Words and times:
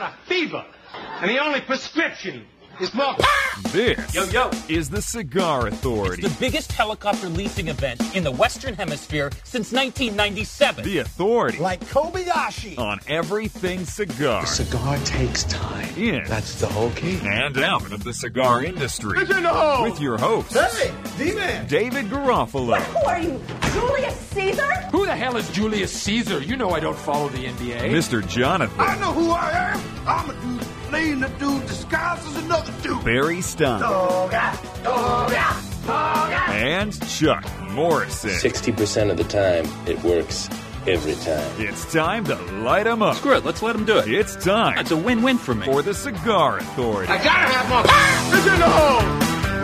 got 0.00 0.12
a 0.12 0.28
fever, 0.28 0.64
and 1.20 1.30
the 1.30 1.38
only 1.38 1.60
prescription 1.60 2.46
is 2.80 2.92
more. 2.94 3.14
This 3.70 4.14
Yo, 4.14 4.24
yo. 4.24 4.50
is 4.68 4.90
the 4.90 5.00
Cigar 5.00 5.66
Authority. 5.68 6.22
The 6.22 6.36
biggest 6.40 6.72
helicopter 6.72 7.28
leasing 7.28 7.68
event 7.68 8.00
in 8.16 8.24
the 8.24 8.30
Western 8.30 8.74
Hemisphere 8.74 9.30
since 9.44 9.70
1997. 9.72 10.84
The 10.84 10.98
Authority 10.98 11.58
Like 11.58 11.80
Kobayashi. 11.86 12.78
on 12.78 13.00
everything 13.06 13.84
cigar. 13.84 14.44
Cigar 14.46 14.98
takes 15.04 15.44
time. 15.44 15.88
In 15.96 16.24
That's 16.26 16.60
the 16.60 16.66
whole 16.66 16.90
key. 16.90 17.18
and 17.22 17.56
out 17.58 17.92
of 17.92 18.02
the 18.04 18.12
cigar 18.12 18.64
industry. 18.64 19.20
in 19.20 19.42
the 19.42 19.48
hole. 19.48 19.84
With 19.84 20.00
your 20.00 20.18
host, 20.18 20.52
Hey, 20.52 20.92
D-Man. 21.18 21.66
David 21.66 22.06
Garofalo. 22.10 22.76
Who 22.80 23.06
are 23.06 23.20
you, 23.20 23.40
Julius 23.72 24.16
Caesar? 24.30 24.72
Who 24.90 25.06
the 25.06 25.14
hell 25.16 25.36
is 25.36 25.48
Julius 25.50 25.92
Caesar? 25.92 26.40
You 26.40 26.56
know 26.56 26.70
I 26.70 26.80
don't 26.80 26.98
follow 26.98 27.28
the 27.28 27.44
NBA. 27.46 27.90
Mr. 27.90 28.26
Jonathan 28.26 28.80
I 28.80 28.96
know 28.98 29.12
who 29.12 29.30
I 29.30 29.50
am. 29.50 29.80
I'm 30.06 30.30
a 30.30 30.34
dude 30.94 31.20
playing 31.20 31.22
a 31.22 31.38
dude 31.38 31.66
disguised 31.66 32.26
as 32.28 32.36
another 32.44 32.72
dude. 32.82 33.04
Barry 33.04 33.40
Stein 33.40 33.82
and 36.50 37.08
Chuck 37.08 37.44
Morrison. 37.70 38.30
60% 38.30 39.10
of 39.10 39.16
the 39.16 39.24
time, 39.24 39.66
it 39.86 40.02
works 40.02 40.48
every 40.86 41.14
time. 41.14 41.50
It's 41.58 41.92
time 41.92 42.24
to 42.24 42.34
light 42.36 42.62
light 42.64 42.86
'em 42.86 43.02
up. 43.02 43.16
Screw 43.16 43.36
it, 43.36 43.44
let's 43.44 43.62
let 43.62 43.74
him 43.74 43.84
do 43.84 43.98
it. 43.98 44.08
It's 44.08 44.36
time 44.36 44.76
That's 44.76 44.90
a 44.90 44.96
win-win 44.96 45.38
for 45.38 45.54
me. 45.54 45.66
for 45.66 45.82
the 45.82 45.94
Cigar 45.94 46.58
Authority. 46.58 47.12
I 47.12 47.16
gotta 47.22 47.52
have 47.52 47.68
more. 47.68 47.84
It's 48.38 48.46
in 48.46 48.58
the 48.58 48.68
hole. 48.68 49.02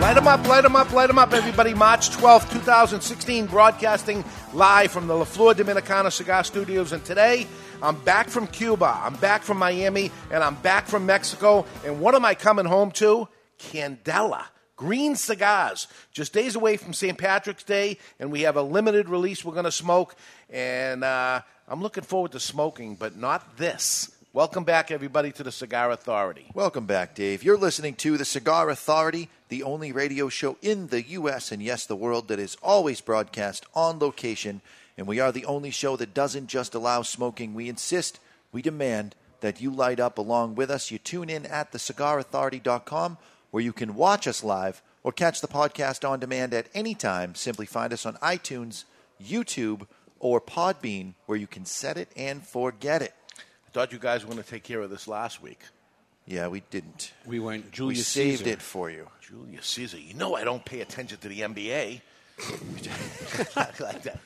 Light 0.01 0.17
'em 0.17 0.27
up, 0.27 0.47
light 0.47 0.65
'em 0.65 0.75
up, 0.75 0.91
light 0.93 1.09
'em 1.09 1.19
up, 1.19 1.31
everybody. 1.33 1.73
March 1.75 2.09
12th, 2.09 2.51
2016, 2.51 3.45
broadcasting 3.45 4.23
live 4.53 4.91
from 4.91 5.07
the 5.07 5.13
La 5.15 5.25
Flor 5.25 5.53
Dominicana 5.53 6.11
Cigar 6.11 6.43
Studios. 6.43 6.91
And 6.91 7.05
today, 7.05 7.45
I'm 7.83 7.99
back 8.01 8.29
from 8.29 8.45
Cuba, 8.45 9.01
I'm 9.03 9.15
back 9.15 9.41
from 9.41 9.57
Miami, 9.57 10.11
and 10.29 10.43
I'm 10.43 10.53
back 10.53 10.85
from 10.85 11.07
Mexico. 11.07 11.65
And 11.83 11.99
what 11.99 12.13
am 12.13 12.23
I 12.23 12.35
coming 12.35 12.65
home 12.65 12.91
to? 12.91 13.27
Candela. 13.57 14.43
Green 14.75 15.15
cigars, 15.15 15.87
just 16.11 16.31
days 16.31 16.55
away 16.55 16.77
from 16.77 16.93
St. 16.93 17.17
Patrick's 17.17 17.63
Day, 17.63 17.97
and 18.19 18.31
we 18.31 18.41
have 18.41 18.55
a 18.55 18.61
limited 18.61 19.09
release 19.09 19.43
we're 19.43 19.53
going 19.53 19.65
to 19.65 19.71
smoke. 19.71 20.15
And 20.47 21.03
uh, 21.03 21.41
I'm 21.67 21.81
looking 21.81 22.03
forward 22.03 22.33
to 22.33 22.39
smoking, 22.39 22.95
but 22.95 23.17
not 23.17 23.57
this. 23.57 24.11
Welcome 24.31 24.63
back, 24.63 24.91
everybody, 24.91 25.31
to 25.31 25.43
the 25.43 25.51
Cigar 25.51 25.89
Authority. 25.89 26.51
Welcome 26.53 26.85
back, 26.85 27.15
Dave. 27.15 27.43
You're 27.43 27.57
listening 27.57 27.95
to 27.95 28.15
the 28.15 28.25
Cigar 28.25 28.69
Authority, 28.69 29.27
the 29.49 29.63
only 29.63 29.91
radio 29.91 30.29
show 30.29 30.55
in 30.61 30.87
the 30.87 31.01
U.S. 31.01 31.51
and 31.51 31.63
yes, 31.63 31.87
the 31.87 31.95
world 31.95 32.27
that 32.27 32.39
is 32.39 32.57
always 32.61 33.01
broadcast 33.01 33.65
on 33.73 33.97
location. 33.97 34.61
And 35.01 35.07
we 35.07 35.19
are 35.19 35.31
the 35.31 35.45
only 35.45 35.71
show 35.71 35.95
that 35.95 36.13
doesn't 36.13 36.45
just 36.45 36.75
allow 36.75 37.01
smoking. 37.01 37.55
We 37.55 37.67
insist, 37.67 38.19
we 38.51 38.61
demand 38.61 39.15
that 39.39 39.59
you 39.59 39.71
light 39.71 39.99
up 39.99 40.19
along 40.19 40.53
with 40.53 40.69
us. 40.69 40.91
You 40.91 40.99
tune 40.99 41.27
in 41.27 41.47
at 41.47 41.71
thecigarauthority.com 41.71 43.17
where 43.49 43.63
you 43.63 43.73
can 43.73 43.95
watch 43.95 44.27
us 44.27 44.43
live 44.43 44.83
or 45.01 45.11
catch 45.11 45.41
the 45.41 45.47
podcast 45.47 46.07
on 46.07 46.19
demand 46.19 46.53
at 46.53 46.67
any 46.75 46.93
time. 46.93 47.33
Simply 47.33 47.65
find 47.65 47.91
us 47.91 48.05
on 48.05 48.13
iTunes, 48.17 48.83
YouTube, 49.19 49.87
or 50.19 50.39
Podbean 50.39 51.15
where 51.25 51.39
you 51.39 51.47
can 51.47 51.65
set 51.65 51.97
it 51.97 52.09
and 52.15 52.45
forget 52.45 53.01
it. 53.01 53.15
I 53.39 53.71
thought 53.71 53.91
you 53.91 53.97
guys 53.97 54.23
were 54.23 54.31
going 54.31 54.43
to 54.43 54.47
take 54.47 54.61
care 54.61 54.81
of 54.81 54.91
this 54.91 55.07
last 55.07 55.41
week. 55.41 55.61
Yeah, 56.27 56.47
we 56.47 56.61
didn't. 56.69 57.11
we 57.25 57.39
went 57.39 57.75
We 57.79 57.95
saved 57.95 58.41
Caesar. 58.41 58.51
it 58.51 58.61
for 58.61 58.91
you. 58.91 59.07
Julius 59.19 59.65
Caesar. 59.65 59.97
You 59.97 60.13
know 60.13 60.35
I 60.35 60.43
don't 60.43 60.63
pay 60.63 60.81
attention 60.81 61.17
to 61.21 61.27
the 61.27 61.39
NBA. 61.39 62.01
like 63.79 64.03
that. 64.03 64.19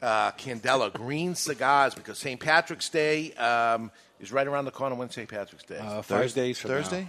Uh, 0.00 0.30
Candela, 0.32 0.92
green 0.92 1.34
cigars, 1.34 1.94
because 1.94 2.18
St. 2.18 2.38
Patrick's 2.38 2.88
Day 2.88 3.32
um, 3.34 3.90
is 4.20 4.30
right 4.30 4.46
around 4.46 4.64
the 4.64 4.70
corner. 4.70 4.94
When's 4.94 5.14
St. 5.14 5.28
Patrick's 5.28 5.64
Day? 5.64 5.78
Uh, 5.78 6.02
five 6.02 6.32
days 6.34 6.58
from 6.58 6.70
now. 6.70 6.76
Thursday? 6.76 7.08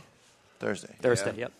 Thursday. 0.59 0.95
Thursday, 0.99 1.35
yep. 1.37 1.51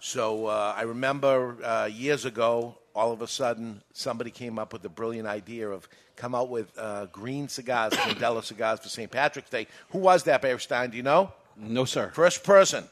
So 0.00 0.46
uh, 0.46 0.74
I 0.76 0.82
remember 0.82 1.56
uh, 1.64 1.86
years 1.86 2.24
ago, 2.24 2.76
all 2.94 3.12
of 3.12 3.22
a 3.22 3.26
sudden, 3.26 3.82
somebody 3.92 4.30
came 4.30 4.58
up 4.58 4.72
with 4.72 4.82
the 4.82 4.88
brilliant 4.88 5.28
idea 5.28 5.68
of 5.68 5.88
come 6.16 6.34
out 6.34 6.48
with 6.48 6.76
uh, 6.76 7.06
green 7.06 7.48
cigars, 7.48 7.92
Candela 7.94 8.42
cigars 8.44 8.80
for 8.80 8.88
St. 8.88 9.10
Patrick's 9.10 9.50
Day. 9.50 9.66
Who 9.90 9.98
was 9.98 10.24
that, 10.24 10.42
Barry 10.42 10.60
Stein? 10.60 10.90
Do 10.90 10.96
you 10.96 11.02
know? 11.02 11.32
No, 11.56 11.84
sir. 11.84 12.10
First 12.14 12.44
person. 12.44 12.84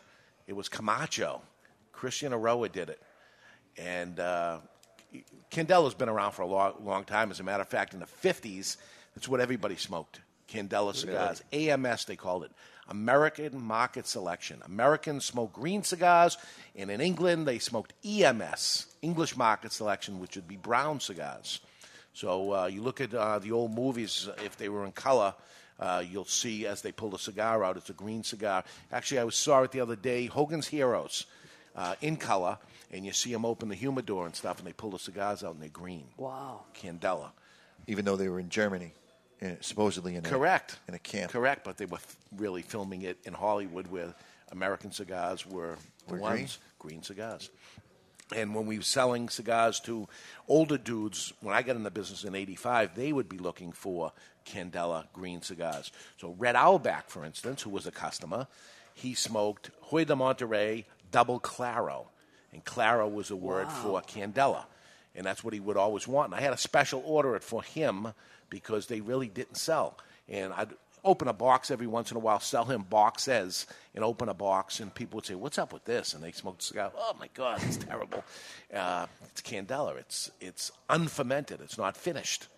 It 0.47 0.55
was 0.55 0.69
Camacho. 0.69 1.43
Christian 1.93 2.33
Eiroa 2.33 2.71
did 2.71 2.89
it. 2.89 3.03
And 3.77 4.19
uh, 4.21 4.59
Candela's 5.57 5.95
been 5.95 6.11
around 6.11 6.33
for 6.33 6.43
a 6.43 6.47
long, 6.47 6.75
long 6.85 7.05
time. 7.05 7.31
As 7.31 7.41
a 7.41 7.43
matter 7.43 7.63
of 7.63 7.69
fact, 7.69 7.95
in 7.95 8.01
the 8.01 8.07
50s, 8.07 8.77
that's 9.15 9.27
what 9.27 9.41
everybody 9.41 9.77
smoked. 9.77 10.21
Candela 10.53 10.95
cigars. 10.95 11.43
AMS, 11.51 12.05
they 12.05 12.15
called 12.15 12.45
it. 12.45 12.51
American 12.91 13.63
Market 13.63 14.07
Selection. 14.07 14.61
Americans 14.67 15.25
smoke 15.25 15.55
green 15.55 15.83
cigars, 15.83 16.37
and 16.77 16.91
in 16.91 17.01
England, 17.01 17.49
they 17.49 17.59
smoked 17.59 17.95
EMS, 18.05 18.85
English 19.01 19.35
Market 19.35 19.73
Selection, 19.73 20.21
which 20.21 20.37
would 20.37 20.47
be 20.47 20.59
brown 20.59 21.01
cigars. 21.01 21.61
So 22.13 22.53
uh, 22.53 22.67
you 22.67 22.83
look 22.83 23.01
at 23.01 23.15
uh, 23.15 23.39
the 23.39 23.53
old 23.53 23.75
movies, 23.75 24.29
if 24.45 24.59
they 24.59 24.69
were 24.69 24.85
in 24.85 24.93
color, 24.93 25.33
uh, 25.81 26.05
you'll 26.07 26.27
see 26.27 26.67
as 26.67 26.83
they 26.83 26.93
pull 26.93 27.09
the 27.09 27.19
cigar 27.19 27.65
out, 27.65 27.79
it's 27.79 27.89
a 27.89 27.95
green 27.95 28.23
cigar. 28.23 28.63
Actually, 28.93 29.21
I 29.21 29.25
was, 29.25 29.37
saw 29.37 29.63
it 29.63 29.73
the 29.73 29.81
other 29.81 29.97
day, 29.97 30.27
Hogan's 30.27 30.67
Heroes, 30.67 31.25
uh, 31.77 31.95
in 32.01 32.17
color, 32.17 32.59
and 32.91 33.05
you 33.07 33.13
see 33.13 33.33
them 33.33 33.45
open 33.45 33.69
the 33.69 33.75
humidor 33.75 34.27
and 34.27 34.35
stuff, 34.35 34.59
and 34.59 34.67
they 34.67 34.73
pull 34.73 34.91
the 34.91 34.99
cigars 34.99 35.45
out, 35.45 35.53
and 35.55 35.63
they're 35.63 35.69
green. 35.69 36.07
Wow. 36.17 36.63
Candela. 36.75 37.31
even 37.87 38.05
though 38.05 38.17
they 38.17 38.29
were 38.29 38.41
in 38.41 38.49
Germany, 38.49 38.93
supposedly 39.61 40.17
in 40.17 40.25
a, 40.25 40.29
Correct. 40.29 40.79
in 40.89 40.95
a 40.95 40.99
camp. 40.99 41.31
Correct, 41.31 41.63
but 41.65 41.77
they 41.77 41.85
were 41.87 41.99
f- 41.99 42.17
really 42.37 42.63
filming 42.63 43.03
it 43.03 43.19
in 43.25 43.35
Hollywood 43.35 43.87
where 43.89 44.15
American 44.51 44.91
cigars 44.91 45.47
were 45.47 45.77
the 46.09 46.15
Were 46.15 46.21
ones, 46.21 46.59
green 46.79 47.03
cigars. 47.03 47.51
And 48.35 48.55
when 48.57 48.67
we 48.67 48.79
were 48.79 48.83
selling 48.83 49.29
cigars 49.29 49.79
to 49.81 50.09
older 50.49 50.79
dudes, 50.79 51.33
when 51.43 51.55
I 51.55 51.63
got 51.63 51.77
in 51.77 51.85
the 51.85 51.93
business 51.93 52.25
in 52.25 52.35
85, 52.35 52.97
they 52.97 53.13
would 53.13 53.29
be 53.29 53.39
looking 53.39 53.71
for 53.71 54.11
Candela 54.45 55.05
green 55.13 55.43
cigars. 55.43 55.93
So 56.21 56.35
Red 56.39 56.57
Owlback, 56.57 57.05
for 57.07 57.25
instance, 57.25 57.63
who 57.63 57.71
was 57.71 57.87
a 57.87 57.93
customer, 57.93 58.49
he 58.95 59.15
smoked 59.15 59.71
Hoyo 59.91 60.07
de 60.07 60.15
Monterrey 60.15 60.85
Double 61.17 61.41
Claro. 61.41 62.09
And 62.53 62.63
Claro 62.63 63.09
was 63.09 63.31
a 63.31 63.37
word 63.37 63.71
for 63.73 64.03
Candela. 64.03 64.65
And 65.15 65.25
that's 65.25 65.43
what 65.43 65.55
he 65.55 65.61
would 65.61 65.79
always 65.79 66.07
want. 66.07 66.27
And 66.31 66.35
I 66.39 66.43
had 66.43 66.53
a 66.53 66.59
special 66.59 67.03
order 67.07 67.35
it 67.37 67.43
for 67.43 67.63
him 67.63 68.09
because 68.51 68.87
they 68.89 69.01
really 69.01 69.29
didn't 69.29 69.57
sell. 69.57 69.97
And 70.29 70.53
I'd 70.53 70.75
open 71.03 71.27
a 71.27 71.33
box 71.33 71.71
every 71.71 71.87
once 71.87 72.11
in 72.11 72.19
a 72.19 72.21
while, 72.21 72.39
sell 72.41 72.67
him 72.67 72.83
boxes, 72.83 73.65
and 73.95 74.05
open 74.05 74.29
a 74.29 74.35
box, 74.35 74.79
and 74.81 74.95
people 74.95 75.17
would 75.17 75.25
say, 75.25 75.35
"What's 75.35 75.57
up 75.57 75.73
with 75.73 75.85
this?" 75.87 76.13
And 76.13 76.23
they 76.23 76.33
smoked 76.33 76.61
a 76.63 76.65
cigar. 76.67 76.93
Oh 76.95 77.17
my 77.19 77.29
God, 77.33 77.63
it's 77.63 77.79
terrible. 77.79 78.23
Uh, 78.75 79.07
it's 79.31 79.41
Candela. 79.41 79.97
It's 79.99 80.31
it's 80.41 80.71
unfermented. 80.91 81.61
It's 81.63 81.79
not 81.79 81.97
finished. 81.97 82.49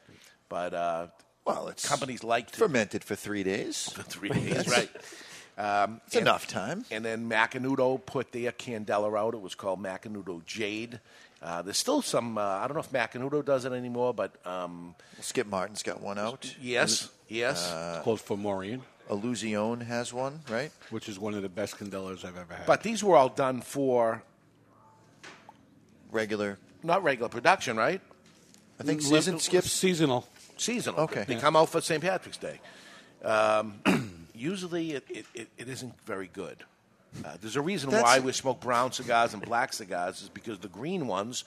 But 0.48 0.74
uh, 0.74 1.06
Well, 1.44 1.68
it's 1.68 1.86
companies 1.88 2.24
like 2.24 2.50
fermented 2.50 3.04
for 3.04 3.14
three 3.14 3.44
days. 3.44 3.88
for 3.92 4.02
three 4.02 4.30
days, 4.30 4.66
right? 4.76 4.90
Um, 5.58 6.00
It's 6.06 6.14
enough 6.16 6.46
time. 6.46 6.84
And 6.90 7.04
then 7.04 7.28
Macanudo 7.28 7.98
put 8.04 8.30
their 8.32 8.52
Candela 8.52 9.18
out. 9.18 9.34
It 9.34 9.40
was 9.40 9.54
called 9.56 9.82
Macanudo 9.82 10.44
Jade. 10.46 11.00
Uh, 11.42 11.62
there's 11.62 11.76
still 11.78 12.00
some. 12.00 12.38
Uh, 12.38 12.42
I 12.42 12.66
don't 12.68 12.74
know 12.74 12.80
if 12.80 12.90
Macanudo 12.92 13.44
does 13.44 13.64
it 13.64 13.72
anymore, 13.72 14.14
but 14.14 14.34
um, 14.46 14.94
Skip 15.20 15.46
Martin's 15.48 15.82
got 15.82 16.00
one 16.00 16.18
out. 16.18 16.54
yes, 16.60 17.08
yes. 17.28 17.72
It's 17.96 18.04
called 18.04 18.20
Fomorian, 18.20 18.80
Illusione 19.10 19.82
has 19.86 20.12
one, 20.12 20.40
right? 20.48 20.70
which 20.90 21.08
is 21.08 21.18
one 21.18 21.34
of 21.34 21.42
the 21.42 21.48
best 21.48 21.76
candelas 21.76 22.24
I've 22.24 22.36
ever 22.36 22.54
had. 22.54 22.66
but 22.66 22.82
these 22.82 23.02
were 23.04 23.16
all 23.16 23.28
done 23.28 23.60
for 23.60 24.22
Regular. 26.10 26.58
not 26.82 27.02
regular 27.02 27.28
production, 27.28 27.76
right? 27.76 28.00
I 28.80 28.82
think 28.82 29.02
Li- 29.04 29.18
isn't 29.18 29.40
seasonal. 29.40 30.26
Seasonal. 30.56 31.00
Okay. 31.00 31.24
They 31.26 31.36
come 31.36 31.54
out 31.56 31.68
for 31.68 31.80
St. 31.80 32.02
Patrick's 32.02 32.38
Day. 32.38 32.60
Um, 33.22 33.80
usually, 34.38 34.92
it, 34.92 35.04
it, 35.10 35.26
it, 35.34 35.48
it 35.58 35.68
isn't 35.68 35.94
very 36.06 36.28
good. 36.32 36.58
Uh, 37.24 37.36
there's 37.40 37.56
a 37.56 37.60
reason 37.62 37.90
That's- 37.90 38.04
why 38.04 38.20
we 38.24 38.32
smoke 38.32 38.60
brown 38.60 38.92
cigars 38.92 39.32
and 39.34 39.42
black 39.42 39.72
cigars 39.72 40.22
is 40.22 40.28
because 40.28 40.58
the 40.58 40.68
green 40.68 41.06
ones 41.06 41.44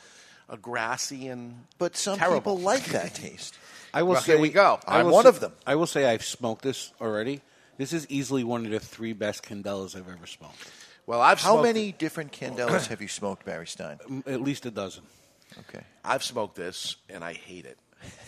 are 0.50 0.58
grassy 0.58 1.28
and 1.28 1.66
But 1.78 1.96
some 1.96 2.18
terrible. 2.18 2.56
people 2.56 2.60
like 2.60 2.86
that 2.86 3.14
taste. 3.16 3.56
I 3.94 4.04
will 4.04 4.14
Well, 4.14 4.22
say 4.22 4.34
here 4.34 4.42
we 4.42 4.50
go. 4.50 4.80
I 4.88 5.00
I'm 5.00 5.06
will 5.06 5.14
one 5.14 5.24
say- 5.24 5.30
of 5.30 5.40
them. 5.40 5.54
I 5.68 5.76
will 5.76 5.86
say 5.88 6.06
I've 6.06 6.24
smoked 6.24 6.64
this 6.64 6.92
already. 7.00 7.42
This 7.78 7.94
is 7.94 8.06
easily 8.10 8.44
one 8.44 8.66
of 8.66 8.72
the 8.72 8.80
three 8.80 9.14
best 9.14 9.44
candelas 9.44 9.96
I've 9.96 10.08
ever 10.10 10.28
smoked. 10.28 10.70
Well, 11.08 11.20
I've 11.22 11.40
How 11.42 11.54
smoked, 11.54 11.64
many 11.64 11.92
different 11.92 12.32
Candelas 12.32 12.88
have 12.90 13.02
you 13.02 13.08
smoked, 13.08 13.44
Barry 13.46 13.66
Stein? 13.68 14.00
At 14.28 14.42
least 14.42 14.66
a 14.66 14.72
dozen. 14.72 15.04
Okay. 15.68 15.84
I've 16.06 16.24
smoked 16.24 16.56
this 16.56 16.96
and 17.10 17.24
I 17.24 17.34
hate 17.34 17.66
it. 17.66 17.78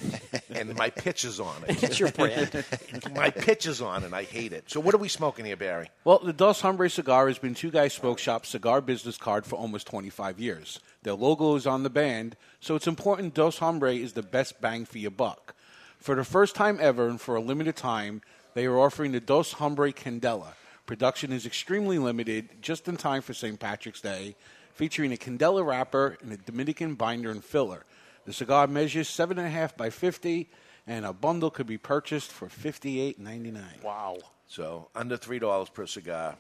and 0.50 0.76
my 0.76 0.90
pitch 0.90 1.26
is 1.26 1.40
on 1.40 1.64
it. 1.68 1.84
It's 1.84 2.00
your 2.00 2.12
brand. 2.12 2.64
my 3.16 3.30
pitch 3.30 3.66
is 3.66 3.82
on 3.82 4.04
and 4.04 4.14
I 4.16 4.24
hate 4.24 4.54
it. 4.54 4.70
So 4.70 4.80
what 4.80 4.94
are 4.94 5.00
we 5.00 5.08
smoking 5.08 5.46
here, 5.46 5.58
Barry? 5.58 5.90
Well, 6.04 6.20
the 6.20 6.34
Dos 6.34 6.62
Hombres 6.62 6.94
cigar 6.94 7.28
has 7.28 7.38
been 7.38 7.54
Two 7.54 7.72
Guys 7.72 7.94
Smoke 7.94 8.20
Shop's 8.20 8.50
cigar 8.50 8.82
business 8.82 9.18
card 9.18 9.46
for 9.46 9.56
almost 9.56 9.88
25 9.88 10.40
years. 10.40 10.80
Their 11.04 11.14
logo 11.14 11.56
is 11.56 11.68
on 11.68 11.84
the 11.84 11.90
band, 11.90 12.36
so 12.60 12.76
it's 12.76 12.88
important 12.88 13.34
Dos 13.34 13.60
Hombre 13.60 13.94
is 13.94 14.14
the 14.14 14.24
best 14.24 14.62
bang 14.62 14.86
for 14.86 14.98
your 14.98 15.12
buck. 15.12 15.56
For 15.98 16.16
the 16.16 16.26
first 16.26 16.56
time 16.56 16.80
ever 16.82 17.08
and 17.08 17.20
for 17.20 17.36
a 17.36 17.42
limited 17.42 17.76
time, 17.76 18.22
They 18.54 18.66
are 18.66 18.78
offering 18.80 19.14
the 19.14 19.20
Dos 19.20 19.54
Hombre 19.54 19.92
Candela. 19.92 20.54
Production 20.86 21.32
is 21.32 21.46
extremely 21.46 21.98
limited, 21.98 22.62
just 22.62 22.88
in 22.88 22.98
time 22.98 23.22
for 23.22 23.34
St. 23.34 23.60
Patrick's 23.60 24.02
Day, 24.02 24.36
featuring 24.74 25.12
a 25.12 25.18
Candela 25.18 25.66
wrapper 25.66 26.18
and 26.22 26.32
a 26.32 26.38
Dominican 26.38 26.94
binder 26.96 27.32
and 27.32 27.44
filler. 27.44 27.84
The 28.26 28.34
cigar 28.34 28.68
measures 28.68 29.10
7.5 29.10 29.76
by 29.76 29.90
50, 29.90 30.50
and 30.88 31.06
a 31.06 31.14
bundle 31.14 31.50
could 31.50 31.68
be 31.68 31.78
purchased 31.78 32.32
for 32.32 32.48
$58.99. 32.48 33.84
Wow. 33.84 34.18
So 34.48 34.90
under 34.96 35.18
three 35.18 35.40
dollars 35.40 35.70
per 35.70 35.86
cigar, 35.86 36.38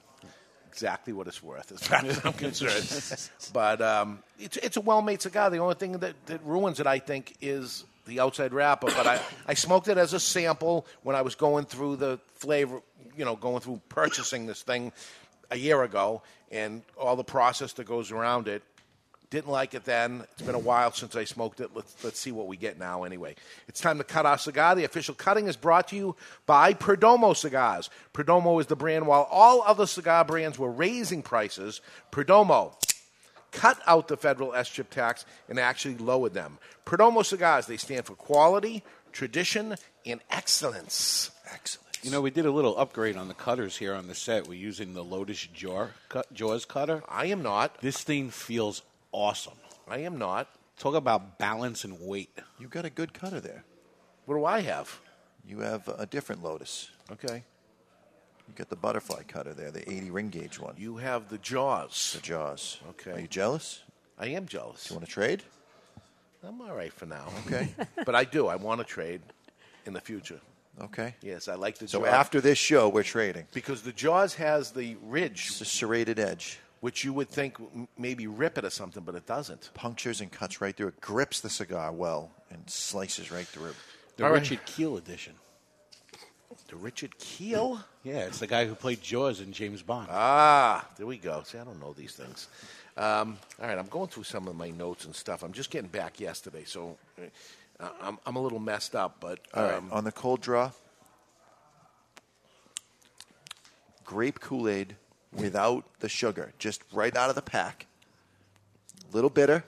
exactly 0.67 1.13
what 1.13 1.27
it's 1.27 1.41
worth, 1.41 1.71
as 1.71 1.81
far 1.85 2.05
as 2.05 2.23
I'm 2.25 2.33
concerned. 2.33 3.29
but 3.53 3.81
um, 3.81 4.23
it's 4.39 4.57
it's 4.57 4.77
a 4.77 4.81
well-made 4.81 5.21
cigar. 5.21 5.49
The 5.49 5.57
only 5.57 5.75
thing 5.75 5.93
that, 5.93 6.13
that 6.27 6.43
ruins 6.43 6.79
it, 6.79 6.87
I 6.87 6.99
think, 6.99 7.35
is 7.41 7.85
the 8.05 8.19
outside 8.19 8.53
wrapper. 8.53 8.87
But 8.87 9.07
I, 9.07 9.19
I 9.47 9.53
smoked 9.53 9.87
it 9.87 9.97
as 9.97 10.13
a 10.13 10.19
sample 10.19 10.85
when 11.03 11.15
I 11.15 11.21
was 11.21 11.35
going 11.35 11.65
through 11.65 11.97
the 11.97 12.19
flavor, 12.35 12.81
you 13.17 13.25
know, 13.25 13.35
going 13.35 13.61
through 13.61 13.81
purchasing 13.89 14.45
this 14.45 14.61
thing 14.61 14.91
a 15.51 15.57
year 15.57 15.83
ago, 15.83 16.21
and 16.51 16.81
all 16.97 17.15
the 17.15 17.23
process 17.23 17.73
that 17.73 17.85
goes 17.85 18.11
around 18.11 18.47
it. 18.47 18.63
Didn't 19.33 19.49
like 19.49 19.73
it 19.73 19.83
then. 19.83 20.27
It's 20.33 20.43
been 20.43 20.53
a 20.53 20.59
while 20.59 20.91
since 20.91 21.15
I 21.15 21.23
smoked 21.23 21.59
it. 21.59 21.71
Let's, 21.73 22.03
let's 22.03 22.19
see 22.19 22.31
what 22.31 22.45
we 22.45 22.55
get 22.55 22.77
now 22.77 23.03
anyway. 23.03 23.33
It's 23.67 23.81
time 23.81 23.97
to 23.97 24.03
cut 24.03 24.27
our 24.27 24.37
cigar. 24.37 24.75
The 24.75 24.83
official 24.83 25.15
cutting 25.15 25.47
is 25.47 25.57
brought 25.57 25.87
to 25.87 25.95
you 25.95 26.15
by 26.45 26.75
Perdomo 26.75 27.35
Cigars. 27.35 27.89
Perdomo 28.13 28.61
is 28.61 28.67
the 28.67 28.75
brand. 28.75 29.07
While 29.07 29.27
all 29.31 29.63
other 29.63 29.87
cigar 29.87 30.23
brands 30.23 30.59
were 30.59 30.69
raising 30.69 31.23
prices, 31.23 31.81
Perdomo 32.11 32.75
cut 33.51 33.81
out 33.87 34.07
the 34.07 34.17
federal 34.17 34.51
SCHIP 34.51 34.91
tax 34.91 35.25
and 35.49 35.59
actually 35.59 35.97
lowered 35.97 36.35
them. 36.35 36.59
Perdomo 36.85 37.25
Cigars, 37.25 37.65
they 37.65 37.77
stand 37.77 38.05
for 38.05 38.13
quality, 38.13 38.83
tradition, 39.13 39.77
and 40.05 40.21
excellence. 40.29 41.31
Excellent. 41.51 41.97
You 42.03 42.11
know, 42.11 42.21
we 42.21 42.29
did 42.29 42.45
a 42.45 42.51
little 42.51 42.77
upgrade 42.77 43.17
on 43.17 43.29
the 43.29 43.33
cutters 43.33 43.77
here 43.77 43.95
on 43.95 44.05
the 44.05 44.13
set. 44.13 44.47
We're 44.47 44.59
using 44.59 44.93
the 44.93 45.03
Lotus 45.03 45.47
Jaw 45.47 45.87
cut, 46.07 46.31
Jaws 46.31 46.65
cutter. 46.65 47.01
I 47.09 47.25
am 47.25 47.41
not. 47.41 47.81
This 47.81 48.03
thing 48.03 48.29
feels 48.29 48.83
awesome. 49.13 49.53
I 49.87 49.99
am 49.99 50.17
not. 50.17 50.49
Talk 50.77 50.95
about 50.95 51.37
balance 51.37 51.83
and 51.85 51.99
weight. 52.01 52.37
You 52.59 52.67
got 52.67 52.83
a 52.83 52.89
good 52.89 53.13
cutter 53.13 53.39
there. 53.39 53.63
What 54.25 54.35
do 54.35 54.43
I 54.45 54.59
have? 54.61 54.99
You 55.47 55.59
have 55.59 55.87
a 55.87 56.05
different 56.05 56.43
Lotus. 56.43 56.89
Okay. 57.11 57.43
You 58.47 58.53
got 58.55 58.69
the 58.69 58.75
butterfly 58.75 59.23
cutter 59.23 59.53
there, 59.53 59.71
the 59.71 59.89
80 59.89 60.09
ring 60.09 60.29
gauge 60.29 60.59
one. 60.59 60.73
You 60.77 60.97
have 60.97 61.29
the 61.29 61.37
Jaws. 61.37 62.13
The 62.15 62.21
Jaws. 62.21 62.79
Okay. 62.91 63.11
Are 63.11 63.19
you 63.19 63.27
jealous? 63.27 63.83
I 64.17 64.27
am 64.27 64.45
jealous. 64.47 64.89
You 64.89 64.95
want 64.97 65.05
to 65.07 65.11
trade? 65.11 65.43
I'm 66.45 66.59
all 66.61 66.75
right 66.75 66.91
for 66.91 67.05
now. 67.05 67.25
Okay. 67.47 67.69
but 68.05 68.15
I 68.15 68.25
do. 68.25 68.47
I 68.47 68.57
want 68.57 68.79
to 68.79 68.85
trade 68.85 69.21
in 69.85 69.93
the 69.93 70.01
future. 70.01 70.39
Okay. 70.81 71.15
Yes, 71.21 71.47
I 71.47 71.55
like 71.55 71.77
the 71.77 71.87
So 71.87 71.99
Jaws. 71.99 72.07
after 72.09 72.41
this 72.41 72.57
show, 72.57 72.89
we're 72.89 73.03
trading. 73.03 73.45
because 73.53 73.81
the 73.83 73.93
Jaws 73.93 74.33
has 74.35 74.71
the 74.71 74.97
ridge, 75.03 75.47
It's 75.51 75.61
a 75.61 75.65
serrated 75.65 76.19
edge. 76.19 76.59
Which 76.83 77.05
you 77.05 77.13
would 77.13 77.29
think 77.29 77.55
maybe 77.97 78.27
rip 78.27 78.57
it 78.57 78.65
or 78.65 78.69
something, 78.69 79.03
but 79.03 79.15
it 79.15 79.25
doesn't. 79.25 79.69
Punctures 79.73 80.19
and 80.19 80.29
cuts 80.29 80.59
right 80.59 80.75
through 80.75 80.89
it. 80.89 80.99
Grips 80.99 81.39
the 81.39 81.49
cigar 81.49 81.93
well 81.93 82.29
and 82.51 82.69
slices 82.69 83.31
right 83.31 83.47
through. 83.47 83.69
It. 83.69 83.75
The 84.17 84.25
All 84.25 84.31
right. 84.31 84.41
Richard 84.41 84.65
Kiel 84.65 84.97
edition. 84.97 85.31
The 86.67 86.75
Richard 86.75 87.17
Kiel. 87.19 87.79
Yeah, 88.03 88.25
it's 88.25 88.39
the 88.39 88.47
guy 88.47 88.65
who 88.65 88.75
played 88.75 89.01
Jaws 89.01 89.39
in 89.39 89.53
James 89.53 89.81
Bond. 89.81 90.09
Ah, 90.11 90.85
there 90.97 91.07
we 91.07 91.15
go. 91.17 91.43
See, 91.45 91.57
I 91.57 91.63
don't 91.63 91.79
know 91.79 91.93
these 91.93 92.15
things. 92.15 92.49
Um, 92.97 93.37
all 93.61 93.67
right, 93.69 93.77
I'm 93.77 93.87
going 93.87 94.09
through 94.09 94.23
some 94.25 94.49
of 94.49 94.57
my 94.57 94.69
notes 94.69 95.05
and 95.05 95.15
stuff. 95.15 95.41
I'm 95.41 95.53
just 95.53 95.69
getting 95.71 95.89
back 95.89 96.19
yesterday, 96.19 96.65
so 96.65 96.97
uh, 97.79 97.89
I'm, 98.01 98.19
I'm 98.25 98.35
a 98.35 98.41
little 98.41 98.59
messed 98.59 98.93
up. 98.93 99.21
But 99.21 99.39
All 99.53 99.63
right. 99.63 99.75
um, 99.75 99.87
On 99.93 100.03
the 100.03 100.11
cold 100.11 100.41
draw, 100.41 100.71
grape 104.03 104.41
Kool 104.41 104.67
Aid 104.67 104.97
without 105.35 105.85
the 105.99 106.09
sugar, 106.09 106.53
just 106.59 106.81
right 106.93 107.15
out 107.15 107.29
of 107.29 107.35
the 107.35 107.41
pack. 107.41 107.85
A 109.11 109.15
little 109.15 109.29
bitter. 109.29 109.63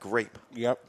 Grape. 0.00 0.38
Yep. 0.54 0.80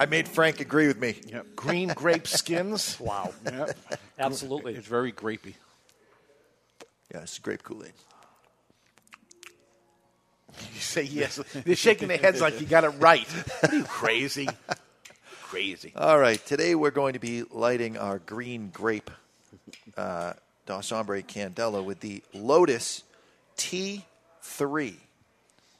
I 0.00 0.06
made 0.06 0.28
Frank 0.28 0.60
agree 0.60 0.86
with 0.86 1.00
me. 1.00 1.16
Yep. 1.26 1.46
green 1.56 1.88
grape 1.88 2.26
skins. 2.28 2.96
Wow. 3.00 3.32
Yep. 3.44 3.76
Absolutely. 4.18 4.74
It's 4.74 4.86
very 4.86 5.12
grapey. 5.12 5.54
Yeah, 7.12 7.22
it's 7.22 7.38
grape 7.38 7.62
Kool 7.62 7.84
Aid. 7.84 7.92
You 10.74 10.80
say 10.80 11.02
yes. 11.02 11.40
They're 11.64 11.76
shaking 11.76 12.08
their 12.08 12.18
heads 12.18 12.40
like 12.40 12.60
you 12.60 12.66
got 12.66 12.84
it 12.84 12.90
right. 12.98 13.26
Are 13.68 13.74
you 13.74 13.84
crazy? 13.84 14.48
crazy. 15.42 15.92
All 15.96 16.18
right. 16.18 16.44
Today 16.44 16.74
we're 16.74 16.90
going 16.90 17.14
to 17.14 17.18
be 17.18 17.42
lighting 17.50 17.96
our 17.96 18.18
green 18.18 18.70
grape 18.70 19.10
uh, 19.96 20.34
Dos 20.68 20.90
Hombre 20.90 21.22
Candela 21.22 21.82
with 21.82 22.00
the 22.00 22.22
Lotus 22.34 23.02
T3. 23.56 24.96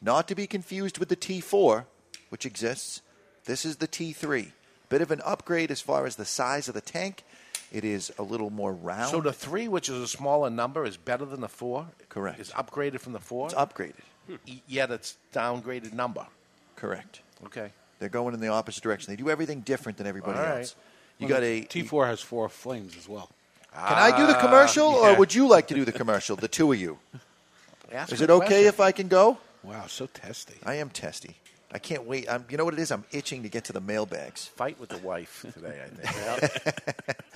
Not 0.00 0.26
to 0.29 0.35
be 0.35 0.46
confused 0.46 0.96
with 0.96 1.11
the 1.11 1.17
T4, 1.17 1.85
which 2.31 2.46
exists. 2.46 3.02
This 3.44 3.67
is 3.67 3.76
the 3.76 3.87
T3. 3.87 4.52
Bit 4.88 5.02
of 5.02 5.11
an 5.11 5.20
upgrade 5.26 5.70
as 5.70 5.82
far 5.82 6.06
as 6.06 6.17
the 6.17 6.25
size 6.25 6.69
of 6.69 6.75
the 6.75 6.81
tank. 6.81 7.25
It 7.70 7.85
is 7.85 8.11
a 8.19 8.23
little 8.23 8.49
more 8.49 8.73
round. 8.73 9.11
So 9.11 9.20
the 9.20 9.35
three, 9.35 9.69
which 9.69 9.90
is 9.90 10.00
a 10.00 10.08
smaller 10.08 10.49
number, 10.49 10.87
is 10.87 10.96
better 10.96 11.26
than 11.26 11.43
the 11.43 11.49
four. 11.49 11.88
Correct. 12.08 12.41
Is 12.41 12.49
upgraded 12.52 13.00
from 13.00 13.12
the 13.12 13.20
four. 13.20 13.44
it's 13.49 13.55
upgraded. 13.55 13.93
Hmm. 14.26 14.37
Y- 14.46 14.62
Yet 14.67 14.91
it's 14.91 15.19
downgraded 15.34 15.93
number. 15.93 16.26
Correct. 16.76 17.20
Okay. 17.44 17.73
They're 17.99 18.08
going 18.08 18.32
in 18.32 18.41
the 18.41 18.49
opposite 18.49 18.82
direction. 18.82 19.12
They 19.12 19.17
do 19.23 19.29
everything 19.29 19.61
different 19.61 19.99
than 19.99 20.06
everybody 20.06 20.38
All 20.38 20.44
right. 20.46 20.58
else. 20.61 20.75
You 21.19 21.29
got 21.29 21.43
a. 21.43 21.61
T4 21.64 22.06
has 22.06 22.20
four 22.23 22.49
flames 22.49 22.96
as 22.96 23.06
well. 23.06 23.29
Can 23.87 23.97
I 23.99 24.17
do 24.17 24.27
the 24.27 24.37
uh, 24.37 24.41
commercial, 24.41 24.87
or 24.89 25.11
yeah. 25.13 25.19
would 25.19 25.35
you 25.35 25.47
like 25.49 25.69
to 25.69 25.75
do 25.75 25.85
the 25.85 25.93
commercial? 25.93 26.37
The 26.37 26.49
two 26.49 26.73
of 26.73 26.81
you. 26.81 26.99
Ask 27.93 28.13
Is 28.13 28.21
it 28.21 28.29
okay 28.31 28.47
question. 28.47 28.67
if 28.67 28.81
I 28.81 28.93
can 28.93 29.09
go? 29.09 29.39
Wow, 29.63 29.87
so 29.87 30.07
testy. 30.07 30.55
I 30.65 30.75
am 30.75 30.91
testy. 30.91 31.37
I 31.73 31.79
can't 31.79 32.05
wait. 32.05 32.29
I'm, 32.31 32.45
you 32.51 32.57
know 32.57 32.65
what 32.65 32.75
it 32.75 32.81
is? 32.81 32.91
I'm 32.91 33.05
itching 33.13 33.43
to 33.45 33.49
get 33.49 33.65
to 33.65 33.73
the 33.73 33.81
mailbags. 33.81 34.47
fight 34.47 34.79
with 34.81 34.89
the 34.91 34.99
wife 34.99 35.45
today? 35.55 35.81
I 35.85 35.89
think. 35.89 37.17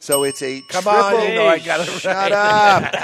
So 0.00 0.24
it's 0.24 0.42
a 0.42 0.60
Come 0.68 0.82
triple. 0.82 1.00
on, 1.00 1.28
you 1.28 1.34
know 1.34 1.46
I 1.46 1.58
got 1.58 1.80
it 1.80 1.86
Shut 1.86 2.30
up! 2.32 2.94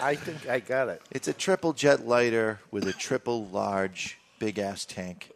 I 0.00 0.14
think 0.14 0.48
I 0.48 0.60
got 0.60 0.88
it. 0.88 1.02
it's 1.10 1.28
a 1.28 1.34
triple 1.34 1.74
jet 1.74 2.06
lighter 2.06 2.60
with 2.70 2.88
a 2.88 2.94
triple 2.94 3.44
large 3.48 4.16
big 4.38 4.58
ass 4.58 4.86
tank. 4.86 5.28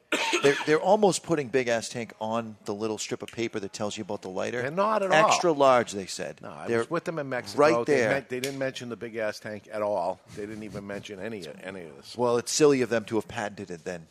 They're, 0.43 0.57
they're 0.67 0.81
almost 0.81 1.23
putting 1.23 1.49
big 1.49 1.69
ass 1.69 1.89
tank 1.89 2.13
on 2.21 2.57
the 2.65 2.75
little 2.75 2.99
strip 2.99 3.23
of 3.23 3.31
paper 3.31 3.61
that 3.61 3.73
tells 3.73 3.97
you 3.97 4.03
about 4.03 4.23
the 4.23 4.29
lighter. 4.29 4.63
They're 4.63 4.71
not 4.71 5.03
at 5.03 5.13
all. 5.13 5.27
Extra 5.27 5.53
large, 5.53 5.93
they 5.93 6.07
said. 6.07 6.41
No, 6.43 6.51
I 6.51 6.67
They're 6.67 6.79
was 6.79 6.91
with 6.91 7.05
them 7.05 7.19
in 7.19 7.29
Mexico. 7.29 7.61
Right 7.61 7.87
They, 7.87 7.97
there. 7.97 8.11
meant- 8.11 8.29
they 8.29 8.41
didn't 8.41 8.59
mention 8.59 8.89
the 8.89 8.97
big 8.97 9.17
ass 9.17 9.39
tank 9.39 9.69
at 9.73 9.83
all. 9.83 10.21
They 10.37 10.47
didn't 10.47 10.65
even 10.65 10.87
mention 10.87 11.21
any 11.21 11.47
any 11.63 11.83
of 11.83 11.97
this. 11.97 12.17
Well, 12.17 12.39
it's 12.39 12.51
silly 12.51 12.83
of 12.83 12.89
them 12.89 13.05
to 13.05 13.17
have 13.17 13.29
patented 13.29 13.71
it 13.71 13.85
then. 13.85 14.07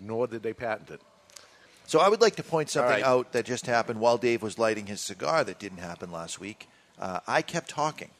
Nor 0.00 0.26
did 0.26 0.42
they 0.42 0.52
patent 0.52 0.90
it. 0.90 1.00
So 1.86 2.00
I 2.00 2.08
would 2.08 2.20
like 2.20 2.36
to 2.36 2.42
point 2.42 2.68
something 2.68 2.90
right. 2.90 3.02
out 3.04 3.32
that 3.32 3.44
just 3.44 3.66
happened 3.66 4.00
while 4.00 4.18
Dave 4.18 4.42
was 4.42 4.58
lighting 4.58 4.86
his 4.86 5.00
cigar 5.00 5.44
that 5.44 5.60
didn't 5.60 5.78
happen 5.78 6.10
last 6.10 6.40
week. 6.40 6.68
Uh, 6.98 7.20
I 7.28 7.42
kept 7.42 7.68
talking 7.68 8.10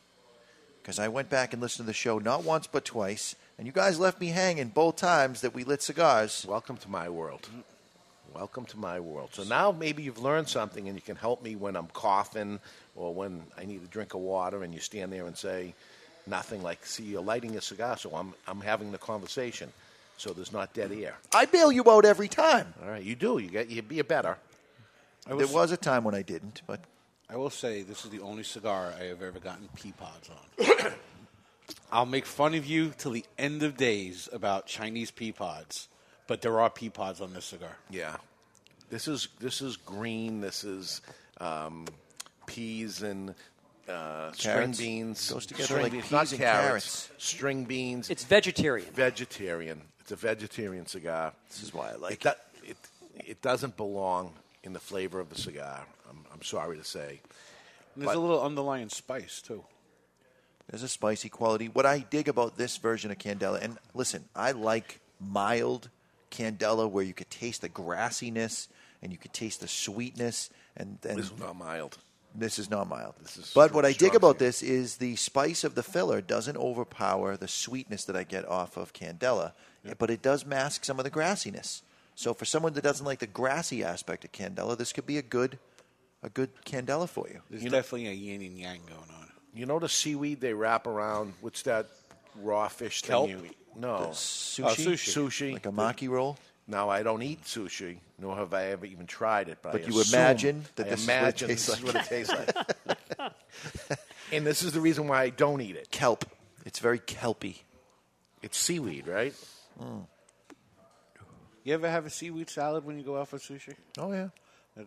because 0.83 1.01
I 1.01 1.09
went 1.09 1.31
back 1.31 1.53
and 1.53 1.61
listened 1.61 1.87
to 1.87 1.89
the 1.89 1.95
show 1.95 2.19
not 2.19 2.45
once 2.45 2.69
but 2.69 2.85
twice, 2.85 3.35
and 3.59 3.67
you 3.67 3.73
guys 3.73 3.99
left 3.99 4.21
me 4.21 4.29
hanging 4.29 4.69
both 4.69 4.97
times 4.97 5.41
that 5.41 5.55
we 5.55 5.65
lit 5.65 5.83
cigars. 5.83 6.45
Welcome 6.49 6.77
to 6.79 6.91
my 6.91 7.09
world. 7.09 7.49
Welcome 8.35 8.67
to 8.67 8.79
my 8.79 9.01
world. 9.01 9.31
So 9.33 9.45
now 9.45 9.73
maybe 9.73 10.03
you've 10.03 10.19
learned 10.19 10.49
something 10.49 10.89
and 10.89 10.97
you 10.97 11.03
can 11.03 11.17
help 11.17 11.43
me 11.43 11.57
when 11.57 11.75
I'm 11.75 11.87
coughing 11.87 12.61
or 12.95 13.15
when 13.15 13.43
I 13.57 13.65
need 13.65 13.83
a 13.83 13.87
drink 13.87 14.13
of 14.15 14.21
water 14.21 14.63
and 14.63 14.75
you 14.75 14.81
stand 14.81 15.13
there 15.13 15.27
and 15.27 15.37
say 15.37 15.75
nothing 16.27 16.63
like, 16.63 16.85
see, 16.85 17.05
you're 17.05 17.23
lighting 17.23 17.57
a 17.57 17.63
cigar, 17.63 17.97
so 17.97 18.11
I'm, 18.15 18.35
I'm 18.47 18.61
having 18.61 18.93
the 18.93 18.99
conversation. 18.99 19.73
So 20.19 20.33
there's 20.33 20.53
not 20.53 20.73
dead 20.75 20.93
air. 20.93 21.15
I 21.35 21.45
bail 21.47 21.71
you 21.71 21.85
out 21.91 22.05
every 22.05 22.29
time. 22.29 22.73
All 22.83 22.91
right, 22.91 23.03
you 23.03 23.15
do. 23.15 23.39
You 23.39 23.49
get 23.49 23.69
you 23.69 23.83
be 23.83 23.99
a 23.99 24.05
better. 24.05 24.39
I 25.27 25.35
There 25.35 25.47
will, 25.47 25.55
was 25.55 25.73
a 25.73 25.77
time 25.77 26.05
when 26.05 26.15
I 26.15 26.23
didn't, 26.23 26.63
but 26.67 26.81
I 27.29 27.37
will 27.37 27.51
say 27.51 27.83
this 27.83 28.05
is 28.05 28.11
the 28.11 28.21
only 28.21 28.43
cigar 28.43 28.95
I 28.99 29.05
have 29.05 29.23
ever 29.23 29.39
gotten 29.39 29.69
pea 29.77 29.93
pods 29.93 30.31
on. 30.31 30.93
I'll 31.91 32.07
make 32.07 32.27
fun 32.27 32.55
of 32.55 32.67
you 32.67 32.93
till 32.97 33.13
the 33.13 33.25
end 33.39 33.63
of 33.63 33.77
days 33.77 34.29
about 34.33 34.67
Chinese 34.67 35.11
pea 35.11 35.33
pods, 35.33 35.89
but 36.27 36.43
there 36.43 36.61
are 36.61 36.71
pea 36.71 36.91
pods 36.91 37.21
on 37.21 37.33
this 37.33 37.45
cigar. 37.47 37.77
Yeah. 37.91 38.17
This 38.91 39.09
is 39.09 39.29
this 39.41 39.61
is 39.61 39.77
green. 39.77 40.41
This 40.41 40.63
is 40.65 41.01
um, 41.41 41.87
peas 42.47 43.03
and 43.03 43.35
uh, 43.89 44.31
string 44.33 44.55
Carrots. 44.55 44.79
beans. 44.79 45.31
Goes 45.33 45.47
together 45.47 45.65
string 45.65 45.83
like 45.83 45.93
beans, 45.93 46.05
peas 46.05 46.13
not 46.13 46.31
and 46.33 46.41
carrots. 46.41 47.07
carrots. 47.07 47.11
String 47.19 47.65
beans. 47.65 48.11
It's 48.11 48.25
vegetarian. 48.25 48.89
vegetarian. 48.93 49.83
It's 50.01 50.13
a 50.13 50.17
vegetarian 50.17 50.87
cigar. 50.87 51.33
this 51.49 51.63
is 51.65 51.75
why 51.75 51.91
I 51.91 51.97
like 51.97 52.13
It, 52.13 52.21
do- 52.21 52.69
it, 52.71 52.77
it 53.27 53.43
doesn't 53.43 53.77
belong 53.77 54.35
in 54.63 54.73
the 54.73 54.79
flavor 54.81 55.19
of 55.19 55.31
the 55.31 55.37
cigar. 55.41 55.85
I'm, 56.09 56.25
I'm 56.33 56.43
sorry 56.43 56.77
to 56.77 56.85
say. 56.85 57.21
And 57.95 58.05
there's 58.05 58.15
But- 58.15 58.19
a 58.19 58.21
little 58.21 58.43
underlying 58.43 58.89
spice 58.89 59.41
too. 59.43 59.65
There's 60.69 60.83
a 60.83 60.89
spicy 60.89 61.29
quality. 61.29 61.69
What 61.69 61.87
I 61.87 62.01
dig 62.01 62.29
about 62.29 62.57
this 62.57 62.77
version 62.77 63.11
of 63.11 63.19
Candela, 63.19 63.63
and 63.63 63.79
listen, 63.95 64.25
I 64.35 64.53
like 64.53 65.01
mild 65.21 65.91
Candela 66.31 66.91
where 66.91 67.05
you 67.05 67.15
could 67.15 67.31
taste 67.31 67.63
the 67.63 67.69
grassiness 67.69 68.69
and 69.03 69.13
you 69.13 69.19
could 69.19 69.33
taste 69.33 69.61
the 69.61 69.69
sweetness. 69.69 70.51
And, 70.77 70.99
and 71.09 71.19
This 71.19 71.31
is 71.31 71.39
not 71.39 71.57
mild. 71.57 71.99
This 72.35 72.59
is 72.59 72.71
not 72.71 72.89
mild. 72.89 73.15
This 73.23 73.37
is 73.39 73.53
but 73.55 73.73
what 73.73 73.87
I 73.87 73.93
dig 73.93 74.15
about 74.15 74.39
this 74.39 74.63
is 74.63 74.97
the 74.97 75.17
spice 75.17 75.65
of 75.65 75.75
the 75.75 75.83
filler 75.83 76.21
doesn't 76.21 76.57
overpower 76.57 77.37
the 77.37 77.49
sweetness 77.49 78.05
that 78.05 78.17
I 78.17 78.25
get 78.25 78.47
off 78.47 78.77
of 78.77 78.93
Candela, 78.93 79.53
but 79.99 80.11
it 80.11 80.21
does 80.21 80.45
mask 80.45 80.85
some 80.85 80.99
of 80.99 81.05
the 81.05 81.11
grassiness. 81.11 81.81
So 82.15 82.35
for 82.35 82.45
someone 82.45 82.75
that 82.75 82.85
doesn't 82.85 83.07
like 83.07 83.21
the 83.21 83.27
grassy 83.27 83.83
aspect 83.83 84.25
of 84.25 84.33
Candela, 84.33 84.77
this 84.77 84.93
could 84.93 85.07
be 85.07 85.17
a 85.17 85.23
good, 85.23 85.59
a 86.23 86.29
good 86.29 86.51
Candela 86.67 87.09
for 87.09 87.27
you. 87.29 87.41
There's 87.49 87.63
definitely 87.63 88.09
a 88.09 88.13
yin 88.13 88.43
and 88.43 88.59
yang 88.59 88.81
going 88.87 89.01
on. 89.19 89.26
You 89.57 89.65
know 89.65 89.79
the 89.79 89.89
seaweed 89.89 90.41
they 90.41 90.53
wrap 90.53 90.87
around? 90.87 91.33
What's 91.41 91.63
that 91.63 91.87
raw 92.37 92.69
fish 92.69 93.01
thing 93.01 93.09
Kelp? 93.09 93.31
you 93.31 93.43
eat? 93.47 93.57
No. 93.75 94.01
The 94.01 94.07
sushi? 94.09 94.65
Oh, 94.65 94.75
sushi. 94.75 95.29
Sushi. 95.29 95.53
Like 95.55 95.67
a 95.67 95.73
maki 95.73 96.09
roll? 96.09 96.37
No, 96.69 96.91
I 96.91 97.03
don't 97.03 97.23
eat 97.23 97.45
sushi, 97.45 97.99
nor 98.19 98.37
have 98.37 98.53
I 98.53 98.67
ever 98.67 98.87
even 98.87 99.07
tried 99.07 99.49
it. 99.49 99.59
But, 99.63 99.73
But 99.73 99.85
I 99.85 99.87
you 99.87 100.03
imagine 100.03 100.65
that 100.75 100.87
I 100.87 100.91
this 100.91 101.01
is 101.01 101.07
what 101.07 101.15
it 101.15 101.21
imagine 101.21 101.49
tastes 101.49 101.67
this 101.67 101.79
is 101.79 101.85
like. 101.85 101.95
what 101.95 102.03
it 102.03 102.09
tastes 102.09 102.35
like. 103.19 103.99
and 104.33 104.47
this 104.47 104.63
is 104.63 104.73
the 104.73 104.81
reason 104.81 105.09
why 105.09 105.23
I 105.23 105.31
don't 105.31 105.61
eat 105.61 105.77
it. 105.77 105.91
Kelp. 105.91 106.25
It's 106.65 106.81
very 106.81 106.99
kelpy. 106.99 107.63
It's 108.43 108.59
seaweed, 108.59 109.07
right? 109.07 109.35
Hmm. 109.79 110.01
You 111.65 111.75
ever 111.75 111.89
have 111.91 112.05
a 112.05 112.11
seaweed 112.11 112.51
salad 112.51 112.85
when 112.85 112.99
you 112.99 113.05
go 113.05 113.17
out 113.19 113.29
for 113.29 113.39
sushi? 113.39 113.75
Oh 113.99 114.13
yeah, 114.13 114.29
it 114.77 114.87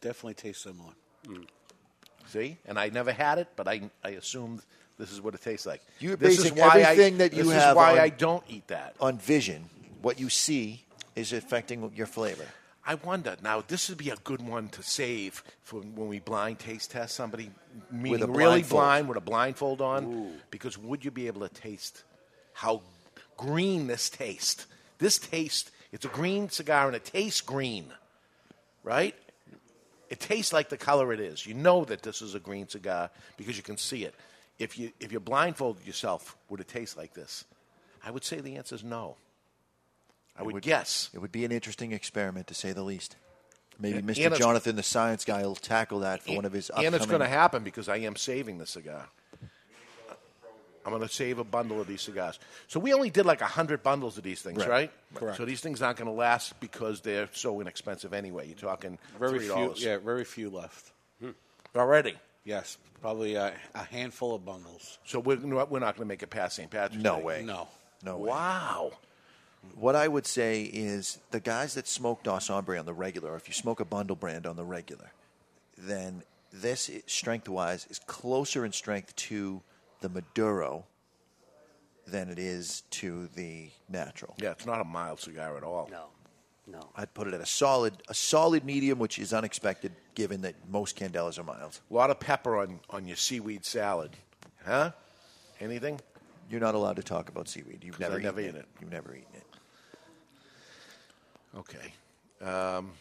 definitely 0.00 0.34
tastes 0.34 0.62
similar. 0.62 0.92
Mm. 1.26 1.46
See, 2.30 2.56
and 2.66 2.78
I 2.78 2.88
never 2.90 3.12
had 3.12 3.38
it, 3.38 3.48
but 3.56 3.66
I 3.66 3.82
I 4.04 4.10
assumed 4.10 4.62
this 4.98 5.10
is 5.12 5.20
what 5.20 5.34
it 5.34 5.42
tastes 5.42 5.66
like. 5.66 5.82
You're 5.98 6.16
this 6.16 6.36
basing 6.38 6.56
is 6.56 6.60
why 6.62 6.80
everything 6.80 7.14
I, 7.14 7.18
that 7.18 7.32
you 7.32 7.44
this 7.44 7.52
have 7.52 7.70
is 7.72 7.76
why 7.76 7.92
on- 7.92 7.98
I 7.98 8.08
don't 8.08 8.44
eat 8.48 8.68
that. 8.68 8.94
On 9.00 9.18
vision, 9.18 9.64
what 10.02 10.20
you 10.20 10.28
see 10.28 10.84
is 11.16 11.32
affecting 11.32 11.90
your 11.96 12.06
flavor. 12.06 12.46
I 12.86 12.94
wonder 12.94 13.36
now. 13.42 13.62
This 13.66 13.88
would 13.88 13.98
be 13.98 14.10
a 14.10 14.16
good 14.24 14.40
one 14.40 14.68
to 14.70 14.82
save 14.82 15.42
for 15.62 15.80
when 15.80 16.08
we 16.08 16.18
blind 16.18 16.58
taste 16.60 16.92
test 16.92 17.14
somebody, 17.14 17.50
meaning 17.90 18.22
a 18.22 18.26
really 18.26 18.62
blindfold. 18.62 18.70
blind 18.80 19.08
with 19.08 19.18
a 19.18 19.20
blindfold 19.20 19.80
on. 19.80 20.32
Because 20.50 20.78
would 20.78 21.04
you 21.04 21.10
be 21.10 21.26
able 21.26 21.46
to 21.46 21.54
taste 21.54 22.04
how 22.52 22.82
green 23.36 23.86
this 23.86 24.08
tastes? 24.08 24.66
This 24.98 25.18
taste. 25.18 25.70
It's 25.92 26.04
a 26.04 26.08
green 26.08 26.48
cigar 26.48 26.86
and 26.86 26.96
it 26.96 27.04
tastes 27.04 27.40
green, 27.40 27.92
right? 28.82 29.14
It 30.10 30.20
tastes 30.20 30.52
like 30.52 30.68
the 30.68 30.76
color 30.76 31.12
it 31.12 31.20
is. 31.20 31.46
You 31.46 31.54
know 31.54 31.84
that 31.84 32.02
this 32.02 32.20
is 32.20 32.34
a 32.34 32.40
green 32.40 32.68
cigar 32.68 33.10
because 33.36 33.56
you 33.56 33.62
can 33.62 33.76
see 33.76 34.04
it. 34.04 34.14
If 34.58 34.78
you 34.78 34.92
if 35.00 35.12
you 35.12 35.20
blindfolded 35.20 35.86
yourself, 35.86 36.36
would 36.50 36.60
it 36.60 36.68
taste 36.68 36.96
like 36.96 37.14
this? 37.14 37.44
I 38.04 38.10
would 38.10 38.24
say 38.24 38.40
the 38.40 38.56
answer 38.56 38.74
is 38.74 38.84
no. 38.84 39.16
I 40.36 40.42
would, 40.42 40.62
guess. 40.62 41.10
It 41.12 41.18
would 41.18 41.32
be 41.32 41.44
an 41.44 41.52
interesting 41.52 41.92
experiment, 41.92 42.46
to 42.46 42.54
say 42.54 42.72
the 42.72 42.82
least. 42.82 43.16
Maybe 43.78 43.98
And- 43.98 44.08
Mr. 44.08 44.26
and 44.26 44.34
Jonathan, 44.36 44.76
the 44.76 44.82
science 44.82 45.24
guy, 45.24 45.42
will 45.42 45.54
tackle 45.54 46.00
that 46.00 46.22
for 46.22 46.34
one 46.34 46.44
of 46.44 46.52
his 46.52 46.70
upcoming. 46.70 46.86
And 46.86 46.96
it's 46.96 47.06
going 47.06 47.20
to 47.20 47.28
happen 47.28 47.62
because 47.62 47.88
I 47.88 47.98
am 47.98 48.16
saving 48.16 48.58
the 48.58 48.66
cigar. 48.66 49.08
I'm 50.84 50.92
going 50.92 51.06
to 51.06 51.12
save 51.12 51.38
a 51.38 51.44
bundle 51.44 51.80
of 51.80 51.86
these 51.86 52.00
cigars. 52.00 52.38
So 52.68 52.80
we 52.80 52.92
only 52.94 53.10
did 53.10 53.26
like 53.26 53.40
100 53.42 53.82
bundles 53.82 54.16
of 54.16 54.24
these 54.24 54.40
things, 54.40 54.58
Right. 54.58 54.68
right? 54.68 54.92
Correct. 55.14 55.36
So 55.36 55.44
these 55.44 55.60
things 55.60 55.82
aren't 55.82 55.98
going 55.98 56.06
to 56.10 56.14
last 56.16 56.58
because 56.60 57.00
they're 57.02 57.28
so 57.32 57.60
inexpensive 57.60 58.14
anyway. 58.14 58.46
You're 58.48 58.56
talking 58.56 58.98
Very 59.18 59.40
few, 59.40 59.52
$3. 59.52 59.80
yeah, 59.84 59.98
very 59.98 60.24
few 60.24 60.48
left. 60.50 60.92
Hmm. 61.20 61.30
Already? 61.76 62.16
Yes, 62.44 62.78
probably 63.02 63.34
a, 63.34 63.52
a 63.74 63.84
handful 63.84 64.34
of 64.34 64.44
bundles. 64.44 64.98
So 65.04 65.20
we're, 65.20 65.36
not- 65.36 65.70
we're 65.70 65.80
not 65.80 65.96
going 65.96 66.06
to 66.06 66.08
make 66.08 66.22
it 66.22 66.30
past 66.30 66.56
St. 66.56 66.70
Patrick's 66.70 67.02
No 67.04 67.16
Day? 67.18 67.22
way. 67.22 67.42
No. 67.44 67.68
No 68.02 68.16
way. 68.16 68.30
Wow. 68.30 68.92
What 69.74 69.94
I 69.94 70.08
would 70.08 70.26
say 70.26 70.62
is 70.62 71.18
the 71.32 71.40
guys 71.40 71.74
that 71.74 71.86
smoke 71.86 72.22
Dos 72.22 72.48
Hombre 72.48 72.78
on 72.78 72.86
the 72.86 72.94
regular, 72.94 73.32
or 73.32 73.36
if 73.36 73.46
you 73.46 73.52
smoke 73.52 73.78
a 73.80 73.84
bundle 73.84 74.16
brand 74.16 74.46
on 74.46 74.56
the 74.56 74.64
regular, 74.64 75.12
then 75.76 76.22
this 76.50 76.90
strength 77.06 77.46
wise 77.48 77.86
is 77.90 77.98
closer 78.06 78.64
in 78.64 78.72
strength 78.72 79.14
to 79.16 79.60
the 80.00 80.08
Maduro 80.08 80.84
than 82.06 82.28
it 82.28 82.38
is 82.38 82.82
to 82.90 83.28
the 83.34 83.70
natural. 83.88 84.34
Yeah, 84.38 84.50
it's 84.52 84.66
not 84.66 84.80
a 84.80 84.84
mild 84.84 85.20
cigar 85.20 85.56
at 85.56 85.62
all. 85.62 85.88
No. 85.90 86.06
No. 86.66 86.88
I'd 86.96 87.12
put 87.14 87.26
it 87.26 87.34
at 87.34 87.40
a 87.40 87.46
solid 87.46 87.94
a 88.08 88.14
solid 88.14 88.64
medium, 88.64 88.98
which 88.98 89.18
is 89.18 89.32
unexpected 89.32 89.92
given 90.14 90.42
that 90.42 90.54
most 90.68 90.96
candelas 90.96 91.38
are 91.38 91.42
mild. 91.42 91.80
A 91.90 91.94
lot 91.94 92.10
of 92.10 92.20
pepper 92.20 92.58
on, 92.58 92.80
on 92.90 93.06
your 93.06 93.16
seaweed 93.16 93.64
salad. 93.64 94.10
Huh? 94.64 94.92
Anything? 95.60 96.00
You're 96.48 96.60
not 96.60 96.74
allowed 96.74 96.96
to 96.96 97.02
talk 97.02 97.28
about 97.28 97.48
seaweed. 97.48 97.82
You've 97.82 97.94
'Cause 97.94 98.00
never, 98.00 98.16
I've 98.16 98.22
never 98.22 98.40
eaten 98.40 98.50
eaten 98.50 98.60
it. 98.62 98.68
You've 98.80 98.92
never 98.92 99.14
eaten 99.14 99.34
it. 99.34 99.44
Okay. 101.56 101.92
Um, 102.44 102.92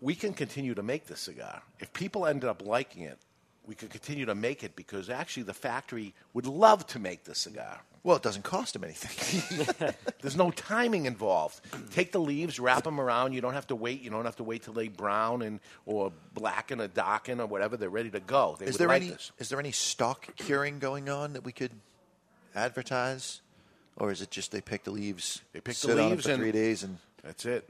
we 0.00 0.14
can 0.14 0.32
continue 0.32 0.74
to 0.74 0.82
make 0.82 1.06
this 1.06 1.20
cigar. 1.20 1.62
If 1.80 1.92
people 1.92 2.26
ended 2.26 2.48
up 2.48 2.62
liking 2.64 3.02
it, 3.02 3.18
we 3.66 3.74
could 3.74 3.90
continue 3.90 4.26
to 4.26 4.34
make 4.34 4.62
it 4.64 4.76
because 4.76 5.10
actually 5.10 5.42
the 5.44 5.54
factory 5.54 6.14
would 6.34 6.46
love 6.46 6.86
to 6.88 6.98
make 6.98 7.24
this 7.24 7.38
cigar. 7.38 7.80
Well, 8.04 8.16
it 8.16 8.22
doesn't 8.22 8.44
cost 8.44 8.74
them 8.74 8.84
anything. 8.84 9.92
There's 10.20 10.36
no 10.36 10.52
timing 10.52 11.06
involved. 11.06 11.60
Take 11.92 12.12
the 12.12 12.20
leaves, 12.20 12.60
wrap 12.60 12.84
them 12.84 13.00
around. 13.00 13.32
You 13.32 13.40
don't 13.40 13.54
have 13.54 13.66
to 13.68 13.74
wait. 13.74 14.00
You 14.02 14.10
don't 14.10 14.24
have 14.24 14.36
to 14.36 14.44
wait 14.44 14.62
till 14.62 14.74
they 14.74 14.86
brown 14.86 15.42
and 15.42 15.58
or 15.86 16.12
blacken 16.32 16.80
or 16.80 16.86
darken 16.86 17.40
or 17.40 17.46
whatever. 17.46 17.76
They're 17.76 17.90
ready 17.90 18.10
to 18.10 18.20
go. 18.20 18.54
They 18.60 18.66
is 18.66 18.72
would 18.74 18.78
there 18.78 18.88
like 18.88 19.02
any 19.02 19.10
this. 19.10 19.32
is 19.38 19.48
there 19.48 19.58
any 19.58 19.72
stock 19.72 20.36
curing 20.36 20.78
going 20.78 21.08
on 21.08 21.32
that 21.32 21.44
we 21.44 21.50
could 21.50 21.72
advertise, 22.54 23.40
or 23.96 24.10
is 24.10 24.22
it 24.22 24.30
just 24.30 24.52
they 24.52 24.60
pick 24.60 24.84
the 24.84 24.90
leaves, 24.90 25.42
They 25.52 25.60
pick 25.60 25.74
the 25.74 25.80
sit 25.80 25.90
on 25.98 26.04
'em 26.04 26.10
leaves 26.10 26.24
for 26.26 26.30
and- 26.32 26.40
three 26.42 26.52
days, 26.52 26.82
and 26.82 26.98
That's 27.22 27.44
it. 27.44 27.68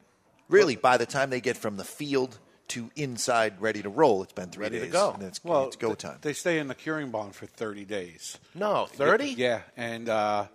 really 0.48 0.76
by 0.76 0.96
the 0.96 1.06
time 1.06 1.30
they 1.30 1.40
get 1.40 1.56
from 1.56 1.76
the 1.76 1.84
field 1.84 2.38
to 2.68 2.90
inside 2.96 3.60
ready 3.60 3.82
to 3.82 3.88
roll, 3.88 4.22
it's 4.22 4.32
been 4.32 4.50
three 4.50 4.64
Ready 4.64 4.80
to 4.80 4.86
go. 4.88 5.12
And 5.12 5.22
it's, 5.22 5.42
Well, 5.44 5.66
it's 5.66 5.76
go 5.76 5.88
th- 5.88 5.98
time. 5.98 6.18
They 6.22 6.32
stay 6.32 6.58
in 6.58 6.68
the 6.68 6.74
curing 6.74 7.10
barn 7.10 7.30
for 7.30 7.46
30 7.46 7.84
days. 7.84 8.38
No, 8.54 8.86
30? 8.86 9.26
Yeah, 9.36 9.60
and 9.76 10.08
uh, 10.08 10.46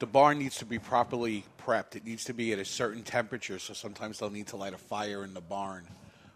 the 0.00 0.06
barn 0.06 0.38
needs 0.38 0.56
to 0.58 0.64
be 0.64 0.78
properly 0.78 1.44
prepped. 1.64 1.96
It 1.96 2.04
needs 2.04 2.24
to 2.24 2.32
be 2.34 2.52
at 2.52 2.58
a 2.58 2.64
certain 2.64 3.02
temperature, 3.02 3.58
so 3.58 3.72
sometimes 3.74 4.18
they'll 4.18 4.30
need 4.30 4.48
to 4.48 4.56
light 4.56 4.74
a 4.74 4.78
fire 4.78 5.22
in 5.24 5.32
the 5.34 5.40
barn 5.40 5.86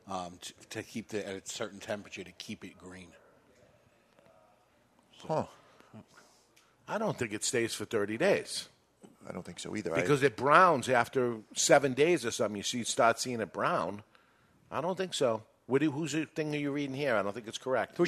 um, 0.09 0.39
to, 0.41 0.53
to 0.71 0.83
keep 0.83 1.13
it 1.15 1.27
at 1.27 1.35
a 1.35 1.43
certain 1.49 1.81
temperature 1.81 2.23
to 2.25 2.33
keep 2.33 2.65
it 2.65 2.79
green. 2.79 3.09
Huh. 5.27 5.45
I 6.87 6.97
don't 6.99 7.19
think 7.19 7.33
it 7.33 7.45
stays 7.45 7.75
for 7.75 7.85
30 7.85 8.17
days. 8.17 8.69
I 9.29 9.33
don't 9.33 9.45
think 9.45 9.59
so 9.61 9.77
either. 9.77 9.95
I- 9.95 10.01
Because 10.01 10.23
it 10.23 10.37
browns 10.37 10.89
after 10.89 11.37
seven 11.55 11.93
days 11.93 12.25
or 12.25 12.31
something. 12.31 12.57
You 12.57 12.63
see, 12.63 12.85
start 12.85 13.19
seeing 13.19 13.41
it 13.41 13.53
brown. 13.53 14.03
I 14.71 14.81
don't 14.81 14.97
think 14.97 15.15
so. 15.15 15.43
What 15.67 15.83
do, 15.83 15.91
whose 15.91 16.15
thing 16.35 16.55
are 16.55 16.59
you 16.59 16.73
reading 16.73 16.97
here? 16.97 17.15
I 17.15 17.23
don't 17.23 17.35
think 17.35 17.47
it's 17.47 17.59
correct. 17.59 17.99
No, 17.99 18.05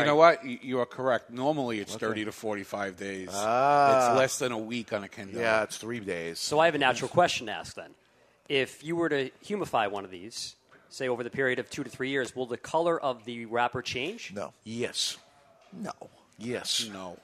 You 0.00 0.06
know 0.06 0.16
what? 0.16 0.42
You 0.44 0.58
you 0.62 0.80
are 0.80 0.86
correct. 0.86 1.30
Normally, 1.30 1.78
it's 1.80 1.94
Okay. 1.96 2.06
30 2.06 2.24
to 2.26 2.32
45 2.32 2.96
days. 2.96 3.28
Ah. 3.30 4.08
It's 4.10 4.18
less 4.18 4.38
than 4.38 4.52
a 4.52 4.58
week 4.58 4.92
on 4.94 5.04
a 5.04 5.08
Candela. 5.08 5.34
Yeah, 5.34 5.62
it's 5.64 5.76
three 5.76 6.00
days. 6.00 6.38
So 6.38 6.58
I 6.60 6.64
have 6.64 6.74
a 6.74 6.78
natural 6.78 7.10
question 7.10 7.46
to 7.46 7.52
ask 7.52 7.74
then. 7.76 7.94
If 8.48 8.82
you 8.82 8.96
were 8.96 9.10
to 9.10 9.30
humify 9.44 9.90
one 9.90 10.04
of 10.04 10.10
these, 10.10 10.56
say 10.88 11.08
over 11.08 11.22
the 11.22 11.30
period 11.30 11.58
of 11.58 11.68
two 11.68 11.84
to 11.84 11.90
three 11.90 12.08
years, 12.08 12.34
will 12.34 12.46
the 12.46 12.56
color 12.56 12.98
of 12.98 13.26
the 13.26 13.44
wrapper 13.46 13.82
change? 13.82 14.32
No. 14.34 14.54
Yes. 14.64 15.18
No. 15.72 15.92
Yes. 16.38 16.88
No. 16.90 17.18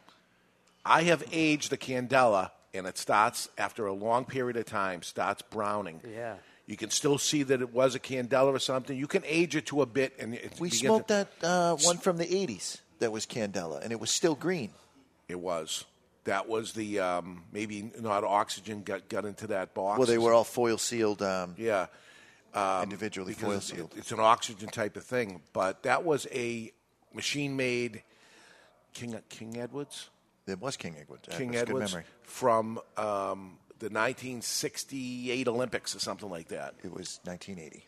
I 0.85 1.03
have 1.05 1.25
aged 1.33 1.71
the 1.71 1.79
Candela, 1.79 2.51
and 2.75 2.87
it 2.87 2.99
starts 2.99 3.49
after 3.57 3.87
a 3.87 3.93
long 3.95 4.25
period 4.27 4.57
of 4.59 4.67
time, 4.67 5.03
starts 5.03 5.41
browning. 5.43 6.01
Yeah. 6.07 6.35
You 6.71 6.77
can 6.77 6.91
still 6.91 7.19
see 7.19 7.43
that 7.43 7.61
it 7.61 7.75
was 7.75 7.97
a 7.97 7.99
Candela 7.99 8.55
or 8.55 8.61
something. 8.61 8.97
You 8.97 9.09
can 9.09 9.25
age 9.27 9.57
it 9.57 9.67
to 9.67 9.83
a 9.83 9.87
bit, 9.87 10.15
and 10.21 10.35
it 10.35 10.55
we 10.61 10.71
smoked 10.71 11.09
to- 11.09 11.15
that 11.15 11.29
uh, 11.45 11.77
one 11.79 11.99
from 11.99 12.17
the 12.17 12.27
'80s 12.27 12.79
that 13.01 13.11
was 13.11 13.27
Candela, 13.27 13.83
and 13.83 13.91
it 13.91 13.99
was 13.99 14.13
still 14.13 14.37
green. 14.37 14.71
It 15.27 15.41
was. 15.41 15.85
That 16.25 16.49
was 16.49 16.73
the 16.73 17.01
um, 17.01 17.43
maybe 17.51 17.91
not 17.99 18.23
oxygen 18.23 18.83
got 18.85 19.09
got 19.09 19.25
into 19.25 19.49
that 19.49 19.75
box. 19.75 19.99
Well, 19.99 20.07
they 20.07 20.17
were 20.17 20.33
all 20.33 20.45
foil 20.45 20.79
sealed. 20.79 21.23
Um, 21.23 21.57
yeah, 21.59 21.87
um, 22.55 22.85
individually 22.85 23.33
foil 23.33 23.61
sealed. 23.61 23.93
It's 23.97 24.13
an 24.13 24.21
oxygen 24.21 24.69
type 24.69 24.97
of 24.97 25.03
thing, 25.03 25.43
but 25.53 25.83
that 25.83 26.05
was 26.05 26.29
a 26.31 26.71
machine 27.13 27.57
made 27.57 28.05
King 28.95 29.19
King 29.29 29.57
Edwards. 29.57 30.09
It 30.47 30.61
was 30.61 30.77
King 30.77 30.95
Edwards. 31.01 31.29
King 31.33 31.57
Edwards 31.57 31.97
from 32.23 32.79
um, 32.97 33.59
the 33.81 33.87
1968 33.87 35.49
Olympics 35.49 35.95
or 35.97 35.99
something 35.99 36.31
like 36.31 36.49
that. 36.49 36.75
It 36.85 36.93
was 36.93 37.19
1980 37.25 37.87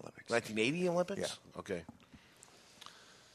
Olympics. 0.00 0.30
1980 0.30 0.88
Olympics. 0.88 1.20
Yeah. 1.20 1.60
Okay. 1.60 1.82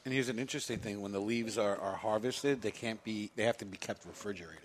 And 0.04 0.12
here's 0.12 0.28
an 0.28 0.38
interesting 0.38 0.78
thing: 0.78 1.00
when 1.00 1.12
the 1.12 1.20
leaves 1.20 1.56
are, 1.58 1.76
are 1.76 1.94
harvested, 1.94 2.60
they 2.60 2.72
can't 2.72 3.02
be. 3.04 3.30
They 3.36 3.44
have 3.44 3.56
to 3.58 3.64
be 3.64 3.76
kept 3.76 4.04
refrigerated. 4.04 4.58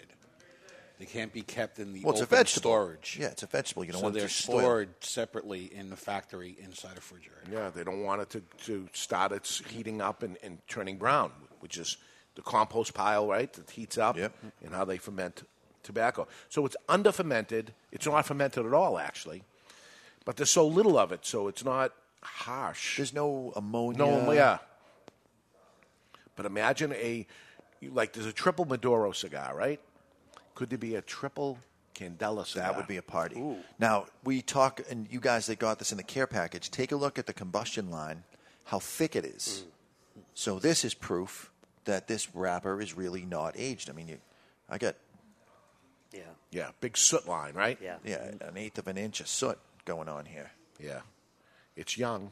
They 0.99 1.05
can't 1.05 1.31
be 1.31 1.43
kept 1.43 1.77
in 1.77 1.93
the 1.93 2.01
Well, 2.03 2.13
it's 2.13 2.21
a 2.21 2.23
open 2.23 2.39
vegetable. 2.39 2.71
storage. 2.71 3.17
Yeah, 3.21 3.27
it's 3.27 3.43
a 3.43 3.47
vegetable. 3.47 3.85
You 3.85 3.91
don't 3.91 3.99
so 3.99 4.05
want 4.05 4.15
they're 4.15 4.27
to 4.27 4.33
spoil. 4.33 4.59
stored 4.61 4.89
separately 5.01 5.65
in 5.71 5.91
the 5.91 5.95
factory 5.95 6.57
inside 6.59 6.93
a 6.93 6.95
refrigerator. 6.95 7.43
Yeah, 7.51 7.69
they 7.69 7.83
don't 7.83 8.01
want 8.01 8.23
it 8.23 8.31
to, 8.31 8.41
to 8.65 8.89
start 8.93 9.31
its 9.31 9.59
heating 9.69 10.01
up 10.01 10.23
and, 10.23 10.37
and 10.41 10.57
turning 10.67 10.97
brown, 10.97 11.31
which 11.59 11.77
is 11.77 11.97
the 12.33 12.41
compost 12.41 12.95
pile, 12.95 13.27
right? 13.27 13.53
That 13.53 13.69
heats 13.69 13.99
up 13.99 14.17
and 14.17 14.73
how 14.73 14.85
they 14.85 14.97
ferment 14.97 15.43
tobacco. 15.87 16.27
So 16.49 16.65
it's 16.65 16.75
under 16.87 17.11
fermented. 17.11 17.73
It's 17.91 18.05
not 18.05 18.25
fermented 18.25 18.65
at 18.65 18.73
all, 18.73 18.99
actually. 18.99 19.43
but 20.27 20.35
there's 20.35 20.51
so 20.51 20.67
little 20.67 20.97
of 20.99 21.13
it, 21.13 21.25
so 21.25 21.47
it's 21.47 21.63
not 21.63 21.93
harsh. 22.21 22.97
There's 22.97 23.13
no 23.13 23.53
ammonia. 23.55 23.97
No, 23.97 24.31
yeah. 24.33 24.57
But 26.35 26.45
imagine 26.45 26.91
a 26.93 27.25
like 27.81 28.11
there's 28.11 28.25
a 28.25 28.33
triple 28.33 28.65
Maduro 28.65 29.13
cigar, 29.13 29.55
right? 29.55 29.79
Could 30.53 30.69
there 30.69 30.77
be 30.77 30.95
a 30.95 31.01
triple 31.01 31.59
Candela 31.95 32.45
cigar? 32.45 32.67
That 32.67 32.75
would 32.75 32.87
be 32.87 32.97
a 32.97 33.01
party. 33.01 33.41
Now 33.79 34.07
we 34.25 34.41
talk, 34.41 34.81
and 34.89 35.07
you 35.09 35.21
guys 35.21 35.45
that 35.45 35.59
got 35.59 35.79
this 35.79 35.91
in 35.91 35.97
the 35.97 36.03
care 36.03 36.27
package, 36.27 36.69
take 36.71 36.91
a 36.91 36.97
look 36.97 37.17
at 37.17 37.25
the 37.25 37.33
combustion 37.33 37.89
line, 37.89 38.23
how 38.65 38.79
thick 38.79 39.15
it 39.15 39.23
is. 39.23 39.63
Mm. 39.63 40.21
So 40.33 40.59
this 40.59 40.83
is 40.83 40.93
proof 40.93 41.51
that 41.85 42.09
this 42.09 42.35
wrapper 42.35 42.81
is 42.81 42.97
really 42.97 43.23
not 43.23 43.55
aged. 43.57 43.89
I 43.89 43.93
mean, 43.93 44.09
you, 44.09 44.17
I 44.69 44.77
got 44.77 44.95
Yeah. 46.13 46.21
Yeah, 46.51 46.69
big 46.81 46.97
soot 46.97 47.27
line, 47.27 47.53
right? 47.53 47.77
Yeah. 47.81 47.97
yeah 48.03 48.31
an 48.41 48.57
eighth 48.57 48.77
of 48.77 48.87
an 48.87 48.97
inch 48.97 49.19
of 49.19 49.27
soot 49.27 49.57
going 49.85 50.09
on 50.09 50.25
here. 50.25 50.51
Yeah. 50.79 51.01
It's 51.75 51.97
young. 51.97 52.31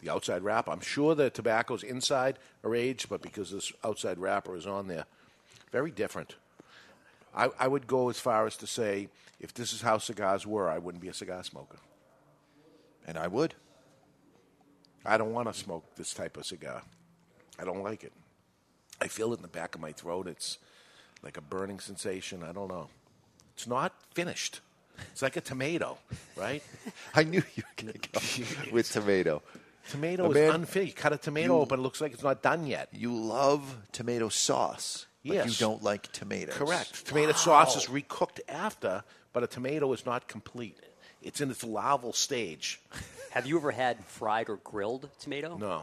The 0.00 0.10
outside 0.10 0.42
wrapper. 0.42 0.70
I'm 0.70 0.80
sure 0.80 1.14
the 1.14 1.30
tobacco's 1.30 1.82
inside 1.82 2.38
are 2.62 2.74
aged, 2.74 3.08
but 3.08 3.22
because 3.22 3.50
this 3.50 3.72
outside 3.82 4.18
wrapper 4.18 4.56
is 4.56 4.66
on 4.66 4.86
there, 4.86 5.06
very 5.72 5.90
different. 5.90 6.36
I, 7.34 7.48
I 7.58 7.68
would 7.68 7.86
go 7.86 8.10
as 8.10 8.20
far 8.20 8.46
as 8.46 8.56
to 8.58 8.66
say, 8.66 9.08
if 9.40 9.54
this 9.54 9.72
is 9.72 9.80
how 9.80 9.98
cigars 9.98 10.46
were, 10.46 10.70
I 10.70 10.78
wouldn't 10.78 11.02
be 11.02 11.08
a 11.08 11.14
cigar 11.14 11.42
smoker. 11.42 11.78
And 13.06 13.18
I 13.18 13.26
would. 13.26 13.54
I 15.04 15.18
don't 15.18 15.32
want 15.32 15.52
to 15.52 15.58
smoke 15.58 15.84
this 15.96 16.14
type 16.14 16.36
of 16.36 16.46
cigar. 16.46 16.82
I 17.58 17.64
don't 17.64 17.82
like 17.82 18.04
it. 18.04 18.12
I 19.00 19.08
feel 19.08 19.32
it 19.32 19.36
in 19.36 19.42
the 19.42 19.48
back 19.48 19.74
of 19.74 19.80
my 19.80 19.92
throat. 19.92 20.26
It's 20.28 20.58
like 21.22 21.36
a 21.36 21.42
burning 21.42 21.80
sensation. 21.80 22.42
I 22.42 22.52
don't 22.52 22.68
know. 22.68 22.88
It's 23.54 23.66
not 23.66 23.92
finished. 24.14 24.60
It's 25.12 25.22
like 25.22 25.36
a 25.36 25.40
tomato, 25.40 25.98
right? 26.36 26.62
I 27.14 27.24
knew 27.24 27.42
you 27.56 27.62
were 27.64 27.82
going 27.84 27.98
to 27.98 28.08
go 28.10 28.70
with 28.72 28.90
tomato. 28.90 29.42
Tomato 29.90 30.28
But 30.28 30.36
is 30.36 30.54
unfinished. 30.54 30.96
You 30.96 31.02
cut 31.02 31.12
a 31.12 31.16
tomato 31.18 31.54
you- 31.56 31.60
open, 31.60 31.80
it 31.80 31.82
looks 31.82 32.00
like 32.00 32.12
it's 32.12 32.22
not 32.22 32.42
done 32.42 32.66
yet. 32.66 32.88
You 32.92 33.14
love 33.14 33.76
tomato 33.92 34.28
sauce, 34.28 35.06
but 35.24 35.34
Yes. 35.34 35.46
you 35.60 35.66
don't 35.66 35.82
like 35.82 36.10
tomatoes. 36.12 36.54
Correct. 36.56 37.06
Tomato 37.06 37.32
sauce 37.32 37.76
is 37.76 37.86
recooked 37.86 38.40
after, 38.48 39.04
but 39.32 39.42
a 39.42 39.46
tomato 39.46 39.92
is 39.92 40.06
not 40.06 40.26
complete. 40.28 40.78
It's 41.22 41.40
in 41.40 41.50
its 41.50 41.64
larval 41.64 42.12
stage. 42.12 42.80
Have 43.30 43.46
you 43.46 43.56
ever 43.58 43.72
had 43.72 44.04
fried 44.04 44.48
or 44.48 44.56
grilled 44.58 45.10
tomato? 45.18 45.56
No. 45.58 45.82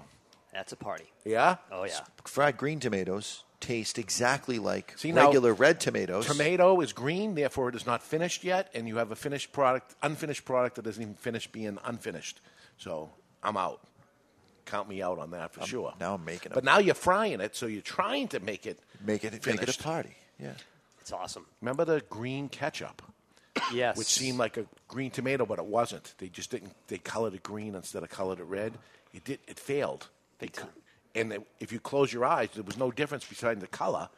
That's 0.53 0.71
a 0.71 0.75
party. 0.75 1.05
Yeah? 1.25 1.57
Oh 1.71 1.83
yeah. 1.83 1.99
Fried 2.25 2.57
green 2.57 2.79
tomatoes 2.79 3.43
taste 3.61 3.97
exactly 3.97 4.59
like 4.59 4.93
See, 4.97 5.11
now, 5.11 5.27
regular 5.27 5.53
red 5.53 5.79
tomatoes. 5.79 6.25
Tomato 6.25 6.81
is 6.81 6.91
green, 6.91 7.35
therefore 7.35 7.69
it 7.69 7.75
is 7.75 7.85
not 7.85 8.03
finished 8.03 8.43
yet, 8.43 8.69
and 8.73 8.87
you 8.87 8.97
have 8.97 9.11
a 9.11 9.15
finished 9.15 9.53
product, 9.53 9.95
unfinished 10.01 10.43
product 10.43 10.75
that 10.75 10.81
doesn't 10.83 11.01
even 11.01 11.15
finish 11.15 11.47
being 11.47 11.77
unfinished. 11.85 12.41
So 12.77 13.11
I'm 13.43 13.55
out. 13.55 13.79
Count 14.65 14.89
me 14.89 15.01
out 15.01 15.19
on 15.19 15.31
that 15.31 15.53
for 15.53 15.65
sure. 15.65 15.93
Now 15.99 16.15
I'm 16.15 16.25
making 16.25 16.51
it. 16.51 16.55
But 16.55 16.63
now 16.63 16.79
you're 16.79 16.93
frying 16.95 17.39
it, 17.41 17.55
so 17.55 17.65
you're 17.65 17.81
trying 17.81 18.27
to 18.29 18.39
make 18.39 18.65
it 18.65 18.79
make 19.05 19.23
it 19.23 19.33
make 19.33 19.41
it 19.41 19.43
finished. 19.43 19.79
a 19.79 19.83
party. 19.83 20.15
Yeah. 20.39 20.53
It's 20.99 21.11
awesome. 21.11 21.45
Remember 21.61 21.85
the 21.85 22.01
green 22.09 22.47
ketchup? 22.49 23.01
Yes. 23.73 23.97
Which 23.97 24.07
seemed 24.07 24.37
like 24.37 24.57
a 24.57 24.65
green 24.87 25.11
tomato, 25.11 25.45
but 25.45 25.59
it 25.59 25.65
wasn't. 25.65 26.13
They 26.19 26.29
just 26.29 26.51
didn't. 26.51 26.73
They 26.87 26.97
colored 26.97 27.33
it 27.33 27.43
green 27.43 27.75
instead 27.75 28.03
of 28.03 28.09
colored 28.09 28.39
it 28.39 28.45
red. 28.45 28.73
It 29.13 29.23
did. 29.23 29.39
It 29.47 29.59
failed. 29.59 30.07
They 30.39 30.47
Big 30.47 30.53
time. 30.53 30.69
And 31.15 31.43
if 31.59 31.71
you 31.71 31.79
close 31.79 32.11
your 32.11 32.25
eyes, 32.25 32.49
there 32.53 32.63
was 32.63 32.77
no 32.77 32.91
difference 32.91 33.25
between 33.25 33.59
the 33.59 33.67
color, 33.67 34.09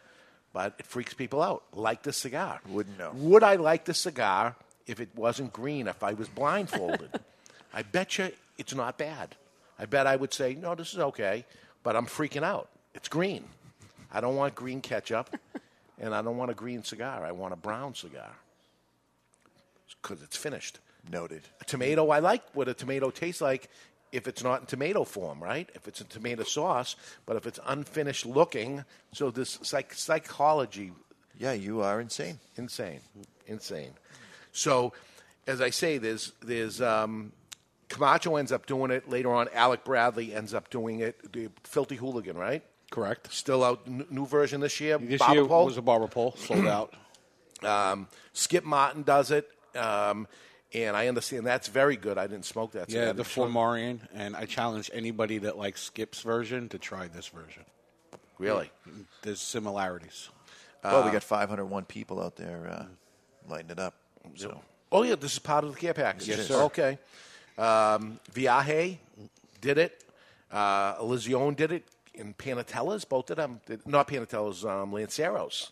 but 0.51 0.75
it 0.79 0.85
freaks 0.85 1.13
people 1.13 1.41
out. 1.41 1.63
Like 1.73 2.03
this 2.03 2.17
cigar. 2.17 2.61
Wouldn't 2.67 2.97
know. 2.97 3.11
Would 3.15 3.43
I 3.43 3.55
like 3.55 3.85
the 3.85 3.93
cigar 3.93 4.55
if 4.85 4.99
it 4.99 5.09
wasn't 5.15 5.53
green? 5.53 5.87
If 5.87 6.03
I 6.03 6.13
was 6.13 6.27
blindfolded, 6.27 7.19
I 7.73 7.81
bet 7.81 8.17
you 8.17 8.31
it's 8.57 8.75
not 8.75 8.97
bad. 8.97 9.35
I 9.79 9.85
bet 9.85 10.05
I 10.05 10.15
would 10.15 10.33
say 10.33 10.53
no, 10.53 10.75
this 10.75 10.93
is 10.93 10.99
okay, 10.99 11.45
but 11.81 11.95
I'm 11.95 12.05
freaking 12.05 12.43
out. 12.43 12.69
It's 12.93 13.07
green. 13.07 13.43
I 14.11 14.21
don't 14.21 14.35
want 14.35 14.53
green 14.53 14.81
ketchup, 14.81 15.35
and 15.99 16.13
I 16.13 16.21
don't 16.21 16.37
want 16.37 16.51
a 16.51 16.53
green 16.53 16.83
cigar. 16.83 17.25
I 17.25 17.31
want 17.31 17.53
a 17.53 17.57
brown 17.57 17.95
cigar 17.95 18.35
because 20.01 20.21
it's 20.21 20.37
finished. 20.37 20.79
Noted. 21.11 21.41
A 21.59 21.65
tomato, 21.65 22.11
I 22.11 22.19
like 22.19 22.43
what 22.53 22.69
a 22.69 22.73
tomato 22.73 23.09
tastes 23.09 23.41
like 23.41 23.69
if 24.13 24.27
it's 24.27 24.43
not 24.43 24.61
in 24.61 24.65
tomato 24.67 25.03
form, 25.03 25.43
right? 25.43 25.69
If 25.75 25.87
it's 25.87 25.99
in 25.99 26.07
tomato 26.07 26.43
sauce, 26.43 26.95
but 27.25 27.35
if 27.35 27.45
it's 27.45 27.59
unfinished 27.65 28.25
looking, 28.25 28.85
so 29.11 29.31
this 29.31 29.59
psych- 29.63 29.93
psychology, 29.93 30.91
Yeah, 31.37 31.53
you 31.53 31.81
are 31.81 31.99
insane. 31.99 32.39
insane, 32.55 33.01
insane. 33.47 33.93
So, 34.51 34.93
as 35.47 35.59
I 35.59 35.71
say, 35.71 35.97
there's 35.97 36.31
there's 36.41 36.79
um, 36.81 37.31
Camacho 37.89 38.35
ends 38.37 38.51
up 38.51 38.65
doing 38.65 38.91
it 38.91 39.09
later 39.09 39.33
on. 39.33 39.49
Alec 39.53 39.83
Bradley 39.83 40.33
ends 40.33 40.53
up 40.53 40.69
doing 40.69 40.99
it. 41.01 41.33
The 41.33 41.49
Filthy 41.63 41.95
Hooligan, 41.95 42.37
right? 42.37 42.63
Correct. 42.91 43.33
Still 43.33 43.63
out, 43.63 43.81
n- 43.87 44.05
new 44.11 44.25
version 44.27 44.61
this 44.61 44.79
year. 44.79 44.97
This 44.99 45.19
Barber 45.19 45.33
year 45.35 45.45
pole? 45.47 45.65
was 45.65 45.77
a 45.77 45.81
barber 45.81 46.07
pole, 46.07 46.35
sold 46.37 46.67
out. 46.67 46.93
Um, 47.63 48.09
Skip 48.33 48.65
Martin 48.65 49.03
does 49.03 49.31
it, 49.31 49.49
um, 49.73 50.27
and 50.73 50.95
I 50.97 51.07
understand 51.07 51.45
that's 51.45 51.67
very 51.67 51.95
good. 51.97 52.17
I 52.17 52.27
didn't 52.27 52.45
smoke 52.45 52.71
that. 52.73 52.91
so 52.91 52.97
Yeah, 52.97 53.11
the 53.11 53.23
smoke- 53.25 53.49
Fomorian, 53.49 53.99
and 54.13 54.35
I 54.35 54.45
challenge 54.45 54.89
anybody 54.93 55.37
that 55.39 55.57
likes 55.57 55.81
Skip's 55.83 56.21
version 56.21 56.69
to 56.69 56.77
try 56.79 57.07
this 57.07 57.27
version. 57.27 57.63
Really? 58.39 58.71
There's 59.21 59.39
similarities. 59.41 60.29
well, 60.83 61.05
we 61.05 61.11
got 61.11 61.23
501 61.23 61.85
people 61.85 62.21
out 62.21 62.35
there 62.35 62.67
uh, 62.69 62.85
lighting 63.47 63.71
it 63.71 63.79
up. 63.79 63.93
So 64.35 64.61
Oh 64.91 65.03
yeah, 65.03 65.15
this 65.15 65.33
is 65.33 65.39
part 65.39 65.63
of 65.63 65.73
the 65.73 65.79
care 65.79 65.93
package. 65.93 66.27
Yes, 66.29 66.47
sir. 66.47 66.61
Okay. 66.63 66.97
Um, 67.57 68.19
Viaje 68.33 68.97
did 69.61 69.77
it. 69.77 70.03
Uh, 70.51 70.95
Illusione 70.95 71.55
did 71.55 71.71
it. 71.71 71.83
And 72.17 72.37
Panatellas, 72.37 73.07
both 73.09 73.31
of 73.31 73.37
them. 73.37 73.59
Did, 73.65 73.87
not 73.87 74.07
Panatellas, 74.07 74.63
um, 74.69 74.91
Lanceros. 74.91 75.71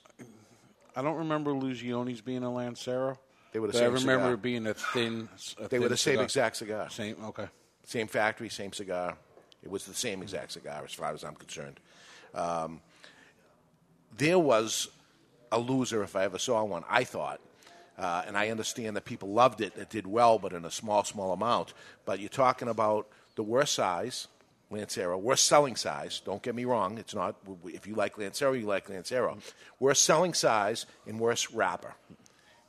I 0.96 1.02
don't 1.04 1.18
remember 1.18 1.52
Illusione's 1.52 2.22
being 2.22 2.44
a 2.44 2.52
Lancero. 2.52 3.20
They 3.52 3.60
were 3.60 3.68
the 3.68 3.74
but 3.74 3.80
same 3.80 3.92
I 3.92 3.94
remember 3.94 4.26
cigar. 4.26 4.38
being 4.38 4.68
a 4.68 4.74
thin. 4.74 5.30
A 5.60 5.68
They 5.68 5.80
were 5.80 5.86
thin 5.86 5.92
the 5.92 5.98
same 5.98 6.20
exact 6.20 6.58
cigar. 6.58 6.90
Same. 6.90 7.16
Okay. 7.26 7.48
Same 7.86 8.08
factory, 8.08 8.50
same 8.50 8.74
cigar. 8.74 9.18
It 9.64 9.70
was 9.70 9.86
the 9.86 9.94
same 9.94 10.22
exact 10.22 10.54
cigar, 10.54 10.84
as 10.84 10.94
far 10.94 11.14
as 11.14 11.24
I'm 11.24 11.36
concerned. 11.36 11.80
Um, 12.34 12.82
there 14.18 14.40
was 14.40 14.88
a 15.52 15.60
loser 15.60 16.04
if 16.04 16.16
I 16.16 16.24
ever 16.24 16.38
saw 16.38 16.64
one. 16.64 16.84
I 16.90 17.04
thought, 17.04 17.42
uh, 17.98 18.24
and 18.26 18.38
I 18.38 18.50
understand 18.50 18.96
that 18.96 19.06
people 19.06 19.30
loved 19.30 19.62
it. 19.62 19.74
It 19.78 19.90
did 19.90 20.08
well, 20.08 20.40
but 20.40 20.54
in 20.54 20.66
a 20.66 20.72
small, 20.72 21.04
small 21.04 21.34
amount. 21.34 21.74
But 22.06 22.20
you're 22.20 22.30
talking 22.30 22.70
about 22.70 23.08
the 23.36 23.44
worst 23.44 23.74
size, 23.74 24.28
Lancero, 24.70 25.18
worst 25.18 25.46
selling 25.48 25.76
size. 25.76 26.22
Don't 26.24 26.42
get 26.42 26.56
me 26.56 26.66
wrong. 26.66 26.98
It's 26.98 27.14
not. 27.14 27.36
If 27.66 27.86
you 27.86 27.96
like 27.96 28.18
Lancero, 28.18 28.54
you 28.54 28.66
like 28.66 28.90
Lancero. 28.90 29.38
Worst 29.80 30.04
selling 30.06 30.34
size 30.34 30.86
and 31.06 31.20
worst 31.20 31.52
wrapper. 31.52 31.94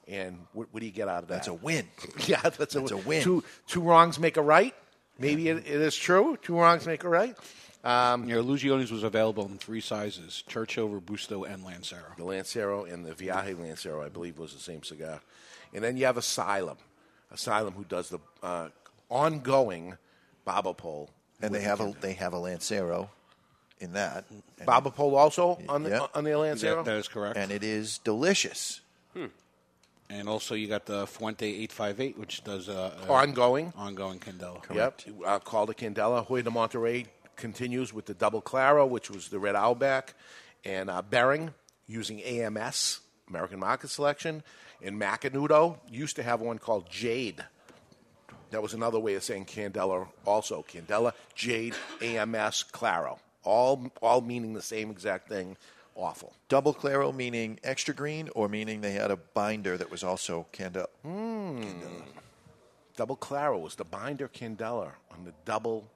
And 0.08 0.46
what, 0.52 0.68
what 0.72 0.80
do 0.80 0.86
you 0.86 0.92
get 0.92 1.08
out 1.08 1.22
of 1.22 1.28
that? 1.28 1.34
that's 1.36 1.48
a 1.48 1.54
win. 1.54 1.86
Yeah, 2.26 2.40
that's, 2.42 2.56
That's 2.56 2.74
a, 2.76 2.94
a 2.94 2.96
win. 2.96 3.22
Two, 3.22 3.44
two 3.66 3.80
wrongs 3.80 4.18
make 4.18 4.36
a 4.36 4.42
right. 4.42 4.74
Maybe 5.18 5.48
it, 5.48 5.58
it 5.58 5.66
is 5.66 5.94
true. 5.96 6.36
Two 6.42 6.58
wrongs 6.58 6.86
make 6.86 7.04
a 7.04 7.08
right. 7.08 7.36
Um, 7.84 8.28
Yeah, 8.28 8.36
Illusione's 8.36 8.90
was 8.90 9.02
available 9.02 9.44
in 9.46 9.58
three 9.58 9.80
sizes: 9.80 10.42
Churchill, 10.48 10.88
Robusto, 10.88 11.44
and 11.44 11.64
Lancero. 11.64 12.02
the 12.16 12.24
Lancero 12.24 12.84
and 12.84 13.04
the 13.04 13.12
Viaje 13.12 13.58
Lancero, 13.60 14.04
I 14.04 14.08
believe, 14.08 14.38
was 14.38 14.52
the 14.54 14.60
same 14.60 14.82
cigar. 14.82 15.20
And 15.74 15.82
then 15.84 15.96
you 15.96 16.04
have 16.06 16.16
Asylum. 16.16 16.78
Asylum, 17.30 17.74
who 17.74 17.84
does 17.84 18.08
the 18.10 18.18
uh, 18.42 18.68
ongoing 19.08 19.96
Barber 20.44 20.74
Pole. 20.74 21.10
and 21.40 21.54
they 21.54 21.62
have 21.62 21.80
a 21.80 21.92
they 22.00 22.12
have 22.14 22.32
a 22.32 22.38
Lancero 22.38 23.10
in 23.80 23.92
that. 23.94 24.24
And, 24.30 24.42
Barber 24.66 24.90
Pole 24.90 25.16
also 25.16 25.58
on 25.68 25.82
the, 25.84 25.90
Yeah. 25.90 26.06
on 26.14 26.24
the 26.24 26.36
Lancero? 26.36 26.76
That- 26.76 26.84
that 26.90 26.96
is 26.98 27.08
correct. 27.08 27.36
and 27.36 27.50
it 27.52 27.62
is 27.64 27.98
delicious. 27.98 28.80
And 30.12 30.28
also, 30.28 30.54
you 30.54 30.68
got 30.68 30.84
the 30.84 31.06
Fuente 31.06 31.46
858, 31.46 32.18
which 32.18 32.44
does 32.44 32.68
uh, 32.68 32.94
uh, 33.08 33.12
ongoing. 33.12 33.72
ongoing 33.76 34.18
Candela. 34.18 34.62
Yep. 34.74 35.00
Uh, 35.24 35.38
called 35.38 35.70
the 35.70 35.74
Candela. 35.74 36.26
Hoyo 36.26 36.44
de 36.44 36.50
Monterrey 36.50 37.06
continues 37.36 37.94
with 37.94 38.04
the 38.04 38.12
Double 38.12 38.42
Claro, 38.42 38.84
which 38.84 39.10
was 39.10 39.30
the 39.30 39.38
Red 39.38 39.54
Owlback. 39.54 40.08
And 40.66 40.90
uh, 40.90 41.00
Bering 41.00 41.54
using 41.86 42.22
AMS, 42.22 43.00
American 43.26 43.58
Market 43.58 43.88
Selection. 43.88 44.42
And 44.82 45.00
Macanudo 45.00 45.78
used 45.88 46.16
to 46.16 46.22
have 46.22 46.42
one 46.42 46.58
called 46.58 46.90
Jade. 46.90 47.42
That 48.50 48.62
was 48.62 48.74
another 48.74 48.98
way 49.00 49.14
of 49.14 49.24
saying 49.24 49.46
Candela 49.46 50.08
also. 50.26 50.62
Candela, 50.68 51.14
Jade, 51.34 51.74
AMS, 52.02 52.64
Claro. 52.64 53.18
All, 53.44 53.90
all 54.02 54.20
meaning 54.20 54.52
the 54.52 54.62
same 54.62 54.90
exact 54.90 55.30
thing. 55.30 55.56
Awful. 55.94 56.32
Double 56.48 56.72
Claro 56.72 57.12
meaning 57.12 57.58
extra 57.62 57.94
green, 57.94 58.30
or 58.34 58.48
meaning 58.48 58.80
they 58.80 58.92
had 58.92 59.10
a 59.10 59.16
binder 59.16 59.76
that 59.76 59.90
was 59.90 60.02
also 60.02 60.46
Candela. 60.52 60.86
Double 62.96 63.16
Claro 63.16 63.58
was 63.58 63.74
the 63.74 63.84
binder 63.84 64.28
Candela 64.28 64.92
on 65.10 65.24
the 65.24 65.32
Double 65.44 65.88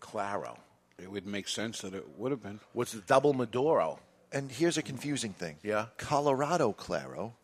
Claro. 0.00 0.58
It 0.98 1.10
would 1.10 1.26
make 1.26 1.48
sense 1.48 1.80
that 1.80 1.94
it 1.94 2.06
would 2.18 2.30
have 2.30 2.42
been. 2.42 2.60
What's 2.72 2.92
the 2.92 3.00
Double 3.00 3.32
Maduro? 3.32 3.98
And 4.32 4.50
here's 4.50 4.76
a 4.78 4.82
confusing 4.82 5.32
thing. 5.32 5.56
Yeah. 5.62 5.86
Colorado 5.98 6.72
Claro 6.72 7.34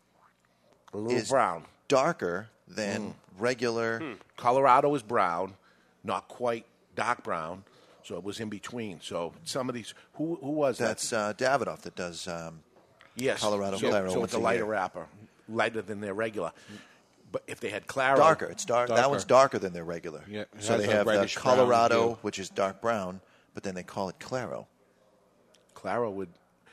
A 0.93 0.97
little 0.97 1.17
is 1.17 1.29
brown. 1.29 1.65
darker 1.87 2.49
than 2.67 3.15
regular. 3.37 3.99
Hmm. 3.99 4.13
Colorado 4.37 4.93
is 4.95 5.03
brown, 5.03 5.55
not 6.03 6.27
quite 6.27 6.65
dark 6.95 7.23
brown, 7.23 7.63
so 8.09 8.15
it 8.15 8.23
was 8.23 8.39
in 8.39 8.49
between. 8.49 8.99
So 9.01 9.33
some 9.43 9.69
of 9.69 9.75
these, 9.75 9.93
who 10.13 10.39
who 10.41 10.49
was 10.49 10.79
that? 10.79 10.87
That's 10.87 11.13
uh, 11.13 11.33
Davidoff 11.37 11.81
that 11.81 11.95
does 11.95 12.27
um. 12.27 12.61
Yes, 13.15 13.39
Colorado 13.39 13.77
so, 13.77 13.89
Claro. 13.89 14.09
So 14.09 14.19
once 14.19 14.31
it's 14.31 14.37
a 14.37 14.39
a 14.39 14.41
lighter 14.41 14.63
year. 14.63 14.65
wrapper, 14.65 15.05
lighter 15.47 15.83
than 15.83 16.01
their 16.01 16.15
regular. 16.15 16.51
But 17.31 17.43
if 17.45 17.59
they 17.59 17.69
had 17.69 17.85
Claro, 17.85 18.17
Darker. 18.17 18.47
It's 18.47 18.65
dark. 18.65 18.89
That 18.89 19.09
one's 19.11 19.25
darker 19.25 19.59
than 19.59 19.73
their 19.73 19.83
regular. 19.83 20.23
Yeah, 20.27 20.45
so 20.57 20.77
they 20.77 20.87
have 20.87 21.05
the 21.05 21.11
reddish 21.11 21.35
brown 21.35 21.57
Colorado, 21.57 22.17
which 22.23 22.39
is 22.39 22.49
dark 22.49 22.81
brown, 22.81 23.21
but 23.53 23.61
then 23.61 23.75
they 23.75 23.83
call 23.83 24.09
it 24.09 24.19
Claro. 24.19 24.67
Claro 25.75 26.09
would. 26.09 26.29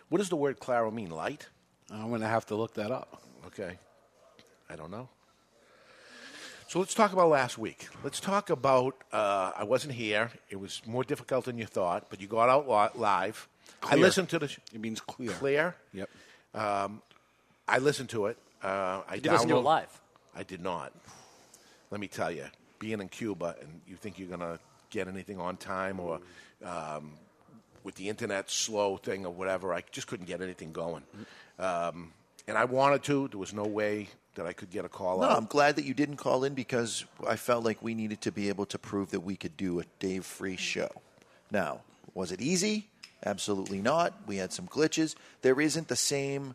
What 0.09 0.19
does 0.19 0.31
the 0.31 0.37
word 0.37 0.59
Claro 0.59 0.91
mean? 0.91 1.11
Light. 1.11 1.47
I'm 1.91 2.09
going 2.09 2.23
to 2.23 2.27
have 2.29 2.47
to 2.47 2.55
look 2.55 2.75
that 2.75 2.91
up. 2.91 3.21
Okay. 3.49 3.79
I 4.71 4.77
don't 4.77 4.91
know. 4.91 5.11
So 6.69 6.81
let's 6.81 6.95
talk 6.95 7.13
about 7.13 7.29
last 7.29 7.59
week. 7.59 7.89
Let's 8.03 8.19
talk 8.19 8.51
about. 8.51 8.97
Uh, 9.13 9.53
I 9.57 9.65
wasn't 9.65 9.95
here. 9.95 10.31
It 10.51 10.57
was 10.59 10.83
more 10.87 11.05
difficult 11.05 11.45
than 11.45 11.59
you 11.59 11.67
thought, 11.67 12.07
but 12.11 12.21
you 12.21 12.27
got 12.27 12.49
out 12.49 12.69
li- 12.69 13.01
live. 13.01 13.49
I 13.83 13.95
listened 13.95 14.29
to 14.31 14.39
the. 14.41 14.49
Sh- 14.49 14.59
It 14.75 14.81
means 14.81 15.01
clear. 15.01 15.31
Clear. 15.31 15.77
Yep. 15.93 16.11
Um, 16.55 17.03
I 17.69 17.79
listened 17.79 18.09
to 18.11 18.27
it. 18.27 18.37
Uh, 18.63 19.03
I 19.09 19.15
Did 19.17 19.27
you 19.27 19.31
listen 19.33 19.49
to 19.49 19.57
it 19.59 19.61
live? 19.61 20.01
I 20.35 20.43
did 20.43 20.61
not. 20.61 20.93
Let 21.91 22.01
me 22.01 22.09
tell 22.09 22.33
you, 22.33 22.47
being 22.81 23.01
in 23.01 23.09
Cuba 23.09 23.55
and 23.61 23.81
you 23.87 23.95
think 23.95 24.19
you're 24.19 24.29
going 24.29 24.41
to 24.41 24.59
get 24.91 25.07
anything 25.07 25.39
on 25.39 25.57
time 25.57 26.01
or 26.01 26.21
um, 26.65 27.13
with 27.85 27.95
the 27.95 28.09
internet 28.09 28.51
slow 28.51 28.97
thing 28.97 29.25
or 29.25 29.33
whatever, 29.33 29.73
I 29.73 29.85
just 29.93 30.09
couldn't 30.09 30.27
get 30.27 30.41
anything 30.43 30.73
going. 30.73 31.05
Um, 31.61 32.13
and 32.49 32.59
I 32.59 32.65
wanted 32.65 33.05
to. 33.05 33.29
There 33.29 33.39
was 33.39 33.55
no 33.55 33.65
way 33.65 34.09
that 34.37 34.47
I 34.47 34.53
could 34.53 34.71
get 34.71 34.85
a 34.85 34.89
call 34.89 35.19
No, 35.21 35.25
out. 35.27 35.37
I'm 35.37 35.47
glad 35.47 35.77
that 35.77 35.85
you 35.85 35.93
didn't 35.95 36.17
call 36.17 36.45
in 36.45 36.55
because 36.55 37.05
I 37.27 37.37
felt 37.37 37.65
like 37.65 37.83
we 37.83 37.95
needed 37.95 38.21
to 38.23 38.33
be 38.33 38.49
able 38.49 38.67
to 38.67 38.79
prove 38.79 39.11
that 39.11 39.21
we 39.21 39.37
could 39.37 39.57
do 39.57 39.81
a 39.81 39.85
Dave 39.99 40.25
free 40.25 40.57
show. 40.57 40.89
Now, 41.51 41.81
was 42.15 42.33
it 42.33 42.41
easy? 42.41 42.89
Absolutely 43.25 43.81
not. 43.83 44.15
We 44.27 44.37
had 44.37 44.53
some 44.53 44.67
glitches. 44.67 45.15
There 45.43 45.61
isn't 45.61 45.89
the 45.89 45.97
same 45.97 46.55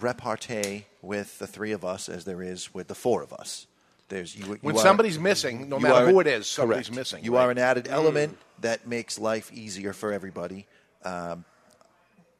repartee 0.00 0.86
with 1.02 1.38
the 1.38 1.46
three 1.46 1.72
of 1.72 1.84
us 1.84 2.08
as 2.08 2.24
there 2.24 2.42
is 2.42 2.72
with 2.74 2.88
the 2.88 2.94
four 2.94 3.22
of 3.22 3.32
us. 3.32 3.66
There's 4.08 4.34
you, 4.36 4.46
you 4.46 4.58
When 4.62 4.76
are- 4.76 4.78
somebody's 4.80 5.18
missing, 5.18 5.68
no 5.68 5.78
matter 5.78 6.06
are- 6.06 6.10
who 6.10 6.20
it 6.20 6.26
is, 6.26 6.46
somebody's 6.46 6.86
correct. 6.88 6.96
missing, 6.98 7.24
You 7.24 7.34
right? 7.36 7.44
are 7.44 7.50
an 7.50 7.58
added 7.58 7.84
Mm. 7.86 7.92
element 7.92 8.38
that 8.60 8.86
makes 8.86 9.18
life 9.18 9.52
easier 9.52 9.92
for 9.92 10.12
everybody. 10.12 10.66
Um, 11.04 11.44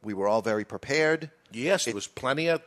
we 0.01 0.13
were 0.13 0.27
all 0.27 0.41
very 0.41 0.65
prepared. 0.65 1.29
Yes, 1.51 1.85
there 1.85 1.93
was 1.93 2.07
plenty 2.07 2.47
of. 2.47 2.61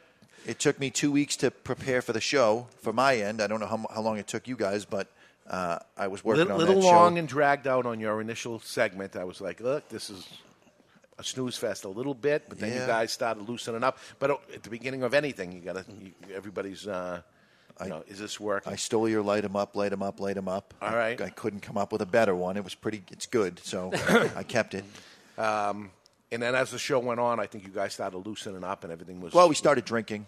It 0.46 0.58
took 0.58 0.78
me 0.80 0.90
two 0.90 1.12
weeks 1.12 1.36
to 1.36 1.50
prepare 1.50 2.02
for 2.02 2.12
the 2.12 2.20
show 2.20 2.66
for 2.80 2.92
my 2.92 3.16
end. 3.16 3.40
I 3.40 3.46
don't 3.46 3.60
know 3.60 3.66
how, 3.66 3.84
how 3.94 4.00
long 4.02 4.18
it 4.18 4.26
took 4.26 4.48
you 4.48 4.56
guys, 4.56 4.84
but 4.84 5.08
uh, 5.48 5.78
I 5.96 6.08
was 6.08 6.24
working 6.24 6.40
little, 6.40 6.52
on 6.54 6.58
little 6.58 6.74
that 6.80 6.86
long 6.86 7.14
show. 7.14 7.18
and 7.18 7.28
dragged 7.28 7.66
out 7.66 7.86
on 7.86 8.00
your 8.00 8.20
initial 8.20 8.58
segment. 8.60 9.16
I 9.16 9.24
was 9.24 9.40
like, 9.40 9.60
look, 9.60 9.88
this 9.88 10.10
is 10.10 10.26
a 11.18 11.24
snooze 11.24 11.56
fest 11.56 11.84
a 11.84 11.88
little 11.88 12.14
bit, 12.14 12.44
but 12.48 12.58
then 12.58 12.72
you 12.72 12.86
guys 12.86 13.12
started 13.12 13.48
loosening 13.48 13.84
up. 13.84 13.98
But 14.18 14.30
uh, 14.30 14.36
at 14.54 14.62
the 14.62 14.70
beginning 14.70 15.02
of 15.02 15.14
anything, 15.14 15.52
you 15.52 15.60
got 15.60 15.76
to 15.76 15.84
everybody's. 16.34 16.86
Uh, 16.86 17.22
you 17.82 17.88
know, 17.88 18.04
is 18.06 18.18
this 18.18 18.38
working? 18.38 18.72
I 18.72 18.76
stole 18.76 19.08
your 19.08 19.22
light 19.22 19.44
'em 19.44 19.56
up, 19.56 19.74
light 19.74 19.92
'em 19.92 20.02
up, 20.02 20.20
light 20.20 20.36
'em 20.36 20.46
up. 20.46 20.74
All 20.82 20.94
right. 20.94 21.20
I, 21.20 21.26
I 21.26 21.30
couldn't 21.30 21.60
come 21.60 21.76
up 21.78 21.90
with 21.90 22.02
a 22.02 22.06
better 22.06 22.34
one. 22.34 22.56
It 22.56 22.62
was 22.64 22.74
pretty. 22.74 23.02
It's 23.10 23.26
good, 23.26 23.58
so 23.64 23.90
I 24.36 24.42
kept 24.42 24.74
it. 24.74 24.84
Um, 25.38 25.90
and 26.32 26.42
then 26.42 26.54
as 26.54 26.70
the 26.70 26.78
show 26.78 26.98
went 26.98 27.20
on, 27.20 27.38
I 27.38 27.46
think 27.46 27.64
you 27.64 27.70
guys 27.70 27.92
started 27.94 28.18
loosening 28.18 28.64
up, 28.64 28.82
and 28.84 28.92
everything 28.92 29.20
was 29.20 29.32
Well, 29.32 29.48
we 29.48 29.54
started 29.54 29.84
drinking, 29.84 30.26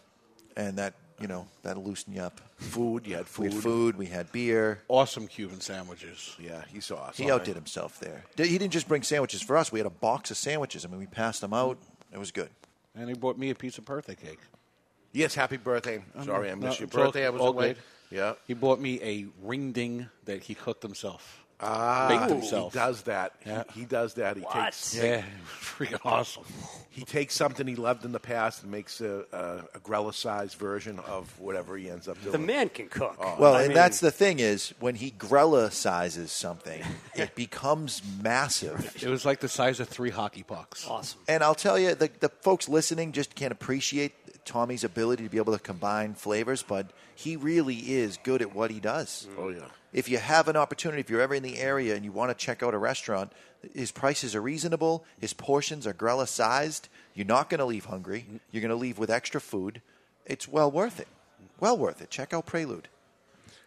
and 0.57 0.79
that 0.79 0.95
you 1.21 1.27
know 1.27 1.47
that'll 1.63 1.83
loosen 1.85 2.13
you 2.13 2.21
up. 2.23 2.41
food. 2.57 3.07
You 3.07 3.17
had 3.17 3.25
We 3.25 3.49
food. 3.49 3.53
had 3.53 3.63
food. 3.63 3.97
We 3.99 4.07
had 4.07 4.33
beer. 4.33 4.83
Awesome 4.89 5.27
Cuban 5.27 5.61
sandwiches. 5.61 6.37
Yeah, 6.41 6.63
he's 6.73 6.91
awesome. 6.91 7.25
He 7.25 7.31
outdid 7.31 7.57
himself 7.57 7.99
there. 8.01 8.25
He 8.37 8.59
didn't 8.59 8.73
just 8.73 8.87
bring 8.89 9.03
sandwiches 9.03 9.43
for 9.43 9.57
us. 9.57 9.71
We 9.73 9.79
had 9.81 9.87
a 9.87 9.91
box 9.91 10.31
of 10.31 10.37
sandwiches. 10.37 10.85
I 10.85 10.89
mean, 10.89 10.99
we 11.01 11.07
passed 11.07 11.41
them 11.41 11.53
out. 11.53 11.79
It 12.13 12.19
was 12.19 12.31
good. 12.31 12.51
And 12.97 13.09
he 13.09 13.15
bought 13.15 13.37
me 13.39 13.51
a 13.51 13.55
piece 13.55 13.77
of 13.79 13.85
birthday 13.85 14.15
cake. 14.15 14.39
Yes, 15.13 15.35
happy 15.35 15.57
birthday. 15.57 15.99
Uh-huh. 15.99 16.25
Sorry, 16.25 16.51
I 16.51 16.55
No, 16.55 16.67
missed 16.67 16.79
uh, 16.79 16.83
your 16.83 16.87
it's 16.87 16.97
all- 16.97 17.05
birthday. 17.05 17.27
I 17.27 17.31
was 17.31 17.41
all 17.43 17.49
away. 17.49 17.75
good. 17.75 17.83
Yeah. 18.11 18.35
He 18.47 18.55
bought 18.55 18.81
me 18.81 19.01
a 19.03 19.27
ring 19.43 19.73
ding 19.73 20.09
that 20.25 20.45
he 20.45 20.55
cooked 20.55 20.83
himself. 20.83 21.44
Ah, 21.61 22.09
Baked 22.09 22.31
himself. 22.31 22.73
He 22.73 22.79
does 22.79 23.03
that. 23.03 23.33
Yeah. 23.47 23.63
He, 23.73 23.81
he 23.81 23.87
does 23.87 24.15
that. 24.15 24.37
He 24.37 24.43
What? 24.43 24.55
takes 24.55 24.95
Yeah, 24.95 25.23
freaking 25.61 26.01
awesome. 26.05 26.45
he 26.91 27.05
takes 27.05 27.35
something 27.35 27.67
he 27.67 27.77
loved 27.77 28.05
in 28.05 28.13
the 28.13 28.21
past 28.21 28.63
and 28.63 28.73
makes 28.73 29.01
a, 29.01 29.25
a, 29.33 29.77
a 29.77 29.79
Grella-sized 29.81 30.57
version 30.59 30.99
of 31.01 31.39
whatever 31.41 31.77
he 31.77 31.89
ends 31.89 32.09
up 32.09 32.21
doing. 32.21 32.33
The 32.33 32.39
man 32.39 32.69
can 32.69 32.89
cook. 32.89 33.19
Well, 33.39 33.55
I 33.55 33.61
and 33.61 33.69
mean, 33.69 33.75
that's 33.75 34.01
the 34.01 34.11
thing 34.11 34.41
is 34.41 34.75
when 34.81 34.97
he 34.97 35.13
Grella 35.13 35.71
sizes 35.73 36.33
something, 36.33 36.83
it 37.15 37.35
becomes 37.35 38.03
massive. 38.23 38.97
It 39.03 39.09
was 39.09 39.25
like 39.25 39.41
the 39.41 39.49
size 39.49 39.81
of 39.81 39.89
three 39.89 40.11
hockey 40.11 40.43
pucks. 40.43 40.87
awesome. 40.89 41.21
And 41.29 41.43
I'll 41.43 41.55
tell 41.55 41.79
you, 41.79 41.95
the, 41.95 42.11
the 42.21 42.29
folks 42.29 42.69
listening 42.69 43.13
just 43.13 43.35
can't 43.35 43.53
appreciate 43.53 44.13
Tommy's 44.45 44.85
ability 44.85 45.25
to 45.25 45.31
be 45.31 45.39
able 45.39 45.53
to 45.55 45.59
combine 45.59 46.15
flavors, 46.15 46.63
but 46.63 46.91
he 47.15 47.37
really 47.37 47.77
is 47.77 48.19
good 48.23 48.43
at 48.43 48.55
what 48.55 48.71
he 48.71 48.81
does. 48.81 49.27
Oh 49.39 49.49
yeah. 49.49 49.61
If 49.95 50.09
you 50.11 50.19
have 50.19 50.49
an 50.49 50.57
opportunity, 50.57 51.01
if 51.01 51.09
you're 51.09 51.21
ever 51.23 51.35
in 51.35 51.43
the 51.43 51.57
area 51.59 51.95
and 51.95 52.05
you 52.05 52.13
want 52.13 52.31
to 52.31 52.35
check 52.35 52.63
out 52.63 52.75
a 52.75 52.79
restaurant, 52.79 53.33
his 53.75 53.91
prices 53.93 54.35
are 54.35 54.43
reasonable, 54.43 55.05
his 55.21 55.33
portions 55.33 55.87
are 55.87 55.95
Grella 55.95 56.29
sized. 56.29 56.89
You're 57.15 57.27
not 57.27 57.49
going 57.49 57.61
to 57.61 57.65
leave 57.65 57.85
hungry. 57.87 58.27
You're 58.51 58.61
going 58.61 58.71
to 58.71 58.75
leave 58.77 58.99
with 58.99 59.09
extra 59.09 59.41
food. 59.41 59.81
It's 60.27 60.47
well 60.49 60.71
worth 60.71 60.99
it. 61.01 61.09
Well 61.61 61.79
worth 61.79 62.03
it. 62.03 62.11
Check 62.11 62.35
out 62.35 62.45
Prelude. 62.45 62.89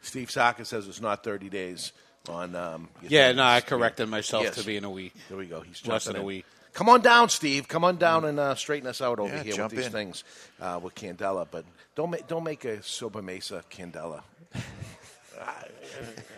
Steve 0.02 0.30
Saka 0.30 0.66
says 0.66 0.88
it's 0.88 1.02
not 1.02 1.24
30 1.24 1.50
days 1.50 1.94
on. 2.30 2.56
Um, 2.56 2.90
Yeah, 3.02 3.32
no, 3.32 3.44
I 3.44 3.62
corrected 3.62 4.10
myself 4.10 4.44
Yes. 4.44 4.56
to 4.56 4.66
be 4.66 4.76
in 4.76 4.84
a 4.84 4.90
week. 4.92 5.14
There 5.30 5.38
we 5.38 5.46
go. 5.48 5.62
He's 5.62 5.86
Less 5.88 6.04
jumping 6.04 6.14
than 6.18 6.22
a 6.24 6.26
week. 6.26 6.46
Come 6.74 6.90
on 6.90 7.02
down, 7.02 7.30
Steve. 7.30 7.68
Come 7.68 7.84
on 7.86 7.96
down 7.98 8.26
and 8.26 8.38
uh, 8.40 8.54
straighten 8.54 8.88
us 8.88 9.02
out 9.02 9.18
over 9.20 9.34
Yeah, 9.34 9.44
here 9.44 9.64
with 9.64 9.72
these 9.72 9.86
in. 9.88 9.92
things 9.94 10.24
uh, 10.62 10.80
with 10.84 10.94
Candela. 10.94 11.48
But 11.50 11.64
don't 11.96 12.10
make 12.12 12.28
don't 12.28 12.44
make 12.44 12.66
a 12.66 12.78
Sobremesa 12.80 13.64
Candela. 13.72 14.22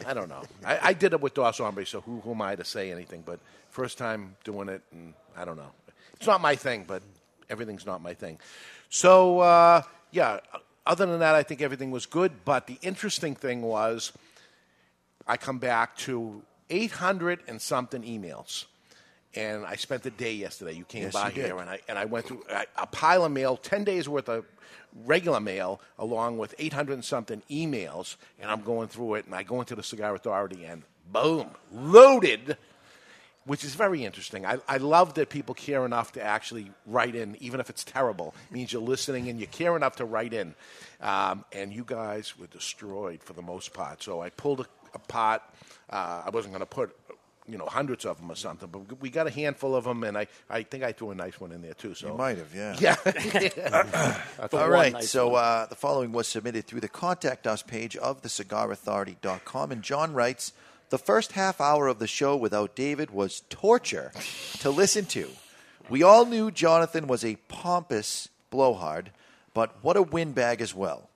I, 0.06 0.14
don't 0.14 0.30
know. 0.30 0.44
I, 0.66 0.80
I 0.82 0.94
did 0.94 1.14
it 1.14 1.22
with 1.22 1.34
Dos 1.34 1.58
Hombres, 1.58 1.90
so 1.90 2.02
who, 2.02 2.20
who 2.22 2.32
am 2.32 2.42
I 2.42 2.56
to 2.56 2.66
say 2.66 2.92
anything? 2.92 3.24
But 3.26 3.40
first 3.70 3.98
time 3.98 4.36
doing 4.44 4.70
it, 4.70 4.82
and 4.92 5.14
I 5.38 5.46
don't 5.46 5.58
know. 5.58 5.72
It's 6.16 6.28
not 6.28 6.42
my 6.42 6.56
thing, 6.56 6.86
but 6.88 7.02
everything's 7.50 7.86
not 7.86 8.02
my 8.02 8.14
thing. 8.14 8.40
So 8.90 9.40
uh, 9.40 9.82
yeah. 10.12 10.40
Other 10.86 11.06
than 11.06 11.20
that, 11.20 11.36
I 11.36 11.44
think 11.44 11.62
everything 11.62 11.92
was 11.92 12.08
good. 12.08 12.32
But 12.46 12.66
the 12.66 12.80
interesting 12.82 13.36
thing 13.36 13.62
was, 13.62 14.12
I 15.28 15.38
come 15.38 15.60
back 15.60 15.96
to 15.98 16.42
800 16.70 17.42
and 17.48 17.62
something 17.62 18.02
emails. 18.02 18.66
And 19.36 19.66
I 19.66 19.76
spent 19.76 20.04
the 20.04 20.10
day 20.12 20.34
yesterday. 20.34 20.74
You 20.74 20.86
came 20.86 21.04
Yes, 21.04 21.14
by 21.14 21.30
you 21.30 21.36
did. 21.36 21.46
here, 21.46 21.58
and 21.60 21.70
I 21.70 21.80
and 21.88 22.00
I 22.00 22.06
went 22.06 22.26
through 22.26 22.44
a, 22.50 22.66
a 22.78 22.88
pile 22.88 23.26
of 23.26 23.32
mail, 23.32 23.58
ten 23.58 23.84
days 23.84 24.10
worth 24.10 24.28
of 24.28 24.44
regular 25.06 25.40
mail, 25.40 25.80
along 26.00 26.40
with 26.40 26.56
eight 26.58 26.74
hundred 26.74 26.94
and 26.94 27.06
something 27.06 27.44
emails. 27.50 28.16
And 28.42 28.50
I'm 28.50 28.62
going 28.62 28.88
through 28.88 29.16
it, 29.16 29.26
and 29.28 29.36
I 29.36 29.44
go 29.44 29.60
into 29.60 29.76
the 29.76 29.84
Cigar 29.84 30.16
Authority, 30.16 30.66
and 30.66 30.82
boom, 31.12 31.48
loaded. 31.72 32.58
Which 33.46 33.64
is 33.64 33.74
very 33.74 34.06
interesting. 34.06 34.46
I, 34.46 34.60
I 34.68 34.78
love 34.78 35.16
that 35.16 35.30
people 35.30 35.56
care 35.56 35.84
enough 35.84 36.12
to 36.12 36.22
actually 36.22 36.72
write 36.86 37.16
in, 37.16 37.36
even 37.40 37.60
if 37.60 37.70
it's 37.72 37.84
terrible. 37.84 38.36
It 38.50 38.54
means 38.54 38.72
you're 38.72 38.82
listening 38.82 39.28
and 39.28 39.40
you 39.40 39.48
care 39.48 39.76
enough 39.76 39.96
to 39.96 40.06
write 40.06 40.34
in. 40.34 40.54
Um, 41.02 41.46
and 41.52 41.74
you 41.74 41.84
guys 41.84 42.38
were 42.38 42.46
destroyed 42.48 43.24
for 43.24 43.34
the 43.34 43.42
most 43.42 43.74
part. 43.74 44.04
So 44.04 44.22
I 44.22 44.30
pulled 44.30 44.60
a, 44.60 44.66
a 44.94 45.00
pot. 45.00 45.52
Uh, 45.90 46.24
I 46.28 46.30
wasn't 46.30 46.54
going 46.54 46.60
to 46.60 46.68
put 46.68 46.96
you 47.50 47.58
know 47.58 47.66
hundreds 47.66 48.06
of 48.06 48.18
them 48.18 48.32
or 48.32 48.36
something, 48.36 48.70
but 48.72 49.02
we 49.02 49.10
got 49.10 49.28
a 49.28 49.32
handful 49.32 49.76
of 49.76 49.84
them, 49.84 50.04
and 50.04 50.18
I, 50.18 50.28
I 50.50 50.64
think 50.64 50.84
I 50.84 50.92
threw 50.92 51.12
a 51.12 51.16
nice 51.16 51.40
one 51.40 51.52
in 51.52 51.62
there 51.62 51.74
too. 51.74 51.96
So 51.96 52.10
You 52.10 52.14
might 52.14 52.38
have, 52.38 52.54
yeah. 52.56 52.76
yeah. 52.80 54.22
All 54.54 54.70
right. 54.70 54.94
nice 54.94 55.10
so 55.10 55.36
uh, 55.36 55.66
the 55.66 55.76
following 55.76 56.12
was 56.12 56.28
submitted 56.28 56.66
through 56.66 56.82
the 56.82 56.88
contact 56.90 57.48
us 57.48 57.62
page 57.64 57.96
of 57.98 58.22
thecigarauthority.com. 58.22 59.72
And 59.72 59.82
John 59.82 60.14
writes 60.14 60.54
The 60.90 60.98
first 60.98 61.34
half 61.34 61.60
hour 61.60 61.88
of 61.88 62.00
the 62.00 62.08
show 62.08 62.36
without 62.36 62.76
David 62.76 63.12
was 63.12 63.42
torture 63.50 64.12
to 64.60 64.70
listen 64.70 65.06
to. 65.08 65.30
We 65.90 66.04
all 66.04 66.26
knew 66.26 66.52
Jonathan 66.52 67.08
was 67.08 67.26
a 67.26 67.38
pompous 67.48 68.30
blowhard, 68.52 69.12
but 69.54 69.84
what 69.84 69.98
a 69.98 70.04
windbag 70.04 70.62
as 70.62 70.76
well. 70.76 71.10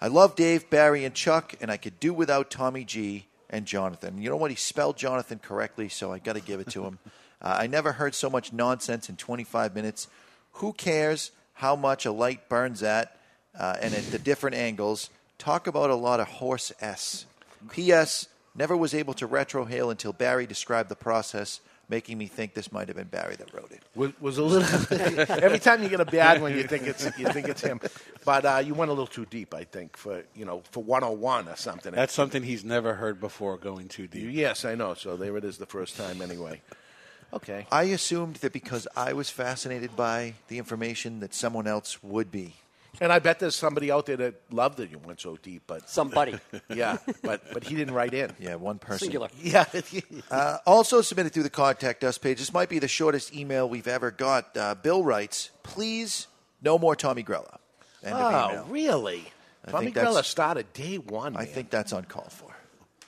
I 0.00 0.08
love 0.08 0.34
Dave, 0.34 0.68
Barry, 0.68 1.04
and 1.04 1.14
Chuck, 1.14 1.54
and 1.60 1.70
I 1.70 1.76
could 1.76 2.00
do 2.00 2.12
without 2.12 2.50
Tommy 2.50 2.84
G 2.84 3.26
and 3.52 3.66
Jonathan. 3.66 4.20
You 4.20 4.30
know 4.30 4.36
what? 4.36 4.50
He 4.50 4.56
spelled 4.56 4.96
Jonathan 4.96 5.38
correctly, 5.38 5.88
so 5.88 6.10
I 6.10 6.18
got 6.18 6.32
to 6.32 6.40
give 6.40 6.58
it 6.58 6.70
to 6.70 6.84
him. 6.84 6.98
Uh, 7.44 7.56
I 7.58 7.66
never 7.66 7.90
heard 7.90 8.14
so 8.14 8.30
much 8.30 8.52
nonsense 8.52 9.08
in 9.08 9.16
25 9.16 9.74
minutes. 9.74 10.06
Who 10.52 10.72
cares 10.72 11.32
how 11.54 11.74
much 11.74 12.06
a 12.06 12.12
light 12.12 12.48
burns 12.48 12.84
at 12.84 13.18
uh, 13.58 13.78
and 13.82 13.92
at 13.92 14.04
the 14.12 14.20
different 14.20 14.54
angles? 14.54 15.10
Talk 15.38 15.66
about 15.66 15.90
a 15.90 15.96
lot 15.96 16.20
of 16.20 16.28
horse 16.28 16.70
S. 16.80 17.26
P.S. 17.72 18.28
Never 18.54 18.76
was 18.76 18.94
able 18.94 19.14
to 19.14 19.26
retrohale 19.26 19.90
until 19.90 20.12
Barry 20.12 20.46
described 20.46 20.88
the 20.88 20.94
process. 20.94 21.60
Making 21.92 22.16
me 22.16 22.26
think 22.26 22.54
this 22.54 22.72
might 22.72 22.88
have 22.88 22.96
been 22.96 23.08
Barry 23.08 23.36
that 23.36 23.52
wrote 23.52 23.70
it. 23.70 23.82
Was, 23.94 24.12
was 24.18 24.38
a 24.38 24.42
little. 24.42 25.36
every 25.44 25.58
time 25.58 25.82
you 25.82 25.90
get 25.90 26.00
a 26.00 26.06
bad 26.06 26.40
one, 26.40 26.56
you 26.56 26.62
think 26.62 26.86
it's 26.86 27.04
you 27.18 27.28
think 27.28 27.48
it's 27.48 27.60
him, 27.60 27.80
but 28.24 28.46
uh, 28.46 28.62
you 28.64 28.72
went 28.72 28.90
a 28.90 28.94
little 28.94 29.06
too 29.06 29.26
deep, 29.26 29.52
I 29.52 29.64
think, 29.64 29.98
for 29.98 30.24
you 30.34 30.46
know 30.46 30.62
for 30.70 30.82
101 30.82 31.48
or 31.48 31.56
something. 31.56 31.92
That's 31.92 32.14
something 32.14 32.42
he's 32.42 32.64
never 32.64 32.94
heard 32.94 33.20
before. 33.20 33.58
Going 33.58 33.88
too 33.88 34.06
deep. 34.06 34.30
Yes, 34.32 34.64
I 34.64 34.74
know. 34.74 34.94
So 34.94 35.16
there 35.18 35.36
it 35.36 35.44
is, 35.44 35.58
the 35.58 35.66
first 35.66 35.96
time 35.96 36.22
anyway. 36.22 36.62
Okay. 37.34 37.66
I 37.70 37.84
assumed 37.84 38.36
that 38.36 38.52
because 38.52 38.88
I 38.96 39.12
was 39.12 39.28
fascinated 39.30 39.94
by 39.94 40.34
the 40.48 40.58
information 40.58 41.20
that 41.20 41.34
someone 41.34 41.66
else 41.66 42.02
would 42.02 42.30
be. 42.30 42.54
And 43.00 43.12
I 43.12 43.18
bet 43.20 43.38
there's 43.38 43.56
somebody 43.56 43.90
out 43.90 44.06
there 44.06 44.16
that 44.18 44.34
loved 44.52 44.76
that 44.78 44.90
you 44.90 44.98
went 44.98 45.20
so 45.20 45.36
deep, 45.36 45.62
but 45.66 45.88
Somebody. 45.88 46.38
yeah, 46.74 46.98
but 47.22 47.42
but 47.52 47.64
he 47.64 47.74
didn't 47.74 47.94
write 47.94 48.12
in. 48.14 48.32
Yeah, 48.38 48.56
one 48.56 48.78
person. 48.78 49.06
Singular. 49.06 49.28
Yeah. 49.40 49.64
Uh, 50.30 50.58
also 50.66 51.00
submitted 51.02 51.32
through 51.32 51.42
the 51.42 51.50
contact 51.50 52.04
us 52.04 52.16
page. 52.18 52.38
This 52.38 52.52
might 52.52 52.68
be 52.68 52.78
the 52.78 52.88
shortest 52.88 53.34
email 53.34 53.68
we've 53.68 53.88
ever 53.88 54.10
got. 54.10 54.56
Uh, 54.56 54.74
Bill 54.74 55.02
writes, 55.04 55.50
"Please, 55.62 56.26
no 56.62 56.78
more 56.78 56.94
Tommy 56.96 57.22
Grella." 57.22 57.58
End 58.02 58.14
of 58.14 58.20
oh, 58.34 58.50
email. 58.50 58.64
really? 58.68 59.24
I 59.66 59.70
Tommy 59.70 59.84
think 59.86 59.96
that's- 59.96 60.14
Grella 60.14 60.24
started 60.24 60.72
day 60.72 60.96
one. 60.96 61.36
I 61.36 61.40
man. 61.40 61.46
think 61.48 61.70
that's 61.70 61.92
uncalled 61.92 62.32
for. 62.32 62.54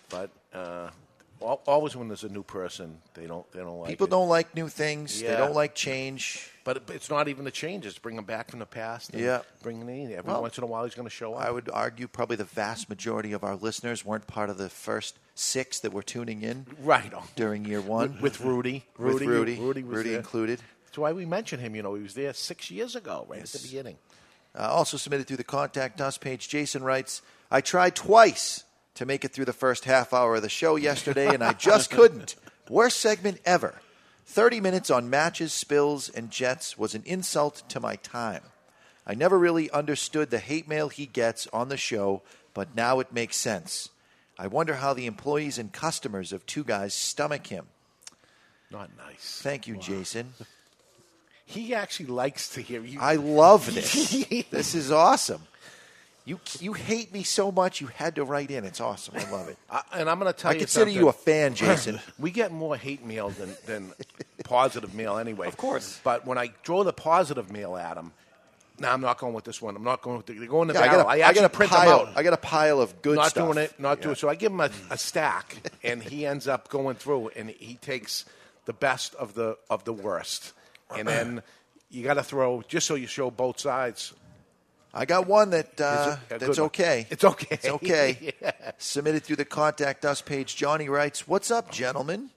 but 0.09 0.31
uh, 0.55 0.59
al- 0.59 0.92
always 1.40 1.94
when 1.97 2.09
there's 2.09 2.25
a 2.25 2.29
new 2.29 2.42
person, 2.42 2.99
they 3.14 3.27
don't 3.27 3.51
they 3.53 3.61
don't 3.61 3.79
like 3.79 3.88
People 3.90 4.07
it. 4.07 4.11
don't 4.11 4.29
like 4.29 4.55
new 4.55 4.68
things. 4.68 5.20
They 5.20 5.29
don't 5.29 5.55
like 5.55 5.75
change. 5.75 6.51
But 6.64 6.85
it's 6.88 7.11
not 7.11 7.29
even 7.29 7.44
the 7.44 7.51
changes. 7.51 7.99
Bring 7.99 8.16
him 8.16 8.25
back 8.25 8.51
from 8.51 8.59
the 8.59 8.66
past. 8.66 9.11
And 9.11 9.20
Yeah. 9.23 9.42
Bring 9.62 9.81
him 9.83 9.88
in. 9.90 10.11
Every 10.12 10.31
Well, 10.33 10.40
once 10.40 10.57
in 10.57 10.64
a 10.64 10.66
while, 10.66 10.85
he's 10.85 10.94
going 10.94 11.07
to 11.07 11.14
show 11.14 11.35
up. 11.35 11.44
I 11.44 11.51
would 11.51 11.68
argue 11.70 12.09
probably 12.09 12.37
the 12.37 12.44
vast 12.44 12.88
majority 12.88 13.33
of 13.33 13.44
our 13.44 13.55
listeners 13.57 14.03
weren't 14.05 14.27
part 14.27 14.49
of 14.49 14.57
the 14.57 14.70
first 14.70 15.18
six 15.35 15.81
that 15.81 15.92
were 15.92 16.03
tuning 16.03 16.40
in 16.42 16.64
Right 16.81 17.12
on. 17.12 17.25
during 17.37 17.66
year 17.66 17.83
one 17.83 18.12
with, 18.14 18.38
with 18.38 18.40
Rudy. 18.40 18.87
With 18.97 19.14
Rudy. 19.14 19.27
Rudy. 19.27 19.57
Rudy, 19.61 19.83
Rudy 19.83 20.09
there. 20.11 20.18
included. 20.18 20.61
That's 20.87 20.97
why 20.97 21.12
we 21.12 21.27
mentioned 21.27 21.61
him. 21.61 21.77
You 21.77 21.83
know, 21.83 21.94
he 21.97 22.03
was 22.03 22.14
there 22.14 22.33
six 22.33 22.70
years 22.70 22.97
ago, 22.97 23.27
right 23.29 23.40
at 23.42 23.49
the 23.49 23.59
beginning. 23.59 23.99
Uh, 24.59 24.62
also 24.62 24.97
submitted 24.97 25.27
through 25.27 25.37
the 25.37 25.44
contact 25.44 26.01
us 26.01 26.16
page. 26.16 26.49
Jason 26.49 26.83
writes, 26.83 27.20
I 27.51 27.61
tried 27.61 27.94
twice 27.94 28.63
to 28.94 29.07
make 29.07 29.24
it 29.24 29.33
through 29.33 29.44
the 29.44 29.52
first 29.52 29.85
half 29.85 30.12
hour 30.12 30.37
of 30.37 30.42
the 30.42 30.48
show 30.48 30.76
yesterday, 30.90 31.33
and 31.33 31.42
I 31.42 31.52
just 31.52 31.90
couldn't. 31.90 32.37
Worst 32.68 32.98
segment 33.00 33.40
ever. 33.44 33.80
30 34.26 34.61
minutes 34.61 34.90
on 34.90 35.11
matches, 35.11 35.52
spills, 35.52 36.09
and 36.09 36.30
jets 36.30 36.78
was 36.78 36.94
an 36.94 37.02
insult 37.04 37.62
to 37.68 37.80
my 37.80 37.96
time. 37.96 38.42
I 39.07 39.14
never 39.14 39.38
really 39.38 39.70
understood 39.70 40.30
the 40.30 40.38
hate 40.38 40.66
mail 40.66 40.88
he 40.88 41.04
gets 41.07 41.46
on 41.48 41.68
the 41.68 41.76
show, 41.76 42.22
but 42.54 42.74
now 42.74 43.00
it 43.00 43.12
makes 43.12 43.37
sense. 43.37 43.90
I 44.38 44.46
wonder 44.46 44.74
how 44.76 44.94
the 44.94 45.07
employees 45.07 45.59
and 45.59 45.72
customers 45.72 46.33
of 46.33 46.46
Two 46.46 46.64
Guys 46.64 46.94
stomach 46.94 47.48
him. 47.48 47.66
Not 48.70 48.90
nice. 48.96 49.40
Thank 49.42 49.66
you, 49.66 49.76
Jason. 49.76 50.33
He 51.46 51.74
actually 51.74 52.07
likes 52.07 52.48
to 52.54 52.62
hear 52.62 52.80
you. 52.80 52.98
I 53.00 53.16
love 53.16 53.66
this. 53.74 54.24
this 54.50 54.74
is 54.74 54.90
awesome. 54.90 55.42
You 56.26 56.40
you 56.58 56.72
hate 56.72 57.12
me 57.12 57.22
so 57.22 57.52
much 57.52 57.82
you 57.82 57.88
had 57.88 58.14
to 58.14 58.24
write 58.24 58.50
in. 58.50 58.64
It's 58.64 58.80
awesome. 58.80 59.14
I 59.16 59.30
love 59.30 59.48
it. 59.48 59.58
I, 59.70 59.82
and 59.92 60.08
I'm 60.08 60.18
going 60.18 60.32
to 60.32 60.38
tell 60.38 60.50
I 60.52 60.54
you 60.54 60.58
I 60.58 60.60
consider 60.60 60.87
something. 60.87 61.02
you 61.02 61.08
a 61.08 61.12
fan, 61.12 61.54
Jason. 61.54 62.00
we 62.18 62.30
get 62.30 62.50
more 62.50 62.76
hate 62.78 63.04
mail 63.04 63.28
than, 63.28 63.54
than 63.66 63.92
positive 64.42 64.94
mail 64.94 65.18
anyway. 65.18 65.48
Of 65.48 65.58
course. 65.58 66.00
But 66.02 66.26
when 66.26 66.38
I 66.38 66.48
throw 66.64 66.82
the 66.82 66.94
positive 66.94 67.52
mail 67.52 67.76
at 67.76 67.98
him, 67.98 68.12
now 68.78 68.94
I'm 68.94 69.02
not 69.02 69.18
going 69.18 69.34
with 69.34 69.44
this 69.44 69.60
one. 69.60 69.76
I'm 69.76 69.84
not 69.84 70.00
going 70.00 70.16
with 70.16 70.24
the, 70.26 70.32
they're 70.32 70.48
going 70.48 70.68
to 70.68 70.74
Yeah, 70.74 70.80
I 70.80 70.87
got 70.87 71.06
a, 71.06 71.08
I 71.08 71.28
I 71.28 71.32
got 71.34 71.44
a 71.44 71.48
print 71.50 71.70
pile. 71.70 71.98
them 71.98 72.08
out. 72.08 72.16
I 72.16 72.22
got 72.22 72.32
a 72.32 72.38
pile 72.38 72.80
of 72.80 73.02
good 73.02 73.16
not 73.16 73.28
stuff. 73.28 73.52
doing 73.52 73.58
it, 73.62 73.78
not 73.78 74.00
doing 74.00 74.12
it. 74.14 74.18
So 74.18 74.30
I 74.30 74.34
give 74.34 74.50
him 74.50 74.60
a, 74.60 74.70
a 74.90 74.96
stack, 74.96 75.56
and 75.84 76.02
he 76.02 76.24
ends 76.24 76.48
up 76.48 76.70
going 76.70 76.96
through, 76.96 77.32
and 77.37 77.50
he 77.50 77.74
takes 77.74 78.24
the 78.64 78.72
best 78.72 79.14
of 79.16 79.34
the 79.34 79.58
of 79.68 79.84
the 79.84 79.92
worst, 79.92 80.54
and 80.96 81.06
then 81.06 81.42
you 81.90 82.02
got 82.02 82.14
to 82.14 82.22
throw 82.22 82.62
just 82.66 82.87
so 82.87 82.94
you 82.94 83.06
show 83.06 83.30
both 83.30 83.60
sides. 83.60 84.14
I 84.96 85.04
got 85.07 85.26
one 85.26 85.50
that 85.50 85.80
uh, 85.80 86.16
that's 86.28 86.46
one? 86.46 86.66
okay. 86.66 87.07
It's 87.11 87.24
okay. 87.24 87.48
It's 87.50 87.66
okay. 87.66 88.35
Yeah. 88.40 88.52
Submitted 88.78 89.24
through 89.24 89.37
the 89.37 89.44
contact 89.44 90.04
us 90.04 90.22
page. 90.22 90.54
Johnny 90.57 90.88
writes, 90.88 91.26
"What's 91.26 91.50
up, 91.50 91.70
gentlemen? 91.70 92.30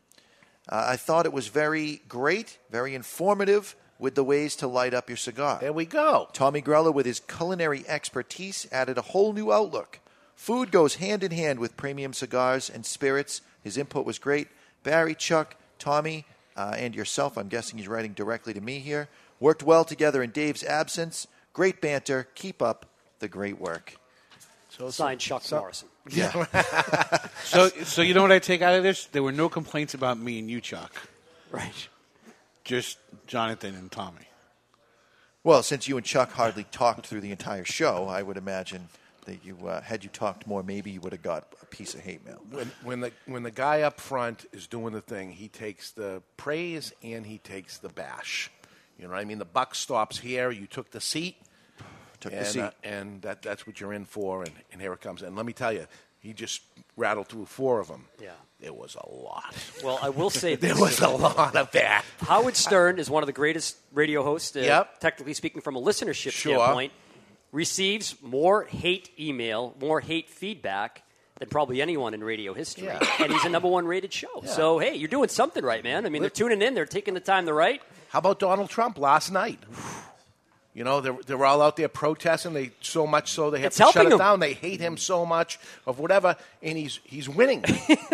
Uh, 0.67 0.85
I 0.89 0.95
thought 0.97 1.25
it 1.25 1.33
was 1.33 1.47
very 1.47 2.01
great, 2.09 2.57
very 2.71 2.93
informative 2.95 3.75
with 3.99 4.15
the 4.15 4.23
ways 4.23 4.55
to 4.57 4.67
light 4.67 4.93
up 4.93 5.09
your 5.09 5.17
cigar. 5.17 5.59
There 5.59 5.73
we 5.73 5.85
go. 5.85 6.29
Tommy 6.33 6.61
Grella, 6.61 6.93
with 6.93 7.05
his 7.05 7.19
culinary 7.19 7.83
expertise, 7.87 8.67
added 8.71 8.97
a 8.97 9.01
whole 9.01 9.33
new 9.33 9.51
outlook. 9.51 9.99
Food 10.35 10.71
goes 10.71 10.95
hand 10.95 11.23
in 11.23 11.31
hand 11.31 11.59
with 11.59 11.77
premium 11.77 12.13
cigars 12.13 12.69
and 12.69 12.85
spirits. 12.85 13.41
His 13.63 13.77
input 13.77 14.05
was 14.05 14.19
great. 14.19 14.47
Barry, 14.83 15.15
Chuck, 15.15 15.55
Tommy, 15.79 16.25
uh, 16.55 16.75
and 16.77 16.95
yourself, 16.95 17.37
I'm 17.37 17.47
guessing 17.47 17.77
he's 17.77 17.87
writing 17.87 18.13
directly 18.13 18.53
to 18.53 18.61
me 18.61 18.79
here, 18.79 19.09
worked 19.39 19.63
well 19.63 19.83
together 19.83 20.21
in 20.21 20.29
Dave's 20.31 20.63
absence. 20.63 21.27
Great 21.57 21.81
banter. 21.81 22.27
Keep 22.35 22.61
up 22.61 22.85
the 23.17 23.27
great 23.27 23.59
work. 23.59 23.95
So, 24.69 24.91
Signed 24.91 25.19
Chuck 25.19 25.41
so- 25.41 25.57
Morrison. 25.57 25.87
Yeah. 26.11 26.45
So, 27.43 27.67
so 27.83 28.03
you 28.03 28.13
know 28.13 28.21
what 28.21 28.31
I 28.31 28.37
take 28.39 28.61
out 28.61 28.75
of 28.75 28.83
this? 28.83 29.07
There 29.07 29.23
were 29.23 29.31
no 29.31 29.49
complaints 29.49 29.95
about 29.95 30.19
me 30.19 30.37
and 30.37 30.49
you, 30.51 30.61
Chuck. 30.61 30.93
Right. 31.51 31.89
Just 32.63 32.99
Jonathan 33.25 33.73
and 33.75 33.91
Tommy. 33.91 34.27
Well, 35.43 35.63
since 35.63 35.87
you 35.87 35.97
and 35.97 36.05
Chuck 36.05 36.31
hardly 36.31 36.63
talked 36.65 37.07
through 37.07 37.21
the 37.21 37.31
entire 37.31 37.65
show, 37.65 38.05
I 38.07 38.21
would 38.21 38.37
imagine 38.37 38.87
that 39.25 39.43
you, 39.43 39.57
uh, 39.67 39.81
had 39.81 40.03
you 40.03 40.11
talked 40.11 40.45
more, 40.45 40.61
maybe 40.61 40.91
you 40.91 41.01
would 41.01 41.11
have 41.11 41.23
got 41.23 41.47
a 41.61 41.65
piece 41.65 41.93
of 41.95 42.01
hate 42.01 42.23
mail. 42.23 42.39
when 42.51 42.71
when 42.83 42.99
the 43.01 43.11
when 43.25 43.41
the 43.43 43.51
guy 43.51 43.81
up 43.81 43.99
front 43.99 44.45
is 44.53 44.67
doing 44.67 44.93
the 44.93 45.01
thing, 45.01 45.31
he 45.31 45.47
takes 45.49 45.91
the 45.91 46.21
praise 46.37 46.93
and 47.01 47.25
he 47.25 47.39
takes 47.39 47.79
the 47.79 47.89
bash. 47.89 48.51
You 48.97 49.05
know 49.05 49.11
what 49.11 49.19
I 49.19 49.25
mean? 49.25 49.39
The 49.39 49.45
buck 49.45 49.75
stops 49.75 50.19
here. 50.19 50.51
You 50.51 50.67
took 50.67 50.91
the 50.91 51.01
seat. 51.01 51.35
Took 52.29 52.33
the 52.33 52.45
and, 52.45 52.47
seat. 52.47 52.61
uh, 52.61 52.71
and 52.83 53.21
that 53.23 53.41
that's 53.41 53.65
what 53.67 53.79
you're 53.79 53.93
in 53.93 54.05
for. 54.05 54.43
And, 54.43 54.51
and 54.71 54.81
here 54.81 54.93
it 54.93 55.01
comes. 55.01 55.21
And 55.21 55.35
let 55.35 55.45
me 55.45 55.53
tell 55.53 55.73
you, 55.73 55.87
he 56.19 56.33
just 56.33 56.61
rattled 56.95 57.27
through 57.27 57.45
four 57.45 57.79
of 57.79 57.87
them. 57.87 58.05
Yeah. 58.21 58.31
It 58.59 58.75
was 58.75 58.95
a 58.95 59.07
lot. 59.09 59.55
Well, 59.83 59.99
I 60.01 60.09
will 60.09 60.31
say 60.31 60.55
There 60.67 60.75
was 60.75 60.99
a 60.99 61.09
lot 61.09 61.55
of 61.55 61.71
that. 61.73 62.03
Howard 62.21 62.55
Stern 62.55 62.97
is 62.97 63.07
one 63.09 63.21
of 63.21 63.27
the 63.27 63.33
greatest 63.33 63.77
radio 63.93 64.23
hosts, 64.23 64.55
uh, 64.55 64.61
Yep. 64.61 64.99
technically 64.99 65.33
speaking, 65.35 65.61
from 65.61 65.75
a 65.75 65.81
listenership 65.81 66.31
Sure. 66.31 66.55
standpoint. 66.57 66.91
Receives 67.51 68.15
more 68.21 68.63
hate 68.65 69.09
email, 69.19 69.75
more 69.79 70.01
hate 70.01 70.29
feedback 70.29 71.03
than 71.39 71.49
probably 71.49 71.81
anyone 71.81 72.13
in 72.15 72.23
radio 72.23 72.53
history. 72.53 72.85
Yeah. 72.87 72.99
And 73.19 73.31
he's 73.31 73.45
a 73.45 73.49
number 73.49 73.67
one 73.69 73.85
rated 73.85 74.11
show. 74.11 74.41
Yeah. 74.43 74.49
So, 74.49 74.79
hey, 74.79 74.95
you're 74.95 75.07
doing 75.07 75.29
something 75.29 75.63
right, 75.63 75.83
man. 75.83 76.05
I 76.05 76.09
mean, 76.09 76.21
they're 76.23 76.29
tuning 76.31 76.61
in, 76.63 76.73
they're 76.73 76.85
taking 76.85 77.13
the 77.13 77.19
time 77.19 77.45
to 77.45 77.53
write. 77.53 77.81
How 78.09 78.19
about 78.19 78.39
Donald 78.39 78.69
Trump 78.69 78.97
last 78.97 79.31
night? 79.31 79.59
You 80.77 80.83
know, 80.83 81.01
they're, 81.01 81.17
they're 81.25 81.43
all 81.43 81.63
out 81.63 81.75
there 81.75 81.87
protesting. 81.87 82.53
They 82.53 82.69
so 82.81 83.07
much 83.07 83.31
so 83.31 83.49
they 83.49 83.57
have 83.61 83.67
It's 83.67 83.77
to 83.77 83.89
shut 83.91 84.05
it 84.05 84.11
him. 84.11 84.19
down. 84.19 84.39
They 84.39 84.53
hate 84.53 84.79
him 84.79 84.95
so 84.95 85.25
much 85.25 85.57
of 85.87 85.97
whatever, 85.97 86.35
and 86.61 86.77
he's 86.77 86.99
he's 87.03 87.27
winning. 87.27 87.65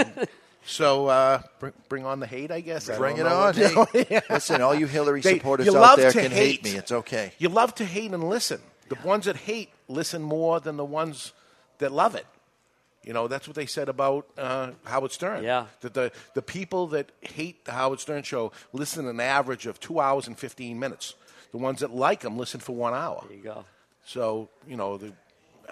so 0.65 1.07
uh, 1.07 1.41
bring, 1.59 1.73
bring 1.89 2.05
on 2.05 2.19
the 2.21 2.27
hate, 2.27 2.51
I 2.51 2.61
guess. 2.61 2.89
I 2.89 2.97
Bring 2.97 3.17
it 3.17 3.23
don't 3.23 3.57
know 3.57 3.81
on. 3.81 3.85
what- 3.85 3.89
Hey, 4.07 4.21
listen, 4.29 4.61
all 4.61 4.73
you 4.73 4.87
Hillary 4.87 5.19
They- 5.21 5.33
supporters 5.39 5.65
you 5.65 5.77
out 5.77 5.97
there 5.97 6.11
can 6.13 6.31
hate. 6.31 6.63
me. 6.63 6.71
It's 6.71 6.91
okay. 6.91 7.33
You 7.37 7.49
love 7.49 7.75
to 7.75 7.85
hate 7.85 8.11
and 8.11 8.23
listen. 8.29 8.61
The 8.89 8.95
ones 9.05 9.25
that 9.25 9.35
hate 9.35 9.69
listen 9.87 10.21
more 10.21 10.59
than 10.59 10.77
the 10.77 10.85
ones 10.85 11.33
that 11.79 11.91
love 11.91 12.15
it. 12.15 12.25
You 13.03 13.11
know, 13.11 13.27
that's 13.27 13.45
what 13.47 13.55
they 13.55 13.65
said 13.65 13.89
about 13.89 14.25
uh, 14.37 14.71
Howard 14.85 15.11
Stern. 15.11 15.43
Yeah. 15.43 15.65
That 15.81 15.93
the, 15.93 16.11
the 16.35 16.41
people 16.41 16.87
that 16.87 17.11
hate 17.19 17.65
the 17.65 17.73
Howard 17.73 17.99
Stern 17.99 18.23
show 18.23 18.53
listen 18.71 19.05
an 19.09 19.19
average 19.19 19.65
of 19.65 19.81
two 19.81 19.99
hours 19.99 20.27
and 20.27 20.39
15 20.39 20.79
minutes. 20.79 21.15
The 21.53 21.57
ones 21.59 21.79
that 21.79 21.93
like 21.95 22.19
them 22.19 22.37
listen 22.37 22.59
for 22.59 22.75
one 22.75 22.93
hour. 22.93 23.23
There 23.29 23.37
you 23.37 23.43
go. 23.43 23.63
So, 24.05 24.49
you 24.67 24.75
know, 24.75 24.97
the, 24.97 25.13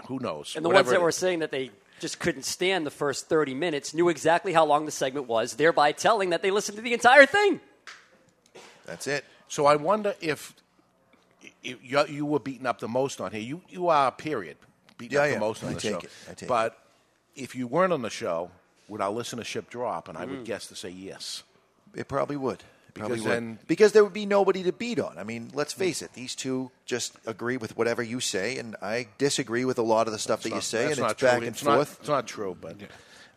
who 0.07 0.19
knows? 0.19 0.55
And 0.55 0.63
the 0.63 0.69
Whatever 0.69 0.85
ones 0.91 0.93
that 0.93 1.01
were 1.01 1.11
saying 1.11 1.39
that 1.39 1.51
they 1.51 1.71
just 1.99 2.19
couldn't 2.19 2.43
stand 2.43 2.85
the 2.85 2.91
first 2.91 3.27
30 3.27 3.53
minutes 3.55 3.93
knew 3.93 4.07
exactly 4.07 4.53
how 4.53 4.63
long 4.65 4.85
the 4.85 4.91
segment 4.91 5.27
was, 5.27 5.55
thereby 5.55 5.91
telling 5.91 6.29
that 6.29 6.41
they 6.41 6.49
listened 6.51 6.77
to 6.77 6.81
the 6.81 6.93
entire 6.93 7.25
thing. 7.25 7.59
That's 8.85 9.07
it. 9.07 9.25
So 9.47 9.65
I 9.65 9.75
wonder 9.75 10.13
if, 10.21 10.53
if 11.63 11.77
you, 11.83 12.05
you 12.07 12.25
were 12.25 12.39
beaten 12.39 12.65
up 12.67 12.79
the 12.79 12.87
most 12.87 13.19
on 13.19 13.31
here. 13.31 13.41
You, 13.41 13.61
you 13.69 13.89
are, 13.89 14.11
period, 14.11 14.57
beaten 14.97 15.15
Yeah, 15.15 15.21
up 15.23 15.27
yeah. 15.27 15.33
the 15.33 15.39
most 15.39 15.63
on 15.63 15.71
I 15.71 15.73
the 15.73 15.79
take 15.81 15.91
show. 15.91 15.97
it. 15.99 16.09
I 16.29 16.33
take 16.33 16.43
it. 16.43 16.47
but 16.47 16.77
if 17.35 17.55
you 17.55 17.67
weren't 17.67 17.91
on 17.91 18.01
the 18.01 18.09
show, 18.09 18.49
would 18.87 19.01
our 19.01 19.11
listenership 19.11 19.67
drop? 19.69 20.07
And 20.09 20.17
I 20.17 20.25
Mm. 20.25 20.29
would 20.29 20.45
guess 20.45 20.67
to 20.67 20.75
say 20.75 20.89
yes. 20.89 21.43
It 21.95 22.07
probably 22.07 22.37
would. 22.37 22.63
It 22.93 22.99
probably 22.99 23.15
Because 23.17 23.25
would. 23.27 23.33
then- 23.35 23.59
because 23.67 23.91
there 23.93 24.03
would 24.03 24.11
be 24.13 24.25
nobody 24.25 24.63
to 24.63 24.73
beat 24.73 24.99
on. 24.99 25.17
I 25.17 25.23
mean, 25.23 25.49
let's 25.53 25.71
face 25.71 26.01
it; 26.01 26.11
these 26.13 26.35
two 26.35 26.71
just 26.85 27.13
agree 27.25 27.55
with 27.55 27.77
whatever 27.77 28.03
you 28.03 28.19
say, 28.19 28.57
and 28.57 28.75
I 28.81 29.07
disagree 29.17 29.63
with 29.63 29.77
a 29.77 29.81
lot 29.81 30.07
of 30.07 30.13
the 30.13 30.19
stuff 30.19 30.43
that 30.43 30.49
you 30.53 30.59
say, 30.61 30.91
and 30.91 30.99
it's 30.99 31.13
true. 31.13 31.27
back 31.27 31.37
and 31.37 31.47
It's 31.47 31.63
not- 31.63 31.75
forth. 31.75 31.97
it's 32.01 32.09
not 32.09 32.27
true, 32.27 32.57
but 32.59 32.75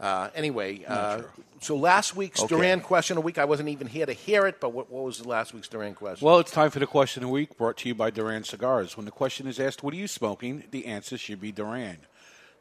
uh, 0.01 0.31
anyway. 0.35 0.85
Uh, 0.85 1.23
so 1.61 1.77
last 1.77 2.17
week's 2.17 2.41
Okay. 2.43 2.57
Duran 2.57 2.81
question 2.81 3.17
of 3.17 3.23
the 3.23 3.27
week, 3.27 3.39
I 3.39 3.45
wasn't 3.45 3.69
even 3.69 3.87
here 3.87 4.07
to 4.07 4.13
hear 4.13 4.45
it, 4.47 4.61
but 4.61 4.73
what, 4.73 4.91
what 4.91 5.05
was 5.05 5.25
last 5.25 5.55
week's 5.55 5.69
Duran 5.69 5.95
question? 5.95 6.27
Well, 6.27 6.41
it's 6.41 6.51
time 6.51 6.71
for 6.71 6.81
the 6.81 6.87
question 6.87 7.23
of 7.23 7.29
the 7.29 7.33
week 7.33 7.57
brought 7.57 7.77
to 7.79 7.89
you 7.89 7.95
by 7.95 8.11
Duran 8.11 8.43
Cigars. 8.45 8.97
When 8.97 9.07
the 9.07 9.13
question 9.13 9.47
is 9.47 9.61
asked, 9.61 9.83
What 9.85 9.95
are 9.95 9.97
you 9.97 10.09
smoking? 10.09 10.65
the 10.73 10.87
answer 10.87 11.17
should 11.17 11.41
be 11.41 11.53
Duran. 11.53 11.99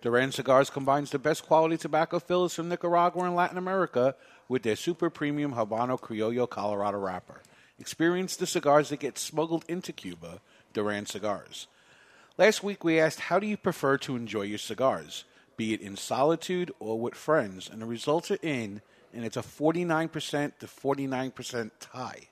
Duran 0.02 0.32
Cigars 0.34 0.70
combines 0.70 1.12
the 1.12 1.20
best 1.20 1.46
quality 1.46 1.78
tobacco 1.78 2.20
fillers 2.20 2.54
from 2.54 2.70
Nicaragua 2.70 3.24
and 3.24 3.36
Latin 3.36 3.58
America 3.58 4.16
with 4.48 4.64
their 4.64 4.76
super 4.76 5.10
premium 5.10 5.54
Habano 5.54 6.00
Criollo 6.00 6.50
Colorado 6.50 6.98
wrapper. 6.98 7.42
Experience 7.80 8.36
the 8.36 8.48
cigars 8.48 8.90
that 8.90 9.00
get 9.00 9.18
smuggled 9.18 9.66
into 9.68 9.92
Cuba, 9.92 10.42
Duran 10.74 11.06
Cigars. 11.06 11.68
Last 12.38 12.64
week 12.64 12.84
we 12.84 13.00
asked, 13.00 13.20
how 13.20 13.40
do 13.40 13.48
you 13.48 13.58
prefer 13.58 13.98
to 14.00 14.16
enjoy 14.16 14.44
your 14.44 14.58
cigars, 14.58 15.26
be 15.58 15.74
it 15.74 15.82
in 15.82 15.98
solitude 15.98 16.72
or 16.80 17.00
with 17.00 17.16
friends? 17.16 17.70
And 17.70 17.82
the 17.82 17.86
results 17.86 18.32
are 18.32 18.40
in, 18.42 18.82
and 19.14 19.26
it's 19.26 19.38
a 19.38 19.42
49% 19.42 20.58
to 20.60 20.66
49% 20.66 21.72
tie. 21.80 22.28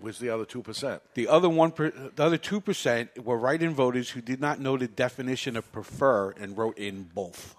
Where's 0.00 0.18
the 0.18 0.30
other 0.30 0.46
2%? 0.46 1.00
The 1.14 1.28
other 1.28 1.48
one, 1.48 1.72
per, 1.72 1.90
the 1.90 2.22
other 2.22 2.38
two 2.38 2.60
percent 2.60 3.22
were 3.22 3.36
write-in 3.36 3.74
voters 3.74 4.10
who 4.10 4.22
did 4.22 4.40
not 4.40 4.58
know 4.58 4.78
the 4.78 4.88
definition 4.88 5.56
of 5.56 5.70
prefer 5.72 6.30
and 6.30 6.56
wrote 6.56 6.78
in 6.78 7.02
both. 7.14 7.54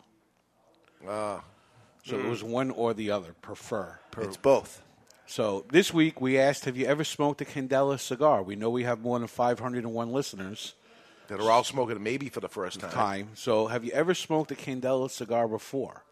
Ah. 1.08 1.44
So 2.04 2.18
it 2.18 2.26
was 2.26 2.42
mm. 2.42 2.50
one 2.50 2.72
or 2.72 2.94
the 2.94 3.12
other. 3.12 3.34
Prefer. 3.42 4.00
It's 4.18 4.38
both. 4.38 4.82
So 5.28 5.66
this 5.72 5.94
week 5.94 6.20
we 6.20 6.38
asked, 6.38 6.66
have 6.66 6.76
you 6.76 6.86
ever 6.86 7.04
smoked 7.04 7.42
a 7.42 7.46
Candela 7.46 8.00
cigar? 8.00 8.44
We 8.44 8.56
know 8.56 8.70
we 8.70 8.84
have 8.84 9.00
more 9.00 9.18
than 9.18 9.28
501 9.28 10.12
listeners. 10.12 10.74
That 11.28 11.40
are 11.40 11.50
all 11.50 11.64
smoking 11.64 11.96
it 11.96 12.02
maybe 12.02 12.28
for 12.28 12.42
the 12.42 12.50
first 12.50 12.82
time. 12.82 12.92
Time. 12.92 13.30
So 13.36 13.68
have 13.68 13.86
you 13.86 13.92
ever 13.94 14.14
smoked 14.14 14.52
a 14.52 14.56
Candela 14.56 15.10
cigar 15.10 15.48
before? 15.48 16.04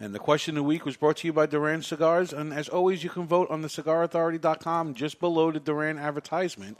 And 0.00 0.14
the 0.14 0.18
question 0.18 0.56
of 0.56 0.62
the 0.62 0.68
week 0.68 0.84
was 0.84 0.96
brought 0.96 1.16
to 1.18 1.26
you 1.26 1.32
by 1.32 1.46
Duran 1.46 1.82
Cigars. 1.82 2.32
And 2.32 2.52
as 2.52 2.68
always, 2.68 3.02
you 3.02 3.10
can 3.10 3.26
vote 3.26 3.48
on 3.50 3.62
the 3.62 3.68
cigarauthority.com 3.68 4.94
just 4.94 5.18
below 5.18 5.50
the 5.50 5.60
Duran 5.60 5.98
advertisement. 5.98 6.78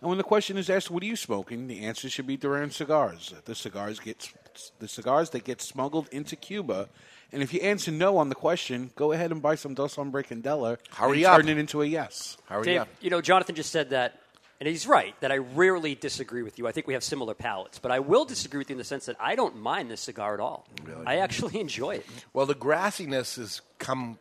And 0.00 0.08
when 0.08 0.18
the 0.18 0.24
question 0.24 0.56
is 0.56 0.70
asked, 0.70 0.90
what 0.90 1.02
are 1.02 1.06
you 1.06 1.16
smoking? 1.16 1.66
The 1.66 1.80
answer 1.80 2.08
should 2.08 2.26
be 2.26 2.36
Duran 2.36 2.70
Cigars. 2.70 3.34
The 3.44 3.54
cigars 3.54 4.00
get 4.00 4.32
the 4.78 4.88
cigars 4.88 5.30
that 5.30 5.44
get 5.44 5.60
smuggled 5.60 6.08
into 6.10 6.36
Cuba. 6.36 6.88
And 7.32 7.42
if 7.42 7.52
you 7.52 7.60
answer 7.60 7.90
no 7.90 8.16
on 8.18 8.28
the 8.30 8.34
question, 8.34 8.90
go 8.96 9.12
ahead 9.12 9.32
and 9.32 9.42
buy 9.42 9.54
some 9.54 9.74
Dos 9.74 9.94
Hombre 9.96 10.22
Candela 10.24 10.78
Hurry 10.92 11.24
and 11.24 11.26
up. 11.26 11.40
turn 11.40 11.48
it 11.48 11.58
into 11.58 11.82
a 11.82 11.86
yes. 11.86 12.36
Dave, 12.62 12.66
you 12.66 12.86
You 13.02 13.10
know, 13.10 13.20
Jonathan 13.20 13.54
just 13.54 13.70
said 13.70 13.90
that, 13.90 14.18
and 14.60 14.68
he's 14.68 14.86
right, 14.86 15.14
that 15.20 15.30
I 15.30 15.36
rarely 15.36 15.94
disagree 15.94 16.42
with 16.42 16.58
you. 16.58 16.66
I 16.66 16.72
think 16.72 16.86
we 16.86 16.94
have 16.94 17.04
similar 17.04 17.34
palates. 17.34 17.78
But 17.78 17.90
I 17.92 17.98
will 18.00 18.24
disagree 18.24 18.58
with 18.58 18.70
you 18.70 18.74
in 18.74 18.78
the 18.78 18.84
sense 18.84 19.06
that 19.06 19.16
I 19.20 19.34
don't 19.36 19.56
mind 19.58 19.90
this 19.90 20.00
cigar 20.00 20.32
at 20.34 20.40
all. 20.40 20.66
I 21.06 21.18
actually 21.18 21.60
enjoy 21.60 21.96
it. 21.96 22.06
Well, 22.32 22.46
the 22.46 22.54
grassiness 22.54 23.36
has 23.36 23.60
come 23.78 24.18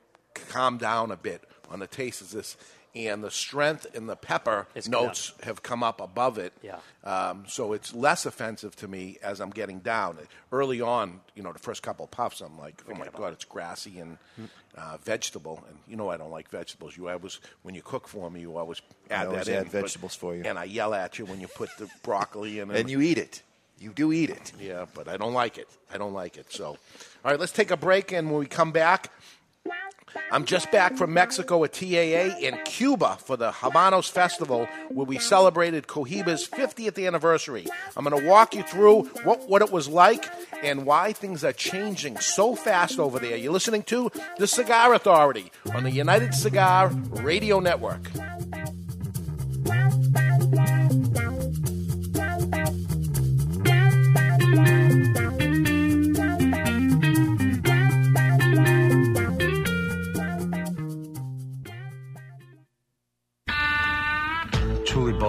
calmed 0.50 0.80
down 0.80 1.12
a 1.12 1.18
bit 1.18 1.44
on 1.70 1.80
the 1.80 1.88
taste 1.88 2.22
of 2.22 2.32
this, 2.32 2.58
and 3.06 3.24
the 3.24 3.30
strength 3.30 3.86
and 3.96 4.10
the 4.10 4.16
pepper 4.16 4.68
It's 4.74 4.88
come 4.88 5.04
notes 5.04 5.34
have 5.44 5.62
come 5.62 5.84
up 5.84 6.02
above 6.02 6.38
it. 6.38 6.54
Yeah. 6.64 6.78
Um, 7.04 7.46
so 7.48 7.74
it's 7.74 7.94
less 7.94 8.26
offensive 8.26 8.76
to 8.78 8.88
me 8.88 9.18
as 9.22 9.40
I'm 9.40 9.52
getting 9.52 9.80
down. 9.80 10.18
Early 10.52 10.82
on, 10.82 11.20
you 11.36 11.44
know, 11.44 11.54
the 11.54 11.60
first 11.60 11.84
couple 11.84 12.08
puffs, 12.08 12.42
I'm 12.42 12.58
like, 12.58 12.82
oh 12.90 12.96
my 12.96 13.08
god, 13.16 13.34
it's 13.34 13.46
grassy 13.46 14.00
and 14.00 14.18
uh, 14.76 14.98
vegetable. 15.04 15.64
And 15.70 15.78
you 15.88 15.96
know, 15.96 16.10
I 16.10 16.18
don't 16.18 16.32
like 16.32 16.50
vegetables. 16.50 16.98
You 16.98 17.10
always, 17.10 17.40
when 17.62 17.76
you 17.76 17.82
cook 17.82 18.08
for 18.08 18.32
me, 18.32 18.42
you 18.42 18.58
always 18.58 18.82
add 19.12 19.28
always 19.28 19.46
that 19.46 19.52
in. 19.52 19.58
add 19.60 19.70
vegetables 19.70 20.16
for 20.16 20.36
you. 20.36 20.44
And 20.46 20.58
I 20.58 20.64
yell 20.64 20.94
at 20.94 21.20
you 21.20 21.26
when 21.26 21.40
you 21.40 21.48
put 21.48 21.70
the 21.78 21.88
broccoli 22.04 22.60
in. 22.60 22.72
And 22.72 22.90
you 22.90 23.02
eat 23.02 23.18
it. 23.18 23.44
You 23.80 23.92
do 23.94 24.12
eat 24.12 24.32
it. 24.32 24.54
Yeah, 24.60 24.86
but 24.96 25.08
I 25.08 25.18
don't 25.18 25.34
like 25.34 25.60
it. 25.60 25.68
I 25.94 26.00
don't 26.00 26.14
like 26.14 26.38
it. 26.38 26.52
So, 26.52 26.66
all 26.66 26.78
right, 27.24 27.40
let's 27.40 27.52
take 27.52 27.70
a 27.70 27.78
break, 27.78 28.12
and 28.12 28.32
when 28.32 28.40
we 28.40 28.48
come 28.48 28.72
back, 28.72 29.12
I'm 30.32 30.46
just 30.46 30.72
back 30.72 30.98
from 30.98 31.14
Mexico 31.14 31.64
at 31.64 31.74
TAA 31.74 32.38
in 32.40 32.58
Cuba 32.66 33.18
for 33.24 33.38
the 33.38 33.52
Habanos 33.52 34.10
Festival, 34.10 34.68
where 34.90 35.06
we 35.06 35.18
celebrated 35.18 35.88
Cohiba's 35.88 36.48
50th 36.48 37.06
anniversary. 37.06 37.66
I'm 37.96 38.04
going 38.04 38.22
to 38.22 38.28
walk 38.28 38.56
you 38.56 38.64
through 38.64 39.04
what, 39.24 39.48
what 39.48 39.62
it 39.62 39.72
was 39.72 39.88
like 39.88 40.26
and 40.64 40.86
why 40.86 41.14
things 41.14 41.44
are 41.44 41.54
changing 41.54 42.18
so 42.18 42.56
fast 42.56 43.00
over 43.00 43.20
there. 43.20 43.38
You're 43.38 43.54
listening 43.54 43.84
to 43.84 44.12
The 44.38 44.48
Cigar 44.48 44.94
Authority 44.94 45.52
on 45.74 45.84
the 45.84 45.92
United 45.92 46.34
Cigar 46.34 46.90
Radio 46.90 47.60
Network. 47.60 48.12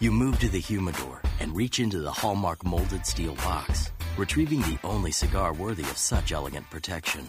You 0.00 0.12
move 0.12 0.38
to 0.38 0.48
the 0.48 0.60
humidor 0.60 1.20
and 1.40 1.56
reach 1.56 1.80
into 1.80 1.98
the 1.98 2.12
Hallmark 2.12 2.64
molded 2.64 3.04
steel 3.04 3.34
box, 3.34 3.90
retrieving 4.16 4.60
the 4.60 4.78
only 4.84 5.10
cigar 5.10 5.52
worthy 5.52 5.82
of 5.82 5.98
such 5.98 6.30
elegant 6.30 6.70
protection. 6.70 7.28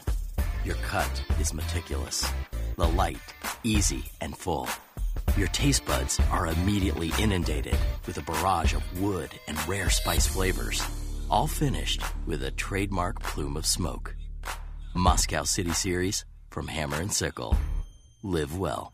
Your 0.64 0.76
cut 0.76 1.10
is 1.40 1.52
meticulous, 1.52 2.32
the 2.78 2.88
light, 2.88 3.18
easy, 3.64 4.06
and 4.22 4.38
full. 4.38 4.68
Your 5.36 5.48
taste 5.48 5.84
buds 5.84 6.20
are 6.30 6.46
immediately 6.46 7.12
inundated 7.18 7.76
with 8.06 8.20
a 8.20 8.22
barrage 8.22 8.76
of 8.76 9.02
wood 9.02 9.32
and 9.48 9.68
rare 9.68 9.90
spice 9.90 10.28
flavors, 10.28 10.80
all 11.28 11.48
finished 11.48 12.04
with 12.28 12.44
a 12.44 12.52
trademark 12.52 13.20
plume 13.20 13.58
of 13.58 13.66
smoke. 13.66 14.16
Moscow 14.94 15.42
City 15.42 15.72
Series 15.72 16.24
from 16.52 16.68
Hammer 16.68 17.02
and 17.02 17.12
Sickle. 17.12 17.58
Live 18.22 18.60
well. 18.60 18.94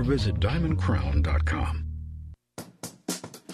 visit 0.03 0.39
diamondcrown.com. 0.39 1.85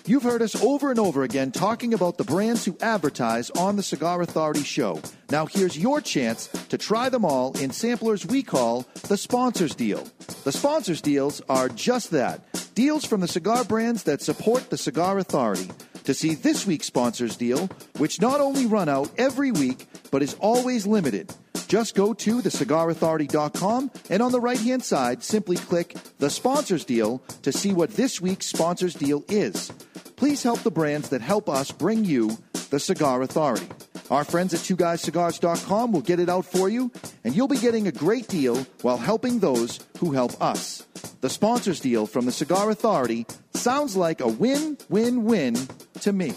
You've 0.06 0.24
heard 0.24 0.42
us 0.42 0.56
over 0.64 0.90
and 0.90 1.00
over 1.00 1.24
again 1.24 1.52
talking 1.52 1.94
about 1.94 2.18
the 2.18 2.24
brands 2.24 2.64
who 2.64 2.78
advertise 2.80 3.50
on 3.52 3.76
the 3.76 3.84
Cigar 3.84 4.22
Authority 4.22 4.64
show. 4.64 5.02
Now 5.32 5.46
here's 5.46 5.78
your 5.78 6.00
chance 6.00 6.48
to 6.70 6.78
try 6.78 7.10
them 7.10 7.26
all 7.26 7.52
in 7.60 7.72
samplers 7.72 8.26
we 8.26 8.42
call 8.42 8.86
the 9.10 9.18
sponsors 9.18 9.76
deal. 9.76 10.08
The 10.46 10.54
sponsors 10.54 11.02
deals 11.02 11.42
are 11.50 11.68
just 11.68 12.12
that 12.12 12.42
deals 12.74 13.04
from 13.04 13.20
the 13.20 13.28
cigar 13.28 13.66
brands 13.66 14.04
that 14.04 14.22
support 14.22 14.70
the 14.70 14.78
Cigar 14.78 15.18
Authority. 15.18 15.70
To 16.06 16.14
see 16.14 16.36
this 16.36 16.66
week's 16.66 16.88
sponsors 16.88 17.36
deal, 17.36 17.68
which 17.98 18.22
not 18.22 18.40
only 18.40 18.66
run 18.66 18.88
out 18.88 19.12
every 19.18 19.52
week, 19.52 19.88
but 20.10 20.24
is 20.24 20.36
always 20.36 20.88
limited, 20.88 21.34
just 21.68 21.96
go 21.96 22.14
to 22.14 22.42
thecigarauthority.com 22.42 23.92
and 24.10 24.22
on 24.22 24.32
the 24.32 24.40
right 24.40 24.60
hand 24.60 24.84
side, 24.84 25.24
simply 25.24 25.58
click 25.58 25.96
the 26.20 26.30
sponsors 26.30 26.86
deal 26.86 27.20
to 27.42 27.52
see 27.52 27.74
what 27.74 27.92
this 27.92 28.22
week's 28.22 28.46
sponsors 28.48 28.94
deal 28.94 29.24
is. 29.28 29.72
Please 30.16 30.44
help 30.44 30.60
the 30.62 30.72
brands 30.72 31.10
that 31.10 31.22
help 31.22 31.48
us 31.48 31.72
bring 31.72 32.04
you 32.04 32.38
the 32.70 32.80
Cigar 32.80 33.22
Authority. 33.22 33.68
Our 34.10 34.24
friends 34.24 34.54
at 34.54 34.62
twoguyscigars.com 34.62 35.92
will 35.92 36.02
get 36.02 36.20
it 36.20 36.30
out 36.30 36.46
for 36.46 36.70
you, 36.70 36.92
and 37.24 37.36
you'll 37.36 37.48
be 37.48 37.58
getting 37.58 37.88
a 37.88 37.92
great 37.92 38.28
deal 38.28 38.56
while 38.82 38.98
helping 38.98 39.40
those 39.40 39.80
who 40.00 40.12
help 40.12 40.42
us. 40.42 40.86
The 41.22 41.30
sponsors 41.30 41.80
deal 41.80 42.06
from 42.06 42.26
the 42.26 42.32
Cigar 42.32 42.70
Authority 42.70 43.26
sounds 43.54 43.96
like 43.98 44.22
a 44.22 44.28
win 44.28 44.78
win 44.90 45.26
win 45.26 45.56
to 46.02 46.14
me. 46.14 46.34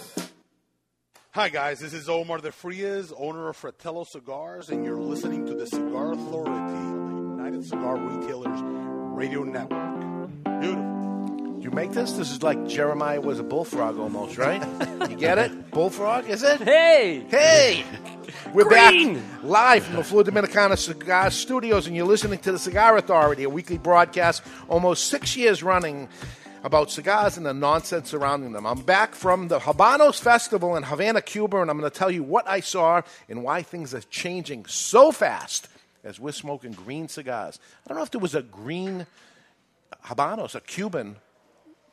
Hi, 1.33 1.49
guys. 1.49 1.79
This 1.79 1.93
is 1.93 2.09
Omar 2.09 2.39
de 2.39 2.51
Frias, 2.51 3.13
owner 3.17 3.49
of 3.49 3.57
Fratello 3.57 4.03
Cigars, 4.03 4.69
and 4.69 4.85
you're 4.85 4.99
listening 4.99 5.47
to 5.47 5.55
the 5.55 5.65
Cigar 5.65 6.11
Authority 6.11 6.51
of 6.51 6.73
the 6.73 7.21
United 7.37 7.65
Cigar 7.65 7.97
Retailers 7.99 8.61
Radio 9.15 9.45
Network. 9.45 10.29
Beautiful. 10.61 11.61
You 11.61 11.71
make 11.71 11.93
this? 11.93 12.15
This 12.15 12.33
is 12.33 12.43
like 12.43 12.67
Jeremiah 12.67 13.21
was 13.21 13.39
a 13.39 13.45
bullfrog 13.45 13.97
almost, 13.97 14.39
right? 14.39 14.61
you 15.09 15.17
get 15.17 15.39
it? 15.39 15.71
Bullfrog, 15.71 16.29
is 16.29 16.43
it? 16.43 16.63
Hey! 16.63 17.25
Hey! 17.29 17.85
We're 18.53 18.65
Green! 18.65 19.21
back 19.21 19.45
live 19.45 19.85
from 19.85 19.97
the 19.97 20.03
Flor 20.03 20.25
Dominicana 20.25 20.77
Cigar 20.77 21.31
Studios, 21.31 21.87
and 21.87 21.95
you're 21.95 22.07
listening 22.07 22.41
to 22.41 22.51
the 22.51 22.59
Cigar 22.59 22.97
Authority, 22.97 23.45
a 23.45 23.49
weekly 23.49 23.79
broadcast 23.79 24.43
almost 24.69 25.07
six 25.07 25.37
years 25.37 25.63
running 25.63 26.09
about 26.63 26.91
cigars 26.91 27.37
and 27.37 27.47
the 27.47 27.55
nonsense 27.55 28.11
surrounding 28.11 28.53
them. 28.53 28.67
I'm 28.67 28.83
back 28.83 29.15
from 29.15 29.49
the 29.49 29.61
Habanos 29.61 30.21
Festival 30.21 30.77
in 30.77 30.83
Havana, 30.83 31.23
Cuba, 31.23 31.61
and 31.63 31.71
I'm 31.71 31.79
going 31.79 31.91
to 31.91 31.99
tell 31.99 32.11
you 32.11 32.23
what 32.23 32.47
I 32.49 32.61
saw 32.61 33.03
and 33.29 33.43
why 33.43 33.63
things 33.63 33.95
are 33.95 34.03
changing 34.03 34.67
so 34.67 35.11
fast 35.11 35.69
as 36.05 36.21
we're 36.21 36.33
smoking 36.33 36.73
green 36.73 37.09
cigars. 37.09 37.59
I 37.85 37.89
don't 37.89 37.99
know 37.99 38.05
if 38.05 38.11
there 38.11 38.21
was 38.21 38.35
a 38.35 38.43
green 38.43 39.07
Habanos, 40.07 40.55
a 40.55 40.61
Cuban 40.61 41.17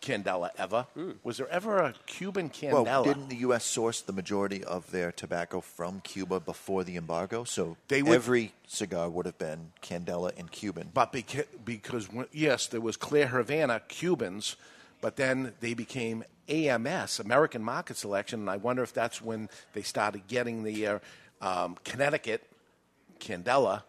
Candela 0.07 0.49
ever. 0.57 0.87
Was 1.23 1.37
there 1.37 1.49
ever 1.49 1.77
a 1.79 1.93
Cuban 2.05 2.49
Candela? 2.49 2.83
Well, 2.85 3.03
didn't 3.03 3.27
the 3.29 3.35
U.S. 3.47 3.65
source 3.65 4.01
the 4.01 4.13
majority 4.13 4.63
of 4.63 4.89
their 4.91 5.11
tobacco 5.11 5.59
from 5.61 5.99
Cuba 6.01 6.39
before 6.39 6.83
the 6.83 6.95
embargo? 6.95 7.43
So 7.43 7.77
They 7.89 8.01
would- 8.01 8.13
every 8.15 8.53
cigar 8.67 9.09
would 9.09 9.25
have 9.25 9.37
been 9.37 9.71
Candela 9.81 10.31
and 10.37 10.49
Cuban. 10.51 10.91
But 10.93 11.11
beca- 11.13 11.45
because, 11.65 12.11
when, 12.11 12.27
yes, 12.31 12.67
there 12.67 12.81
was 12.81 12.95
Clear 12.97 13.27
Havana 13.27 13.81
Cubans, 13.87 14.55
but 15.01 15.15
then 15.17 15.53
they 15.59 15.73
became 15.73 16.23
AMS, 16.49 17.19
American 17.19 17.61
Market 17.63 17.97
Selection, 17.97 18.39
and 18.41 18.49
I 18.49 18.57
wonder 18.57 18.81
if 18.83 18.93
that's 18.93 19.21
when 19.21 19.49
they 19.73 19.81
started 19.81 20.27
getting 20.27 20.63
the 20.63 20.87
uh, 20.87 20.99
um, 21.41 21.75
Connecticut 21.83 22.43
Candela 23.19 23.83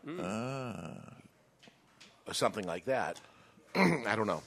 or 2.26 2.34
something 2.34 2.66
like 2.66 2.84
that. 2.86 3.20
I 3.74 4.14
don't 4.16 4.26
know. 4.26 4.42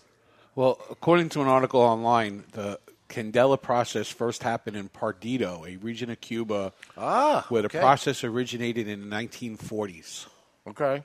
Well, 0.54 0.80
according 0.89 1.30
to 1.30 1.41
an 1.41 1.47
article 1.47 1.80
online, 1.80 2.43
the 2.52 2.78
Candela 3.08 3.62
process 3.62 4.10
first 4.10 4.43
happened 4.43 4.76
in 4.76 4.89
Partido, 4.89 5.66
a 5.66 5.78
region 5.78 6.10
of 6.10 6.20
Cuba 6.20 6.74
Ah, 6.97 7.45
where 7.47 7.62
the 7.62 7.68
okay. 7.68 7.80
process 7.80 8.24
originated 8.26 8.89
in 8.89 9.10
the 9.10 9.16
1940s. 9.16 10.28
Okay. 10.68 11.04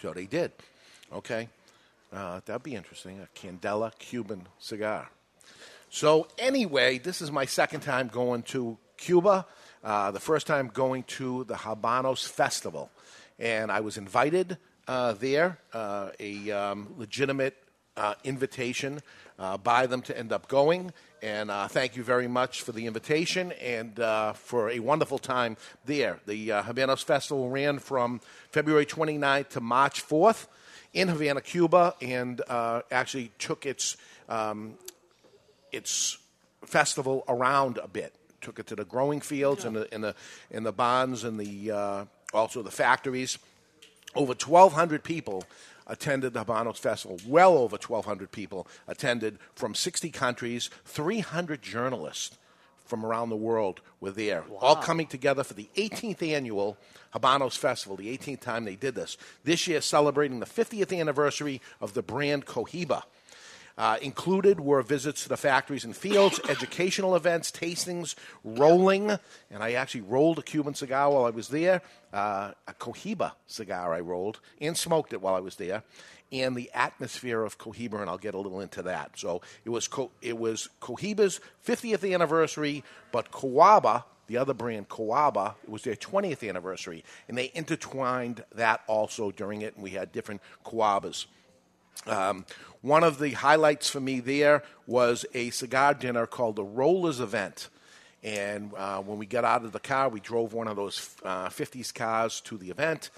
So 0.00 0.12
they 0.12 0.26
did. 0.26 0.52
Okay. 1.12 1.48
Uh, 2.12 2.40
that'd 2.46 2.62
be 2.62 2.76
interesting. 2.76 3.20
A 3.20 3.38
Candela 3.38 3.90
Cuban 3.98 4.46
cigar. 4.60 5.10
So, 5.90 6.28
anyway, 6.38 6.98
this 6.98 7.20
is 7.20 7.32
my 7.32 7.44
second 7.44 7.80
time 7.80 8.06
going 8.06 8.42
to 8.44 8.78
Cuba. 8.96 9.46
Uh, 9.82 10.12
the 10.12 10.20
first 10.20 10.46
time 10.46 10.70
going 10.72 11.02
to 11.04 11.42
the 11.44 11.54
Habanos 11.54 12.26
Festival. 12.26 12.90
And 13.40 13.72
I 13.72 13.80
was 13.80 13.96
invited 13.96 14.58
uh, 14.86 15.14
there, 15.14 15.58
uh, 15.72 16.10
a 16.20 16.50
um, 16.52 16.94
legitimate 16.96 17.56
uh, 17.96 18.14
invitation 18.24 19.00
uh, 19.38 19.56
by 19.56 19.86
them 19.86 20.02
to 20.02 20.16
end 20.16 20.32
up 20.32 20.48
going. 20.48 20.92
And 21.22 21.50
uh, 21.50 21.68
thank 21.68 21.96
you 21.96 22.02
very 22.02 22.28
much 22.28 22.62
for 22.62 22.72
the 22.72 22.86
invitation 22.86 23.52
and 23.52 23.98
uh, 23.98 24.34
for 24.34 24.70
a 24.70 24.78
wonderful 24.78 25.18
time 25.18 25.56
there. 25.86 26.18
The 26.26 26.52
uh, 26.52 26.62
Habanos 26.64 27.02
Festival 27.02 27.48
ran 27.48 27.78
from 27.78 28.20
February 28.50 28.86
29th 28.86 29.48
to 29.50 29.60
March 29.60 30.06
4th 30.06 30.46
in 30.92 31.08
Havana, 31.08 31.40
Cuba, 31.40 31.94
and 32.00 32.42
uh, 32.48 32.82
actually 32.90 33.32
took 33.38 33.66
its 33.66 33.96
um, 34.28 34.74
its 35.72 36.18
festival 36.64 37.24
around 37.28 37.78
a 37.78 37.88
bit. 37.88 38.12
Took 38.40 38.58
it 38.58 38.66
to 38.68 38.76
the 38.76 38.84
growing 38.84 39.20
fields 39.20 39.64
and 39.64 39.74
the 39.74 39.92
and 39.92 40.04
the 40.04 40.14
and 40.50 40.64
the 40.64 40.72
barns 40.72 41.24
and 41.24 41.40
the 41.40 42.06
also 42.32 42.62
the 42.62 42.70
factories. 42.70 43.38
Over 44.14 44.34
1,200 44.34 45.02
people 45.02 45.42
attended 45.86 46.32
the 46.32 46.44
Habanos 46.44 46.78
Festival. 46.78 47.18
Well 47.26 47.56
over 47.56 47.76
1,200 47.76 48.30
people 48.30 48.66
attended 48.88 49.38
from 49.54 49.74
60 49.74 50.10
countries. 50.10 50.70
300 50.84 51.62
journalists 51.62 52.38
from 52.84 53.04
around 53.04 53.30
the 53.30 53.36
world 53.36 53.80
were 54.00 54.10
there, 54.10 54.44
all 54.60 54.76
coming 54.76 55.06
together 55.06 55.42
for 55.42 55.54
the 55.54 55.68
18th 55.76 56.22
annual 56.22 56.76
Habanos 57.14 57.56
Festival, 57.56 57.96
the 57.96 58.16
18th 58.16 58.40
time 58.40 58.64
they 58.64 58.76
did 58.76 58.94
this. 58.94 59.16
This 59.42 59.66
year, 59.66 59.80
celebrating 59.80 60.40
the 60.40 60.46
50th 60.46 60.98
anniversary 60.98 61.60
of 61.80 61.94
the 61.94 62.02
brand 62.02 62.44
Cohiba. 62.44 63.04
Uh, 63.76 63.96
included 64.00 64.60
were 64.60 64.82
visits 64.82 65.24
to 65.24 65.28
the 65.28 65.36
factories 65.36 65.84
and 65.84 65.96
fields, 65.96 66.38
educational 66.48 67.16
events, 67.16 67.50
tastings, 67.50 68.14
rolling, 68.44 69.10
and 69.50 69.62
I 69.62 69.72
actually 69.72 70.02
rolled 70.02 70.38
a 70.38 70.42
Cuban 70.42 70.74
cigar 70.74 71.10
while 71.10 71.24
I 71.24 71.30
was 71.30 71.48
there, 71.48 71.82
uh, 72.12 72.52
a 72.68 72.74
Cohiba 72.74 73.32
cigar 73.46 73.92
I 73.92 73.98
rolled 73.98 74.38
and 74.60 74.76
smoked 74.76 75.12
it 75.12 75.20
while 75.20 75.34
I 75.34 75.40
was 75.40 75.56
there, 75.56 75.82
and 76.30 76.56
the 76.56 76.70
atmosphere 76.72 77.42
of 77.42 77.58
Cohiba, 77.58 78.00
and 78.00 78.08
I'll 78.08 78.18
get 78.18 78.34
a 78.34 78.38
little 78.38 78.60
into 78.60 78.82
that. 78.82 79.18
So 79.18 79.42
it 79.64 79.70
was 79.70 79.88
Co- 79.88 80.12
it 80.22 80.38
was 80.38 80.68
Cohiba's 80.80 81.40
50th 81.66 82.12
anniversary, 82.12 82.84
but 83.10 83.32
Cuaba, 83.32 84.04
the 84.28 84.36
other 84.36 84.54
brand 84.54 84.88
Cuaba, 84.88 85.54
it 85.64 85.68
was 85.68 85.82
their 85.82 85.96
20th 85.96 86.48
anniversary, 86.48 87.04
and 87.28 87.36
they 87.36 87.50
intertwined 87.54 88.44
that 88.54 88.82
also 88.86 89.32
during 89.32 89.62
it, 89.62 89.74
and 89.74 89.82
we 89.82 89.90
had 89.90 90.12
different 90.12 90.40
Cuabas. 90.64 91.26
Um, 92.06 92.44
one 92.82 93.02
of 93.02 93.18
the 93.18 93.30
highlights 93.30 93.88
for 93.88 94.00
me 94.00 94.20
there 94.20 94.62
was 94.86 95.24
a 95.32 95.50
cigar 95.50 95.94
dinner 95.94 96.26
called 96.26 96.56
the 96.56 96.64
Rollers 96.64 97.20
Event. 97.20 97.70
And 98.22 98.72
uh, 98.76 99.00
when 99.00 99.18
we 99.18 99.26
got 99.26 99.44
out 99.44 99.64
of 99.64 99.72
the 99.72 99.80
car, 99.80 100.08
we 100.08 100.20
drove 100.20 100.52
one 100.52 100.68
of 100.68 100.76
those 100.76 101.14
uh, 101.24 101.48
50s 101.48 101.94
cars 101.94 102.40
to 102.42 102.56
the 102.56 102.70
event. 102.70 103.10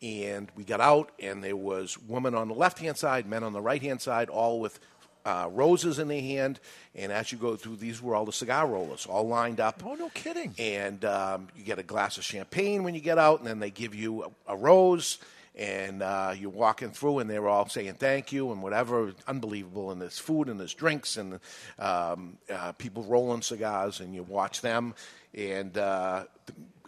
And 0.00 0.50
we 0.56 0.64
got 0.64 0.80
out, 0.80 1.12
and 1.20 1.42
there 1.42 1.56
was 1.56 1.96
women 1.96 2.34
on 2.34 2.48
the 2.48 2.54
left 2.54 2.80
hand 2.80 2.96
side, 2.96 3.26
men 3.26 3.44
on 3.44 3.52
the 3.52 3.60
right 3.60 3.80
hand 3.80 4.00
side, 4.00 4.28
all 4.28 4.60
with 4.60 4.80
uh, 5.24 5.48
roses 5.52 5.98
in 5.98 6.08
their 6.08 6.20
hand. 6.20 6.58
And 6.94 7.12
as 7.12 7.30
you 7.30 7.38
go 7.38 7.54
through, 7.54 7.76
these 7.76 8.02
were 8.02 8.14
all 8.14 8.24
the 8.24 8.32
cigar 8.32 8.66
rollers, 8.66 9.06
all 9.06 9.28
lined 9.28 9.60
up. 9.60 9.82
Oh, 9.86 9.94
no 9.94 10.08
kidding. 10.10 10.54
And 10.58 11.04
um, 11.04 11.48
you 11.56 11.62
get 11.62 11.78
a 11.78 11.84
glass 11.84 12.18
of 12.18 12.24
champagne 12.24 12.82
when 12.82 12.94
you 12.94 13.00
get 13.00 13.18
out, 13.18 13.38
and 13.38 13.46
then 13.46 13.60
they 13.60 13.70
give 13.70 13.94
you 13.94 14.24
a, 14.24 14.54
a 14.54 14.56
rose 14.56 15.18
and 15.54 16.02
uh, 16.02 16.34
you're 16.38 16.50
walking 16.50 16.90
through, 16.90 17.18
and 17.18 17.28
they're 17.28 17.48
all 17.48 17.68
saying 17.68 17.94
thank 17.94 18.32
you 18.32 18.52
and 18.52 18.62
whatever. 18.62 19.12
Unbelievable. 19.26 19.90
And 19.90 20.00
there's 20.00 20.18
food 20.18 20.48
and 20.48 20.58
there's 20.58 20.74
drinks 20.74 21.16
and 21.16 21.40
um, 21.78 22.38
uh, 22.52 22.72
people 22.72 23.02
rolling 23.02 23.42
cigars, 23.42 24.00
and 24.00 24.14
you 24.14 24.22
watch 24.22 24.60
them. 24.60 24.94
And 25.34 25.76
uh, 25.76 26.24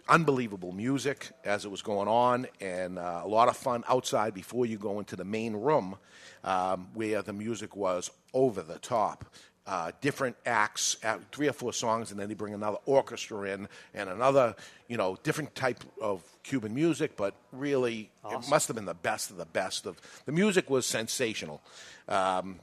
unbelievable 0.07 0.71
music 0.71 1.31
as 1.43 1.65
it 1.65 1.71
was 1.71 1.81
going 1.81 2.07
on, 2.07 2.47
and 2.61 2.99
uh, 2.99 3.21
a 3.23 3.27
lot 3.27 3.47
of 3.47 3.57
fun 3.57 3.83
outside 3.87 4.33
before 4.33 4.65
you 4.65 4.77
go 4.77 4.99
into 4.99 5.15
the 5.15 5.25
main 5.25 5.55
room 5.55 5.97
um, 6.43 6.89
where 6.93 7.21
the 7.21 7.33
music 7.33 7.75
was 7.75 8.11
over 8.33 8.61
the 8.61 8.79
top 8.79 9.25
uh, 9.67 9.91
different 10.01 10.35
acts, 10.45 10.97
uh, 11.03 11.17
three 11.31 11.47
or 11.47 11.53
four 11.53 11.73
songs, 11.73 12.11
and 12.11 12.19
then 12.19 12.27
they 12.27 12.35
bring 12.35 12.53
another 12.53 12.77
orchestra 12.85 13.51
in 13.51 13.67
and 13.93 14.09
another, 14.09 14.55
you 14.87 14.97
know, 14.97 15.17
different 15.23 15.55
type 15.55 15.83
of 15.99 16.23
Cuban 16.43 16.73
music. 16.73 17.15
But 17.15 17.33
really, 17.51 18.11
it 18.29 18.49
must 18.49 18.67
have 18.67 18.75
been 18.75 18.85
the 18.85 18.93
best 18.93 19.31
of 19.31 19.37
the 19.37 19.45
best 19.45 19.85
of. 19.85 19.99
The 20.25 20.31
music 20.31 20.69
was 20.69 20.85
sensational. 20.85 21.61
Um, 22.07 22.59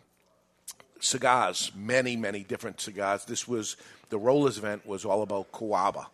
cigars, 1.01 1.73
many, 1.75 2.17
many 2.17 2.45
different 2.45 2.81
cigars. 2.81 3.25
This 3.25 3.49
was 3.49 3.77
the 4.09 4.19
Rollers 4.19 4.59
event 4.59 4.87
was 4.87 5.05
all 5.05 5.23
about 5.23 5.51
Cuaba. 5.53 6.07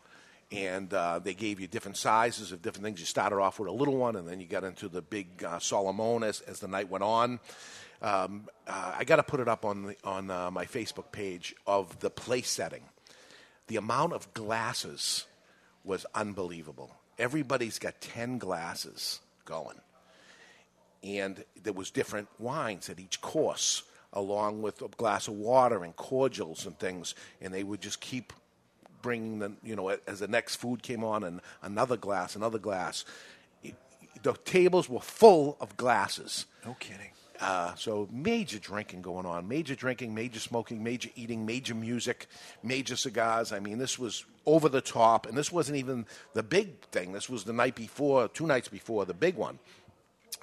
And 0.50 0.94
uh, 0.94 1.18
they 1.18 1.34
gave 1.34 1.60
you 1.60 1.66
different 1.66 1.98
sizes 1.98 2.52
of 2.52 2.62
different 2.62 2.84
things. 2.84 3.00
You 3.00 3.04
started 3.04 3.36
off 3.36 3.58
with 3.60 3.68
a 3.68 3.72
little 3.72 3.98
one, 3.98 4.16
and 4.16 4.26
then 4.26 4.40
you 4.40 4.46
got 4.46 4.64
into 4.64 4.88
the 4.88 5.02
big 5.02 5.44
uh, 5.44 5.58
Solomon 5.58 6.22
as, 6.22 6.40
as 6.40 6.60
the 6.60 6.68
night 6.68 6.88
went 6.88 7.04
on. 7.04 7.38
Um, 8.00 8.48
uh, 8.66 8.94
I 8.98 9.04
got 9.04 9.16
to 9.16 9.22
put 9.22 9.40
it 9.40 9.48
up 9.48 9.64
on 9.64 9.82
the, 9.82 9.96
on 10.04 10.30
uh, 10.30 10.50
my 10.50 10.66
Facebook 10.66 11.10
page 11.10 11.54
of 11.66 11.98
the 12.00 12.10
place 12.10 12.48
setting. 12.48 12.82
The 13.66 13.76
amount 13.76 14.12
of 14.12 14.32
glasses 14.34 15.26
was 15.84 16.06
unbelievable. 16.14 16.94
Everybody's 17.18 17.78
got 17.78 18.00
ten 18.00 18.38
glasses 18.38 19.20
going, 19.44 19.80
and 21.02 21.44
there 21.62 21.72
was 21.72 21.90
different 21.90 22.28
wines 22.38 22.88
at 22.88 23.00
each 23.00 23.20
course, 23.20 23.82
along 24.12 24.62
with 24.62 24.80
a 24.82 24.88
glass 24.88 25.26
of 25.26 25.34
water 25.34 25.82
and 25.82 25.96
cordials 25.96 26.66
and 26.66 26.78
things, 26.78 27.14
and 27.40 27.52
they 27.52 27.64
would 27.64 27.80
just 27.80 28.00
keep 28.00 28.32
bringing 29.02 29.38
the 29.38 29.52
you 29.62 29.74
know 29.76 29.88
as 30.06 30.20
the 30.20 30.28
next 30.28 30.56
food 30.56 30.82
came 30.82 31.02
on 31.02 31.24
and 31.24 31.40
another 31.62 31.96
glass, 31.96 32.36
another 32.36 32.58
glass. 32.58 33.04
The 34.22 34.32
tables 34.32 34.88
were 34.88 35.00
full 35.00 35.56
of 35.60 35.76
glasses. 35.76 36.46
No 36.66 36.74
kidding. 36.80 37.10
Uh, 37.40 37.72
so 37.76 38.08
major 38.10 38.58
drinking 38.58 39.00
going 39.02 39.24
on, 39.24 39.46
major 39.46 39.74
drinking, 39.74 40.14
major 40.14 40.40
smoking, 40.40 40.82
major 40.82 41.08
eating, 41.14 41.46
major 41.46 41.74
music, 41.74 42.26
major 42.62 42.96
cigars. 42.96 43.52
I 43.52 43.60
mean, 43.60 43.78
this 43.78 43.98
was 43.98 44.24
over 44.44 44.68
the 44.68 44.80
top, 44.80 45.26
and 45.26 45.38
this 45.38 45.52
wasn't 45.52 45.78
even 45.78 46.06
the 46.34 46.42
big 46.42 46.80
thing. 46.86 47.12
This 47.12 47.28
was 47.28 47.44
the 47.44 47.52
night 47.52 47.76
before, 47.76 48.28
two 48.28 48.46
nights 48.46 48.68
before 48.68 49.04
the 49.04 49.14
big 49.14 49.36
one. 49.36 49.60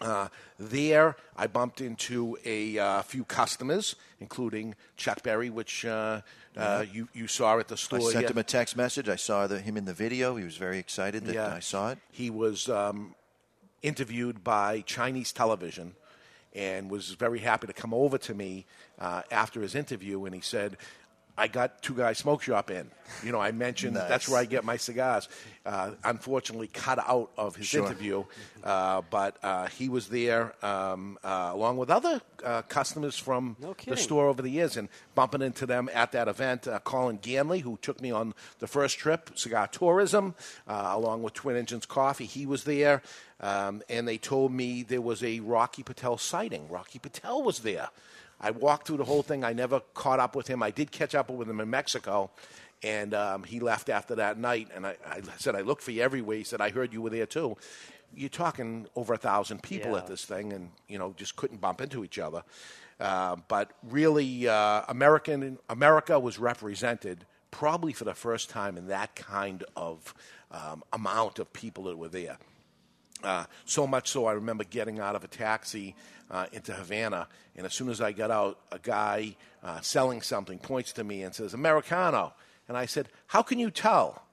Uh, 0.02 0.28
there, 0.60 1.16
I 1.38 1.48
bumped 1.48 1.80
into 1.80 2.38
a 2.46 2.78
uh, 2.78 3.02
few 3.02 3.24
customers, 3.24 3.96
including 4.20 4.76
Chuck 4.98 5.24
Berry, 5.24 5.50
which 5.50 5.86
uh, 5.86 5.90
uh, 5.90 6.22
Yeah. 6.56 6.82
you, 6.82 7.08
you 7.14 7.28
saw 7.28 7.60
at 7.60 7.68
the 7.68 7.78
store. 7.78 8.10
I 8.10 8.12
sent 8.14 8.30
him 8.30 8.38
a 8.38 8.44
text 8.44 8.76
message. 8.76 9.08
I 9.08 9.16
saw 9.16 9.48
the, 9.48 9.60
him 9.60 9.78
in 9.78 9.86
the 9.86 9.94
video. 9.94 10.36
He 10.36 10.44
was 10.44 10.58
very 10.58 10.80
excited 10.80 11.26
that 11.26 11.36
Yeah. 11.36 11.54
I 11.54 11.60
saw 11.60 11.92
it. 11.92 12.00
He 12.12 12.30
was 12.30 12.68
um, 12.68 13.16
interviewed 13.82 14.44
by 14.44 14.82
Chinese 14.82 15.32
television 15.32 15.96
and 16.56 16.90
was 16.90 17.12
very 17.12 17.40
happy 17.40 17.68
to 17.68 17.74
come 17.74 17.94
over 17.94 18.18
to 18.18 18.34
me 18.34 18.66
uh, 18.98 19.22
after 19.30 19.62
his 19.62 19.76
interview. 19.76 20.26
And 20.26 20.34
he 20.34 20.42
said, 20.42 20.78
I 21.38 21.48
got 21.48 21.82
Two 21.82 21.94
Guys 21.96 22.18
Smoke 22.20 22.42
Shop 22.44 22.72
in. 22.72 22.90
You 23.24 23.32
know, 23.32 23.40
I 23.42 23.52
mentioned 23.52 23.96
Nice. 23.96 24.08
that's 24.08 24.30
where 24.30 24.40
I 24.40 24.46
get 24.46 24.64
my 24.64 24.78
cigars. 24.78 25.28
Uh, 25.66 25.92
unfortunately, 26.04 26.68
cut 26.68 26.98
out 27.00 27.32
of 27.38 27.56
his 27.56 27.68
Sure. 27.68 27.86
interview, 27.86 28.24
uh, 28.64 29.02
but 29.10 29.38
uh, 29.44 29.68
he 29.68 29.90
was 29.90 30.08
there 30.08 30.54
um, 30.66 31.18
uh, 31.24 31.50
along 31.54 31.78
with 31.78 31.90
other 31.90 32.22
uh, 32.44 32.62
customers 32.64 33.18
from 33.18 33.58
the 33.86 33.98
store 33.98 34.28
over 34.30 34.42
the 34.42 34.50
years 34.50 34.78
and 34.78 34.88
bumping 35.14 35.42
into 35.42 35.66
them 35.66 35.90
at 35.94 36.12
that 36.14 36.28
event. 36.28 36.68
Uh, 36.68 36.80
Colin 36.80 37.18
Ganley, 37.20 37.62
who 37.62 37.78
took 37.82 38.00
me 38.02 38.12
on 38.12 38.34
the 38.60 38.68
first 38.68 38.98
trip, 38.98 39.32
Cigar 39.36 39.68
Tourism, 39.68 40.36
uh, 40.68 40.92
along 40.94 41.22
with 41.24 41.34
Twin 41.34 41.58
Engines 41.58 41.86
Coffee, 41.86 42.26
he 42.26 42.46
was 42.46 42.64
there. 42.64 43.02
Um, 43.42 43.82
and 43.90 44.08
they 44.08 44.18
told 44.18 44.54
me 44.54 44.84
there 44.84 45.02
was 45.02 45.22
a 45.22 45.42
Rocky 45.42 45.84
Patel 45.84 46.18
sighting. 46.18 46.70
Rocky 46.70 47.00
Patel 47.00 47.44
was 47.44 47.60
there. 47.60 47.90
I 48.40 48.52
walked 48.52 48.88
through 48.88 48.98
the 48.98 49.06
whole 49.06 49.24
thing. 49.24 49.44
I 49.44 49.54
never 49.54 49.80
caught 49.94 50.20
up 50.20 50.36
with 50.36 50.48
him. 50.48 50.62
I 50.62 50.72
did 50.72 50.92
catch 50.92 51.16
up 51.16 51.30
with 51.30 51.50
him 51.50 51.60
in 51.60 51.70
Mexico, 51.70 52.32
and 52.84 53.14
um, 53.14 53.44
he 53.44 53.60
left 53.60 53.90
after 53.90 54.16
that 54.16 54.38
night. 54.38 54.70
And 54.76 54.86
I, 54.86 54.96
I 55.08 55.22
said, 55.38 55.56
I 55.56 55.62
looked 55.62 55.82
for 55.82 55.92
you 55.92 56.02
everywhere. 56.02 56.38
He 56.38 56.44
said, 56.44 56.62
I 56.62 56.70
heard 56.70 56.94
you 56.94 57.02
were 57.02 57.10
there 57.10 57.26
too. 57.26 57.58
You're 58.14 58.30
talking 58.30 58.88
over 58.96 59.14
a 59.14 59.18
thousand 59.18 59.64
people 59.64 59.92
Yeah. 59.92 59.98
at 59.98 60.08
this 60.08 60.26
thing, 60.26 60.54
and 60.54 60.72
you 60.88 60.98
know 60.98 61.14
just 61.18 61.36
couldn't 61.36 61.60
bump 61.62 61.82
into 61.82 62.04
each 62.04 62.20
other. 62.20 62.44
Uh, 63.00 63.36
but 63.48 63.72
really, 63.84 64.48
uh, 64.48 64.84
American 64.88 65.58
America 65.70 66.18
was 66.20 66.40
represented 66.40 67.26
probably 67.52 67.94
for 67.94 68.04
the 68.06 68.14
first 68.14 68.50
time 68.50 68.78
in 68.78 68.88
that 68.88 69.16
kind 69.16 69.64
of 69.76 70.14
um, 70.52 70.84
amount 70.94 71.40
of 71.40 71.52
people 71.54 71.86
that 71.86 71.98
were 71.98 72.08
there. 72.10 72.38
Uh, 73.26 73.46
so 73.66 73.86
much 73.88 74.10
so, 74.10 74.26
I 74.28 74.34
remember 74.34 74.64
getting 74.64 75.00
out 75.00 75.16
of 75.16 75.24
a 75.24 75.28
taxi 75.28 75.96
uh, 76.32 76.46
into 76.54 76.74
Havana, 76.74 77.28
and 77.56 77.66
as 77.66 77.74
soon 77.74 77.90
as 77.90 78.00
I 78.00 78.12
got 78.12 78.30
out, 78.32 78.60
a 78.72 78.80
guy 78.80 79.36
uh, 79.64 79.82
selling 79.82 80.22
something 80.22 80.60
points 80.60 80.94
to 80.94 81.04
me 81.04 81.24
and 81.24 81.34
says, 81.34 81.54
Americano. 81.54 82.34
And 82.68 82.78
I 82.78 82.86
said, 82.86 83.10
How 83.28 83.42
can 83.42 83.60
you 83.60 83.70
tell? 83.72 84.24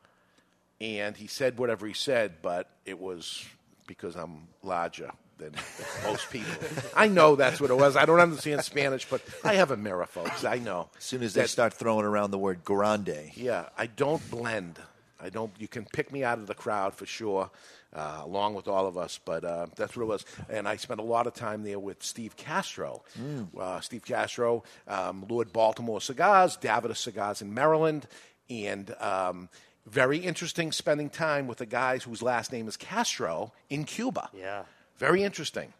And 0.80 1.16
he 1.16 1.26
said 1.26 1.58
whatever 1.58 1.86
he 1.86 1.92
said, 1.94 2.36
but 2.42 2.68
it 2.84 2.98
was 2.98 3.44
because 3.86 4.16
I'm 4.16 4.48
larger 4.62 5.10
than 5.38 5.52
most 6.04 6.28
people. 6.30 6.52
I 6.96 7.08
know 7.08 7.36
that's 7.36 7.60
what 7.60 7.70
it 7.70 7.76
was. 7.76 7.94
I 7.96 8.04
don't 8.04 8.20
understand 8.20 8.62
Spanish, 8.64 9.08
but 9.08 9.22
I 9.44 9.54
have 9.54 9.70
a 9.70 9.76
mirror, 9.76 10.06
folks. 10.06 10.44
I 10.44 10.58
know. 10.58 10.88
As 10.98 11.04
soon 11.04 11.22
as 11.22 11.34
they 11.34 11.42
That- 11.42 11.48
start 11.50 11.74
throwing 11.74 12.04
around 12.04 12.30
the 12.32 12.38
word 12.38 12.64
grande, 12.64 13.30
yeah, 13.34 13.66
I 13.78 13.86
don't 13.86 14.28
blend. 14.30 14.78
I 15.20 15.28
don't. 15.30 15.52
You 15.58 15.68
can 15.68 15.84
pick 15.84 16.10
me 16.12 16.24
out 16.24 16.38
of 16.38 16.48
the 16.48 16.54
crowd 16.54 16.94
for 16.94 17.06
sure, 17.06 17.50
uh, 17.94 18.22
along 18.24 18.54
with 18.54 18.68
all 18.68 18.86
of 18.86 18.96
us. 18.96 19.18
But 19.24 19.44
uh, 19.44 19.66
that's 19.76 19.96
what 19.96 20.02
it 20.02 20.06
was. 20.06 20.24
And 20.48 20.66
I 20.68 20.76
spent 20.76 21.00
a 21.00 21.04
lot 21.04 21.26
of 21.26 21.34
time 21.34 21.62
there 21.62 21.78
with 21.78 22.02
Steve 22.02 22.36
Castro. 22.36 23.02
Uh, 23.58 23.80
Steve 23.80 24.04
Castro, 24.04 24.64
um, 24.88 25.24
Lord 25.28 25.52
Baltimore 25.52 26.00
Cigars, 26.00 26.56
Davidoff 26.56 26.96
Cigars 26.96 27.42
in 27.42 27.52
Maryland, 27.52 28.06
and 28.48 28.94
um, 29.00 29.48
very 29.86 30.18
interesting 30.18 30.72
spending 30.72 31.10
time 31.10 31.46
with 31.46 31.58
the 31.58 31.66
guys 31.66 32.04
whose 32.04 32.22
last 32.22 32.52
name 32.52 32.68
is 32.68 32.76
Castro 32.76 33.52
in 33.68 33.84
Cuba. 33.84 34.30
Yeah. 34.32 34.62
Very 34.98 35.22
interesting. 35.22 35.72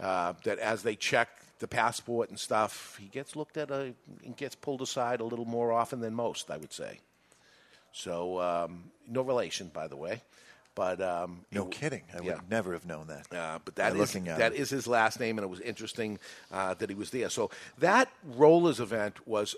Uh, 0.00 0.34
that 0.44 0.58
as 0.58 0.82
they 0.82 0.94
check 0.94 1.28
the 1.58 1.66
passport 1.66 2.28
and 2.28 2.38
stuff, 2.38 2.96
he 3.00 3.06
gets 3.08 3.34
looked 3.34 3.56
at 3.56 3.70
a, 3.70 3.94
and 4.24 4.36
gets 4.36 4.54
pulled 4.54 4.80
aside 4.80 5.20
a 5.20 5.24
little 5.24 5.44
more 5.44 5.72
often 5.72 6.00
than 6.00 6.14
most, 6.14 6.50
I 6.50 6.56
would 6.56 6.72
say. 6.72 7.00
So, 7.90 8.40
um, 8.40 8.84
no 9.08 9.22
relation, 9.22 9.70
by 9.74 9.88
the 9.88 9.96
way. 9.96 10.22
But 10.78 11.00
um, 11.00 11.40
no 11.50 11.64
it- 11.64 11.72
kidding. 11.72 12.04
I 12.14 12.22
yeah. 12.22 12.34
would 12.36 12.48
never 12.48 12.72
have 12.72 12.86
known 12.86 13.08
that. 13.08 13.36
Uh, 13.36 13.58
but 13.64 13.74
that 13.74 13.96
is 13.96 14.12
that 14.12 14.54
is 14.54 14.70
his 14.70 14.86
last 14.86 15.18
name, 15.18 15.36
and 15.36 15.44
it 15.44 15.48
was 15.48 15.58
interesting 15.58 16.20
uh, 16.52 16.74
that 16.74 16.88
he 16.88 16.94
was 16.94 17.10
there. 17.10 17.28
So 17.30 17.50
that 17.78 18.08
rollers 18.22 18.78
event 18.78 19.26
was 19.26 19.56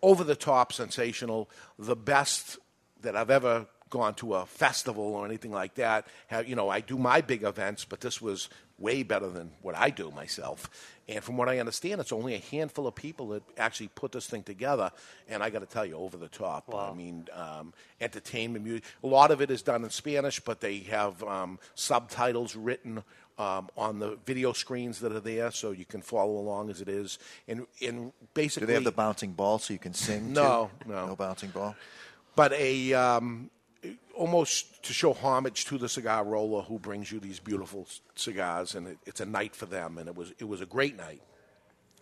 over 0.00 0.24
the 0.24 0.34
top, 0.34 0.72
sensational, 0.72 1.50
the 1.78 1.94
best 1.94 2.56
that 3.02 3.14
I've 3.14 3.28
ever 3.28 3.66
gone 3.90 4.14
to 4.14 4.32
a 4.32 4.46
festival 4.46 5.14
or 5.14 5.26
anything 5.26 5.52
like 5.52 5.74
that. 5.74 6.06
Have, 6.28 6.48
you 6.48 6.56
know, 6.56 6.70
I 6.70 6.80
do 6.80 6.96
my 6.96 7.20
big 7.20 7.42
events, 7.42 7.84
but 7.84 8.00
this 8.00 8.22
was 8.22 8.48
way 8.82 9.02
better 9.02 9.28
than 9.28 9.52
what 9.62 9.74
I 9.74 9.88
do 9.90 10.10
myself. 10.10 10.68
And 11.08 11.22
from 11.22 11.36
what 11.36 11.48
I 11.48 11.58
understand, 11.58 12.00
it's 12.00 12.12
only 12.12 12.34
a 12.34 12.38
handful 12.38 12.86
of 12.86 12.94
people 12.94 13.28
that 13.28 13.42
actually 13.56 13.88
put 13.88 14.12
this 14.12 14.26
thing 14.26 14.42
together. 14.42 14.90
And 15.28 15.42
I 15.42 15.50
got 15.50 15.60
to 15.60 15.66
tell 15.66 15.86
you, 15.86 15.96
over 15.96 16.16
the 16.16 16.28
top. 16.28 16.72
I 16.74 16.92
mean, 16.92 17.28
um, 17.32 17.72
entertainment, 18.00 18.64
music. 18.64 18.84
A 19.02 19.06
lot 19.06 19.30
of 19.30 19.40
it 19.40 19.50
is 19.50 19.62
done 19.62 19.84
in 19.84 19.90
Spanish, 19.90 20.40
but 20.40 20.60
they 20.60 20.78
have 20.80 21.22
um, 21.22 21.58
subtitles 21.74 22.56
written 22.56 23.02
um, 23.38 23.68
on 23.76 23.98
the 23.98 24.18
video 24.26 24.52
screens 24.52 25.00
that 25.00 25.12
are 25.12 25.20
there, 25.20 25.50
so 25.50 25.70
you 25.70 25.84
can 25.84 26.02
follow 26.02 26.36
along 26.36 26.70
as 26.70 26.80
it 26.80 26.88
is. 26.88 27.18
And, 27.48 27.66
and 27.84 28.12
basically, 28.34 28.66
Do 28.66 28.66
they 28.68 28.74
have 28.74 28.84
the 28.84 28.92
bouncing 28.92 29.32
ball 29.32 29.58
so 29.58 29.72
you 29.72 29.78
can 29.78 29.94
sing? 29.94 30.32
No, 30.32 30.70
too? 30.82 30.90
no. 30.90 31.06
no 31.06 31.16
bouncing 31.16 31.50
ball. 31.50 31.74
but 32.36 32.52
a 32.52 32.94
um, 32.94 33.50
almost 34.14 34.82
to 34.84 34.92
show 34.92 35.12
homage 35.12 35.64
to 35.66 35.78
the 35.78 35.88
cigar 35.88 36.24
roller 36.24 36.62
who 36.62 36.78
brings 36.78 37.10
you 37.10 37.20
these 37.20 37.40
beautiful 37.40 37.86
cigars, 38.14 38.74
and 38.74 38.88
it, 38.88 38.98
it's 39.06 39.20
a 39.20 39.26
night 39.26 39.54
for 39.54 39.66
them, 39.66 39.98
and 39.98 40.08
it 40.08 40.16
was 40.16 40.32
it 40.38 40.44
was 40.44 40.60
a 40.60 40.66
great 40.66 40.96
night. 40.96 41.22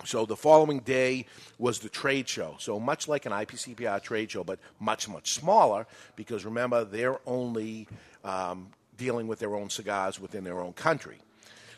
So 0.05 0.25
the 0.25 0.37
following 0.37 0.81
day 0.81 1.27
was 1.59 1.81
the 1.81 1.89
trade 1.89 2.29
show. 2.29 2.57
So 2.59 2.81
much 2.81 3.07
like 3.07 3.27
an 3.27 3.33
IPCPR 3.33 4.03
trade 4.03 4.31
show, 4.31 4.45
but 4.45 4.59
much 4.79 5.09
much 5.09 5.33
smaller 5.33 5.87
because 6.17 6.45
remember 6.45 6.85
they're 6.85 7.19
only 7.27 7.87
um, 8.25 8.69
dealing 8.97 9.27
with 9.27 9.39
their 9.39 9.55
own 9.55 9.69
cigars 9.69 10.19
within 10.19 10.45
their 10.45 10.61
own 10.61 10.73
country. 10.73 11.19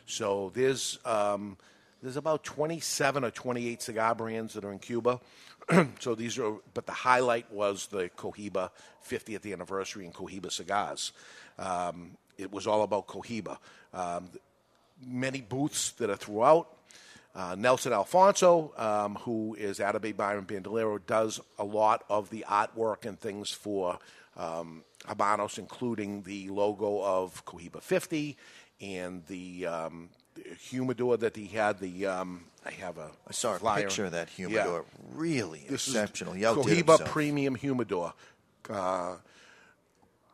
So 0.06 0.50
there's 0.54 0.98
um, 1.04 1.56
there's 2.02 2.16
about 2.16 2.42
27 2.42 3.24
or 3.24 3.30
28 3.30 3.80
cigar 3.80 4.14
brands 4.14 4.54
that 4.54 4.64
are 4.64 4.72
in 4.72 4.80
Cuba. 4.80 5.20
so 6.00 6.14
these 6.14 6.38
are, 6.38 6.54
but 6.74 6.86
the 6.86 6.92
highlight 6.92 7.50
was 7.52 7.86
the 7.86 8.10
Cohiba 8.16 8.70
50th 9.08 9.50
anniversary 9.52 10.04
and 10.04 10.14
Cohiba 10.14 10.50
cigars. 10.50 11.12
Um, 11.58 12.12
it 12.38 12.52
was 12.52 12.66
all 12.66 12.82
about 12.82 13.06
Cohiba. 13.06 13.58
Um, 13.94 14.28
many 15.04 15.40
booths 15.40 15.92
that 15.92 16.10
are 16.10 16.16
throughout. 16.16 16.68
Uh, 17.34 17.54
Nelson 17.58 17.94
Alfonso, 17.94 18.74
um, 18.76 19.14
who 19.14 19.54
is 19.54 19.78
Atabey 19.78 20.14
Byron 20.14 20.44
Bandolero, 20.44 20.98
does 20.98 21.40
a 21.58 21.64
lot 21.64 22.04
of 22.10 22.28
the 22.28 22.44
artwork 22.46 23.06
and 23.06 23.18
things 23.18 23.50
for 23.50 23.98
um, 24.36 24.84
Habanos, 25.06 25.58
including 25.58 26.22
the 26.22 26.48
logo 26.50 27.02
of 27.02 27.44
Cohiba 27.46 27.80
50 27.80 28.36
and 28.82 29.24
the, 29.26 29.66
um, 29.66 30.10
humidor 30.60 31.16
that 31.18 31.36
he 31.36 31.46
had. 31.46 31.78
The 31.78 32.06
um, 32.06 32.44
I 32.64 32.70
have 32.72 32.98
a 32.98 33.10
I 33.28 33.32
saw 33.32 33.54
a 33.56 33.58
flyer. 33.58 33.82
picture 33.82 34.04
of 34.06 34.12
that 34.12 34.28
Yeah. 34.36 34.48
humidor. 34.48 34.84
Really 35.14 35.64
This 35.68 35.88
is 35.88 35.94
exceptional. 35.94 36.34
Outdid 36.46 36.86
Cohiba. 36.86 37.04
Premium 37.06 37.54
Humidor, 37.56 38.14
uh, 38.70 39.16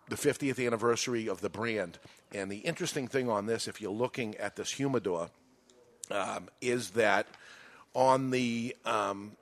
the 0.08 0.16
50th 0.16 0.64
anniversary 0.64 1.28
of 1.28 1.40
the 1.40 1.48
brand. 1.50 1.98
And 2.32 2.50
the 2.50 2.58
interesting 2.58 3.08
thing 3.08 3.28
on 3.30 3.46
this, 3.46 3.66
if 3.68 3.80
you're 3.80 3.90
looking 3.90 4.36
at 4.36 4.56
this 4.56 4.72
humidor, 4.72 5.30
um, 6.10 6.48
is 6.60 6.90
that 6.90 7.26
on 7.94 8.30
the 8.30 8.76
um, 8.84 9.32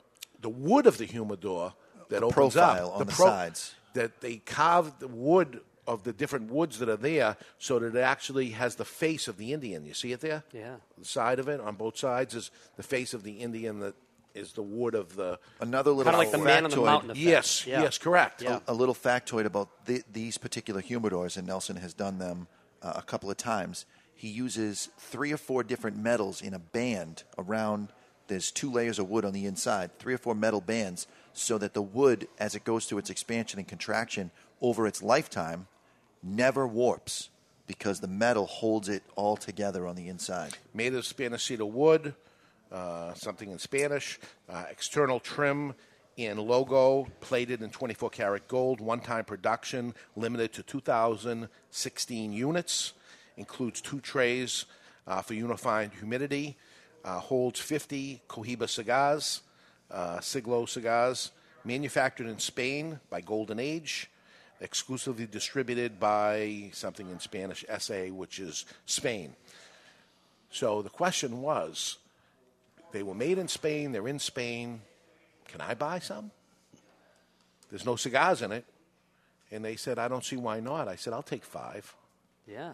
the 0.40 0.48
wood 0.48 0.86
of 0.86 0.98
the 0.98 1.04
humidor 1.06 1.72
that 2.08 2.20
The 2.20 2.26
opens 2.26 2.54
profile 2.54 2.88
up, 2.92 3.00
on 3.00 3.06
the 3.06 3.12
pro- 3.12 3.26
sides. 3.26 3.74
that 3.94 4.20
they 4.20 4.36
carved 4.36 5.00
the 5.00 5.08
wood 5.08 5.60
of 5.86 6.02
the 6.04 6.12
different 6.12 6.50
woods 6.50 6.78
that 6.80 6.88
are 6.88 6.96
there, 6.96 7.36
so 7.58 7.78
that 7.78 7.94
it 7.94 8.00
actually 8.00 8.50
has 8.50 8.74
the 8.76 8.84
face 8.84 9.28
of 9.28 9.36
the 9.36 9.52
Indian. 9.52 9.84
You 9.84 9.94
see 9.94 10.12
it 10.12 10.20
there? 10.20 10.42
Yeah. 10.52 10.76
The 10.98 11.04
side 11.04 11.38
of 11.38 11.48
it 11.48 11.60
on 11.60 11.76
both 11.76 11.96
sides 11.96 12.34
is 12.34 12.50
the 12.76 12.82
face 12.82 13.14
of 13.14 13.22
the 13.22 13.32
Indian 13.34 13.78
that 13.80 13.94
is 14.34 14.52
the 14.52 14.62
wood 14.62 14.94
of 14.94 15.16
the 15.16 15.38
Another 15.60 15.90
little 15.92 16.12
Kinda 16.12 16.18
like 16.18 16.30
the 16.32 16.38
man 16.38 16.64
on 16.64 16.70
the 16.70 16.76
factoid- 16.76 16.84
mountain 16.84 17.10
effect. 17.12 17.24
Yes, 17.24 17.66
Yeah. 17.66 17.82
yes, 17.82 17.96
correct. 17.98 18.42
A, 18.42 18.60
a 18.68 18.74
little 18.74 18.94
factoid 18.94 19.44
about 19.46 19.86
the, 19.86 20.02
these 20.12 20.36
particular 20.38 20.82
humidors, 20.82 21.36
and 21.38 21.46
Nelson 21.46 21.76
has 21.76 21.94
done 21.94 22.18
them 22.18 22.46
uh, 22.82 22.92
a 22.96 23.02
couple 23.02 23.30
of 23.30 23.36
times. 23.38 23.86
He 24.14 24.28
uses 24.28 24.90
three 24.98 25.32
or 25.32 25.36
four 25.38 25.62
different 25.62 25.96
metals 25.96 26.42
in 26.42 26.52
a 26.52 26.58
band 26.58 27.22
around. 27.38 27.92
There's 28.28 28.50
two 28.50 28.70
layers 28.72 28.98
of 28.98 29.08
wood 29.08 29.24
on 29.24 29.32
the 29.32 29.46
inside, 29.46 29.98
three 29.98 30.12
or 30.14 30.18
four 30.18 30.34
metal 30.34 30.60
bands, 30.60 31.06
so 31.32 31.56
that 31.58 31.74
the 31.74 31.82
wood, 31.82 32.28
as 32.38 32.54
it 32.54 32.64
goes 32.64 32.84
through 32.86 32.98
its 32.98 33.08
expansion 33.10 33.58
and 33.58 33.68
contraction 33.68 34.30
over 34.60 34.86
its 34.86 35.02
lifetime, 35.02 35.66
never 36.22 36.66
warps 36.66 37.30
because 37.66 38.00
the 38.00 38.08
metal 38.08 38.46
holds 38.46 38.88
it 38.88 39.02
all 39.16 39.36
together 39.36 39.86
on 39.86 39.96
the 39.96 40.08
inside. 40.08 40.56
made 40.72 40.94
of 40.94 41.04
Spanish 41.04 41.44
cedar 41.44 41.66
wood, 41.66 42.14
uh, 42.70 43.12
something 43.14 43.50
in 43.50 43.58
Spanish, 43.58 44.18
uh, 44.48 44.64
external 44.70 45.20
trim 45.20 45.74
and 46.18 46.38
logo 46.40 47.06
plated 47.20 47.62
in 47.62 47.70
24 47.70 48.10
karat 48.10 48.48
gold, 48.48 48.80
one 48.80 49.00
time 49.00 49.24
production, 49.24 49.94
limited 50.16 50.52
to 50.52 50.62
2,016 50.62 52.32
units, 52.32 52.92
includes 53.36 53.80
two 53.80 54.00
trays 54.00 54.64
uh, 55.06 55.20
for 55.20 55.34
unifying 55.34 55.90
humidity. 55.90 56.56
Uh, 57.04 57.20
holds 57.20 57.60
50 57.60 58.22
Cohiba 58.28 58.68
cigars, 58.68 59.42
uh, 59.92 60.18
Siglo 60.18 60.66
cigars, 60.66 61.30
manufactured 61.64 62.26
in 62.26 62.38
Spain 62.40 62.98
by 63.10 63.20
Golden 63.20 63.60
Age, 63.60 64.10
exclusively 64.60 65.26
distributed 65.26 66.00
by 66.00 66.70
something 66.72 67.08
in 67.10 67.20
Spanish, 67.20 67.64
SA, 67.78 68.06
which 68.06 68.38
is 68.38 68.64
Spain. 68.86 69.34
So 70.50 70.82
the 70.82 70.90
question 70.90 71.42
was 71.42 71.98
they 72.92 73.02
were 73.02 73.14
made 73.14 73.38
in 73.38 73.48
Spain, 73.48 73.92
they're 73.92 74.08
in 74.08 74.18
Spain. 74.18 74.80
Can 75.48 75.60
I 75.60 75.74
buy 75.74 75.98
some? 75.98 76.30
There's 77.70 77.84
no 77.84 77.96
cigars 77.96 78.42
in 78.42 78.52
it. 78.52 78.64
And 79.50 79.64
they 79.64 79.76
said, 79.76 79.98
I 79.98 80.08
don't 80.08 80.24
see 80.24 80.36
why 80.36 80.60
not. 80.60 80.88
I 80.88 80.96
said, 80.96 81.12
I'll 81.12 81.22
take 81.22 81.44
five. 81.44 81.94
Yeah. 82.46 82.72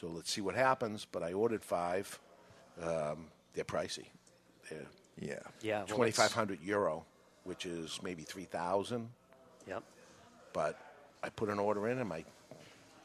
So 0.00 0.08
let's 0.08 0.30
see 0.30 0.40
what 0.40 0.54
happens. 0.54 1.06
But 1.10 1.22
I 1.22 1.32
ordered 1.32 1.62
five. 1.62 2.18
Um, 2.82 3.26
they're 3.54 3.64
pricey. 3.64 4.06
They're 4.68 4.86
yeah. 5.18 5.34
Yeah, 5.60 5.78
well, 5.80 5.96
Twenty 5.96 6.12
five 6.12 6.32
hundred 6.32 6.62
euro, 6.62 7.04
which 7.44 7.66
is 7.66 8.00
maybe 8.02 8.22
three 8.22 8.44
thousand. 8.44 9.10
Yep. 9.68 9.82
But 10.52 10.78
I 11.22 11.28
put 11.28 11.48
an 11.48 11.58
order 11.58 11.88
in, 11.88 11.98
and 11.98 12.08
my 12.08 12.24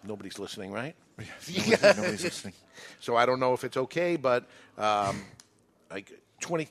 nobody's 0.03 0.39
listening, 0.39 0.71
right? 0.71 0.95
Nobody- 1.17 1.71
nobody's 2.01 2.23
listening. 2.23 2.53
So 2.99 3.15
I 3.15 3.25
don't 3.25 3.39
know 3.39 3.53
if 3.53 3.63
it's 3.63 3.77
okay, 3.77 4.15
but 4.17 4.45
um, 4.77 5.21
like 5.89 6.11
20, 6.41 6.67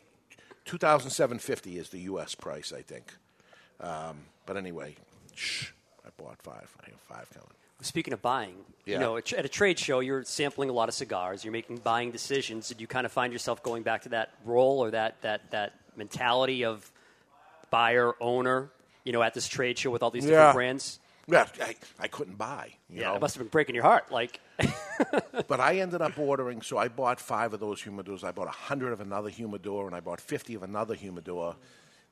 2,750 0.64 1.78
is 1.78 1.88
the 1.88 2.00
U.S. 2.00 2.34
price, 2.34 2.72
I 2.72 2.82
think. 2.82 3.12
Um, 3.80 4.18
but 4.46 4.56
anyway, 4.56 4.96
shh, 5.34 5.68
I 6.04 6.08
bought 6.22 6.40
five. 6.42 6.70
I 6.84 6.90
have 6.90 7.00
five 7.00 7.28
coming. 7.32 7.48
Speaking 7.80 8.12
of 8.14 8.22
buying, 8.22 8.54
Yeah. 8.86 8.94
you 8.94 9.00
know, 9.00 9.16
at 9.18 9.32
at 9.34 9.44
a 9.44 9.48
trade 9.48 9.78
show, 9.78 10.00
you're 10.00 10.24
sampling 10.24 10.70
a 10.70 10.72
lot 10.72 10.88
of 10.88 10.94
cigars. 10.94 11.44
You're 11.44 11.52
making 11.52 11.78
buying 11.78 12.12
decisions. 12.12 12.68
Did 12.68 12.80
you 12.80 12.86
kind 12.86 13.04
of 13.04 13.12
find 13.12 13.30
yourself 13.32 13.62
going 13.62 13.82
back 13.82 14.02
to 14.02 14.08
that 14.10 14.30
role 14.44 14.78
or 14.82 14.90
that 14.92 15.20
that 15.22 15.50
that 15.50 15.72
mentality 15.96 16.64
of 16.64 16.90
buyer 17.70 18.14
owner? 18.20 18.70
You 19.04 19.12
know, 19.12 19.22
at 19.22 19.34
this 19.34 19.46
trade 19.48 19.78
show 19.78 19.90
with 19.90 20.02
all 20.02 20.10
these 20.10 20.24
Yeah. 20.24 20.30
different 20.30 20.54
brands. 20.54 20.98
Yeah, 21.26 21.46
I, 21.60 21.74
I 21.98 22.08
couldn't 22.08 22.36
buy. 22.36 22.74
You 22.88 23.00
yeah, 23.00 23.08
know? 23.08 23.16
it 23.16 23.20
must 23.20 23.34
have 23.34 23.42
been 23.42 23.50
breaking 23.50 23.74
your 23.74 23.84
heart. 23.84 24.12
Like, 24.12 24.40
but 25.48 25.60
I 25.60 25.78
ended 25.78 26.02
up 26.02 26.18
ordering, 26.18 26.62
so 26.62 26.78
I 26.78 26.88
bought 26.88 27.20
five 27.20 27.54
of 27.54 27.60
those 27.60 27.82
humidors. 27.82 28.24
I 28.24 28.32
bought 28.32 28.44
a 28.44 28.56
100 28.68 28.92
of 28.92 29.00
another 29.00 29.30
humidor, 29.30 29.86
and 29.86 29.94
I 29.94 30.00
bought 30.00 30.20
50 30.20 30.54
of 30.54 30.62
another 30.62 30.94
humidor, 30.94 31.56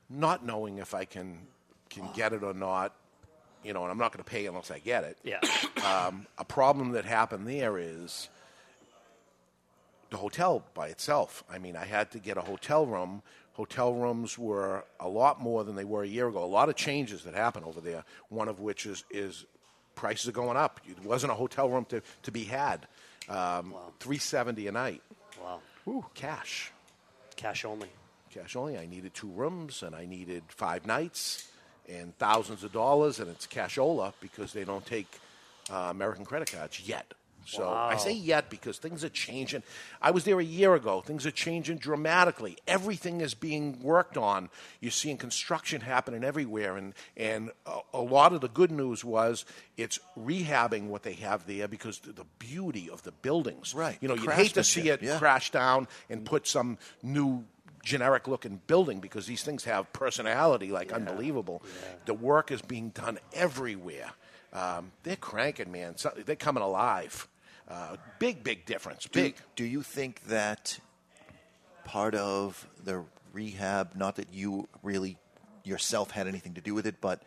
not 0.09 0.45
knowing 0.45 0.79
if 0.79 0.93
I 0.93 1.05
can, 1.05 1.39
can 1.89 2.09
get 2.15 2.33
it 2.33 2.43
or 2.43 2.53
not. 2.53 2.95
You 3.63 3.73
know, 3.73 3.83
and 3.83 3.91
I'm 3.91 3.97
not 3.97 4.11
going 4.11 4.23
to 4.23 4.29
pay 4.29 4.45
unless 4.45 4.71
I 4.71 4.79
get 4.79 5.03
it. 5.03 5.17
Yeah. 5.23 5.39
Um, 5.83 6.27
a 6.37 6.45
problem 6.45 6.93
that 6.93 7.03
happened 7.03 7.45
there 7.45 7.77
is 7.77 8.29
the 10.11 10.15
hotel 10.15 10.63
by 10.73 10.87
itself. 10.87 11.43
I 11.51 11.57
mean, 11.57 11.75
I 11.75 11.83
had 11.83 12.09
to 12.11 12.19
get 12.19 12.37
a 12.37 12.41
hotel 12.41 12.85
room. 12.85 13.21
Hotel 13.53 13.93
rooms 13.93 14.37
were 14.37 14.83
a 14.99 15.07
lot 15.07 15.39
more 15.39 15.63
than 15.63 15.75
they 15.75 15.83
were 15.83 16.03
a 16.03 16.07
year 16.07 16.27
ago. 16.27 16.43
A 16.43 16.45
lot 16.45 16.69
of 16.69 16.75
changes 16.75 17.23
that 17.23 17.35
happened 17.35 17.65
over 17.65 17.81
there. 17.81 18.03
One 18.29 18.47
of 18.47 18.59
which 18.59 18.85
is 18.85 19.03
is 19.11 19.45
prices 19.95 20.27
are 20.27 20.31
going 20.33 20.57
up. 20.57 20.79
It 20.89 21.03
wasn't 21.03 21.31
a 21.31 21.35
hotel 21.35 21.69
room 21.69 21.85
to, 21.85 22.01
to 22.23 22.31
be 22.31 22.43
had. 22.45 22.87
Um, 23.29 23.75
Three 23.99 24.17
seventy 24.17 24.67
a 24.67 24.71
night. 24.71 25.01
Wow. 25.41 25.61
Cash. 26.15 26.71
Cash 27.35 27.65
only. 27.65 27.89
Cash 28.31 28.55
only. 28.55 28.77
I 28.77 28.87
needed 28.87 29.13
two 29.13 29.29
rooms 29.29 29.83
and 29.83 29.95
I 29.95 30.05
needed 30.05 30.43
five 30.47 30.87
nights 30.87 31.47
and 31.87 32.17
thousands 32.17 32.63
of 32.63 32.71
dollars, 32.71 33.19
and 33.19 33.29
it's 33.29 33.45
cashola 33.45 34.13
because 34.21 34.53
they 34.53 34.63
don't 34.63 34.85
take 34.85 35.07
uh, 35.71 35.89
American 35.91 36.25
credit 36.25 36.51
cards 36.51 36.81
yet. 36.87 37.13
So 37.45 37.69
I 37.69 37.97
say 37.97 38.13
yet 38.13 38.49
because 38.49 38.77
things 38.77 39.03
are 39.03 39.09
changing. 39.09 39.63
I 40.01 40.11
was 40.11 40.23
there 40.23 40.39
a 40.39 40.43
year 40.43 40.75
ago. 40.75 41.01
Things 41.01 41.25
are 41.25 41.31
changing 41.31 41.77
dramatically. 41.77 42.57
Everything 42.67 43.21
is 43.21 43.33
being 43.33 43.81
worked 43.81 44.17
on. 44.17 44.49
You're 44.79 44.91
seeing 44.91 45.17
construction 45.17 45.81
happening 45.81 46.23
everywhere, 46.23 46.77
and 46.77 46.93
and 47.17 47.51
a, 47.65 47.79
a 47.93 48.01
lot 48.01 48.33
of 48.33 48.41
the 48.41 48.49
good 48.49 48.71
news 48.71 49.03
was 49.03 49.45
it's 49.77 49.99
rehabbing 50.17 50.87
what 50.87 51.03
they 51.03 51.13
have 51.13 51.45
there 51.47 51.67
because 51.67 51.99
the, 51.99 52.13
the 52.13 52.25
beauty 52.39 52.89
of 52.89 53.03
the 53.03 53.11
buildings. 53.11 53.73
Right. 53.73 53.97
You 54.01 54.07
know, 54.07 54.15
you'd 54.15 54.31
hate 54.31 54.53
to 54.53 54.63
see 54.63 54.89
it 54.89 55.01
yeah. 55.01 55.17
crash 55.17 55.51
down 55.51 55.87
and 56.09 56.25
put 56.25 56.47
some 56.47 56.77
new 57.01 57.45
generic 57.83 58.27
looking 58.27 58.61
building 58.65 58.99
because 58.99 59.27
these 59.27 59.43
things 59.43 59.65
have 59.65 59.91
personality 59.93 60.71
like 60.71 60.91
unbelievable. 60.91 61.61
The 62.05 62.13
work 62.13 62.51
is 62.51 62.61
being 62.61 62.89
done 62.89 63.19
everywhere. 63.33 64.11
Um, 64.53 64.91
they're 65.03 65.15
cranking, 65.15 65.71
man. 65.71 65.97
So, 65.97 66.13
they're 66.25 66.35
coming 66.35 66.63
alive. 66.63 67.27
Uh, 67.73 67.95
big, 68.19 68.43
big 68.43 68.65
difference. 68.65 69.05
Do, 69.05 69.19
Big. 69.19 69.35
do 69.55 69.65
you 69.65 69.81
think 69.81 70.23
that 70.27 70.79
part 71.85 72.13
of 72.13 72.67
the 72.83 73.03
rehab, 73.31 73.95
not 73.95 74.17
that 74.17 74.31
you 74.31 74.67
really 74.83 75.17
yourself 75.63 76.11
had 76.11 76.27
anything 76.27 76.53
to 76.53 76.61
do 76.61 76.75
with 76.75 76.85
it, 76.85 77.01
but 77.01 77.23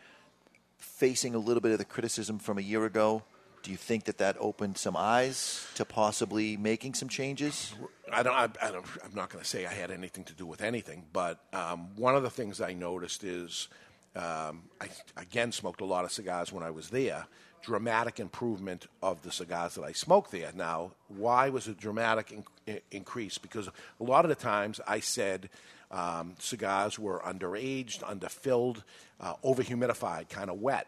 facing 0.77 1.35
a 1.35 1.37
little 1.37 1.59
bit 1.59 1.73
of 1.73 1.79
the 1.79 1.85
criticism 1.85 2.39
from 2.39 2.57
a 2.57 2.61
year 2.61 2.85
ago, 2.85 3.23
do 3.61 3.71
you 3.71 3.77
think 3.77 4.05
that 4.05 4.19
that 4.19 4.37
opened 4.39 4.77
some 4.77 4.95
eyes 4.95 5.67
to 5.75 5.83
possibly 5.83 6.55
making 6.55 6.93
some 6.93 7.09
changes? 7.09 7.73
I 8.09 8.23
don't. 8.23 8.33
I, 8.33 8.47
I 8.61 8.71
don't 8.71 8.85
I'm 9.03 9.13
not 9.13 9.29
going 9.29 9.43
to 9.43 9.49
say 9.49 9.65
I 9.65 9.73
had 9.73 9.91
anything 9.91 10.23
to 10.25 10.33
do 10.33 10.45
with 10.45 10.61
anything, 10.61 11.03
but 11.11 11.43
um, 11.51 11.89
one 11.97 12.15
of 12.15 12.23
the 12.23 12.29
things 12.29 12.61
I 12.61 12.71
noticed 12.71 13.25
is 13.25 13.67
um, 14.15 14.63
I 14.79 14.87
again 15.17 15.51
smoked 15.51 15.81
a 15.81 15.85
lot 15.85 16.05
of 16.05 16.11
cigars 16.13 16.53
when 16.53 16.63
I 16.63 16.71
was 16.71 16.89
there. 16.89 17.25
Dramatic 17.63 18.19
improvement 18.19 18.87
of 19.01 19.21
the 19.23 19.31
cigars 19.31 19.75
that 19.75 19.83
I 19.83 19.91
smoked 19.91 20.31
there. 20.31 20.51
Now, 20.55 20.91
why 21.09 21.49
was 21.49 21.67
it 21.67 21.77
dramatic 21.77 22.31
in- 22.65 22.79
increase? 22.91 23.37
Because 23.37 23.67
a 23.67 24.03
lot 24.03 24.25
of 24.25 24.29
the 24.29 24.35
times 24.35 24.79
I 24.87 24.99
said 24.99 25.49
um, 25.91 26.35
cigars 26.39 26.97
were 26.97 27.19
underaged, 27.19 28.03
underfilled, 28.03 28.83
uh, 29.19 29.35
overhumidified, 29.43 30.29
kind 30.29 30.49
of 30.49 30.61
wet. 30.61 30.87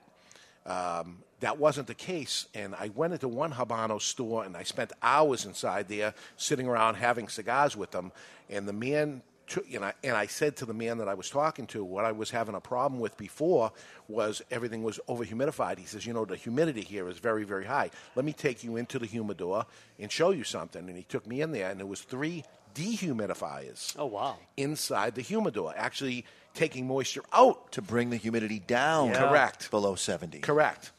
Um, 0.66 1.20
that 1.40 1.58
wasn't 1.58 1.88
the 1.88 1.96
case. 1.96 2.48
And 2.54 2.76
I 2.76 2.90
went 2.94 3.14
into 3.14 3.28
one 3.28 3.54
Habano 3.54 4.02
store 4.02 4.44
and 4.44 4.56
I 4.56 4.64
spent 4.64 4.92
hours 5.02 5.46
inside 5.46 5.88
there 5.88 6.14
sitting 6.38 6.68
around 6.68 6.96
having 6.96 7.28
cigars 7.28 7.76
with 7.76 7.92
them. 7.92 8.12
And 8.50 8.68
the 8.68 8.74
man, 8.74 9.22
took, 9.50 9.70
you 9.70 9.80
know, 9.80 9.92
and 10.04 10.16
I 10.16 10.28
said 10.28 10.56
to 10.58 10.66
the 10.66 10.74
man 10.74 11.00
that 11.00 11.10
I 11.10 11.16
was 11.16 11.30
talking 11.30 11.68
to, 11.68 11.84
what 11.84 12.06
I 12.06 12.12
was 12.12 12.32
having 12.32 12.56
a 12.56 12.62
problem 12.62 13.02
with 13.02 13.18
before 13.18 13.72
was 14.08 14.42
everything 14.50 14.84
was 14.84 15.00
overhumidified. 15.10 15.78
He 15.78 15.86
says, 15.86 16.06
you 16.06 16.14
know, 16.14 16.26
the 16.26 16.36
humidity 16.36 16.82
here 16.82 17.10
is 17.10 17.18
very, 17.20 17.44
very 17.44 17.66
high. 17.66 17.90
Let 18.16 18.26
me 18.26 18.34
take 18.34 18.64
you 18.64 18.78
into 18.78 19.00
the 19.00 19.06
humidor 19.06 19.66
and 20.00 20.12
show 20.12 20.32
you 20.32 20.44
something. 20.44 20.88
And 20.88 20.96
he 20.96 21.04
took 21.04 21.28
me 21.28 21.42
in 21.42 21.52
there, 21.52 21.70
and 21.70 21.80
there 21.80 21.88
was 21.88 22.02
three 22.02 22.44
dehumidifiers 22.76 23.96
oh 23.98 24.06
wow, 24.06 24.38
inside 24.56 25.16
the 25.16 25.22
humidor, 25.22 25.74
actually 25.76 26.24
taking 26.54 26.88
moisture 26.88 27.24
out 27.34 27.72
to 27.72 27.82
bring 27.82 28.10
the 28.10 28.18
humidity 28.18 28.60
down. 28.60 29.14
Correct. 29.14 29.72
Below 29.72 29.96
70. 29.96 30.40
Correct. 30.40 30.92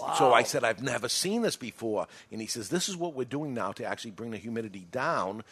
Wow. 0.00 0.14
So 0.14 0.32
I 0.32 0.42
said, 0.44 0.64
I've 0.64 0.82
never 0.82 1.08
seen 1.08 1.42
this 1.42 1.56
before. 1.56 2.06
And 2.30 2.40
he 2.40 2.46
says, 2.46 2.68
This 2.68 2.88
is 2.88 2.96
what 2.96 3.14
we're 3.14 3.24
doing 3.24 3.54
now 3.54 3.72
to 3.72 3.84
actually 3.84 4.12
bring 4.12 4.30
the 4.30 4.36
humidity 4.36 4.86
down. 4.90 5.42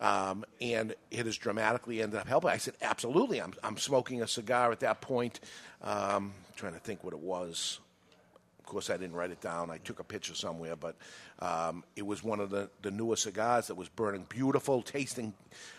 Um, 0.00 0.44
and 0.60 0.94
it 1.10 1.26
has 1.26 1.36
dramatically 1.36 2.02
ended 2.02 2.18
up 2.18 2.26
helping. 2.26 2.50
I 2.50 2.56
said, 2.56 2.74
Absolutely. 2.80 3.40
I'm, 3.40 3.52
I'm 3.62 3.76
smoking 3.76 4.22
a 4.22 4.28
cigar 4.28 4.72
at 4.72 4.80
that 4.80 5.00
point. 5.00 5.40
Um, 5.82 6.32
trying 6.56 6.72
to 6.72 6.78
think 6.78 7.04
what 7.04 7.12
it 7.12 7.20
was. 7.20 7.80
Of 8.58 8.66
course, 8.66 8.88
I 8.90 8.96
didn't 8.96 9.16
write 9.16 9.30
it 9.30 9.40
down. 9.40 9.70
I 9.70 9.78
took 9.78 9.98
a 9.98 10.04
picture 10.04 10.34
somewhere, 10.34 10.76
but 10.76 10.96
um, 11.40 11.82
it 11.96 12.06
was 12.06 12.22
one 12.22 12.40
of 12.40 12.50
the, 12.50 12.70
the 12.82 12.90
newer 12.90 13.16
cigars 13.16 13.66
that 13.66 13.74
was 13.74 13.88
burning 13.88 14.26
beautiful, 14.28 14.80
tasting. 14.82 15.34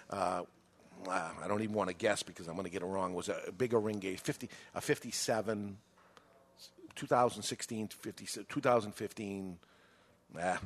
Uh, 0.09 0.43
I 1.09 1.47
don't 1.47 1.61
even 1.61 1.75
want 1.75 1.89
to 1.89 1.95
guess 1.95 2.21
because 2.21 2.47
I'm 2.47 2.55
going 2.55 2.65
to 2.65 2.71
get 2.71 2.81
it 2.81 2.85
wrong. 2.85 3.13
It 3.13 3.15
was 3.15 3.29
a 3.29 3.51
bigger 3.57 3.79
ring 3.79 3.99
gauge, 3.99 4.19
50, 4.19 4.49
a 4.75 4.81
57, 4.81 5.77
2016 6.95 7.87
50, 7.87 8.25
2015. 8.49 9.57
Nah, 10.33 10.57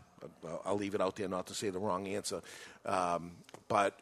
I'll- 0.66 0.76
leave 0.78 0.96
it 0.96 1.02
out 1.02 1.16
there 1.16 1.28
not 1.28 1.48
to 1.48 1.54
say 1.54 1.70
the 1.70 1.80
wrong 1.80 2.08
answer. 2.08 2.42
Um, 2.86 3.32
but 3.68 4.00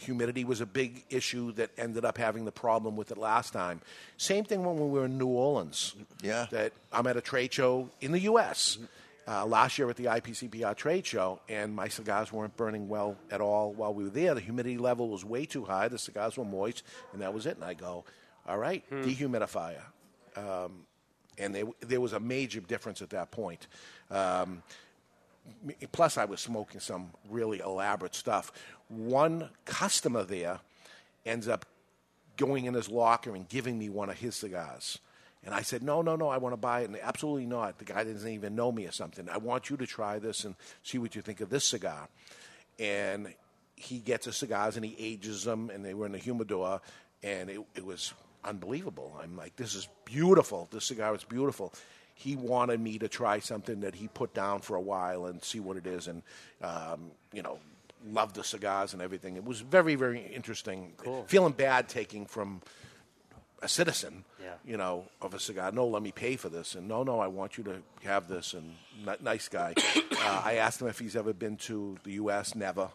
humidity 0.00 0.44
was 0.44 0.60
a 0.60 0.66
big 0.66 1.04
issue 1.10 1.52
that 1.52 1.70
ended 1.78 2.04
up 2.04 2.18
having 2.18 2.44
the 2.44 2.52
problem 2.52 2.96
with 2.96 3.10
it 3.12 3.18
last 3.18 3.52
time. 3.52 3.80
Same 4.16 4.44
thing 4.44 4.64
when 4.64 4.76
we 4.76 4.86
were 4.88 5.04
in 5.04 5.18
New 5.18 5.26
Orleans. 5.28 5.94
Yeah. 6.22 6.46
That 6.50 6.72
I'm 6.92 7.06
at 7.06 7.16
a 7.16 7.20
trade 7.20 7.52
show 7.52 7.90
in 8.00 8.12
the 8.12 8.20
U.S. 8.20 8.78
Uh, 9.26 9.46
last 9.46 9.78
year 9.78 9.88
at 9.88 9.96
the 9.96 10.04
IPCPR 10.06 10.74
trade 10.76 11.06
show, 11.06 11.40
and 11.48 11.74
my 11.74 11.88
cigars 11.88 12.32
weren't 12.32 12.56
burning 12.56 12.88
well 12.88 13.16
at 13.30 13.40
all 13.40 13.72
while 13.72 13.94
we 13.94 14.04
were 14.04 14.10
there. 14.10 14.34
The 14.34 14.40
humidity 14.40 14.76
level 14.78 15.08
was 15.08 15.24
way 15.24 15.46
too 15.46 15.64
high. 15.64 15.88
The 15.88 15.98
cigars 15.98 16.36
were 16.36 16.44
moist, 16.44 16.82
and 17.12 17.22
that 17.22 17.32
was 17.32 17.46
it. 17.46 17.56
And 17.56 17.64
I 17.64 17.74
go, 17.74 18.04
all 18.46 18.58
right, 18.58 18.84
dehumidifier. 18.90 19.80
Um, 20.36 20.86
and 21.38 21.54
there, 21.54 21.64
there 21.80 22.00
was 22.00 22.12
a 22.12 22.20
major 22.20 22.60
difference 22.60 23.00
at 23.02 23.10
that 23.10 23.30
point. 23.30 23.66
Um, 24.10 24.62
plus, 25.92 26.18
I 26.18 26.24
was 26.24 26.40
smoking 26.40 26.80
some 26.80 27.10
really 27.28 27.60
elaborate 27.60 28.14
stuff. 28.14 28.52
One 28.88 29.50
customer 29.64 30.24
there 30.24 30.60
ends 31.26 31.48
up 31.48 31.66
going 32.36 32.64
in 32.64 32.74
his 32.74 32.88
locker 32.88 33.34
and 33.34 33.48
giving 33.48 33.78
me 33.78 33.88
one 33.88 34.10
of 34.10 34.18
his 34.18 34.34
cigars. 34.34 34.98
And 35.44 35.54
I 35.54 35.62
said, 35.62 35.82
no, 35.82 36.02
no, 36.02 36.16
no, 36.16 36.28
I 36.28 36.38
want 36.38 36.54
to 36.54 36.56
buy 36.56 36.80
it. 36.80 36.90
And 36.90 36.98
absolutely 37.02 37.46
not. 37.46 37.78
The 37.78 37.84
guy 37.84 38.04
doesn't 38.04 38.30
even 38.30 38.54
know 38.54 38.72
me 38.72 38.86
or 38.86 38.92
something. 38.92 39.28
I 39.28 39.38
want 39.38 39.68
you 39.70 39.76
to 39.76 39.86
try 39.86 40.18
this 40.18 40.44
and 40.44 40.54
see 40.82 40.98
what 40.98 41.14
you 41.14 41.22
think 41.22 41.40
of 41.40 41.50
this 41.50 41.64
cigar. 41.66 42.08
and 42.78 43.32
he 43.76 43.98
gets 43.98 44.26
his 44.26 44.36
cigars 44.36 44.76
and 44.76 44.84
he 44.84 44.96
ages 44.98 45.44
them, 45.44 45.70
and 45.70 45.84
they 45.84 45.94
were 45.94 46.06
in 46.06 46.12
the 46.12 46.18
humidor, 46.18 46.80
and 47.22 47.50
it, 47.50 47.60
it 47.74 47.84
was 47.84 48.14
unbelievable. 48.44 49.18
I'm 49.22 49.36
like, 49.36 49.56
this 49.56 49.74
is 49.74 49.88
beautiful. 50.04 50.68
This 50.70 50.84
cigar 50.84 51.14
is 51.14 51.24
beautiful. 51.24 51.72
He 52.14 52.36
wanted 52.36 52.80
me 52.80 52.98
to 53.00 53.08
try 53.08 53.40
something 53.40 53.80
that 53.80 53.96
he 53.96 54.08
put 54.08 54.32
down 54.34 54.60
for 54.60 54.76
a 54.76 54.80
while 54.80 55.26
and 55.26 55.42
see 55.42 55.60
what 55.60 55.76
it 55.76 55.86
is, 55.86 56.06
and 56.08 56.22
um, 56.62 57.10
you 57.32 57.42
know, 57.42 57.58
love 58.10 58.32
the 58.34 58.44
cigars 58.44 58.92
and 58.92 59.02
everything. 59.02 59.36
It 59.36 59.44
was 59.44 59.60
very, 59.60 59.94
very 59.96 60.20
interesting. 60.20 60.92
Cool. 60.98 61.24
Feeling 61.26 61.52
bad 61.52 61.88
taking 61.88 62.26
from 62.26 62.62
a 63.62 63.68
citizen, 63.68 64.24
Yeah. 64.42 64.54
you 64.64 64.76
know, 64.76 65.06
of 65.22 65.32
a 65.34 65.40
cigar. 65.40 65.72
No, 65.72 65.86
let 65.86 66.02
me 66.02 66.12
pay 66.12 66.36
for 66.36 66.48
this, 66.48 66.74
and 66.74 66.86
no, 66.86 67.02
no, 67.02 67.18
I 67.18 67.26
want 67.28 67.56
you 67.58 67.64
to 67.64 67.82
have 68.04 68.28
this. 68.28 68.54
And 68.54 68.74
n- 69.08 69.16
nice 69.22 69.48
guy. 69.48 69.74
uh, 69.96 70.42
I 70.44 70.56
asked 70.56 70.80
him 70.82 70.88
if 70.88 70.98
he's 70.98 71.16
ever 71.16 71.32
been 71.32 71.56
to 71.68 71.96
the 72.04 72.12
U.S. 72.12 72.54
Never. 72.54 72.90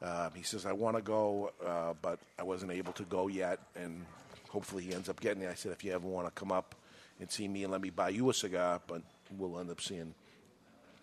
Uh, 0.00 0.30
he 0.34 0.42
says 0.42 0.66
I 0.66 0.72
want 0.72 0.96
to 0.96 1.02
go, 1.02 1.52
uh, 1.64 1.94
but 2.00 2.18
I 2.38 2.42
wasn't 2.44 2.72
able 2.72 2.92
to 2.94 3.02
go 3.04 3.26
yet, 3.28 3.58
and 3.76 4.04
hopefully 4.50 4.84
he 4.84 4.94
ends 4.94 5.08
up 5.08 5.20
getting 5.20 5.42
it. 5.42 5.50
I 5.50 5.54
said 5.54 5.72
if 5.72 5.82
you 5.84 5.92
ever 5.92 6.06
want 6.06 6.26
to 6.26 6.32
come 6.32 6.52
up 6.52 6.74
and 7.20 7.30
see 7.30 7.48
me 7.48 7.62
and 7.62 7.72
let 7.72 7.80
me 7.80 7.90
buy 7.90 8.08
you 8.10 8.28
a 8.30 8.34
cigar, 8.34 8.80
but 8.86 9.02
we'll 9.38 9.58
end 9.60 9.70
up 9.70 9.80
seeing 9.80 10.14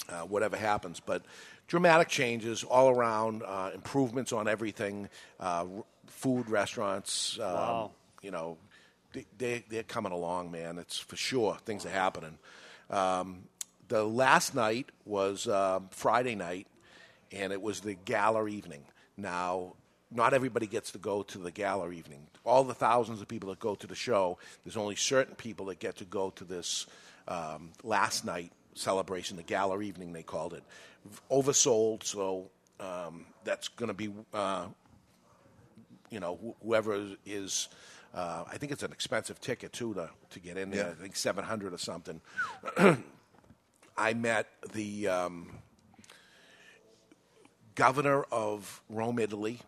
uh, 0.09 0.22
whatever 0.22 0.57
happens. 0.57 0.99
But 0.99 1.24
dramatic 1.68 2.07
changes 2.09 2.64
all 2.64 2.89
around, 2.89 3.43
uh, 3.43 3.72
improvements 3.74 4.32
on 4.34 4.47
everything, 4.47 5.09
uh, 5.39 5.66
r- 5.76 5.84
food, 6.07 6.49
restaurants. 6.49 7.39
Um, 7.39 7.45
Wow. 7.53 7.91
You 8.22 8.30
know, 8.32 8.57
they, 9.14 9.26
they, 9.38 9.66
they're 9.70 9.84
coming 9.84 10.12
along, 10.12 10.51
man. 10.51 10.78
It's 10.78 10.99
for 10.99 11.16
sure. 11.16 11.57
Things 11.66 11.86
are 11.86 11.89
happening. 11.89 12.38
Um, 12.89 13.43
the 13.88 14.03
last 14.03 14.53
night 14.55 14.89
was 15.05 15.47
um 15.47 15.88
Friday 15.91 16.36
night, 16.36 16.68
and 17.32 17.51
it 17.51 17.62
was 17.62 17.80
the 17.82 17.95
gala 18.05 18.47
evening. 18.47 18.84
Now, 19.18 19.74
not 20.14 20.34
everybody 20.34 20.68
gets 20.68 20.91
to 20.91 20.97
go 20.97 21.24
to 21.24 21.38
the 21.38 21.51
gala 21.51 21.91
evening. 21.91 22.28
All 22.43 22.64
the 22.64 22.74
thousands 22.74 23.22
of 23.22 23.28
people 23.28 23.49
that 23.49 23.59
go 23.59 23.76
to 23.76 23.88
the 23.88 23.95
show, 23.95 24.38
there's 24.64 24.78
only 24.78 24.95
certain 24.95 25.36
people 25.36 25.68
that 25.68 25.80
get 25.80 25.97
to 25.97 26.05
go 26.05 26.32
to 26.32 26.43
this 26.43 26.86
um, 27.28 27.72
last 27.84 28.26
night 28.26 28.51
celebration, 28.74 29.38
the 29.38 29.43
gala 29.43 29.82
evening, 29.82 30.14
they 30.14 30.24
called 30.24 30.53
it. 30.53 30.64
Oversold, 31.30 32.03
so 32.03 32.49
um, 32.80 33.26
that's 33.43 33.68
going 33.70 33.88
to 33.88 33.93
be, 33.93 34.09
uh, 34.34 34.66
you 36.09 36.20
know, 36.20 36.38
wh- 36.43 36.66
whoever 36.66 37.07
is. 37.26 37.70
Uh, 38.14 38.43
I 38.51 38.57
think 38.57 38.74
it's 38.74 38.84
an 38.84 38.91
expensive 38.91 39.39
ticket 39.39 39.72
too 39.72 39.93
to 39.93 40.09
to 40.32 40.39
get 40.39 40.57
in 40.57 40.70
there. 40.70 40.88
Yeah. 40.88 40.91
I 40.91 41.01
think 41.01 41.16
seven 41.16 41.45
hundred 41.45 41.74
or 41.74 41.78
something. 41.78 42.20
I 43.97 44.14
met 44.14 44.47
the 44.74 45.07
um, 45.07 45.49
governor 47.76 48.24
of 48.32 48.82
Rome, 48.89 49.20
Italy. 49.20 49.59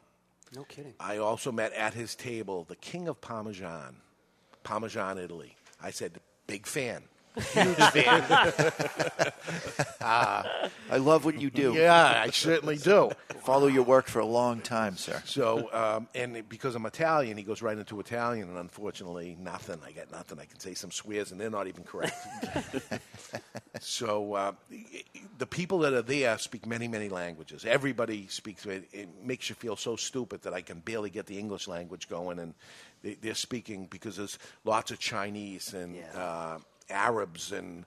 No 0.55 0.63
kidding. 0.63 0.93
I 0.99 1.17
also 1.17 1.51
met 1.51 1.73
at 1.73 1.93
his 1.93 2.15
table 2.15 2.63
the 2.63 2.75
king 2.75 3.07
of 3.07 3.21
Parmesan, 3.21 3.95
Parmesan, 4.63 5.17
Italy. 5.17 5.55
I 5.81 5.91
said, 5.91 6.19
big 6.47 6.67
fan. 6.67 7.03
Huge 7.35 7.75
fan. 7.75 8.23
uh, 10.01 10.43
I 10.91 10.97
love 10.97 11.25
what 11.25 11.41
you 11.41 11.49
do. 11.49 11.73
Yeah, 11.73 12.21
I 12.23 12.29
certainly 12.29 12.77
do. 12.77 13.11
Follow 13.41 13.67
your 13.67 13.83
work 13.83 14.07
for 14.07 14.19
a 14.19 14.25
long 14.25 14.61
time, 14.61 14.97
sir. 14.97 15.21
So, 15.25 15.69
um, 15.73 16.07
and 16.13 16.47
because 16.47 16.75
I'm 16.75 16.85
Italian, 16.85 17.35
he 17.37 17.43
goes 17.43 17.61
right 17.61 17.77
into 17.77 17.99
Italian, 17.99 18.49
and 18.49 18.57
unfortunately, 18.57 19.35
nothing. 19.39 19.79
I 19.85 19.91
got 19.91 20.11
nothing. 20.11 20.39
I 20.39 20.45
can 20.45 20.59
say 20.59 20.73
some 20.73 20.91
swears, 20.91 21.31
and 21.31 21.41
they're 21.41 21.49
not 21.49 21.67
even 21.67 21.83
correct. 21.83 22.15
so, 23.81 24.33
uh, 24.33 24.51
the 25.37 25.47
people 25.47 25.79
that 25.79 25.93
are 25.93 26.01
there 26.01 26.37
speak 26.37 26.65
many, 26.65 26.87
many 26.87 27.09
languages. 27.09 27.65
Everybody 27.65 28.27
speaks. 28.27 28.65
It, 28.65 28.87
it 28.91 29.09
makes 29.23 29.49
you 29.49 29.55
feel 29.55 29.75
so 29.75 29.95
stupid 29.95 30.43
that 30.43 30.53
I 30.53 30.61
can 30.61 30.79
barely 30.79 31.09
get 31.09 31.25
the 31.25 31.39
English 31.39 31.67
language 31.67 32.07
going, 32.07 32.39
and 32.39 32.53
they, 33.01 33.15
they're 33.15 33.33
speaking 33.33 33.87
because 33.89 34.17
there's 34.17 34.37
lots 34.63 34.91
of 34.91 34.99
Chinese 34.99 35.73
and 35.73 35.95
uh, 36.15 36.59
Arabs 36.89 37.51
and 37.51 37.85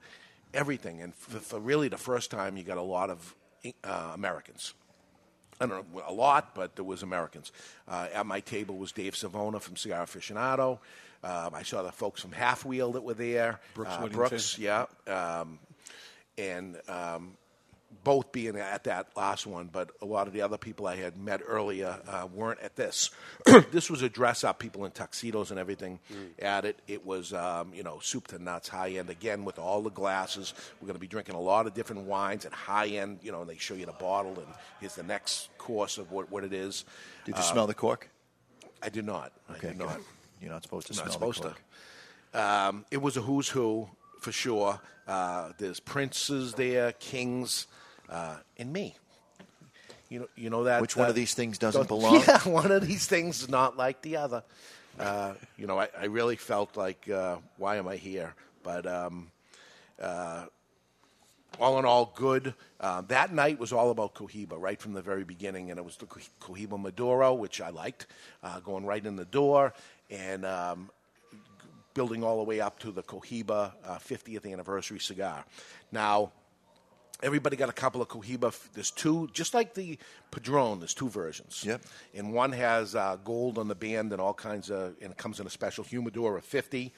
everything. 0.54 1.02
And 1.02 1.14
for, 1.14 1.38
for 1.38 1.60
really 1.60 1.88
the 1.88 1.96
first 1.96 2.30
time, 2.30 2.56
you 2.56 2.62
got 2.62 2.78
a 2.78 2.82
lot 2.82 3.10
of 3.10 3.34
uh, 3.84 4.12
Americans. 4.14 4.74
I 5.60 5.66
don't 5.66 5.94
know 5.94 6.02
a 6.06 6.12
lot, 6.12 6.54
but 6.54 6.76
there 6.76 6.84
was 6.84 7.02
Americans. 7.02 7.50
Uh, 7.88 8.08
at 8.12 8.26
my 8.26 8.40
table 8.40 8.76
was 8.76 8.92
Dave 8.92 9.16
Savona 9.16 9.58
from 9.58 9.76
Cigar 9.76 10.04
Aficionado. 10.04 10.78
Um, 11.24 11.54
I 11.54 11.62
saw 11.62 11.82
the 11.82 11.92
folks 11.92 12.20
from 12.20 12.32
Half 12.32 12.64
Wheel 12.64 12.92
that 12.92 13.02
were 13.02 13.14
there. 13.14 13.60
Brooks 13.74 13.92
uh, 13.92 14.06
Brooks, 14.08 14.58
yeah, 14.58 14.84
um, 15.06 15.58
and 16.36 16.76
um, 16.88 17.36
both 18.04 18.32
being 18.32 18.56
at 18.56 18.84
that 18.84 19.08
last 19.16 19.46
one. 19.46 19.68
But 19.72 19.90
a 20.00 20.04
lot 20.04 20.26
of 20.26 20.32
the 20.32 20.42
other 20.42 20.56
people 20.58 20.86
I 20.86 20.96
had 20.96 21.16
met 21.16 21.40
earlier 21.46 21.98
uh, 22.08 22.26
weren't 22.32 22.60
at 22.60 22.76
this. 22.76 23.10
this 23.72 23.90
was 23.90 24.02
a 24.02 24.08
dress 24.08 24.44
up, 24.44 24.58
people 24.58 24.84
in 24.84 24.90
tuxedos 24.92 25.50
and 25.50 25.58
everything 25.60 25.98
at 26.38 26.64
it. 26.64 26.78
It 26.88 27.04
was, 27.06 27.32
um, 27.32 27.72
you 27.74 27.82
know, 27.82 27.98
soup 28.00 28.28
to 28.28 28.38
nuts, 28.38 28.68
high 28.68 28.90
end 28.90 29.10
again 29.10 29.44
with 29.44 29.58
all 29.58 29.82
the 29.82 29.90
glasses. 29.90 30.54
We're 30.80 30.86
going 30.86 30.96
to 30.96 31.00
be 31.00 31.06
drinking 31.06 31.34
a 31.34 31.40
lot 31.40 31.66
of 31.66 31.74
different 31.74 32.02
wines 32.02 32.44
and 32.44 32.54
high 32.54 32.88
end. 32.88 33.18
You 33.22 33.32
know, 33.32 33.40
and 33.42 33.50
they 33.50 33.58
show 33.58 33.74
you 33.74 33.86
the 33.86 33.92
bottle 33.92 34.34
and 34.38 34.46
here's 34.80 34.94
the 34.94 35.02
next 35.02 35.48
course 35.58 35.98
of 35.98 36.12
what, 36.12 36.30
what 36.30 36.44
it 36.44 36.52
is. 36.52 36.84
Did 37.24 37.34
you 37.36 37.40
Uh, 37.40 37.44
smell 37.44 37.66
the 37.66 37.74
cork? 37.74 38.08
I 38.82 38.88
did 38.88 39.04
not. 39.06 39.32
Okay, 39.50 39.68
I 39.68 39.70
did 39.72 39.78
not. 39.78 39.98
You're 40.40 40.52
not 40.52 40.62
supposed 40.62 40.86
to 40.88 40.92
I'm 40.92 41.10
smell 41.10 41.28
not 41.28 41.34
the 41.34 41.40
cork. 41.42 41.56
to. 42.32 42.40
Um, 42.40 42.84
it 42.90 43.00
was 43.00 43.16
a 43.16 43.22
who's 43.22 43.48
who 43.48 43.88
for 44.20 44.32
sure. 44.32 44.80
Uh, 45.08 45.52
there's 45.58 45.80
princes 45.80 46.54
there, 46.54 46.92
kings, 46.92 47.66
uh, 48.08 48.36
and 48.58 48.72
me. 48.72 48.94
You 50.08 50.20
know, 50.20 50.28
you 50.36 50.50
know 50.50 50.64
that. 50.64 50.80
Which 50.80 50.96
one 50.96 51.06
uh, 51.06 51.10
of 51.10 51.16
these 51.16 51.34
things 51.34 51.58
doesn't 51.58 51.88
belong? 51.88 52.22
Yeah, 52.28 52.38
one 52.48 52.70
of 52.70 52.86
these 52.86 53.06
things 53.06 53.42
is 53.42 53.48
not 53.48 53.76
like 53.76 54.02
the 54.02 54.16
other. 54.16 54.42
Uh, 54.98 55.34
you 55.56 55.66
know, 55.66 55.78
I, 55.78 55.88
I 55.98 56.04
really 56.06 56.36
felt 56.36 56.76
like, 56.76 57.08
uh, 57.10 57.36
why 57.58 57.76
am 57.76 57.88
I 57.88 57.96
here? 57.96 58.34
But 58.62 58.86
um, 58.86 59.30
uh, 60.00 60.46
all 61.58 61.78
in 61.78 61.84
all, 61.84 62.12
good. 62.14 62.54
Uh, 62.80 63.02
that 63.02 63.32
night 63.32 63.58
was 63.58 63.72
all 63.72 63.90
about 63.90 64.14
Cohiba 64.14 64.58
right 64.58 64.80
from 64.80 64.92
the 64.92 65.02
very 65.02 65.24
beginning, 65.24 65.70
and 65.70 65.78
it 65.78 65.84
was 65.84 65.96
the 65.96 66.06
Cohiba 66.06 66.80
Maduro, 66.80 67.34
which 67.34 67.60
I 67.60 67.70
liked, 67.70 68.06
uh, 68.42 68.60
going 68.60 68.86
right 68.86 69.04
in 69.04 69.16
the 69.16 69.24
door, 69.24 69.74
and 70.10 70.44
um, 70.44 70.90
building 71.94 72.22
all 72.22 72.38
the 72.38 72.44
way 72.44 72.60
up 72.60 72.78
to 72.80 72.90
the 72.90 73.02
Cohiba 73.02 73.72
uh, 73.84 73.98
50th 73.98 74.50
anniversary 74.50 74.98
cigar. 74.98 75.44
Now, 75.92 76.32
everybody 77.22 77.56
got 77.56 77.68
a 77.68 77.72
couple 77.72 78.02
of 78.02 78.08
Cohiba. 78.08 78.54
There's 78.72 78.90
two, 78.90 79.28
just 79.32 79.54
like 79.54 79.74
the 79.74 79.98
Padron. 80.30 80.80
There's 80.80 80.94
two 80.94 81.08
versions. 81.08 81.62
Yep. 81.64 81.82
And 82.14 82.32
one 82.32 82.52
has 82.52 82.94
uh, 82.94 83.16
gold 83.24 83.58
on 83.58 83.68
the 83.68 83.74
band 83.74 84.12
and 84.12 84.20
all 84.20 84.34
kinds 84.34 84.70
of, 84.70 84.94
and 85.00 85.12
it 85.12 85.16
comes 85.16 85.40
in 85.40 85.46
a 85.46 85.50
special 85.50 85.84
humidor 85.84 86.36
of 86.36 86.44
50. 86.44 86.92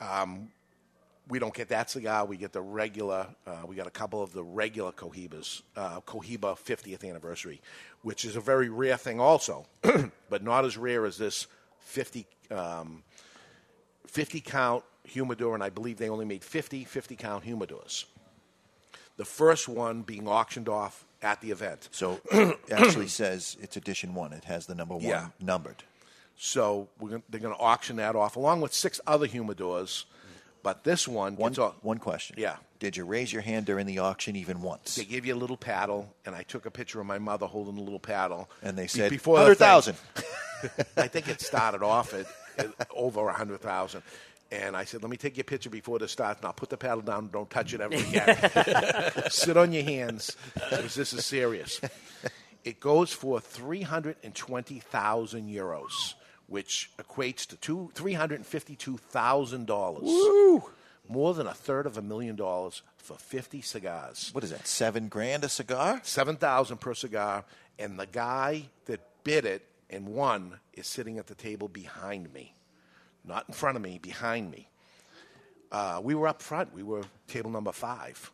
Um, 0.00 0.48
we 1.28 1.38
don't 1.38 1.52
get 1.52 1.68
that 1.68 1.90
cigar. 1.90 2.24
We 2.24 2.36
get 2.36 2.52
the 2.52 2.62
regular. 2.62 3.26
Uh, 3.46 3.62
we 3.66 3.76
got 3.76 3.86
a 3.86 3.90
couple 3.90 4.22
of 4.22 4.32
the 4.32 4.42
regular 4.42 4.92
Cohibas, 4.92 5.62
uh, 5.76 6.00
Cohiba 6.00 6.56
50th 6.56 7.08
anniversary, 7.08 7.60
which 8.02 8.24
is 8.24 8.36
a 8.36 8.40
very 8.40 8.68
rare 8.68 8.96
thing, 8.96 9.20
also, 9.20 9.66
but 10.30 10.42
not 10.42 10.64
as 10.64 10.76
rare 10.76 11.04
as 11.04 11.18
this 11.18 11.46
50 11.80 12.26
um, 12.50 13.02
50 14.06 14.40
count 14.40 14.84
humidor, 15.04 15.54
and 15.54 15.62
I 15.62 15.68
believe 15.68 15.98
they 15.98 16.08
only 16.08 16.24
made 16.24 16.42
50 16.42 16.84
50 16.84 17.16
count 17.16 17.44
humidors. 17.44 18.04
The 19.18 19.24
first 19.26 19.68
one 19.68 20.02
being 20.02 20.26
auctioned 20.26 20.68
off 20.68 21.04
at 21.22 21.40
the 21.42 21.50
event. 21.50 21.88
So 21.92 22.20
it 22.32 22.58
actually 22.72 23.08
says 23.08 23.56
it's 23.60 23.76
edition 23.76 24.14
one. 24.14 24.32
It 24.32 24.44
has 24.44 24.64
the 24.66 24.74
number 24.74 24.94
one 24.94 25.04
Yeah. 25.04 25.28
numbered. 25.40 25.82
So 26.36 26.88
we're 27.00 27.10
gonna, 27.10 27.22
they're 27.28 27.40
going 27.40 27.54
to 27.54 27.60
auction 27.60 27.96
that 27.96 28.14
off 28.16 28.36
along 28.36 28.60
with 28.60 28.72
six 28.72 29.00
other 29.06 29.26
humidors. 29.26 30.04
But 30.62 30.84
this 30.84 31.06
one, 31.06 31.36
One, 31.36 31.54
one 31.54 31.98
question. 31.98 32.36
Yeah. 32.38 32.56
Did 32.80 32.96
you 32.96 33.04
raise 33.04 33.32
your 33.32 33.42
hand 33.42 33.66
during 33.66 33.86
the 33.86 33.98
auction 34.00 34.36
even 34.36 34.60
once? 34.60 34.96
They 34.96 35.04
give 35.04 35.24
you 35.24 35.34
a 35.34 35.36
little 35.36 35.56
paddle, 35.56 36.12
and 36.26 36.34
I 36.34 36.42
took 36.42 36.66
a 36.66 36.70
picture 36.70 37.00
of 37.00 37.06
my 37.06 37.18
mother 37.18 37.46
holding 37.46 37.76
a 37.78 37.82
little 37.82 37.98
paddle. 38.00 38.48
And 38.62 38.76
they 38.76 38.86
said, 38.86 39.10
before 39.10 39.38
the 39.38 39.54
thing- 39.54 39.66
100,000. 39.68 39.96
I 40.96 41.08
think 41.08 41.28
it 41.28 41.40
started 41.40 41.82
off 41.82 42.12
at, 42.12 42.26
at 42.58 42.88
over 42.94 43.28
a 43.28 43.32
hundred 43.32 43.60
thousand. 43.60 44.02
And 44.50 44.76
I 44.76 44.84
said, 44.84 45.02
"Let 45.02 45.10
me 45.10 45.16
take 45.18 45.36
your 45.36 45.44
picture 45.44 45.68
before 45.70 45.98
this 45.98 46.12
starts, 46.12 46.40
and 46.40 46.46
I'll 46.46 46.52
put 46.54 46.70
the 46.70 46.76
paddle 46.78 47.02
down. 47.02 47.24
and 47.24 47.32
Don't 47.32 47.50
touch 47.50 47.74
it 47.74 47.80
ever 47.80 47.94
again. 47.94 49.12
Sit 49.30 49.56
on 49.56 49.72
your 49.72 49.84
hands, 49.84 50.36
because 50.54 50.94
this 50.94 51.12
is 51.12 51.26
serious." 51.26 51.80
It 52.64 52.80
goes 52.80 53.12
for 53.12 53.40
three 53.40 53.82
hundred 53.82 54.16
and 54.22 54.34
twenty 54.34 54.78
thousand 54.80 55.48
euros, 55.48 56.14
which 56.46 56.90
equates 56.98 57.46
to 57.48 57.56
two 57.56 57.90
three 57.94 58.14
hundred 58.14 58.36
and 58.36 58.46
fifty-two 58.46 58.96
thousand 58.96 59.66
dollars. 59.66 60.02
Woo! 60.04 60.64
More 61.08 61.32
than 61.34 61.46
a 61.46 61.54
third 61.54 61.86
of 61.86 61.96
a 61.96 62.02
million 62.02 62.36
dollars 62.36 62.82
for 62.96 63.14
fifty 63.16 63.62
cigars. 63.62 64.30
What 64.32 64.44
is 64.44 64.50
that? 64.50 64.66
Seven 64.66 65.08
grand 65.08 65.44
a 65.44 65.48
cigar? 65.48 66.00
Seven 66.04 66.36
thousand 66.36 66.78
per 66.78 66.94
cigar, 66.94 67.44
and 67.78 67.98
the 67.98 68.06
guy 68.06 68.64
that 68.86 69.00
bid 69.24 69.44
it 69.46 69.64
and 69.88 70.06
won 70.08 70.58
is 70.74 70.86
sitting 70.86 71.16
at 71.18 71.26
the 71.28 71.34
table 71.34 71.68
behind 71.68 72.32
me, 72.34 72.54
not 73.28 73.44
in 73.48 73.54
front 73.54 73.76
of 73.76 73.82
me, 73.82 73.98
behind 74.02 74.50
me. 74.50 74.68
Uh, 75.70 76.00
we 76.02 76.14
were 76.14 76.26
up 76.26 76.40
front. 76.42 76.72
We 76.74 76.82
were 76.82 77.02
table 77.26 77.50
number 77.50 77.72
five, 77.72 78.32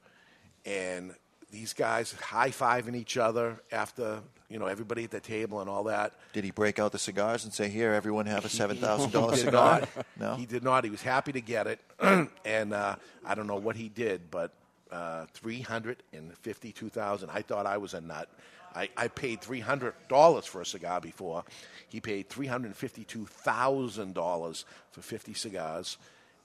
and 0.64 1.14
these 1.50 1.72
guys 1.72 2.12
high 2.12 2.50
fiving 2.50 2.94
each 2.96 3.16
other 3.16 3.60
after 3.72 4.20
you 4.48 4.58
know 4.58 4.66
everybody 4.66 5.04
at 5.04 5.10
the 5.10 5.20
table 5.20 5.60
and 5.60 5.68
all 5.68 5.84
that. 5.84 6.12
Did 6.32 6.44
he 6.44 6.52
break 6.52 6.78
out 6.78 6.92
the 6.92 6.98
cigars 6.98 7.44
and 7.44 7.52
say, 7.52 7.68
"Here, 7.68 7.92
everyone 7.92 8.26
have 8.26 8.44
a 8.44 8.48
seven 8.48 8.76
thousand 8.76 9.10
dollar 9.12 9.36
cigar"? 9.46 9.80
not. 9.80 9.88
No. 10.18 10.34
he 10.36 10.46
did 10.46 10.62
not. 10.62 10.84
He 10.84 10.90
was 10.90 11.02
happy 11.02 11.32
to 11.32 11.40
get 11.40 11.66
it, 11.66 11.80
and 12.44 12.72
uh, 12.72 12.94
I 13.26 13.34
don't 13.34 13.48
know 13.48 13.56
what 13.56 13.74
he 13.74 13.88
did, 13.88 14.30
but 14.30 14.52
uh, 14.92 15.26
three 15.34 15.60
hundred 15.60 16.04
and 16.12 16.36
fifty-two 16.38 16.88
thousand. 16.88 17.30
I 17.30 17.42
thought 17.42 17.66
I 17.66 17.78
was 17.78 17.94
a 17.94 18.00
nut. 18.00 18.28
I, 18.74 18.88
I 18.96 19.08
paid 19.08 19.40
three 19.40 19.60
hundred 19.60 19.94
dollars 20.08 20.46
for 20.46 20.60
a 20.60 20.66
cigar 20.66 21.00
before. 21.00 21.44
He 21.88 22.00
paid 22.00 22.28
three 22.28 22.46
hundred 22.46 22.74
fifty-two 22.76 23.26
thousand 23.26 24.14
dollars 24.14 24.64
for 24.90 25.00
fifty 25.00 25.34
cigars, 25.34 25.96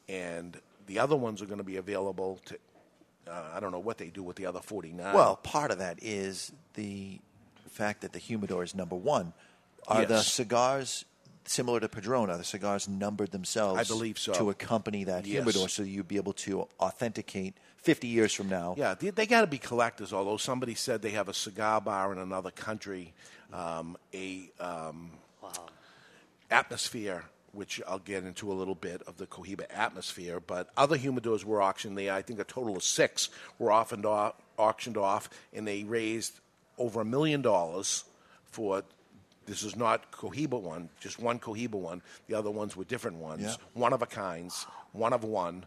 and 0.07 0.57
the 0.87 0.99
other 0.99 1.15
ones 1.15 1.41
are 1.41 1.45
going 1.45 1.57
to 1.59 1.63
be 1.63 1.77
available 1.77 2.39
to. 2.45 2.57
Uh, 3.27 3.51
I 3.55 3.59
don't 3.59 3.71
know 3.71 3.79
what 3.79 3.97
they 3.97 4.07
do 4.09 4.23
with 4.23 4.35
the 4.35 4.45
other 4.45 4.59
forty-nine. 4.59 5.13
Well, 5.13 5.35
part 5.37 5.71
of 5.71 5.79
that 5.79 5.99
is 6.01 6.51
the 6.75 7.19
fact 7.69 8.01
that 8.01 8.13
the 8.13 8.19
humidor 8.19 8.63
is 8.63 8.73
number 8.75 8.95
one. 8.95 9.33
Are 9.87 10.05
the 10.05 10.21
cigars 10.21 11.05
similar 11.45 11.79
to 11.79 11.87
Padrona, 11.87 12.37
the 12.37 12.43
cigars 12.43 12.87
numbered 12.87 13.31
themselves? 13.31 13.79
I 13.79 13.83
believe 13.91 14.19
so. 14.19 14.33
To 14.33 14.49
accompany 14.51 15.03
that 15.05 15.25
Yes. 15.25 15.33
humidor, 15.37 15.67
so 15.69 15.81
you'd 15.83 16.07
be 16.07 16.17
able 16.17 16.33
to 16.33 16.67
authenticate 16.79 17.55
fifty 17.81 18.07
years 18.07 18.33
from 18.33 18.49
now. 18.49 18.75
Yeah, 18.77 18.93
they, 18.95 19.09
they 19.09 19.25
got 19.25 19.41
to 19.41 19.47
be 19.47 19.57
collectors. 19.57 20.13
Although 20.13 20.37
somebody 20.37 20.75
said 20.75 21.01
they 21.01 21.11
have 21.11 21.29
a 21.29 21.33
cigar 21.33 21.81
bar 21.81 22.11
in 22.11 22.17
another 22.19 22.51
country, 22.51 23.13
um, 23.53 23.97
a 24.13 24.49
um, 24.59 25.11
atmosphere, 26.51 27.23
which 27.51 27.81
I'll 27.87 27.99
get 27.99 28.23
into 28.23 28.51
a 28.51 28.53
little 28.53 28.75
bit 28.75 29.01
of 29.07 29.17
the 29.17 29.25
Cohiba 29.27 29.65
atmosphere. 29.73 30.39
But 30.39 30.69
other 30.77 30.97
humidors 30.97 31.43
were 31.43 31.61
auctioned 31.61 31.97
there. 31.97 32.13
I 32.13 32.21
think 32.21 32.39
a 32.39 32.43
total 32.43 32.75
of 32.77 32.83
six 32.83 33.29
were 33.57 33.71
often 33.71 34.05
au- 34.05 34.33
auctioned 34.57 34.97
off, 34.97 35.29
and 35.53 35.67
they 35.67 35.83
raised 35.83 36.39
over 36.77 37.01
a 37.01 37.05
million 37.05 37.41
dollars 37.41 38.03
for. 38.51 38.83
This 39.45 39.63
is 39.63 39.75
not 39.75 40.11
Cohiba 40.11 40.61
one, 40.61 40.89
just 40.99 41.17
one 41.19 41.39
Cohiba 41.39 41.71
one. 41.73 42.03
The 42.27 42.35
other 42.35 42.51
ones 42.51 42.77
were 42.77 42.83
different 42.83 43.17
ones, 43.17 43.41
Yeah. 43.41 43.55
one 43.73 43.93
of 43.93 44.03
a 44.03 44.05
kinds, 44.05 44.67
one 44.91 45.11
of 45.11 45.23
one, 45.23 45.65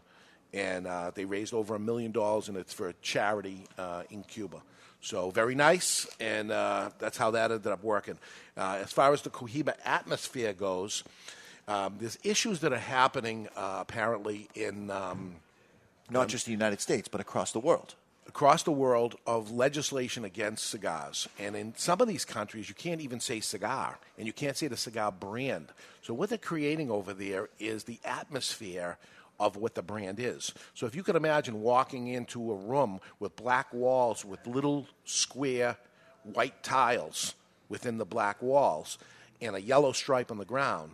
and 0.53 0.87
uh, 0.87 1.11
they 1.15 1.25
raised 1.25 1.53
over 1.53 1.75
a 1.75 1.79
million 1.79 2.11
dollars, 2.11 2.49
and 2.49 2.57
it's 2.57 2.73
for 2.73 2.89
a 2.89 2.93
charity 3.01 3.65
uh, 3.77 4.03
in 4.09 4.23
Cuba. 4.23 4.61
So 5.01 5.31
very 5.31 5.55
nice, 5.55 6.07
and 6.19 6.51
uh, 6.51 6.91
that's 6.99 7.17
how 7.17 7.31
that 7.31 7.51
ended 7.51 7.71
up 7.71 7.83
working. 7.83 8.17
Uh, 8.55 8.79
as 8.81 8.93
far 8.93 9.11
as 9.13 9.21
the 9.21 9.29
Cohiba 9.29 9.73
atmosphere 9.83 10.53
goes, 10.53 11.03
um, 11.67 11.95
there's 11.99 12.17
issues 12.23 12.59
that 12.59 12.71
are 12.71 12.77
happening 12.77 13.47
uh, 13.55 13.79
apparently 13.81 14.47
in 14.55 14.89
um, 14.91 15.35
Not 16.09 16.27
just 16.29 16.45
the 16.45 16.51
United 16.51 16.79
States, 16.81 17.07
but 17.07 17.19
across 17.21 17.51
the 17.51 17.59
world. 17.59 17.95
across 18.27 18.63
the 18.63 18.71
world 18.71 19.15
of 19.27 19.51
legislation 19.51 20.23
against 20.25 20.69
cigars. 20.69 21.27
And 21.37 21.55
in 21.55 21.73
some 21.77 22.01
of 22.01 22.07
these 22.07 22.25
countries, 22.25 22.69
you 22.69 22.75
can't 22.75 23.01
even 23.01 23.19
say 23.19 23.41
cigar, 23.41 23.99
and 24.17 24.25
you 24.27 24.33
can't 24.33 24.57
say 24.57 24.67
the 24.67 24.77
cigar 24.77 25.11
brand. 25.11 25.67
So 26.01 26.13
what 26.13 26.29
they're 26.29 26.37
creating 26.37 26.89
over 26.91 27.13
there 27.13 27.49
is 27.59 27.83
the 27.83 27.99
atmosphere 28.05 28.97
of 29.43 29.57
what 29.57 29.75
the 29.75 29.81
brand 29.81 30.19
is. 30.19 30.53
So 30.73 30.85
if 30.85 30.95
you 30.95 31.03
could 31.03 31.15
imagine 31.15 31.61
walking 31.61 32.07
into 32.07 32.51
a 32.51 32.55
room 32.55 32.99
with 33.19 33.35
black 33.35 33.73
walls 33.73 34.23
with 34.23 34.45
little 34.47 34.87
square 35.05 35.77
white 36.23 36.63
tiles 36.63 37.35
within 37.69 37.97
the 37.97 38.05
black 38.05 38.41
walls 38.41 38.97
and 39.41 39.55
a 39.55 39.61
yellow 39.61 39.91
stripe 39.91 40.31
on 40.31 40.37
the 40.37 40.45
ground, 40.45 40.91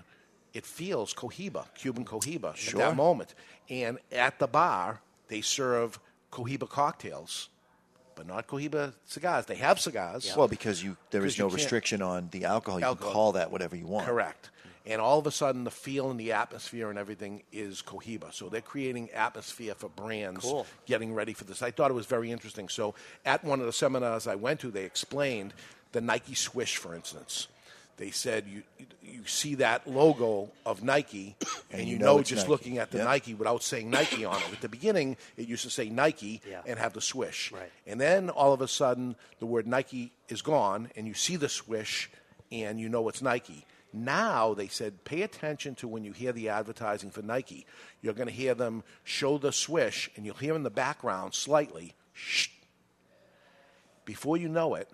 it 0.53 0.65
feels 0.65 1.13
Cohiba, 1.13 1.65
Cuban 1.75 2.05
Cohiba 2.05 2.55
Sure. 2.55 2.81
at 2.81 2.89
that 2.89 2.95
moment. 2.95 3.35
And 3.69 3.99
at 4.11 4.39
the 4.39 4.47
bar, 4.47 5.01
they 5.27 5.41
serve 5.41 5.99
Cohiba 6.31 6.67
cocktails, 6.67 7.49
but 8.15 8.25
not 8.25 8.47
Cohiba 8.47 8.93
cigars. 9.05 9.45
They 9.45 9.55
have 9.57 9.79
cigars. 9.79 10.33
Well, 10.35 10.47
because 10.47 10.83
you 10.83 10.97
there 11.11 11.23
is 11.23 11.37
no 11.37 11.47
restriction 11.49 12.01
on 12.01 12.29
the 12.31 12.45
alcohol. 12.45 12.79
You 12.79 12.85
Alcohol. 12.87 13.09
can 13.11 13.13
call 13.13 13.31
that 13.33 13.51
whatever 13.51 13.75
you 13.75 13.85
want. 13.85 14.07
Correct. 14.07 14.49
And 14.89 14.99
all 14.99 15.19
of 15.19 15.27
a 15.27 15.31
sudden, 15.31 15.63
the 15.65 15.71
feel 15.71 16.09
and 16.09 16.19
the 16.19 16.31
atmosphere 16.31 16.89
and 16.89 16.97
everything 16.97 17.43
is 17.53 17.81
Cohiba. 17.81 18.33
So 18.33 18.49
they're 18.49 18.59
creating 18.61 19.11
atmosphere 19.11 19.75
for 19.75 19.87
brands 19.87 20.41
Cool. 20.41 20.65
getting 20.87 21.13
ready 21.13 21.33
for 21.33 21.43
this. 21.43 21.61
I 21.61 21.69
thought 21.71 21.91
it 21.91 21.93
was 21.93 22.07
very 22.07 22.31
interesting. 22.31 22.67
So 22.69 22.95
at 23.23 23.43
one 23.43 23.59
of 23.59 23.67
the 23.67 23.71
seminars 23.73 24.25
I 24.25 24.33
went 24.35 24.59
to, 24.61 24.71
they 24.71 24.85
explained 24.85 25.53
the 25.91 26.01
Nike 26.01 26.33
swish, 26.33 26.77
for 26.77 26.95
instance. 26.95 27.47
They 27.97 28.09
said 28.11 28.45
you 28.47 28.63
you 29.03 29.25
see 29.25 29.55
that 29.55 29.85
logo 29.87 30.49
of 30.65 30.81
Nike, 30.83 31.35
and, 31.71 31.81
And 31.81 31.87
you, 31.89 31.93
you 31.93 31.99
know, 31.99 32.17
know 32.17 32.23
just 32.23 32.43
Nike. 32.43 32.49
looking 32.51 32.77
at 32.77 32.91
the 32.91 32.99
Yeah. 32.99 33.03
Nike 33.05 33.33
without 33.33 33.61
saying 33.61 33.89
Nike 33.89 34.23
on 34.23 34.37
it. 34.37 34.53
At 34.53 34.61
the 34.61 34.69
beginning, 34.69 35.17
it 35.35 35.47
used 35.47 35.63
to 35.63 35.69
say 35.69 35.89
Nike 35.89 36.41
Yeah. 36.49 36.61
and 36.65 36.79
have 36.79 36.93
the 36.93 37.01
swish. 37.01 37.51
Right. 37.51 37.69
And 37.85 37.99
then 37.99 38.29
all 38.29 38.53
of 38.53 38.61
a 38.61 38.67
sudden, 38.67 39.15
the 39.39 39.45
word 39.45 39.67
Nike 39.67 40.13
is 40.29 40.41
gone, 40.41 40.89
and 40.95 41.05
you 41.07 41.13
see 41.13 41.35
the 41.35 41.49
swish, 41.49 42.09
and 42.51 42.79
you 42.79 42.87
know 42.89 43.09
it's 43.09 43.21
Nike. 43.21 43.65
Now 43.91 44.53
they 44.53 44.67
said, 44.67 45.03
pay 45.03 45.23
attention 45.23 45.75
to 45.75 45.87
when 45.87 46.03
you 46.03 46.11
hear 46.11 46.31
the 46.31 46.49
advertising 46.49 47.09
for 47.09 47.21
Nike. 47.21 47.65
You're 48.01 48.13
going 48.13 48.27
to 48.27 48.33
hear 48.33 48.53
them 48.53 48.83
show 49.03 49.37
the 49.37 49.51
swish, 49.51 50.09
and 50.15 50.25
you'll 50.25 50.35
hear 50.35 50.55
in 50.55 50.63
the 50.63 50.69
background 50.69 51.33
slightly, 51.33 51.95
shh. 52.13 52.49
Before 54.05 54.37
you 54.37 54.47
know 54.49 54.75
it, 54.75 54.89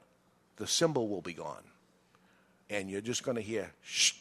the 0.58 0.68
symbol 0.68 1.08
will 1.08 1.22
be 1.22 1.34
gone, 1.34 1.64
and 2.70 2.90
you're 2.90 3.02
just 3.02 3.24
going 3.24 3.36
to 3.36 3.42
hear 3.42 3.72
shh, 3.82 4.14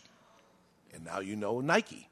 and 0.93 1.05
now 1.05 1.21
you 1.21 1.37
know 1.37 1.61
Nike. 1.61 2.09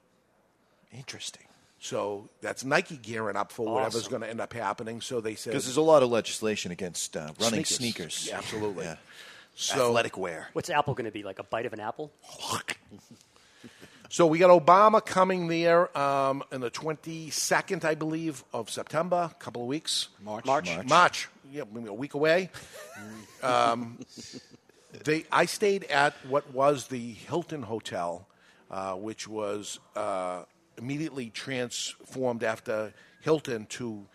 Interesting. 0.92 1.46
So 1.78 2.28
that's 2.40 2.64
Nike 2.64 2.96
gearing 2.96 3.34
up 3.36 3.50
for 3.50 3.66
whatever's 3.66 4.06
going 4.06 4.22
to 4.22 4.28
end 4.30 4.40
up 4.40 4.52
happening. 4.52 5.00
So 5.00 5.20
they 5.20 5.34
said 5.34 5.50
Because 5.50 5.64
there's 5.64 5.76
a 5.76 5.82
lot 5.82 6.04
of 6.04 6.10
legislation 6.10 6.70
against 6.70 7.16
uh, 7.16 7.32
running 7.40 7.64
Sneakers. 7.64 7.76
sneakers. 8.14 8.26
Yeah, 8.28 8.38
absolutely. 8.38 8.84
Yeah. 8.84 8.96
So- 9.54 9.88
Athletic 9.88 10.16
wear. 10.16 10.48
What's 10.52 10.70
Apple 10.70 10.94
going 10.94 11.04
to 11.06 11.10
be 11.10 11.22
like? 11.22 11.38
A 11.38 11.44
bite 11.44 11.66
of 11.66 11.72
an 11.72 11.80
apple? 11.80 12.12
So 14.12 14.26
we 14.26 14.38
got 14.38 14.50
Obama 14.50 15.02
coming 15.02 15.48
there 15.48 15.96
um, 15.96 16.42
on 16.52 16.60
the 16.60 16.70
22nd, 16.70 17.82
I 17.82 17.94
believe, 17.94 18.44
of 18.52 18.68
September, 18.68 19.30
a 19.32 19.34
couple 19.42 19.62
of 19.62 19.68
weeks. 19.68 20.08
March. 20.22 20.44
March. 20.44 20.68
March. 20.68 20.86
March. 20.86 21.28
Yeah, 21.50 21.62
maybe 21.72 21.88
a 21.88 21.94
week 21.94 22.12
away. 22.12 22.50
um, 23.42 23.98
they, 25.04 25.24
I 25.32 25.46
stayed 25.46 25.84
at 25.84 26.12
what 26.28 26.52
was 26.52 26.88
the 26.88 27.12
Hilton 27.12 27.62
Hotel, 27.62 28.28
uh, 28.70 28.96
which 28.96 29.26
was 29.26 29.80
uh, 29.96 30.42
immediately 30.76 31.30
transformed 31.30 32.44
after 32.44 32.92
Hilton 33.22 33.64
to 33.70 34.06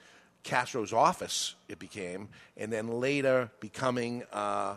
Castro's 0.43 0.93
office, 0.93 1.55
it 1.67 1.79
became, 1.79 2.29
and 2.55 2.71
then 2.71 2.88
later 2.88 3.49
becoming 3.59 4.21
uh, 4.31 4.75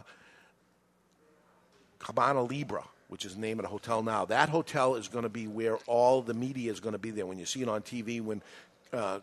Habana 2.03 2.43
Libre, 2.43 2.85
which 3.09 3.25
is 3.25 3.35
the 3.35 3.41
name 3.41 3.59
of 3.59 3.65
the 3.65 3.69
hotel 3.69 4.03
now. 4.03 4.25
That 4.25 4.49
hotel 4.49 4.95
is 4.95 5.09
going 5.09 5.25
to 5.25 5.29
be 5.29 5.47
where 5.47 5.77
all 5.87 6.23
the 6.23 6.35
media 6.35 6.71
is 6.71 6.81
going 6.81 6.93
to 6.93 6.99
be 6.99 7.11
there. 7.11 7.27
When 7.27 7.39
you 7.39 7.47
see 7.47 7.63
it 7.63 7.69
on 7.69 7.83
TV, 7.83 8.21
when 8.23 8.43
uh, 8.93 9.21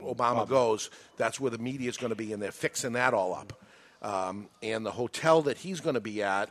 Obama, 0.00 0.48
goes, 0.48 0.90
that's 1.16 1.38
where 1.38 1.50
the 1.50 1.58
media 1.58 1.88
is 1.88 1.96
going 1.96 2.10
to 2.10 2.16
be, 2.16 2.32
and 2.32 2.42
they're 2.42 2.52
fixing 2.52 2.92
that 2.94 3.14
all 3.14 3.34
up. 3.34 3.52
Um, 4.02 4.48
and 4.62 4.84
the 4.84 4.90
hotel 4.90 5.42
that 5.42 5.58
he's 5.58 5.80
going 5.80 5.94
to 5.94 6.00
be 6.00 6.22
at, 6.22 6.50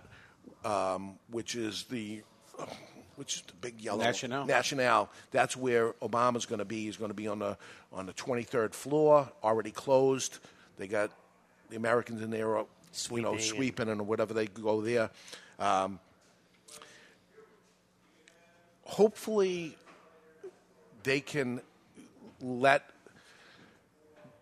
um, 0.64 1.16
which 1.30 1.56
is 1.56 1.84
the 1.86 2.22
which 3.16 3.36
is 3.36 3.42
the 3.42 3.54
big 3.60 3.82
yellow 3.82 4.02
National. 4.02 4.46
National. 4.46 5.10
That's 5.32 5.58
where 5.58 5.92
Obama's 6.02 6.46
going 6.46 6.60
to 6.60 6.66
be. 6.66 6.86
He's 6.86 6.96
going 6.96 7.10
to 7.10 7.16
be 7.16 7.28
on 7.28 7.40
the 7.40 7.58
on 7.92 8.06
the 8.06 8.14
23rd 8.14 8.74
floor, 8.74 9.30
already 9.44 9.72
closed. 9.72 10.40
They 10.78 10.88
got 10.88 11.12
the 11.70 11.76
Americans 11.76 12.22
in 12.22 12.30
there, 12.30 12.64
uh, 12.92 13.16
you 13.16 13.22
know, 13.22 13.38
Sweeping 13.38 13.90
and- 13.90 14.02
and 14.02 14.08
whatever 14.08 14.34
they 14.34 14.48
go 14.48 14.82
there. 14.82 15.10
Um, 15.60 16.00
hopefully, 18.84 19.76
they 21.04 21.20
can 21.22 21.62
let 22.42 22.90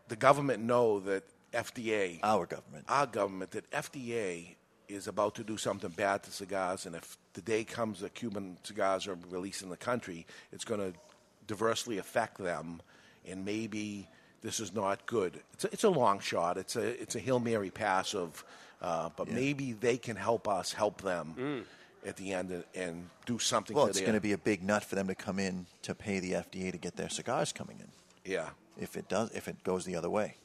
the 0.08 0.16
government 0.16 0.64
know 0.64 1.00
that 1.02 1.24
FDA, 1.54 2.20
our 2.24 2.46
government, 2.46 2.86
our 2.88 3.08
government, 3.08 3.52
that 3.52 3.70
FDA 3.72 4.56
is 4.88 5.08
about 5.08 5.36
to 5.36 5.44
do 5.44 5.58
something 5.58 5.90
bad 5.90 6.24
to 6.24 6.32
cigars, 6.32 6.86
and 6.86 6.96
if 6.96 7.18
the 7.34 7.42
day 7.42 7.64
comes 7.64 8.00
that 8.00 8.14
Cuban 8.14 8.58
cigars 8.64 9.08
are 9.08 9.18
released 9.30 9.62
in 9.62 9.70
the 9.70 9.78
country, 9.78 10.26
it's 10.54 10.64
going 10.64 10.80
to 10.80 10.98
diversely 11.46 11.98
affect 11.98 12.38
them, 12.38 12.82
and 13.26 13.44
maybe 13.44 14.08
this 14.48 14.62
is 14.62 14.74
not 14.74 15.06
good. 15.06 15.34
It's 15.54 15.66
a, 15.66 15.74
it's 15.74 15.84
a 15.84 15.90
long 15.90 16.20
shot. 16.22 16.58
It's 16.58 16.78
a 16.78 17.02
it's 17.02 17.16
a 17.16 17.20
hail 17.20 17.40
mary 17.40 17.70
pass 17.70 18.16
of, 18.16 18.46
uh, 18.82 19.10
but 19.18 19.30
maybe 19.30 19.74
they 19.74 19.98
can 19.98 20.16
help 20.16 20.48
us 20.48 20.72
help 20.72 21.02
them 21.02 21.66
at 22.06 22.16
the 22.16 22.32
end 22.32 22.52
and, 22.52 22.64
and 22.74 23.10
do 23.26 23.40
something. 23.40 23.76
Well, 23.76 23.88
it's 23.88 24.00
going 24.00 24.14
to 24.14 24.22
be 24.22 24.32
a 24.32 24.38
big 24.38 24.64
nut 24.64 24.86
for 24.86 24.96
them 24.96 25.08
to 25.08 25.16
come 25.16 25.38
in 25.38 25.66
to 25.82 25.94
pay 25.94 26.20
the 26.20 26.32
FDA 26.32 26.72
to 26.72 26.78
get 26.78 26.96
their 26.96 27.10
cigars 27.10 27.52
coming 27.52 27.78
in. 27.80 27.90
yeah. 28.34 28.50
If 28.80 28.96
it 28.96 29.10
does, 29.10 29.32
if 29.32 29.48
it 29.48 29.64
goes 29.64 29.84
the 29.86 29.96
other 29.96 30.10
way. 30.10 30.36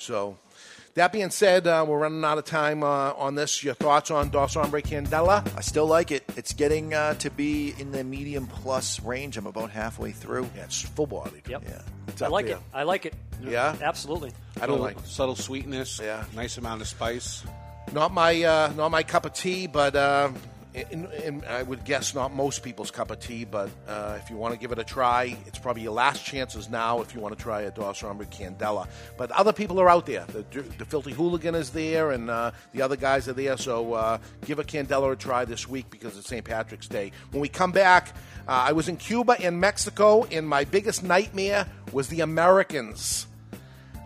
So, 0.00 0.38
that 0.94 1.12
being 1.12 1.28
said, 1.30 1.66
uh, 1.66 1.84
we're 1.86 1.98
running 1.98 2.24
out 2.24 2.38
of 2.38 2.46
time 2.46 2.82
uh, 2.82 3.12
on 3.12 3.34
this. 3.34 3.62
Your 3.62 3.74
thoughts 3.74 4.10
on 4.10 4.30
Dos 4.30 4.54
Hombre 4.54 4.80
Candela? 4.80 5.46
I 5.56 5.60
still 5.60 5.86
like 5.86 6.10
it. 6.10 6.24
It's 6.36 6.54
getting 6.54 6.94
uh, 6.94 7.14
to 7.14 7.30
be 7.30 7.74
in 7.78 7.92
the 7.92 8.02
medium 8.02 8.46
plus 8.46 8.98
range. 9.00 9.36
I'm 9.36 9.46
about 9.46 9.70
halfway 9.70 10.12
through. 10.12 10.48
Yeah, 10.56 10.64
it's 10.64 10.80
full 10.80 11.06
bodied. 11.06 11.46
Yep. 11.46 11.64
Yeah. 11.68 11.82
It's 12.08 12.22
I 12.22 12.28
like 12.28 12.46
there. 12.46 12.56
it. 12.56 12.62
I 12.72 12.84
like 12.84 13.04
it. 13.04 13.14
Yeah? 13.42 13.76
Absolutely. 13.80 14.32
I 14.56 14.60
don't 14.60 14.80
Little 14.80 14.86
like 14.86 15.06
subtle 15.06 15.36
sweetness. 15.36 16.00
Yeah. 16.02 16.24
Nice 16.34 16.56
amount 16.56 16.80
of 16.80 16.88
spice. 16.88 17.44
Not 17.92 18.12
my 18.12 18.42
uh, 18.42 18.72
not 18.76 18.90
my 18.90 19.02
cup 19.02 19.26
of 19.26 19.34
tea, 19.34 19.66
but 19.66 19.94
in, 20.74 21.42
I 21.48 21.62
would 21.62 21.84
guess 21.84 22.14
not 22.14 22.32
most 22.32 22.62
people's 22.62 22.90
cup 22.90 23.10
of 23.10 23.20
tea. 23.20 23.44
But 23.44 23.70
uh, 23.88 24.18
if 24.22 24.30
you 24.30 24.36
want 24.36 24.54
to 24.54 24.60
give 24.60 24.72
it 24.72 24.78
a 24.78 24.84
try, 24.84 25.36
it's 25.46 25.58
probably 25.58 25.82
your 25.82 25.92
last 25.92 26.24
chances 26.24 26.68
now 26.68 27.00
if 27.00 27.14
you 27.14 27.20
want 27.20 27.36
to 27.36 27.42
try 27.42 27.62
a 27.62 27.70
Dos 27.70 28.00
Hombre 28.00 28.26
Candela. 28.26 28.88
But 29.16 29.30
other 29.32 29.52
people 29.52 29.80
are 29.80 29.88
out 29.88 30.06
there. 30.06 30.24
The, 30.26 30.62
the 30.78 30.84
Filthy 30.84 31.12
Hooligan 31.12 31.54
is 31.54 31.70
there, 31.70 32.12
and 32.12 32.30
uh, 32.30 32.52
the 32.72 32.82
other 32.82 32.96
guys 32.96 33.28
are 33.28 33.32
there. 33.32 33.56
So 33.56 33.94
uh, 33.94 34.18
give 34.46 34.58
a 34.58 34.64
Candela 34.64 35.12
a 35.12 35.16
try 35.16 35.44
this 35.44 35.68
week 35.68 35.90
because 35.90 36.16
it's 36.16 36.28
St. 36.28 36.44
Patrick's 36.44 36.88
Day. 36.88 37.12
When 37.30 37.40
we 37.40 37.48
come 37.48 37.72
back, 37.72 38.14
uh, 38.46 38.66
I 38.68 38.72
was 38.72 38.88
in 38.88 38.96
Cuba 38.96 39.36
and 39.40 39.60
Mexico, 39.60 40.24
and 40.24 40.48
my 40.48 40.64
biggest 40.64 41.02
nightmare 41.02 41.66
was 41.92 42.08
the 42.08 42.20
Americans. 42.20 43.26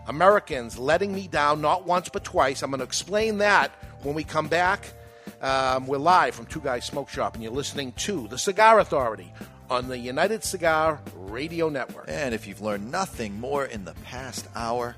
Americans 0.07 0.77
letting 0.77 1.13
me 1.13 1.27
down 1.27 1.61
not 1.61 1.85
once 1.87 2.09
but 2.09 2.23
twice. 2.23 2.61
I'm 2.61 2.69
going 2.69 2.79
to 2.79 2.85
explain 2.85 3.39
that 3.39 3.71
when 4.03 4.15
we 4.15 4.23
come 4.23 4.47
back. 4.47 4.85
Um, 5.41 5.87
we're 5.87 5.97
live 5.97 6.35
from 6.35 6.45
Two 6.45 6.59
Guys 6.59 6.85
Smoke 6.85 7.09
Shop, 7.09 7.33
and 7.33 7.43
you're 7.43 7.51
listening 7.51 7.91
to 7.93 8.27
The 8.27 8.37
Cigar 8.37 8.79
Authority 8.79 9.31
on 9.69 9.87
the 9.87 9.97
United 9.97 10.43
Cigar 10.43 10.99
Radio 11.15 11.69
Network. 11.69 12.05
And 12.07 12.33
if 12.33 12.47
you've 12.47 12.61
learned 12.61 12.91
nothing 12.91 13.39
more 13.39 13.65
in 13.65 13.85
the 13.85 13.93
past 14.05 14.47
hour, 14.55 14.95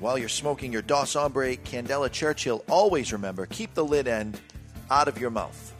while 0.00 0.18
you're 0.18 0.28
smoking 0.28 0.72
your 0.72 0.82
Dos 0.82 1.14
Hombre 1.14 1.56
Candela 1.56 2.10
Churchill, 2.10 2.64
always 2.68 3.12
remember 3.12 3.46
keep 3.46 3.74
the 3.74 3.84
lid 3.84 4.08
end 4.08 4.40
out 4.90 5.08
of 5.08 5.18
your 5.18 5.30
mouth. 5.30 5.74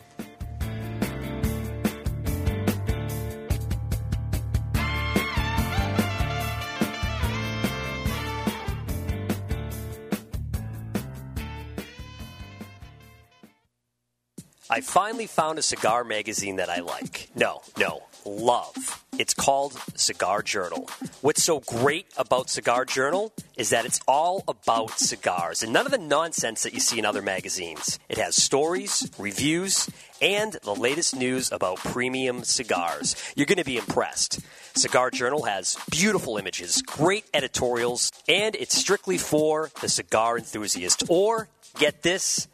I 14.72 14.80
finally 14.80 15.26
found 15.26 15.58
a 15.58 15.62
cigar 15.62 16.02
magazine 16.02 16.56
that 16.56 16.70
I 16.70 16.80
like. 16.80 17.28
No, 17.34 17.60
no, 17.76 18.04
love. 18.24 19.04
It's 19.18 19.34
called 19.34 19.74
Cigar 19.96 20.40
Journal. 20.40 20.88
What's 21.20 21.42
so 21.42 21.60
great 21.60 22.06
about 22.16 22.48
Cigar 22.48 22.86
Journal 22.86 23.34
is 23.58 23.68
that 23.68 23.84
it's 23.84 24.00
all 24.08 24.42
about 24.48 24.98
cigars 24.98 25.62
and 25.62 25.74
none 25.74 25.84
of 25.84 25.92
the 25.92 25.98
nonsense 25.98 26.62
that 26.62 26.72
you 26.72 26.80
see 26.80 26.98
in 26.98 27.04
other 27.04 27.20
magazines. 27.20 27.98
It 28.08 28.16
has 28.16 28.34
stories, 28.34 29.10
reviews, 29.18 29.90
and 30.22 30.56
the 30.62 30.74
latest 30.74 31.14
news 31.14 31.52
about 31.52 31.76
premium 31.76 32.42
cigars. 32.42 33.14
You're 33.36 33.44
going 33.44 33.58
to 33.58 33.64
be 33.64 33.76
impressed. 33.76 34.40
Cigar 34.74 35.10
Journal 35.10 35.42
has 35.42 35.76
beautiful 35.90 36.38
images, 36.38 36.80
great 36.80 37.26
editorials, 37.34 38.10
and 38.26 38.54
it's 38.54 38.74
strictly 38.74 39.18
for 39.18 39.70
the 39.82 39.90
cigar 39.90 40.38
enthusiast 40.38 41.02
or, 41.10 41.48
get 41.78 42.00
this, 42.00 42.48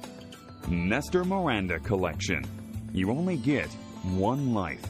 Nestor 0.69 1.24
Miranda 1.24 1.80
Collection. 1.82 2.43
You 2.91 3.11
only 3.11 3.38
get 3.38 3.67
one 4.15 4.55
life. 4.55 4.84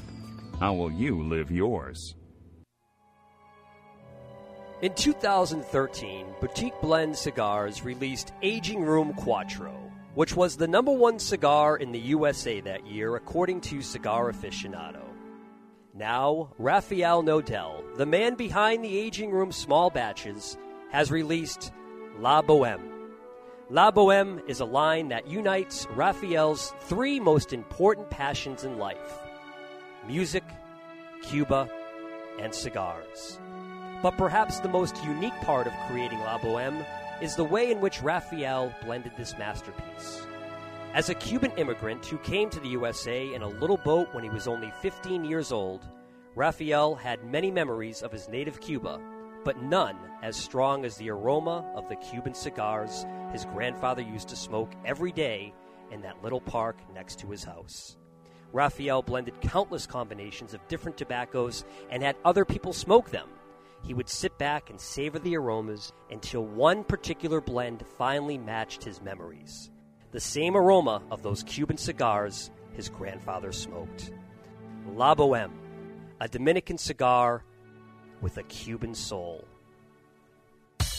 How 0.61 0.73
will 0.73 0.91
you 0.91 1.23
live 1.23 1.51
yours? 1.51 2.15
In 4.83 4.93
2013, 4.95 6.25
Boutique 6.41 6.81
Blend 6.81 7.15
Cigars 7.15 7.85
released 7.85 8.33
Aging 8.41 8.83
Room 8.83 9.13
Quattro, 9.13 9.73
which 10.13 10.35
was 10.35 10.57
the 10.57 10.67
number 10.67 10.91
one 10.91 11.19
cigar 11.19 11.77
in 11.77 11.93
the 11.93 11.99
USA 11.99 12.59
that 12.59 12.85
year, 12.85 13.15
according 13.15 13.61
to 13.61 13.81
Cigar 13.81 14.29
Aficionado. 14.29 15.05
Now, 15.93 16.51
Rafael 16.57 17.23
Nodal, 17.23 17.81
the 17.95 18.05
man 18.05 18.35
behind 18.35 18.83
the 18.83 18.97
Aging 18.97 19.31
Room 19.31 19.53
small 19.53 19.89
batches, 19.89 20.57
has 20.91 21.11
released 21.11 21.71
La 22.19 22.41
Boheme. 22.41 23.07
La 23.69 23.89
Boheme 23.89 24.41
is 24.49 24.59
a 24.59 24.65
line 24.65 25.07
that 25.07 25.29
unites 25.29 25.87
Raphael's 25.95 26.73
three 26.81 27.21
most 27.21 27.53
important 27.53 28.09
passions 28.09 28.65
in 28.65 28.77
life 28.77 29.21
music, 30.05 30.43
Cuba, 31.21 31.69
and 32.37 32.53
cigars. 32.53 33.39
But 34.03 34.17
perhaps 34.17 34.59
the 34.59 34.67
most 34.67 35.01
unique 35.05 35.39
part 35.41 35.65
of 35.65 35.73
creating 35.87 36.19
La 36.19 36.37
Boheme 36.37 36.85
is 37.21 37.37
the 37.37 37.43
way 37.45 37.71
in 37.71 37.79
which 37.79 38.03
Raphael 38.03 38.75
blended 38.83 39.13
this 39.17 39.37
masterpiece. 39.37 40.27
As 40.93 41.09
a 41.09 41.15
Cuban 41.15 41.53
immigrant 41.55 42.05
who 42.05 42.17
came 42.17 42.49
to 42.49 42.59
the 42.59 42.67
USA 42.67 43.33
in 43.33 43.41
a 43.41 43.47
little 43.47 43.77
boat 43.77 44.13
when 44.13 44.25
he 44.25 44.29
was 44.29 44.45
only 44.45 44.73
15 44.81 45.23
years 45.23 45.53
old, 45.53 45.87
Raphael 46.35 46.95
had 46.95 47.23
many 47.23 47.49
memories 47.49 48.01
of 48.01 48.11
his 48.11 48.27
native 48.27 48.59
Cuba, 48.59 48.99
but 49.45 49.61
none 49.61 49.95
as 50.21 50.35
strong 50.35 50.83
as 50.83 50.97
the 50.97 51.09
aroma 51.09 51.65
of 51.73 51.87
the 51.87 51.95
Cuban 51.95 52.33
cigars 52.33 53.05
his 53.31 53.45
grandfather 53.45 54.01
used 54.01 54.27
to 54.27 54.35
smoke 54.35 54.73
every 54.83 55.13
day 55.13 55.53
in 55.91 56.01
that 56.01 56.21
little 56.21 56.41
park 56.41 56.75
next 56.93 57.19
to 57.19 57.27
his 57.27 57.45
house. 57.45 57.95
Raphael 58.51 59.01
blended 59.01 59.39
countless 59.39 59.87
combinations 59.87 60.53
of 60.53 60.67
different 60.67 60.97
tobaccos 60.97 61.63
and 61.89 62.03
had 62.03 62.17
other 62.25 62.43
people 62.43 62.73
smoke 62.73 63.09
them. 63.09 63.29
He 63.83 63.93
would 63.93 64.09
sit 64.09 64.37
back 64.37 64.69
and 64.69 64.79
savor 64.79 65.19
the 65.19 65.35
aromas 65.35 65.91
until 66.09 66.45
one 66.45 66.83
particular 66.83 67.41
blend 67.41 67.85
finally 67.97 68.37
matched 68.37 68.83
his 68.83 69.01
memories. 69.01 69.69
The 70.11 70.19
same 70.19 70.55
aroma 70.55 71.01
of 71.11 71.21
those 71.21 71.43
Cuban 71.43 71.77
cigars 71.77 72.49
his 72.71 72.89
grandfather 72.89 73.51
smoked. 73.51 74.11
La 74.87 75.13
Boheme, 75.15 75.53
a 76.21 76.27
Dominican 76.27 76.77
cigar 76.77 77.43
with 78.21 78.37
a 78.37 78.43
Cuban 78.43 78.95
soul. 78.95 79.45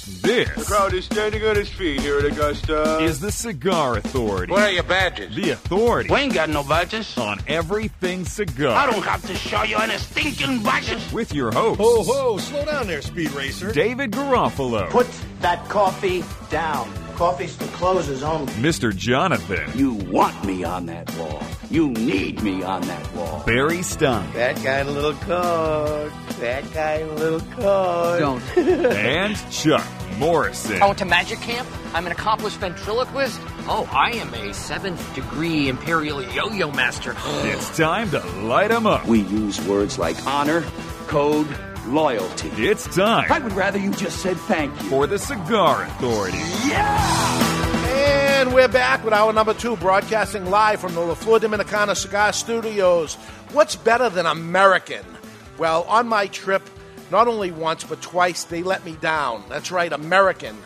This 0.06 0.48
The 0.54 0.64
crowd 0.64 0.92
is 0.92 1.06
standing 1.06 1.42
on 1.44 1.56
its 1.56 1.70
feet 1.70 2.00
here 2.00 2.18
at 2.18 2.26
Augusta. 2.26 2.98
is 3.02 3.20
the 3.20 3.32
Cigar 3.32 3.96
Authority. 3.96 4.52
Where 4.52 4.66
are 4.66 4.70
your 4.70 4.82
badges? 4.82 5.34
The 5.34 5.50
authority. 5.50 6.10
We 6.12 6.18
ain't 6.20 6.34
got 6.34 6.50
no 6.50 6.62
badges. 6.62 7.16
On 7.16 7.40
everything 7.48 8.24
cigar. 8.26 8.76
I 8.76 8.90
don't 8.90 9.02
have 9.02 9.26
to 9.26 9.34
show 9.34 9.62
you 9.62 9.76
any 9.78 9.96
stinking 9.96 10.62
badges. 10.62 11.10
With 11.12 11.32
your 11.32 11.52
host, 11.52 11.80
Ho, 11.80 12.02
ho, 12.02 12.38
slow 12.38 12.64
down 12.66 12.86
there, 12.86 13.00
Speed 13.00 13.30
Racer. 13.32 13.72
David 13.72 14.10
Garofalo. 14.10 14.90
Put 14.90 15.06
that 15.40 15.66
coffee 15.68 16.22
down. 16.50 16.92
Coffee's 17.14 17.54
for 17.56 17.66
closers 17.76 18.22
only. 18.22 18.52
Mr. 18.54 18.94
Jonathan. 18.94 19.70
You 19.78 19.92
want 19.94 20.44
me 20.44 20.64
on 20.64 20.86
that 20.86 21.14
wall. 21.16 21.42
You 21.70 21.90
need 21.90 22.42
me 22.42 22.62
on 22.62 22.82
that 22.82 23.14
wall. 23.14 23.42
Barry 23.46 23.82
Stein. 23.82 24.32
That 24.32 24.56
kind 24.56 24.88
of 24.88 24.94
little 24.94 25.14
card. 25.14 26.12
That 26.40 26.64
kind 26.72 27.02
of 27.10 27.18
little 27.18 27.40
card. 27.40 28.20
Don't. 28.20 28.58
and 28.58 29.36
Chuck 29.52 29.86
Morrison. 30.18 30.82
I 30.82 30.86
went 30.86 30.98
to 30.98 31.04
magic 31.04 31.38
camp. 31.40 31.68
I'm 31.94 32.06
an 32.06 32.12
accomplished 32.12 32.58
ventriloquist. 32.58 33.40
Oh, 33.66 33.88
I 33.92 34.10
am 34.16 34.34
a 34.34 34.52
seventh 34.52 35.14
degree 35.14 35.68
imperial 35.68 36.22
yo 36.22 36.48
yo 36.50 36.70
master. 36.72 37.14
It's 37.44 37.76
time 37.76 38.10
to 38.10 38.18
light 38.42 38.70
'em 38.72 38.86
up. 38.86 39.06
We 39.06 39.20
use 39.20 39.60
words 39.66 39.98
like 39.98 40.16
honor, 40.26 40.62
code, 41.06 41.46
loyalty. 41.86 42.48
It's 42.56 42.86
time. 42.94 43.30
I 43.30 43.38
would 43.38 43.52
rather 43.52 43.78
you 43.78 43.92
just 43.92 44.18
said 44.18 44.36
thank 44.36 44.74
you. 44.82 44.88
For 44.88 45.06
the 45.06 45.18
Cigar 45.18 45.84
Authority. 45.84 46.38
Yeah! 46.66 47.54
And 48.44 48.52
we're 48.52 48.68
back 48.68 49.04
with 49.04 49.14
our 49.14 49.32
number 49.32 49.54
two, 49.54 49.76
broadcasting 49.76 50.50
live 50.50 50.80
from 50.80 50.94
the 50.94 51.00
La 51.00 51.14
Flor 51.14 51.38
Dominicana 51.38 51.96
Cigar 51.96 52.32
Studios. 52.32 53.14
What's 53.52 53.76
better 53.76 54.08
than 54.08 54.26
American? 54.26 55.04
Well, 55.56 55.84
on 55.84 56.08
my 56.08 56.26
trip, 56.26 56.62
not 57.10 57.28
only 57.28 57.52
once 57.52 57.84
but 57.84 58.02
twice, 58.02 58.44
they 58.44 58.62
let 58.62 58.84
me 58.84 58.96
down. 59.00 59.44
That's 59.48 59.70
right, 59.70 59.92
American. 59.92 60.56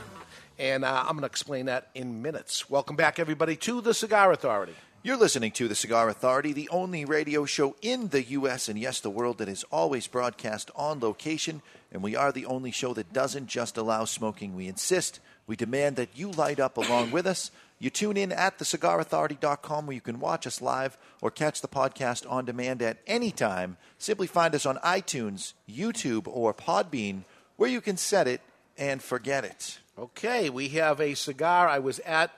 And 0.59 0.85
uh, 0.85 1.01
I'm 1.01 1.13
going 1.13 1.21
to 1.21 1.27
explain 1.27 1.67
that 1.67 1.89
in 1.95 2.23
minutes. 2.23 2.69
Welcome 2.69 2.97
back, 2.97 3.19
everybody, 3.19 3.55
to 3.57 3.81
the 3.81 3.95
Cigar 3.95 4.33
Authority. 4.33 4.75
You're 5.01 5.17
listening 5.17 5.53
to 5.53 5.69
the 5.69 5.77
Cigar 5.77 6.09
Authority, 6.09 6.53
the 6.53 6.69
only 6.71 7.05
radio 7.05 7.45
show 7.45 7.77
in 7.81 8.09
the 8.09 8.25
U.S. 8.25 8.69
and 8.69 8.77
yes, 8.77 8.99
the 8.99 9.09
world 9.09 9.39
that 9.39 9.49
is 9.49 9.65
always 9.71 10.09
broadcast 10.09 10.73
on 10.75 10.99
location. 10.99 11.63
And 11.93 12.03
we 12.03 12.17
are 12.17 12.33
the 12.33 12.47
only 12.47 12.73
show 12.73 12.95
that 12.95 13.13
doesn't 13.13 13.47
just 13.47 13.77
allow 13.77 14.07
smoking. 14.07 14.57
We 14.57 14.67
insist, 14.67 15.21
we 15.47 15.55
demand 15.55 15.95
that 15.97 16.19
you 16.19 16.33
light 16.33 16.59
up 16.59 16.77
along 16.77 17.13
with 17.13 17.29
us. 17.29 17.53
You 17.79 17.91
tune 17.91 18.17
in 18.17 18.33
at 18.33 18.59
thecigarauthority.com 18.59 19.87
where 19.87 19.95
you 19.95 20.01
can 20.01 20.19
watch 20.19 20.49
us 20.49 20.61
live 20.61 20.99
or 21.23 21.31
catch 21.31 21.61
the 21.61 21.69
podcast 21.69 22.29
on 22.29 22.45
demand 22.45 22.83
at 22.83 22.99
any 23.07 23.31
time. 23.31 23.77
Simply 23.99 24.27
find 24.27 24.53
us 24.53 24.67
on 24.67 24.79
iTunes, 24.79 25.53
YouTube, 25.71 26.27
or 26.27 26.53
Podbean 26.53 27.23
where 27.57 27.71
you 27.71 27.81
can 27.81 27.97
set 27.97 28.27
it 28.27 28.41
and 28.77 29.01
forget 29.01 29.45
it. 29.45 29.79
Okay, 29.97 30.51
we 30.51 30.69
have 30.71 31.01
a 31.01 31.15
cigar. 31.15 31.69
I 31.69 31.79
was 31.79 31.99
at, 32.01 32.31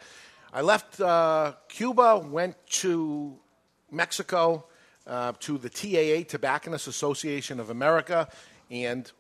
I 0.53 0.63
left 0.63 1.01
uh, 1.01 1.55
Cuba, 1.69 2.19
went 2.19 2.57
to 2.81 3.37
Mexico, 3.91 4.65
uh, 5.07 5.33
to 5.41 5.59
the 5.59 5.71
TAA, 5.71 6.29
Tobacconists 6.29 6.89
Association 6.89 7.61
of 7.61 7.71
America, 7.71 8.29
and 8.69 9.11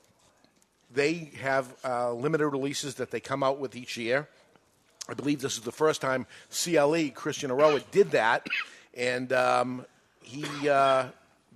they 0.92 1.30
have 1.40 1.72
uh, 1.84 2.12
limited 2.12 2.48
releases 2.48 2.96
that 2.96 3.12
they 3.12 3.20
come 3.20 3.44
out 3.44 3.60
with 3.60 3.76
each 3.76 3.96
year. 3.96 4.28
I 5.08 5.14
believe 5.14 5.40
this 5.40 5.56
is 5.56 5.62
the 5.62 5.72
first 5.72 6.00
time 6.00 6.26
CLE, 6.50 7.10
Christian 7.14 7.50
Eiroa, 7.50 7.82
did 7.92 8.10
that, 8.10 8.46
and 8.94 9.32
um, 9.32 9.86
he. 10.22 10.44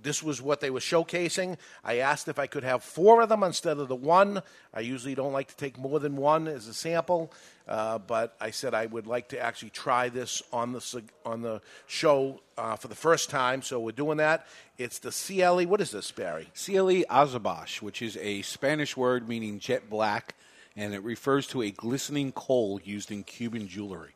This 0.05 0.21
was 0.21 0.39
what 0.39 0.61
they 0.61 0.69
were 0.69 0.79
showcasing. 0.79 1.57
I 1.83 1.97
asked 1.97 2.27
if 2.27 2.37
I 2.37 2.45
could 2.45 2.63
have 2.63 2.83
four 2.83 3.23
of 3.23 3.29
them 3.29 3.41
instead 3.41 3.79
of 3.79 3.87
the 3.87 3.95
one. 3.95 4.43
I 4.71 4.81
usually 4.81 5.15
don't 5.15 5.33
like 5.33 5.47
to 5.47 5.57
take 5.57 5.79
more 5.79 5.99
than 5.99 6.15
one 6.15 6.47
as 6.47 6.67
a 6.67 6.75
sample, 6.75 7.33
uh, 7.67 7.97
but 7.97 8.35
I 8.39 8.51
said 8.51 8.75
I 8.75 8.85
would 8.85 9.07
like 9.07 9.29
to 9.29 9.39
actually 9.39 9.71
try 9.71 10.09
this 10.09 10.43
on 10.53 10.73
the 10.73 11.01
on 11.25 11.41
the 11.41 11.59
show 11.87 12.39
uh, 12.55 12.75
for 12.75 12.87
the 12.87 12.93
first 12.93 13.31
time. 13.31 13.63
So 13.63 13.79
we're 13.79 13.93
doing 13.93 14.17
that. 14.17 14.45
It's 14.77 14.99
the 14.99 15.09
CLE. 15.09 15.63
What 15.65 15.81
is 15.81 15.89
this, 15.89 16.11
Barry? 16.11 16.49
CLE 16.53 17.03
azabache, 17.09 17.81
which 17.81 18.03
is 18.03 18.15
a 18.17 18.43
Spanish 18.43 18.95
word 18.95 19.27
meaning 19.27 19.57
jet 19.57 19.89
black, 19.89 20.35
and 20.75 20.93
it 20.93 21.01
refers 21.01 21.47
to 21.47 21.63
a 21.63 21.71
glistening 21.71 22.31
coal 22.31 22.79
used 22.83 23.11
in 23.11 23.23
Cuban 23.23 23.67
jewelry. 23.67 24.13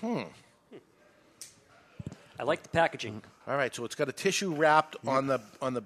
Hmm. 0.00 0.22
I 2.38 2.44
like 2.44 2.62
the 2.62 2.68
packaging. 2.68 3.22
All 3.48 3.56
right, 3.56 3.74
so 3.74 3.84
it's 3.84 3.96
got 3.96 4.08
a 4.08 4.12
tissue 4.12 4.54
wrapped 4.54 4.96
on 5.06 5.26
the 5.26 5.40
on 5.60 5.74
the 5.74 5.82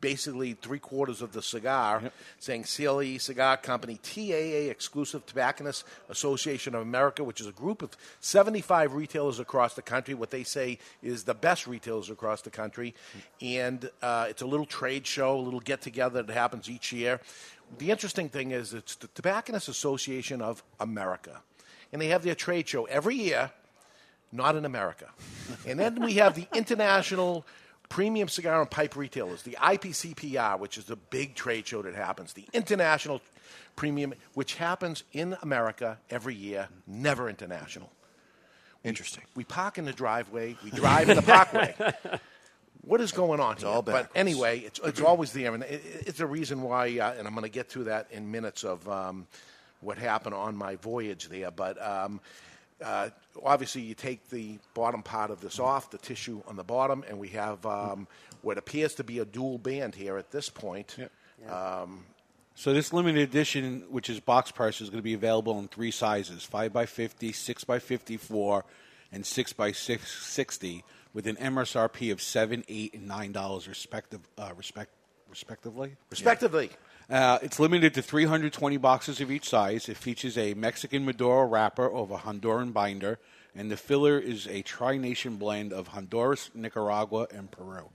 basically 0.00 0.54
three 0.54 0.80
quarters 0.80 1.22
of 1.22 1.32
the 1.32 1.40
cigar, 1.40 2.02
saying 2.40 2.64
CLE 2.64 3.18
Cigar 3.18 3.56
Company, 3.56 4.00
TAA 4.02 4.68
Exclusive 4.70 5.24
Tobacconists 5.26 5.84
Association 6.08 6.74
of 6.74 6.82
America, 6.82 7.22
which 7.22 7.40
is 7.40 7.46
a 7.46 7.52
group 7.52 7.82
of 7.82 7.96
75 8.20 8.94
retailers 8.94 9.38
across 9.38 9.74
the 9.74 9.82
country. 9.82 10.14
What 10.14 10.30
they 10.30 10.42
say 10.42 10.78
is 11.02 11.24
the 11.24 11.34
best 11.34 11.66
retailers 11.66 12.10
across 12.10 12.42
the 12.42 12.50
country, 12.50 12.94
and 13.40 13.88
uh, 14.02 14.26
it's 14.28 14.42
a 14.42 14.46
little 14.46 14.66
trade 14.66 15.06
show, 15.06 15.38
a 15.38 15.40
little 15.40 15.60
get 15.60 15.82
together 15.82 16.22
that 16.22 16.32
happens 16.34 16.68
each 16.68 16.92
year. 16.92 17.20
The 17.78 17.90
interesting 17.90 18.28
thing 18.28 18.50
is 18.50 18.74
it's 18.74 18.96
the 18.96 19.08
Tobacconists 19.08 19.68
Association 19.68 20.42
of 20.42 20.64
America, 20.80 21.42
and 21.92 22.02
they 22.02 22.08
have 22.08 22.24
their 22.24 22.34
trade 22.34 22.66
show 22.66 22.84
every 22.86 23.14
year 23.14 23.52
not 24.32 24.56
in 24.56 24.64
America. 24.64 25.06
and 25.66 25.78
then 25.78 26.02
we 26.02 26.14
have 26.14 26.34
the 26.34 26.48
International 26.54 27.46
Premium 27.88 28.28
Cigar 28.28 28.60
and 28.60 28.70
Pipe 28.70 28.96
Retailers, 28.96 29.42
the 29.42 29.58
IPCPR, 29.60 30.58
which 30.58 30.78
is 30.78 30.86
the 30.86 30.96
big 30.96 31.34
trade 31.34 31.66
show 31.66 31.82
that 31.82 31.94
happens, 31.94 32.32
the 32.32 32.46
International 32.52 33.20
Premium, 33.76 34.14
which 34.34 34.54
happens 34.54 35.04
in 35.12 35.36
America 35.42 35.98
every 36.10 36.34
year, 36.34 36.68
never 36.86 37.28
international. 37.28 37.92
Interesting. 38.82 39.24
We 39.34 39.44
park 39.44 39.78
in 39.78 39.84
the 39.84 39.92
driveway, 39.92 40.56
we 40.64 40.70
drive 40.70 41.08
in 41.10 41.16
the 41.16 41.22
parkway. 41.22 41.74
What 42.84 43.00
is 43.00 43.12
going 43.12 43.38
on 43.38 43.58
here? 43.58 43.68
all 43.68 43.80
but 43.82 44.10
anyway, 44.12 44.58
it's, 44.58 44.80
it's 44.82 45.00
always 45.00 45.32
there, 45.32 45.54
and 45.54 45.62
it, 45.62 45.82
it's 46.04 46.18
a 46.18 46.26
reason 46.26 46.62
why. 46.62 46.98
Uh, 46.98 47.14
and 47.16 47.28
I'm 47.28 47.34
going 47.34 47.44
to 47.44 47.48
get 47.48 47.68
to 47.70 47.84
that 47.84 48.08
in 48.10 48.32
minutes 48.32 48.64
of 48.64 48.88
um, 48.88 49.28
what 49.80 49.98
happened 49.98 50.34
on 50.34 50.56
my 50.56 50.74
voyage 50.74 51.28
there. 51.28 51.52
But 51.52 51.80
um, 51.80 52.20
uh, 52.82 53.10
obviously, 53.44 53.82
you 53.82 53.94
take 53.94 54.28
the 54.28 54.58
bottom 54.74 55.02
part 55.02 55.30
of 55.30 55.40
this 55.40 55.58
off, 55.58 55.90
the 55.90 55.98
tissue 55.98 56.42
on 56.46 56.56
the 56.56 56.64
bottom, 56.64 57.04
and 57.08 57.18
we 57.18 57.28
have 57.28 57.64
um, 57.66 58.06
what 58.42 58.58
appears 58.58 58.94
to 58.96 59.04
be 59.04 59.18
a 59.20 59.24
dual 59.24 59.58
band 59.58 59.94
here 59.94 60.18
at 60.18 60.30
this 60.30 60.48
point. 60.50 60.96
Um, 61.48 62.04
So 62.54 62.74
this 62.74 62.92
limited 62.92 63.22
edition, 63.22 63.84
which 63.90 64.10
is 64.10 64.20
box 64.20 64.50
price, 64.50 64.80
is 64.82 64.90
going 64.90 64.98
to 64.98 65.02
be 65.02 65.14
available 65.14 65.58
in 65.58 65.68
three 65.68 65.90
sizes: 65.90 66.44
five 66.44 66.72
by 66.72 66.84
50, 66.86 67.32
six 67.32 67.64
by 67.64 67.78
fifty-four, 67.78 68.64
and 69.10 69.24
six 69.24 69.52
by 69.54 69.72
six 69.72 70.12
sixty, 70.22 70.84
with 71.14 71.26
an 71.26 71.36
MSRP 71.36 72.12
of 72.12 72.20
seven, 72.20 72.62
eight, 72.68 72.92
and 72.94 73.08
nine 73.08 73.32
dollars 73.32 73.68
respective, 73.68 74.20
uh, 74.36 74.52
respect, 74.56 74.90
respectively. 75.30 75.96
Respectively. 76.10 76.70
Uh, 77.12 77.38
it's 77.42 77.60
limited 77.60 77.92
to 77.92 78.00
320 78.00 78.78
boxes 78.78 79.20
of 79.20 79.30
each 79.30 79.46
size. 79.46 79.86
It 79.90 79.98
features 79.98 80.38
a 80.38 80.54
Mexican 80.54 81.04
Maduro 81.04 81.44
wrapper 81.44 81.90
over 81.90 82.16
Honduran 82.16 82.72
binder, 82.72 83.18
and 83.54 83.70
the 83.70 83.76
filler 83.76 84.18
is 84.18 84.46
a 84.48 84.62
tri-nation 84.62 85.36
blend 85.36 85.74
of 85.74 85.88
Honduras, 85.88 86.50
Nicaragua, 86.54 87.26
and 87.30 87.50
Peru. 87.50 87.90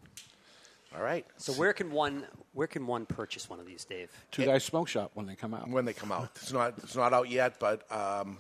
All 0.96 1.02
right. 1.02 1.26
So 1.38 1.52
where 1.54 1.74
can 1.74 1.90
one 1.92 2.26
where 2.54 2.68
can 2.68 2.86
one 2.86 3.08
purchase 3.08 3.50
one 3.50 3.60
of 3.60 3.66
these, 3.66 3.86
Dave? 3.86 4.12
Two 4.32 4.46
Guys 4.46 4.64
Smoke 4.64 4.88
Shop 4.88 5.12
when 5.16 5.26
they 5.26 5.36
come 5.36 5.54
out. 5.54 5.68
when 5.68 5.86
they 5.86 5.94
come 5.94 6.12
out. 6.12 6.30
It's 6.36 6.54
not 6.54 6.76
it's 6.78 6.96
not 6.96 7.12
out 7.12 7.30
yet, 7.30 7.60
but 7.60 7.92
um, 7.92 8.38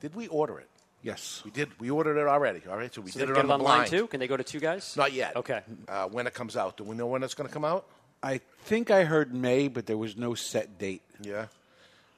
did 0.00 0.14
we 0.16 0.26
order 0.28 0.58
it? 0.58 0.68
Yes, 1.02 1.42
we 1.44 1.50
did. 1.50 1.68
We 1.80 1.90
ordered 1.90 2.18
it 2.20 2.26
already. 2.28 2.60
All 2.70 2.76
right, 2.76 2.92
so 2.94 3.00
we 3.00 3.10
So 3.10 3.20
did 3.20 3.28
they 3.28 3.32
it 3.32 3.34
get 3.34 3.38
on 3.40 3.44
it 3.46 3.48
the 3.48 3.54
online 3.54 3.76
blind. 3.78 3.90
too? 3.90 4.06
Can 4.08 4.20
they 4.20 4.28
go 4.28 4.36
to 4.36 4.44
two 4.44 4.60
guys? 4.60 4.96
Not 4.96 5.12
yet. 5.12 5.34
Okay. 5.36 5.60
Uh, 5.88 6.06
when 6.08 6.26
it 6.26 6.34
comes 6.34 6.56
out, 6.56 6.76
do 6.76 6.84
we 6.84 6.94
know 6.94 7.06
when 7.06 7.22
it's 7.24 7.34
going 7.34 7.48
to 7.48 7.52
come 7.52 7.64
out? 7.64 7.86
I 8.22 8.40
think 8.64 8.90
I 8.90 9.04
heard 9.04 9.34
May, 9.34 9.68
but 9.68 9.86
there 9.86 9.96
was 9.96 10.16
no 10.16 10.34
set 10.34 10.78
date. 10.78 11.02
Yeah. 11.20 11.46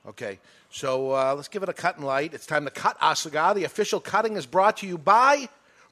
Okay. 0.07 0.39
So 0.71 1.13
uh, 1.13 1.35
let's 1.35 1.49
give 1.49 1.63
it 1.63 1.69
a 1.69 1.73
cut 1.73 1.97
and 1.97 2.05
light. 2.05 2.35
It's 2.35 2.47
time 2.47 2.65
to 2.65 2.71
cut 2.71 2.97
our 3.01 3.15
cigar. 3.15 3.55
The 3.55 3.65
official 3.65 4.01
cutting 4.01 4.37
is 4.37 4.45
brought 4.45 4.79
to 4.79 4.87
you 4.87 4.99
by 4.99 5.49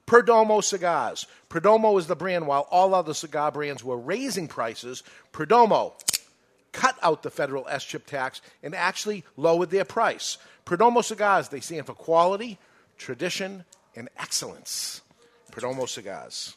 Perdomo 0.06 0.62
Cigars. 0.62 1.26
Perdomo 1.48 1.98
is 1.98 2.08
the 2.08 2.16
brand. 2.16 2.46
While 2.46 2.66
all 2.70 2.94
other 2.94 3.14
cigar 3.14 3.52
brands 3.52 3.84
were 3.84 3.96
raising 3.96 4.48
prices, 4.48 5.02
Perdomo 5.32 5.92
cut 6.72 6.96
out 7.02 7.22
the 7.22 7.30
federal 7.30 7.64
SCHIP 7.64 8.06
tax 8.06 8.42
and 8.62 8.74
actually 8.74 9.24
lowered 9.36 9.70
their 9.70 9.84
price. 9.84 10.38
Perdomo 10.66 11.04
Cigars, 11.04 11.48
they 11.48 11.60
stand 11.60 11.86
for 11.86 11.94
quality, 11.94 12.58
tradition, 12.98 13.64
and 13.94 14.08
excellence. 14.18 15.00
Perdomo 15.52 15.88
Cigars. 15.88 16.56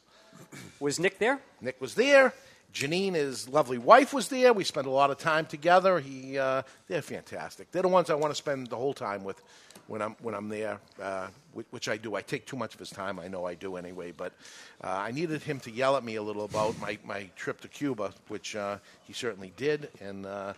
Was 0.79 0.99
Nick 0.99 1.19
there? 1.19 1.39
Nick 1.61 1.79
was 1.79 1.95
there. 1.95 2.33
Janine, 2.75 3.13
his 3.13 3.47
lovely 3.47 3.77
wife, 3.77 4.13
was 4.13 4.27
there. 4.27 4.51
We 4.51 4.65
spent 4.65 4.85
a 4.85 4.89
lot 4.91 5.09
of 5.09 5.17
time 5.17 5.45
together. 5.45 5.97
He, 6.01 6.37
uh, 6.37 6.63
they're 6.89 7.01
fantastic. 7.01 7.71
They're 7.71 7.81
the 7.81 7.87
ones 7.87 8.09
I 8.09 8.15
want 8.15 8.31
to 8.31 8.35
spend 8.35 8.67
the 8.67 8.75
whole 8.75 8.93
time 8.93 9.23
with 9.23 9.41
when 9.87 10.01
I'm 10.01 10.15
when 10.21 10.35
I'm 10.35 10.49
there, 10.49 10.79
uh, 11.01 11.27
which, 11.71 11.87
I 11.87 11.95
do. 11.95 12.15
I 12.15 12.21
take 12.21 12.45
too 12.45 12.57
much 12.57 12.73
of 12.73 12.79
his 12.79 12.89
time. 12.89 13.17
I 13.17 13.29
know 13.29 13.45
I 13.45 13.53
do 13.53 13.77
anyway. 13.77 14.11
But 14.11 14.33
uh, 14.83 14.87
I 14.89 15.11
needed 15.11 15.41
him 15.41 15.61
to 15.61 15.71
yell 15.71 15.95
at 15.95 16.03
me 16.03 16.15
a 16.15 16.21
little 16.21 16.43
about 16.43 16.77
my, 16.81 16.97
my 17.05 17.29
trip 17.37 17.61
to 17.61 17.69
Cuba, 17.69 18.13
which 18.27 18.57
uh, 18.57 18.79
he 19.03 19.13
certainly 19.13 19.53
did. 19.55 19.87
And 20.01 20.25
uh, 20.25 20.51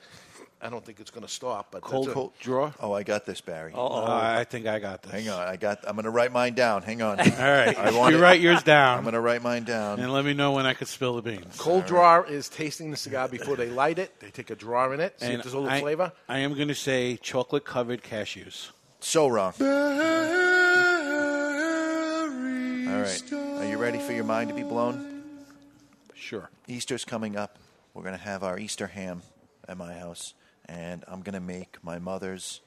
I 0.59 0.69
don't 0.69 0.83
think 0.83 0.99
it's 0.99 1.11
going 1.11 1.25
to 1.25 1.31
stop. 1.31 1.67
But 1.71 1.81
Cold, 1.83 2.07
a- 2.09 2.13
cold 2.13 2.33
draw. 2.39 2.71
Oh, 2.79 2.91
I 2.91 3.03
got 3.03 3.25
this, 3.27 3.41
Barry. 3.41 3.73
Uh, 3.75 4.05
I 4.05 4.43
think 4.43 4.65
I 4.65 4.79
got 4.79 5.03
this. 5.03 5.11
Hang 5.11 5.29
on, 5.29 5.47
I 5.47 5.55
got. 5.55 5.79
I'm 5.87 5.95
going 5.95 6.05
to 6.05 6.09
write 6.09 6.31
mine 6.31 6.55
down. 6.55 6.81
Hang 6.81 7.01
on. 7.03 7.19
All 7.19 7.25
right, 7.25 7.77
I 7.77 7.91
want 7.91 8.13
you 8.13 8.19
it- 8.19 8.21
write 8.21 8.41
yours 8.41 8.63
down. 8.63 8.97
I'm 8.97 9.03
going 9.03 9.13
to 9.13 9.21
write 9.21 9.43
mine 9.43 9.65
down. 9.65 9.99
and 9.99 10.11
let 10.11 10.25
me 10.25 10.33
know 10.33 10.53
when 10.53 10.65
I 10.65 10.73
could 10.73 10.87
spill 10.87 11.15
the 11.15 11.21
beans. 11.21 11.57
Cold 11.57 11.85
draw 11.85 12.21
is 12.23 12.49
tasting 12.49 12.89
the 12.91 12.97
cigar 12.97 13.27
before 13.27 13.55
they 13.55 13.69
light 13.69 13.99
it. 13.99 14.19
They 14.19 14.31
take 14.31 14.49
a 14.49 14.55
draw 14.55 14.91
in 14.91 14.99
it, 14.99 15.19
see 15.19 15.27
if 15.27 15.43
there's 15.43 15.53
a 15.53 15.59
little 15.59 15.71
I, 15.71 15.79
flavor. 15.81 16.11
I 16.27 16.39
am 16.39 16.55
going 16.55 16.69
to 16.69 16.75
say 16.75 17.17
chocolate 17.17 17.63
covered 17.65 18.01
cashews. 18.03 18.69
So 18.99 19.27
wrong. 19.27 19.53
All 19.59 19.67
right. 23.03 23.33
Are 23.33 23.65
you 23.69 23.77
ready 23.77 23.99
for 23.99 24.11
your 24.13 24.23
mind 24.23 24.49
to 24.49 24.55
be 24.55 24.63
blown? 24.63 25.23
Sure. 26.15 26.49
Easter's 26.67 27.05
coming 27.05 27.35
up. 27.37 27.57
We're 27.93 28.03
going 28.03 28.17
to 28.17 28.23
have 28.23 28.43
our 28.43 28.57
Easter 28.57 28.87
ham 28.87 29.21
at 29.67 29.77
my 29.77 29.93
house, 29.93 30.33
and 30.67 31.03
I'm 31.07 31.21
going 31.21 31.33
to 31.33 31.39
make 31.39 31.77
my 31.83 31.99
mother's 31.99 32.61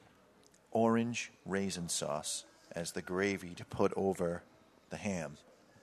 orange 0.70 1.31
raisin 1.44 1.89
sauce 1.89 2.44
as 2.72 2.93
the 2.93 3.02
gravy 3.02 3.51
to 3.55 3.64
put 3.64 3.93
over 3.97 4.43
the 4.90 4.97
ham. 4.97 5.36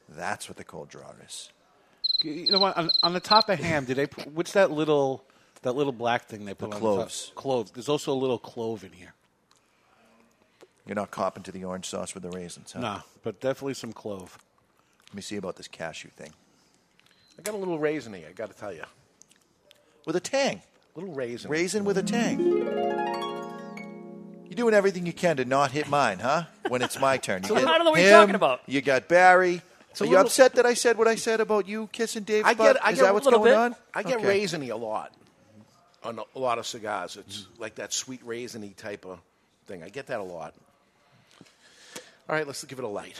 That's 0.09 0.47
what 0.49 0.57
the 0.57 0.63
cold 0.63 0.89
draw 0.89 1.11
is. 1.25 1.49
You 2.21 2.51
know 2.51 2.59
what? 2.59 2.77
On, 2.77 2.89
on 3.03 3.13
the 3.13 3.19
top 3.19 3.49
of 3.49 3.59
ham, 3.59 3.85
did 3.85 3.97
they? 3.97 4.07
Put, 4.07 4.27
what's 4.31 4.53
that 4.53 4.71
little 4.71 5.23
that 5.63 5.73
little 5.75 5.91
black 5.91 6.25
thing 6.25 6.45
they 6.45 6.53
put 6.53 6.69
The 6.69 6.75
on 6.75 6.81
cloves. 6.81 7.25
the 7.25 7.27
top? 7.27 7.35
Cloves. 7.35 7.71
There's 7.71 7.89
also 7.89 8.13
a 8.13 8.15
little 8.15 8.37
clove 8.39 8.83
in 8.83 8.91
here. 8.93 9.13
You're 10.85 10.95
not 10.95 11.11
copping 11.11 11.43
to 11.43 11.51
the 11.51 11.65
orange 11.65 11.85
sauce 11.87 12.13
with 12.13 12.23
the 12.23 12.29
raisins, 12.29 12.71
huh? 12.71 12.79
Nah, 12.79 13.01
but 13.21 13.41
definitely 13.41 13.73
some 13.73 13.91
clove. 13.91 14.37
Let 15.09 15.15
me 15.15 15.21
see 15.21 15.35
about 15.35 15.57
this 15.57 15.67
cashew 15.67 16.09
thing. 16.15 16.31
I 17.37 17.41
got 17.41 17.53
a 17.53 17.57
little 17.57 17.77
raisin 17.79 18.15
I 18.15 18.31
got 18.33 18.49
to 18.51 18.57
tell 18.57 18.73
you. 18.73 18.83
With 20.05 20.15
a 20.15 20.21
tang. 20.21 20.61
Little 20.97 21.13
raisin. 21.13 21.51
Raisin 21.51 21.85
with 21.85 21.97
a 21.99 22.03
tang. 22.03 22.39
You're 24.45 24.55
doing 24.55 24.73
everything 24.73 25.05
you 25.05 25.13
can 25.13 25.37
to 25.37 25.45
not 25.45 25.69
hit 25.69 25.87
mine, 25.89 26.17
huh? 26.17 26.45
When 26.69 26.81
it's 26.81 26.99
my 26.99 27.17
turn. 27.17 27.43
You 27.43 27.49
so 27.49 27.55
I 27.55 27.61
don't 27.61 27.85
know 27.85 27.91
what 27.91 27.99
you're 28.01 28.09
him, 28.09 28.19
talking 28.21 28.33
about. 28.35 28.61
You 28.65 28.81
got 28.81 29.07
Barry. 29.07 29.61
So 29.93 30.03
a 30.03 30.07
Are 30.07 30.09
you 30.09 30.15
little- 30.15 30.25
upset 30.25 30.55
that 30.55 30.65
I 30.65 30.73
said 30.73 30.97
what 30.97 31.07
I 31.07 31.13
said 31.13 31.39
about 31.39 31.67
you 31.67 31.87
kissing 31.91 32.23
Dave? 32.23 32.45
I 32.45 32.55
get, 32.55 32.83
I 32.83 32.89
Is 32.91 32.95
get 32.97 33.03
that 33.03 33.11
a 33.11 33.13
what's 33.13 33.25
little 33.25 33.41
going 33.41 33.51
bit. 33.51 33.57
on? 33.57 33.75
I 33.93 34.01
get 34.01 34.17
Okay. 34.17 34.39
raisiny 34.43 34.71
a 34.71 34.75
lot 34.75 35.13
on 36.03 36.17
a, 36.17 36.23
a 36.35 36.39
lot 36.39 36.57
of 36.57 36.65
cigars. 36.65 37.15
It's 37.15 37.45
like 37.59 37.75
that 37.75 37.93
sweet 37.93 38.25
raisiny 38.25 38.75
type 38.75 39.05
of 39.05 39.19
thing. 39.67 39.83
I 39.83 39.89
get 39.89 40.07
that 40.07 40.19
a 40.19 40.23
lot. 40.23 40.55
All 42.27 42.35
right, 42.35 42.45
let's 42.47 42.63
give 42.63 42.79
it 42.79 42.85
a 42.85 42.87
light. 42.87 43.15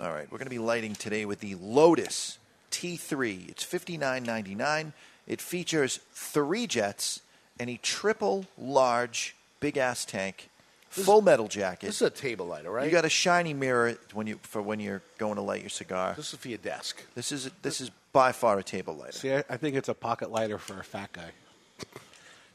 All 0.00 0.10
right, 0.10 0.26
we're 0.32 0.38
going 0.38 0.46
to 0.46 0.50
be 0.50 0.58
lighting 0.58 0.94
today 0.96 1.24
with 1.26 1.38
the 1.38 1.54
Lotus 1.54 2.38
T3. 2.72 3.48
It's 3.50 3.62
fifty 3.62 3.96
nine 3.96 4.24
ninety 4.24 4.56
nine. 4.56 4.92
It 5.26 5.40
features 5.40 6.00
three 6.12 6.66
jets 6.66 7.20
and 7.58 7.70
a 7.70 7.76
triple 7.78 8.46
large 8.58 9.34
big 9.60 9.76
ass 9.78 10.04
tank, 10.04 10.48
full 10.90 11.22
metal 11.22 11.48
jacket. 11.48 11.86
This 11.86 11.96
is 11.96 12.06
a 12.06 12.10
table 12.10 12.46
lighter, 12.46 12.70
right? 12.70 12.84
You 12.84 12.90
got 12.90 13.04
a 13.04 13.08
shiny 13.10 13.54
mirror 13.54 13.96
when 14.12 14.26
you 14.26 14.38
for 14.42 14.60
when 14.60 14.80
you're 14.80 15.02
going 15.18 15.36
to 15.36 15.40
light 15.42 15.60
your 15.62 15.70
cigar. 15.70 16.14
This 16.16 16.32
is 16.32 16.38
for 16.38 16.48
your 16.48 16.58
desk. 16.58 17.02
This 17.14 17.32
is 17.32 17.50
this 17.62 17.80
is 17.80 17.90
by 18.12 18.32
far 18.32 18.58
a 18.58 18.62
table 18.62 18.94
lighter. 18.94 19.12
See, 19.12 19.32
I, 19.32 19.44
I 19.48 19.56
think 19.56 19.76
it's 19.76 19.88
a 19.88 19.94
pocket 19.94 20.30
lighter 20.30 20.58
for 20.58 20.78
a 20.78 20.84
fat 20.84 21.12
guy. 21.12 21.30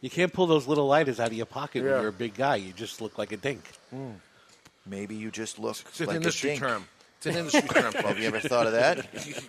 You 0.01 0.09
can't 0.09 0.31
pull 0.31 0.47
those 0.47 0.65
little 0.67 0.87
lighters 0.87 1.19
out 1.19 1.27
of 1.27 1.33
your 1.33 1.45
pocket 1.45 1.83
Yeah. 1.83 1.91
when 1.93 1.99
you're 2.01 2.09
a 2.09 2.13
big 2.13 2.35
guy. 2.35 2.55
You 2.55 2.71
just 2.71 3.01
look 3.01 3.17
like 3.17 3.31
a 3.33 3.37
dink. 3.37 3.63
Hmm. 3.89 4.11
Maybe 4.85 5.15
you 5.15 5.29
just 5.31 5.59
look 5.59 5.75
It's 5.89 5.99
an 5.99 6.07
like 6.07 6.15
industry 6.17 6.51
a 6.51 6.53
dink. 6.53 6.61
term. 6.63 6.85
It's 7.17 7.25
an 7.25 7.35
industry 7.45 7.67
term. 7.67 7.93
Have 7.93 8.17
you 8.19 8.27
ever 8.27 8.39
thought 8.39 8.65
of 8.67 8.73
that? 8.73 9.05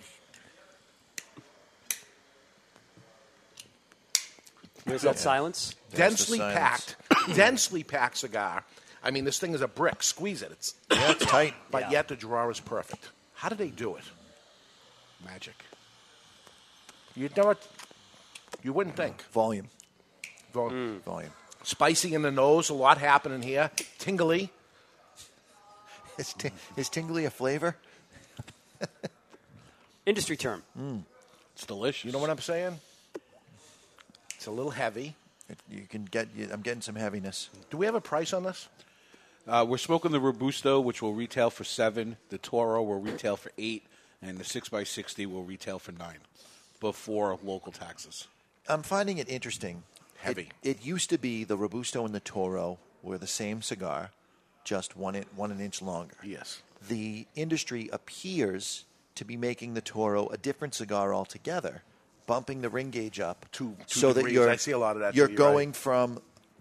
Where's 4.91 5.01
that 5.03 5.19
silence? 5.19 5.75
Densely 5.93 6.37
That's 6.37 6.57
packed, 6.57 6.95
densely 7.35 7.83
packed 7.83 8.17
cigar. 8.17 8.63
I 9.03 9.11
mean, 9.11 9.25
this 9.25 9.39
thing 9.39 9.53
is 9.53 9.61
a 9.61 9.67
brick. 9.67 10.03
Squeeze 10.03 10.41
it. 10.41 10.51
It's 10.51 10.75
yeah, 10.91 11.11
it's 11.11 11.25
tight. 11.37 11.53
But 11.71 11.83
Yeah. 11.83 11.91
yet 11.91 12.07
the 12.07 12.15
draw 12.15 12.49
is 12.49 12.59
perfect. 12.59 13.09
How 13.33 13.49
do 13.49 13.55
they 13.55 13.69
do 13.69 13.95
it? 13.95 14.03
Magic. 15.25 15.55
You 17.15 17.29
know 17.35 17.45
what? 17.45 17.67
You 18.63 18.73
wouldn't 18.73 18.95
think. 18.95 19.21
Volume. 19.31 19.67
Volume. 20.53 20.99
Mm. 20.99 21.03
Volume. 21.03 21.31
Spicy 21.63 22.13
in 22.13 22.21
the 22.21 22.31
nose. 22.31 22.69
A 22.69 22.73
lot 22.73 22.97
happening 22.97 23.41
here. 23.41 23.71
Tingly. 23.97 24.51
Is, 26.17 26.33
t- 26.33 26.51
is 26.77 26.89
tingly 26.89 27.25
a 27.25 27.29
flavor? 27.29 27.75
Industry 30.05 30.37
term. 30.37 30.63
Mm. 30.79 31.03
It's 31.55 31.65
delicious. 31.65 32.05
You 32.05 32.11
know 32.11 32.19
what 32.19 32.29
I'm 32.29 32.39
saying? 32.39 32.79
It's 34.41 34.47
a 34.47 34.51
little 34.51 34.71
heavy. 34.71 35.15
You 35.69 35.83
can 35.87 36.03
get. 36.05 36.29
you- 36.35 36.49
I'm 36.51 36.63
getting 36.63 36.81
some 36.81 36.95
heaviness. 36.95 37.51
Do 37.69 37.77
we 37.77 37.85
have 37.85 37.93
a 37.93 38.01
price 38.01 38.33
on 38.33 38.41
this? 38.41 38.69
Uh, 39.47 39.63
we're 39.69 39.77
smoking 39.77 40.09
the 40.09 40.19
Robusto, 40.19 40.79
which 40.79 40.99
will 40.99 41.13
retail 41.13 41.51
for 41.51 41.63
seven. 41.63 42.17
The 42.29 42.39
Toro 42.39 42.81
will 42.81 42.99
retail 42.99 43.35
for 43.35 43.51
eight, 43.59 43.83
and 44.19 44.39
the 44.39 44.43
six 44.43 44.73
x 44.73 44.89
sixty 44.89 45.27
will 45.27 45.43
retail 45.43 45.77
for 45.77 45.91
nine, 45.91 46.17
before 46.79 47.37
local 47.43 47.71
taxes. 47.71 48.27
I'm 48.67 48.81
finding 48.81 49.19
it 49.19 49.29
interesting. 49.29 49.83
Heavy. 50.17 50.49
It, 50.63 50.79
it 50.79 50.85
used 50.87 51.11
to 51.11 51.19
be 51.19 51.43
the 51.43 51.55
Robusto 51.55 52.03
and 52.03 52.15
the 52.15 52.19
Toro 52.19 52.79
were 53.03 53.19
the 53.19 53.27
same 53.27 53.61
cigar, 53.61 54.09
just 54.63 54.97
one 54.97 55.13
in, 55.13 55.25
one 55.35 55.51
an 55.51 55.61
inch 55.61 55.83
longer. 55.83 56.15
Yes. 56.23 56.63
The 56.89 57.27
industry 57.35 57.91
appears 57.93 58.85
to 59.13 59.23
be 59.23 59.37
making 59.37 59.75
the 59.75 59.81
Toro 59.81 60.29
a 60.29 60.37
different 60.37 60.73
cigar 60.73 61.13
altogether, 61.13 61.83
bumping 62.31 62.61
the 62.61 62.69
ring 62.69 62.89
gauge 62.91 63.19
up 63.19 63.45
Two- 63.51 63.75
two 63.87 63.99
so 63.99 64.13
that 64.13 64.31
you're 64.31 64.49
I 64.49 64.55
see 64.57 64.71
a 64.71 64.77
lot 64.79 64.95
of 64.95 65.01
that, 65.01 65.15
You're 65.15 65.27
too, 65.27 65.33
you're 65.33 65.47
right. 65.47 65.53
going 65.53 65.73
from 65.73 66.07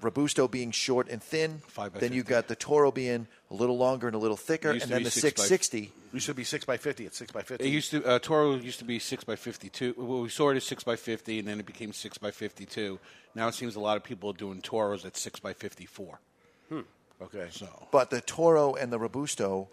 Robusto 0.03 0.49
being 0.49 0.71
short 0.73 1.09
and 1.09 1.23
thin, 1.23 1.63
Five 1.69 1.93
then 2.01 2.13
you 2.13 2.23
50. 2.23 2.31
got 2.35 2.49
the 2.49 2.57
Toro 2.57 2.91
being 2.91 3.27
a 3.51 3.55
little 3.55 3.77
longer 3.77 4.07
and 4.09 4.17
a 4.17 4.19
little 4.19 4.37
thicker, 4.49 4.71
and 4.71 4.81
then 4.81 5.03
the 5.05 5.11
660. 5.11 5.93
Used 6.13 6.27
to 6.27 6.35
be 6.35 6.43
six 6.43 6.65
by 6.65 6.77
fifty. 6.77 7.07
It's 7.07 7.17
six 7.19 7.31
by 7.31 7.43
fifty. 7.43 7.65
It 7.67 7.71
used 7.71 7.91
to 7.93 8.05
uh, 8.05 8.19
Toro 8.19 8.57
used 8.57 8.81
to 8.81 8.85
be 8.85 8.99
six 8.99 9.23
by 9.23 9.37
fifty 9.37 9.69
two. 9.69 9.95
Well, 9.97 10.23
we 10.23 10.29
saw 10.29 10.51
it 10.51 10.57
as 10.57 10.65
six 10.65 10.83
by 10.83 10.97
fifty, 10.97 11.39
and 11.39 11.47
then 11.47 11.61
it 11.61 11.67
became 11.67 11.93
six 11.93 12.19
by 12.19 12.33
fifty 12.33 12.67
two. 12.67 12.99
Now 13.37 13.47
it 13.47 13.55
seems 13.55 13.77
a 13.77 13.81
lot 13.81 13.97
of 13.97 14.03
people 14.03 14.31
are 14.31 14.39
doing 14.45 14.61
Toros 14.61 15.05
at 15.05 15.17
six 15.17 15.39
by 15.39 15.53
fifty 15.53 15.87
four. 15.87 16.19
Okay. 17.23 17.47
So 17.53 17.69
But 17.93 18.11
the 18.11 18.21
Toro 18.21 18.75
and 18.75 18.91
the 18.93 18.99
Robusto, 18.99 19.69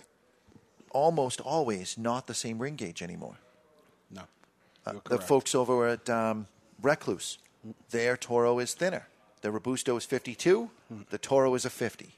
almost 0.92 1.40
always 1.42 1.98
not 1.98 2.28
the 2.28 2.34
same 2.36 2.60
ring 2.60 2.76
gauge 2.76 3.02
anymore. 3.02 3.38
no, 4.12 4.22
You're 4.22 4.28
the 5.10 5.18
folks 5.20 5.56
over 5.56 5.88
at 5.88 6.10
um, 6.10 6.48
Recluse, 6.82 7.38
their 7.92 8.18
Toro 8.18 8.60
is 8.60 8.74
thinner. 8.74 9.08
The 9.42 9.52
Robusto 9.52 9.96
is 9.98 10.06
52. 10.06 10.70
The 11.10 11.18
Toro 11.18 11.54
is 11.56 11.66
a 11.66 11.70
50. 11.70 12.16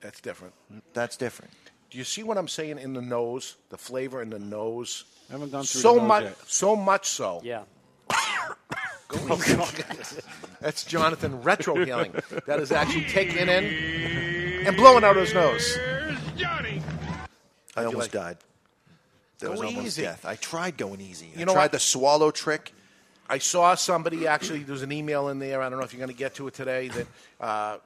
That's 0.00 0.20
different. 0.20 0.54
That's 0.94 1.16
different. 1.16 1.52
Do 1.90 1.98
you 1.98 2.04
see 2.04 2.22
what 2.22 2.38
I'm 2.38 2.48
saying 2.48 2.78
in 2.78 2.92
the 2.94 3.02
nose? 3.02 3.56
The 3.70 3.76
flavor 3.78 4.22
in 4.22 4.30
the 4.30 4.38
nose. 4.38 5.04
I 5.28 5.32
haven't 5.32 5.50
gone 5.52 5.64
through 5.64 5.80
so 5.80 5.94
the 5.94 6.00
nose 6.00 6.08
much. 6.08 6.24
yet. 6.24 6.36
So 6.46 6.76
much 6.76 7.08
so. 7.08 7.40
Yeah. 7.44 7.62
That's 10.60 10.84
Jonathan 10.84 11.42
retrohaling. 11.42 12.44
That 12.46 12.60
is 12.60 12.70
actually 12.72 13.06
taking 13.06 13.36
it 13.36 13.48
in 13.48 14.66
and 14.66 14.76
blowing 14.76 15.04
out 15.04 15.16
his 15.16 15.34
nose. 15.34 15.76
I 17.76 17.84
almost 17.84 17.96
like- 17.96 18.10
died. 18.12 18.36
That 19.40 19.46
Go 19.46 19.52
was 19.52 19.60
almost 19.62 19.86
easy. 19.86 20.02
death. 20.02 20.24
I 20.24 20.36
tried 20.36 20.76
going 20.76 21.00
easy. 21.00 21.26
You 21.34 21.42
I 21.42 21.44
know 21.44 21.52
tried 21.54 21.62
what? 21.64 21.72
the 21.72 21.78
swallow 21.80 22.30
trick. 22.30 22.72
I 23.28 23.38
saw 23.38 23.74
somebody 23.74 24.26
actually. 24.26 24.62
There's 24.64 24.82
an 24.82 24.92
email 24.92 25.28
in 25.28 25.38
there. 25.38 25.62
I 25.62 25.68
don't 25.68 25.78
know 25.78 25.84
if 25.84 25.92
you're 25.92 25.98
going 26.04 26.12
to 26.14 26.18
get 26.18 26.34
to 26.36 26.48
it 26.48 26.54
today. 26.54 26.88
That 26.88 27.06
uh, 27.40 27.78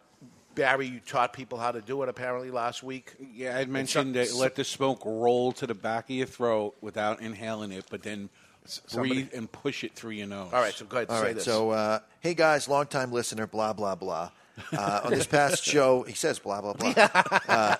Barry, 0.54 0.86
you 0.86 1.00
taught 1.00 1.32
people 1.32 1.58
how 1.58 1.72
to 1.72 1.80
do 1.80 2.02
it 2.02 2.08
apparently 2.08 2.50
last 2.50 2.82
week. 2.82 3.12
Yeah, 3.34 3.58
I'd 3.58 3.68
mentioned 3.68 4.14
that 4.14 4.32
let 4.34 4.54
the 4.54 4.64
smoke 4.64 5.02
roll 5.04 5.52
to 5.52 5.66
the 5.66 5.74
back 5.74 6.04
of 6.10 6.16
your 6.16 6.26
throat 6.26 6.74
without 6.80 7.20
inhaling 7.20 7.72
it, 7.72 7.84
but 7.90 8.02
then 8.02 8.30
somebody- 8.64 9.14
breathe 9.14 9.30
and 9.34 9.50
push 9.50 9.84
it 9.84 9.94
through 9.94 10.12
your 10.12 10.26
nose. 10.28 10.50
All 10.52 10.60
right, 10.60 10.72
so 10.72 10.84
go 10.86 10.96
ahead. 10.98 11.10
All 11.10 11.18
say 11.18 11.24
right. 11.26 11.34
this. 11.34 11.44
So, 11.44 11.70
uh, 11.70 11.98
hey 12.20 12.34
guys, 12.34 12.68
longtime 12.68 13.12
listener, 13.12 13.46
blah 13.46 13.72
blah 13.72 13.94
blah. 13.94 14.30
Uh, 14.72 15.00
on 15.04 15.10
this 15.10 15.26
past 15.26 15.64
show, 15.74 16.02
he 16.02 16.14
says 16.14 16.38
blah 16.38 16.60
blah 16.60 16.72
blah. 16.72 16.94
Uh, 16.96 17.76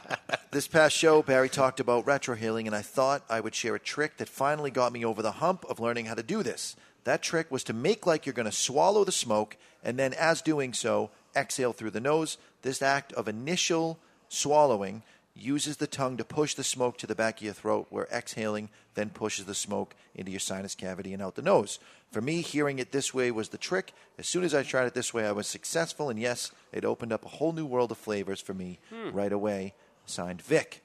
this 0.51 0.67
past 0.67 0.97
show, 0.97 1.23
Barry 1.23 1.49
talked 1.49 1.81
about 1.81 2.07
retrohaling, 2.07 2.67
and 2.67 2.75
I 2.75 2.83
thought 2.83 3.25
I 3.29 3.41
would 3.41 3.55
share 3.55 3.75
a 3.75 3.81
trick 3.81 4.17
that 4.19 4.29
finally 4.29 4.71
got 4.71 4.93
me 4.93 5.05
over 5.05 5.23
the 5.23 5.33
hump 5.33 5.65
of 5.69 5.81
learning 5.81 6.07
how 6.07 6.15
to 6.15 6.23
do 6.23 6.43
this. 6.43 6.77
That 7.05 7.23
trick 7.23 7.51
was 7.51 7.65
to 7.65 7.73
make 7.73 8.07
like 8.07 8.27
you're 8.27 8.33
going 8.33 8.47
to 8.47 8.53
swallow 8.53 9.05
the 9.05 9.13
smoke, 9.13 9.57
and 9.83 9.99
then, 9.99 10.15
as 10.15 10.43
doing 10.43 10.73
so, 10.73 11.11
exhale 11.37 11.73
through 11.73 11.91
the 11.91 12.01
nose. 12.01 12.39
This 12.63 12.83
act 12.83 13.13
of 13.13 13.29
initial 13.29 13.99
swallowing 14.29 15.03
uses 15.37 15.79
the 15.79 15.87
tongue 15.87 16.17
to 16.17 16.25
push 16.25 16.55
the 16.55 16.65
smoke 16.65 16.97
to 16.99 17.07
the 17.07 17.15
back 17.15 17.39
of 17.39 17.43
your 17.43 17.55
throat, 17.55 17.87
where 17.91 18.07
exhaling 18.13 18.69
then 18.95 19.11
pushes 19.11 19.47
the 19.47 19.55
smoke 19.55 19.95
into 20.15 20.31
your 20.31 20.41
sinus 20.41 20.75
cavity 20.75 21.13
and 21.13 21.21
out 21.21 21.35
the 21.35 21.43
nose. 21.43 21.79
For 22.13 22.21
me, 22.21 22.41
hearing 22.43 22.79
it 22.79 22.93
this 22.93 23.13
way 23.13 23.31
was 23.33 23.49
the 23.49 23.59
trick. 23.59 23.93
As 24.19 24.29
soon 24.29 24.45
as 24.45 24.55
I 24.55 24.63
tried 24.63 24.87
it 24.87 24.95
this 24.95 25.13
way, 25.13 25.27
I 25.27 25.33
was 25.33 25.49
successful, 25.49 26.09
and 26.09 26.19
yes, 26.21 26.53
it 26.73 26.85
opened 26.85 27.13
up 27.13 27.25
a 27.25 27.29
whole 27.29 27.53
new 27.53 27.67
world 27.67 27.91
of 27.91 27.99
flavors 27.99 28.41
for 28.41 28.55
me 28.55 28.79
Hmm. 28.91 29.11
right 29.11 29.33
away. 29.33 29.75
Signed 30.07 30.41
Vic. 30.43 30.83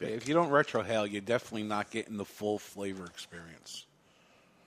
If 0.00 0.28
you 0.28 0.32
don't 0.34 0.50
retrohale, 0.50 1.10
you're 1.10 1.20
definitely 1.20 1.64
not 1.64 1.90
getting 1.90 2.16
the 2.16 2.24
full 2.24 2.58
flavor 2.58 3.04
experience. 3.04 3.84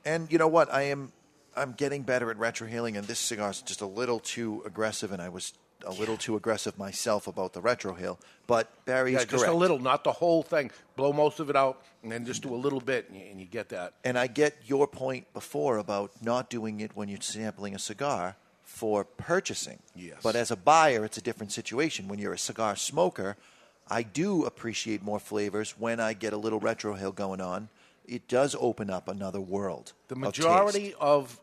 And 0.03 0.31
you 0.31 0.37
know 0.37 0.47
what? 0.47 0.71
I 0.73 0.83
am 0.83 1.13
I'm 1.55 1.73
getting 1.73 2.03
better 2.03 2.31
at 2.31 2.37
retrohaling, 2.37 2.97
and 2.97 3.07
this 3.07 3.19
cigar 3.19 3.49
is 3.49 3.61
just 3.61 3.81
a 3.81 3.85
little 3.85 4.19
too 4.19 4.61
aggressive, 4.65 5.11
and 5.11 5.21
I 5.21 5.29
was 5.29 5.53
a 5.85 5.91
little 5.91 6.17
too 6.17 6.35
aggressive 6.35 6.77
myself 6.77 7.27
about 7.27 7.53
the 7.53 7.61
retrohale, 7.61 8.17
But 8.47 8.69
Barry 8.85 9.13
Yeah, 9.13 9.19
is 9.19 9.25
just 9.25 9.43
correct. 9.43 9.53
a 9.53 9.57
little, 9.57 9.79
not 9.79 10.03
the 10.03 10.11
whole 10.11 10.43
thing. 10.43 10.71
Blow 10.95 11.13
most 11.13 11.39
of 11.39 11.49
it 11.49 11.55
out, 11.55 11.81
and 12.03 12.11
then 12.11 12.25
just 12.25 12.41
do 12.43 12.53
a 12.53 12.57
little 12.57 12.81
bit, 12.81 13.09
and 13.09 13.17
you, 13.19 13.25
and 13.29 13.39
you 13.39 13.45
get 13.45 13.69
that. 13.69 13.93
And 14.03 14.17
I 14.17 14.27
get 14.27 14.55
your 14.65 14.87
point 14.87 15.31
before 15.33 15.77
about 15.77 16.11
not 16.21 16.49
doing 16.49 16.79
it 16.81 16.91
when 16.95 17.07
you're 17.09 17.21
sampling 17.21 17.73
a 17.75 17.79
cigar 17.79 18.35
for 18.63 19.03
purchasing. 19.03 19.79
Yes. 19.95 20.17
But 20.23 20.35
as 20.35 20.51
a 20.51 20.55
buyer, 20.55 21.03
it's 21.05 21.17
a 21.17 21.21
different 21.21 21.51
situation. 21.51 22.07
When 22.07 22.19
you're 22.19 22.33
a 22.33 22.37
cigar 22.39 22.75
smoker, 22.75 23.37
I 23.89 24.03
do 24.03 24.45
appreciate 24.45 25.03
more 25.03 25.19
flavors 25.19 25.75
when 25.77 25.99
I 25.99 26.13
get 26.13 26.33
a 26.33 26.37
little 26.37 26.59
retrohale 26.61 27.13
going 27.13 27.41
on. 27.41 27.69
It 28.07 28.27
does 28.27 28.55
open 28.59 28.89
up 28.89 29.07
another 29.07 29.39
world. 29.41 29.93
The 30.07 30.15
of 30.15 30.19
majority 30.21 30.79
taste. 30.79 30.97
of 30.99 31.39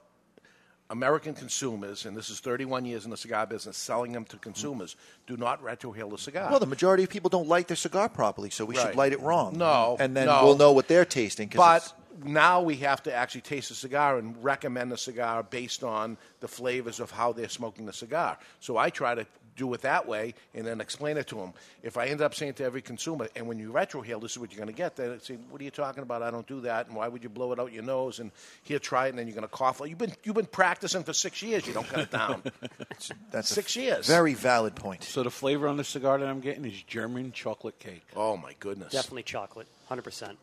American 0.90 1.34
consumers, 1.34 2.06
and 2.06 2.16
this 2.16 2.30
is 2.30 2.40
31 2.40 2.84
years 2.86 3.04
in 3.04 3.10
the 3.10 3.16
cigar 3.16 3.46
business, 3.46 3.76
selling 3.76 4.12
them 4.12 4.24
to 4.24 4.38
consumers, 4.38 4.96
do 5.26 5.36
not 5.36 5.62
retrohale 5.62 6.10
the 6.10 6.16
cigar. 6.18 6.50
Well, 6.50 6.60
the 6.60 6.66
majority 6.66 7.02
of 7.04 7.10
people 7.10 7.28
don't 7.28 7.46
light 7.46 7.68
their 7.68 7.76
cigar 7.76 8.08
properly, 8.08 8.48
so 8.48 8.64
we 8.64 8.76
Right. 8.76 8.86
should 8.86 8.96
light 8.96 9.12
it 9.12 9.20
wrong. 9.20 9.58
No, 9.58 9.96
and 10.00 10.16
then 10.16 10.26
no. 10.26 10.44
we'll 10.44 10.56
know 10.56 10.72
what 10.72 10.88
they're 10.88 11.04
tasting. 11.04 11.48
'cause 11.50 11.58
But 11.58 11.76
it's- 11.84 12.24
now 12.24 12.62
we 12.62 12.76
have 12.76 13.02
to 13.02 13.12
actually 13.14 13.42
taste 13.42 13.68
the 13.68 13.74
cigar 13.74 14.16
and 14.16 14.42
recommend 14.42 14.90
the 14.90 14.96
cigar 14.96 15.42
based 15.42 15.84
on 15.84 16.16
the 16.40 16.48
flavors 16.48 17.00
of 17.00 17.10
how 17.10 17.32
they're 17.32 17.48
smoking 17.50 17.84
the 17.84 17.92
cigar. 17.92 18.38
So 18.60 18.78
I 18.78 18.88
try 18.88 19.14
to 19.14 19.26
do 19.58 19.74
it 19.74 19.82
that 19.82 20.08
way 20.08 20.34
and 20.54 20.66
then 20.66 20.80
explain 20.80 21.18
it 21.18 21.26
to 21.26 21.34
them. 21.34 21.52
If 21.82 21.98
I 21.98 22.06
end 22.06 22.22
up 22.22 22.34
saying 22.34 22.54
to 22.54 22.64
every 22.64 22.80
consumer, 22.80 23.28
and 23.36 23.46
when 23.46 23.58
you 23.58 23.70
retrohale, 23.70 24.22
this 24.22 24.32
is 24.32 24.38
what 24.38 24.50
you're 24.50 24.64
going 24.64 24.74
to 24.74 24.76
get, 24.76 24.96
they 24.96 25.18
say, 25.20 25.34
"What 25.50 25.60
are 25.60 25.64
you 25.64 25.70
talking 25.70 26.02
about? 26.02 26.22
I 26.22 26.30
don't 26.30 26.46
do 26.46 26.62
that." 26.62 26.86
And 26.86 26.96
why 26.96 27.08
would 27.08 27.22
you 27.22 27.28
blow 27.28 27.52
it 27.52 27.60
out 27.60 27.72
your 27.72 27.82
nose? 27.82 28.20
And 28.20 28.30
here, 28.62 28.78
try 28.78 29.06
it, 29.06 29.10
and 29.10 29.18
then 29.18 29.26
you're 29.26 29.34
going 29.34 29.46
to 29.46 29.54
cough. 29.54 29.82
You've 29.84 29.98
been 29.98 30.14
you've 30.24 30.36
been 30.36 30.46
practicing 30.46 31.04
for 31.04 31.12
six 31.12 31.42
years. 31.42 31.66
You 31.66 31.74
don't 31.74 31.86
cut 31.86 32.00
it 32.00 32.10
down. 32.10 32.42
That's 33.30 33.50
a 33.50 33.54
six 33.54 33.76
years. 33.76 34.06
Very 34.06 34.34
valid 34.34 34.74
point. 34.76 35.04
So 35.04 35.22
the 35.22 35.30
flavor 35.30 35.68
on 35.68 35.76
the 35.76 35.84
cigar 35.84 36.18
that 36.18 36.28
I'm 36.28 36.40
getting 36.40 36.64
is 36.64 36.80
German 36.82 37.32
chocolate 37.32 37.78
cake. 37.78 38.06
Oh 38.16 38.36
my 38.36 38.54
goodness! 38.60 38.92
Definitely 38.92 39.24
chocolate, 39.24 39.66
hundred 39.88 40.02
percent. 40.02 40.38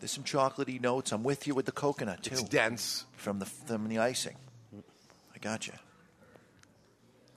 There's 0.00 0.10
some 0.10 0.24
chocolatey 0.24 0.80
notes. 0.80 1.12
I'm 1.12 1.22
with 1.22 1.46
you 1.46 1.54
with 1.54 1.66
the 1.66 1.72
coconut 1.72 2.22
too. 2.22 2.32
It's 2.32 2.42
dense 2.42 3.04
from 3.16 3.38
the 3.38 3.46
from 3.46 3.88
the 3.88 3.98
icing. 3.98 4.36
I 5.34 5.38
got 5.38 5.66
you. 5.66 5.74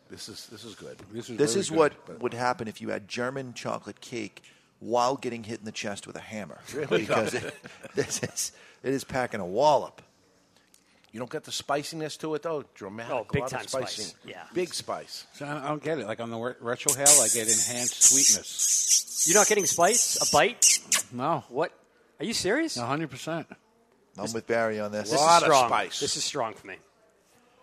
This 0.10 0.30
is 0.30 0.48
this 0.48 0.64
is 0.64 0.76
good. 0.76 0.98
This 1.12 1.28
This 1.28 1.56
is 1.56 1.72
what 1.72 2.22
would 2.22 2.34
happen 2.34 2.68
if 2.68 2.82
you 2.82 2.90
had 2.90 3.08
German 3.08 3.54
chocolate 3.54 4.02
cake 4.02 4.44
while 4.80 5.16
getting 5.16 5.44
hit 5.44 5.60
in 5.60 5.66
the 5.66 5.72
chest 5.72 6.08
with 6.08 6.16
a 6.16 6.22
hammer. 6.22 6.60
Really? 6.74 7.00
Because 7.00 7.34
it, 7.34 7.56
this 7.96 8.24
is 8.24 8.52
it 8.84 8.94
is 8.94 9.04
packing 9.04 9.40
a 9.40 9.46
wallop. 9.46 10.02
You 11.12 11.20
don't 11.20 11.32
get 11.32 11.46
the 11.46 11.52
spiciness 11.52 12.18
to 12.18 12.36
it 12.36 12.44
though. 12.44 12.64
Dramatic. 12.76 13.14
Oh, 13.14 13.26
big 13.32 13.40
a 13.40 13.46
lot 13.46 13.52
time 13.52 13.68
spice. 13.68 14.16
Yeah. 14.26 14.44
Big 14.54 14.74
spice. 14.74 15.26
So 15.34 15.46
I 15.46 15.66
I 15.66 15.68
don't 15.70 15.84
get 15.84 16.00
it. 16.00 16.06
Like 16.06 16.20
on 16.20 16.30
the 16.30 16.38
retro 16.38 16.92
retrohale, 16.94 17.22
I 17.22 17.28
get 17.28 17.48
enhanced 17.48 18.04
sweetness. 18.04 19.26
You're 19.28 19.38
not 19.38 19.48
getting 19.48 19.66
spice? 19.66 20.18
A 20.22 20.32
bite? 20.32 20.80
No. 21.12 21.44
What? 21.50 21.72
Are 22.20 22.26
you 22.26 22.34
serious? 22.34 22.78
100%. 22.78 23.46
I'm 24.20 24.34
with 24.34 24.48
Barry 24.48 24.80
on 24.80 24.92
this. 24.92 25.12
This 25.12 25.20
Lot 25.20 25.38
is 25.38 25.44
of 25.44 25.54
strong. 25.54 25.70
spice. 25.70 26.00
This 26.00 26.18
is 26.18 26.24
strong 26.24 26.54
for 26.54 26.68
me. 26.68 26.76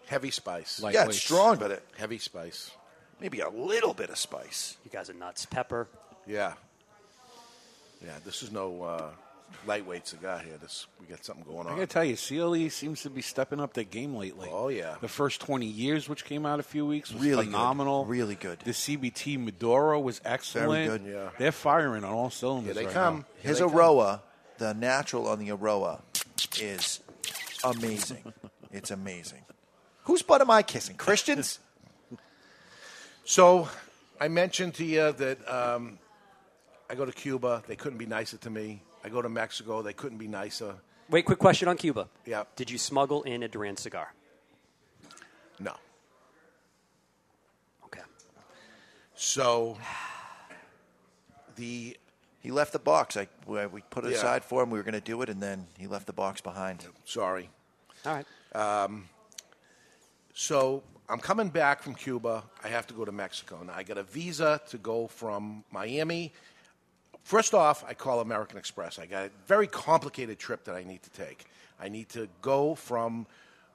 Heavy 0.07 0.31
spice. 0.31 0.81
yeah, 0.93 1.07
it's 1.07 1.17
strong, 1.19 1.57
but 1.57 1.71
it 1.71 1.83
Heavy 1.97 2.19
spice. 2.19 2.71
maybe 3.21 3.41
a 3.41 3.49
little 3.49 3.95
bit 3.95 4.11
of 4.11 4.19
spice. 4.19 4.77
You 4.85 4.91
guys 4.91 5.09
are 5.11 5.15
nuts. 5.15 5.47
Pepper. 5.47 5.89
Yeah. 6.27 6.55
Yeah, 8.05 8.13
this 8.25 8.43
is 8.43 8.53
no 8.53 8.83
uh, 8.83 9.11
lightweight 9.67 10.07
cigar 10.07 10.39
here. 10.41 10.59
This 10.61 10.87
we 11.01 11.07
got 11.07 11.25
something 11.25 11.45
going 11.45 11.61
on. 11.61 11.69
I 11.69 11.71
on. 11.71 11.77
gotta 11.77 11.87
tell 11.87 12.05
you, 12.05 12.17
CLE 12.17 12.69
seems 12.71 13.03
to 13.03 13.11
be 13.11 13.23
stepping 13.23 13.61
up 13.61 13.73
their 13.73 13.85
game 13.85 14.15
lately. 14.15 14.49
Oh 14.53 14.69
yeah. 14.69 14.97
The 15.01 15.09
first 15.09 15.41
20 15.41 15.65
years, 15.65 16.07
which 16.09 16.25
came 16.27 16.45
out 16.45 16.61
a 16.61 16.63
few 16.63 16.85
weeks, 16.85 17.11
was 17.13 17.23
Really 17.23 17.45
good. 17.47 17.53
phenomenal. 17.53 18.05
Really 18.05 18.35
good. 18.35 18.59
The 18.61 18.73
CBT 18.73 19.43
Maduro 19.43 20.01
was 20.01 20.21
excellent. 20.25 21.03
good. 21.05 21.11
Yeah. 21.13 21.31
They're 21.39 21.53
firing 21.53 22.05
on 22.05 22.13
all 22.13 22.29
cylinders. 22.31 22.75
Here 22.75 22.83
they 22.83 22.87
right 22.87 22.95
come. 22.95 23.17
now. 23.19 23.25
Here 23.41 23.49
His 23.51 23.59
they 23.61 23.65
come. 23.65 23.73
Eiroa, 23.75 24.21
the 24.59 24.75
natural 24.75 25.27
on 25.29 25.39
the 25.39 25.49
Eiroa, 25.49 26.01
is 26.61 27.01
amazing. 27.65 28.35
it's 28.71 28.91
amazing. 28.91 29.41
Whose 30.05 30.23
butt 30.23 30.41
am 30.41 30.51
I 30.51 30.63
kissing? 30.63 30.97
Christians? 30.97 31.59
So, 33.27 33.69
I 34.21 34.29
mentioned 34.29 34.75
to 34.75 34.85
you 34.85 35.11
that 35.13 35.39
um, 35.51 35.99
I 36.91 36.95
go 36.95 37.07
to 37.07 37.11
Cuba. 37.13 37.63
They 37.67 37.75
couldn't 37.75 37.97
be 37.97 38.05
nicer 38.05 38.37
to 38.37 38.51
me. 38.51 38.83
I 39.03 39.09
go 39.09 39.23
to 39.23 39.31
Mexico. 39.31 39.81
They 39.81 39.95
couldn't 39.95 40.19
be 40.19 40.29
nicer. 40.29 40.75
Wait, 41.09 41.25
quick 41.25 41.39
question 41.39 41.67
on 41.69 41.79
Cuba. 41.79 42.09
Yeah. 42.27 42.45
Did 42.55 42.71
you 42.71 42.77
smuggle 42.77 43.23
in 43.23 43.43
a 43.43 43.49
Duran 43.49 43.79
cigar? 43.79 44.13
No. 45.59 45.73
Okay. 47.87 48.03
So, 49.15 49.79
the 51.57 51.97
He 52.41 52.51
left 52.51 52.75
the 52.75 52.79
box. 52.79 53.17
I, 53.17 53.27
we 53.47 53.65
we 53.67 53.81
put 53.89 54.05
it 54.05 54.11
Yeah. 54.11 54.19
aside 54.19 54.45
for 54.45 54.63
him. 54.63 54.69
We 54.71 54.79
were 54.79 54.83
going 54.85 54.93
to 54.93 55.01
do 55.01 55.23
it, 55.23 55.31
and 55.31 55.43
then 55.43 55.67
he 55.79 55.87
left 55.87 56.07
the 56.07 56.13
box 56.13 56.43
behind. 56.43 56.85
sorry. 57.07 57.49
All 58.05 58.13
right. 58.17 58.27
Um, 58.55 59.09
so 60.35 60.83
I'm 61.09 61.21
coming 61.21 61.49
back 61.49 61.83
from 61.83 61.95
Cuba. 61.95 62.43
I 62.63 62.69
have 62.69 62.87
to 62.89 62.95
go 62.95 63.05
to 63.05 63.13
Mexico. 63.13 63.63
Now 63.65 63.75
I 63.75 63.85
got 63.85 63.99
a 63.99 64.03
visa 64.03 64.61
to 64.71 64.79
go 64.79 65.07
from 65.07 65.65
Miami. 65.71 66.33
First 67.23 67.55
off, 67.55 67.85
I 67.89 67.95
call 67.95 68.21
American 68.21 68.59
Express. 68.59 68.99
I 68.99 69.07
got 69.07 69.27
a 69.27 69.31
very 69.47 69.67
complicated 69.67 70.39
trip 70.39 70.65
that 70.65 70.75
I 70.75 70.83
need 70.83 71.03
to 71.05 71.11
take. 71.11 71.47
I 71.81 71.89
need 71.89 72.09
to 72.11 72.29
go 72.43 72.75
from 72.75 73.27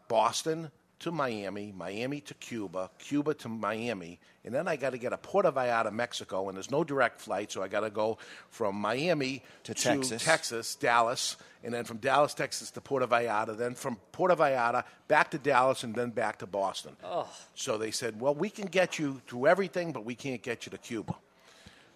Boston 0.07 0.69
to 0.99 1.11
Miami, 1.11 1.73
Miami 1.75 2.21
to 2.21 2.33
Cuba, 2.35 2.89
Cuba 2.99 3.33
to 3.35 3.49
Miami, 3.49 4.19
and 4.43 4.53
then 4.53 4.67
I 4.67 4.75
got 4.75 4.91
to 4.91 4.97
get 4.97 5.13
a 5.13 5.17
Puerto 5.17 5.51
Vallarta, 5.51 5.91
Mexico, 5.91 6.47
and 6.47 6.55
there's 6.55 6.71
no 6.71 6.83
direct 6.83 7.21
flight, 7.21 7.51
so 7.51 7.61
I 7.61 7.67
got 7.67 7.81
to 7.81 7.89
go 7.89 8.17
from 8.49 8.75
Miami 8.75 9.43
To 9.63 9.73
Texas. 9.73 10.23
Texas, 10.23 10.75
Dallas, 10.75 11.37
and 11.63 11.73
then 11.73 11.85
from 11.85 11.97
Dallas, 11.97 12.33
Texas 12.33 12.71
to 12.71 12.81
Puerto 12.81 13.07
Vallarta, 13.07 13.57
then 13.57 13.75
from 13.75 13.97
Puerto 14.11 14.35
Vallarta 14.35 14.83
back 15.07 15.31
to 15.31 15.37
Dallas, 15.37 15.83
and 15.83 15.95
then 15.95 16.09
back 16.09 16.39
to 16.39 16.47
Boston. 16.47 16.95
Oh. 17.03 17.27
So 17.55 17.77
they 17.77 17.91
said, 17.91 18.19
well, 18.19 18.35
we 18.35 18.49
can 18.49 18.67
get 18.67 18.99
you 18.99 19.21
through 19.27 19.47
everything, 19.47 19.91
but 19.91 20.05
we 20.05 20.15
can't 20.15 20.41
get 20.41 20.65
you 20.65 20.69
to 20.71 20.77
Cuba. 20.77 21.15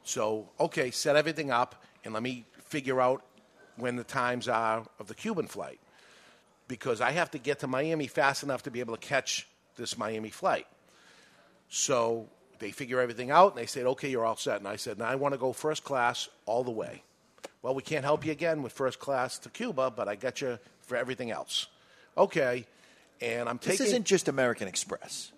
So, 0.03 0.49
okay, 0.59 0.91
set 0.91 1.15
everything 1.15 1.51
up, 1.51 1.81
and 2.03 2.13
let 2.13 2.23
me 2.23 2.45
figure 2.65 2.99
out 2.99 3.23
when 3.77 3.95
the 3.95 4.03
times 4.03 4.47
are 4.47 4.85
of 4.99 5.07
the 5.07 5.15
Cuban 5.15 5.47
flight. 5.47 5.79
Because 6.67 7.01
I 7.01 7.11
have 7.11 7.31
to 7.31 7.37
get 7.37 7.59
to 7.59 7.67
Miami 7.67 8.07
fast 8.07 8.43
enough 8.43 8.63
to 8.63 8.71
be 8.71 8.79
able 8.79 8.95
to 8.95 9.07
catch 9.07 9.47
this 9.75 9.97
Miami 9.97 10.29
flight. 10.29 10.65
So 11.69 12.27
they 12.59 12.71
figure 12.71 12.99
everything 12.99 13.31
out, 13.31 13.53
and 13.53 13.61
they 13.61 13.65
said, 13.65 13.85
okay, 13.85 14.09
you're 14.09 14.25
all 14.25 14.37
set. 14.37 14.57
And 14.57 14.67
I 14.67 14.77
said, 14.77 14.99
now 14.99 15.05
I 15.05 15.15
want 15.15 15.33
to 15.33 15.37
go 15.37 15.53
first 15.53 15.83
class 15.83 16.29
all 16.45 16.63
the 16.63 16.71
way. 16.71 17.03
Well, 17.61 17.75
we 17.75 17.81
can't 17.81 18.03
help 18.05 18.25
you 18.25 18.31
again 18.31 18.61
with 18.61 18.73
first 18.73 18.99
class 18.99 19.37
to 19.39 19.49
Cuba, 19.49 19.91
but 19.91 20.07
I 20.07 20.15
got 20.15 20.41
you 20.41 20.59
for 20.81 20.97
everything 20.97 21.31
else. 21.31 21.67
Okay, 22.17 22.65
and 23.21 23.49
I'm 23.49 23.59
This 23.61 23.79
isn't 23.79 24.05
just 24.05 24.27
American 24.27 24.67
Express. 24.67 25.31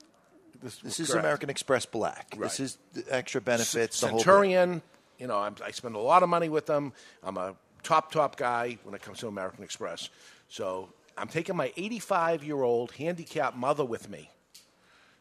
This, 0.61 0.77
This 0.77 0.99
is 0.99 1.09
correct. 1.09 1.19
American 1.19 1.49
Express 1.49 1.85
Black. 1.85 2.35
This 2.37 2.59
is 2.59 2.77
the 2.93 3.05
extra 3.09 3.41
benefits. 3.41 3.99
The 4.01 4.07
whole 4.07 4.17
bit. 4.17 4.23
Centurion. 4.23 4.81
You 5.19 5.27
know, 5.27 5.37
I'm, 5.37 5.55
I 5.63 5.71
spend 5.71 5.95
a 5.95 5.99
lot 5.99 6.23
of 6.23 6.29
money 6.29 6.49
with 6.49 6.65
them. 6.65 6.91
I'm 7.23 7.37
a 7.37 7.55
top 7.83 8.11
top 8.11 8.35
guy 8.35 8.77
when 8.83 8.95
it 8.95 9.01
comes 9.01 9.19
to 9.19 9.27
American 9.27 9.63
Express. 9.63 10.09
So 10.49 10.89
I'm 11.17 11.27
taking 11.27 11.55
my 11.55 11.71
85 11.77 12.43
year 12.43 12.61
old 12.61 12.91
handicapped 12.91 13.55
mother 13.57 13.85
with 13.85 14.09
me. 14.09 14.29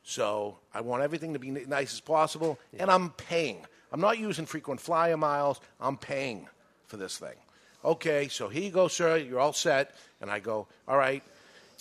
So 0.03 0.59
I 0.73 0.83
want 0.83 1.03
everything 1.03 1.33
to 1.33 1.39
be 1.39 1.49
n- 1.49 1.65
nice 1.69 1.95
as 1.95 2.01
possible, 2.01 2.59
and 2.79 2.91
I'm 2.91 3.11
paying. 3.11 3.65
I'm 3.91 4.01
not 4.01 4.19
using 4.19 4.45
frequent 4.45 4.81
flyer 4.81 5.16
miles. 5.16 5.61
I'm 5.81 5.97
paying 5.97 6.49
for 6.87 6.97
this 6.97 7.16
thing. 7.16 7.37
Okay, 7.85 8.29
so 8.29 8.49
here 8.49 8.62
you 8.62 8.71
go, 8.71 8.89
sir. 8.89 9.16
You're 9.16 9.41
all 9.41 9.53
set. 9.53 9.95
And 10.21 10.31
I 10.31 10.41
go, 10.41 10.66
all 10.89 10.97
right. 10.97 11.23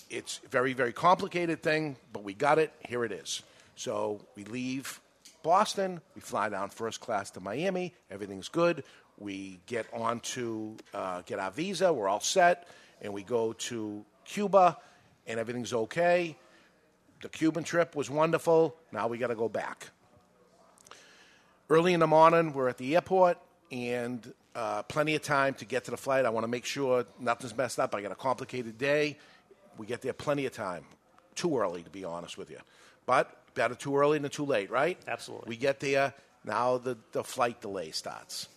It's 0.10 0.40
a 0.46 0.50
very, 0.50 0.74
very 0.74 0.94
complicated 0.94 1.64
thing, 1.64 1.96
but 2.12 2.24
we 2.24 2.34
got 2.34 2.60
it. 2.60 2.72
Here 2.88 3.04
it 3.04 3.12
is. 3.12 3.42
So 3.76 4.22
we 4.36 4.44
leave 4.44 5.00
Boston. 5.44 6.02
We 6.14 6.22
fly 6.22 6.50
down 6.50 6.70
first 6.70 7.00
class 7.00 7.32
to 7.32 7.40
Miami. 7.40 7.94
Everything's 8.12 8.50
good. 8.50 8.84
We 9.18 9.60
get 9.66 9.88
on 9.94 10.20
to 10.22 10.78
uh, 10.94 11.22
get 11.26 11.40
our 11.40 11.52
visa. 11.52 11.92
We're 11.92 12.10
all 12.10 12.20
set, 12.20 12.68
and 13.04 13.14
we 13.14 13.22
go 13.22 13.54
to 13.54 14.04
Cuba, 14.26 14.78
and 15.28 15.40
everything's 15.40 15.74
okay. 15.74 16.36
The 17.22 17.30
Cuban 17.30 17.64
trip 17.64 17.96
was 17.96 18.10
wonderful. 18.10 18.76
Now 18.92 19.08
we 19.08 19.18
got 19.18 19.28
to 19.28 19.36
go 19.36 19.50
back. 19.50 19.90
Early 21.70 21.94
in 21.94 22.00
the 22.00 22.08
morning, 22.08 22.54
we're 22.54 22.70
at 22.70 22.78
the 22.78 22.96
airport, 22.96 23.38
and 23.72 24.34
uh, 24.56 24.84
plenty 24.84 25.16
of 25.16 25.22
time 25.22 25.54
to 25.56 25.66
get 25.66 25.86
to 25.86 25.92
the 25.92 25.98
flight. 25.98 26.26
I 26.26 26.30
want 26.30 26.44
to 26.44 26.50
make 26.50 26.66
sure 26.66 27.06
nothing's 27.20 27.56
messed 27.56 27.80
up. 27.80 27.96
I 27.96 28.02
got 28.02 28.12
a 28.12 28.16
complicated 28.16 28.78
day. 28.78 29.18
We 29.78 29.86
get 29.86 30.02
there 30.02 30.14
plenty 30.14 30.46
of 30.46 30.54
time. 30.54 30.86
Too 31.36 31.58
early, 31.58 31.82
to 31.82 31.90
be 31.90 32.04
honest 32.04 32.38
with 32.38 32.52
you. 32.52 32.60
But 33.06 33.36
better 33.56 33.76
too 33.76 33.98
early 33.98 34.20
than 34.20 34.30
too 34.30 34.46
late, 34.46 34.70
right? 34.70 34.98
Absolutely. 35.08 35.50
We 35.50 35.58
get 35.58 35.80
there. 35.80 36.14
Now 36.46 36.78
the, 36.78 36.98
the 37.12 37.24
flight 37.24 37.62
delay 37.62 37.92
starts. 37.92 38.50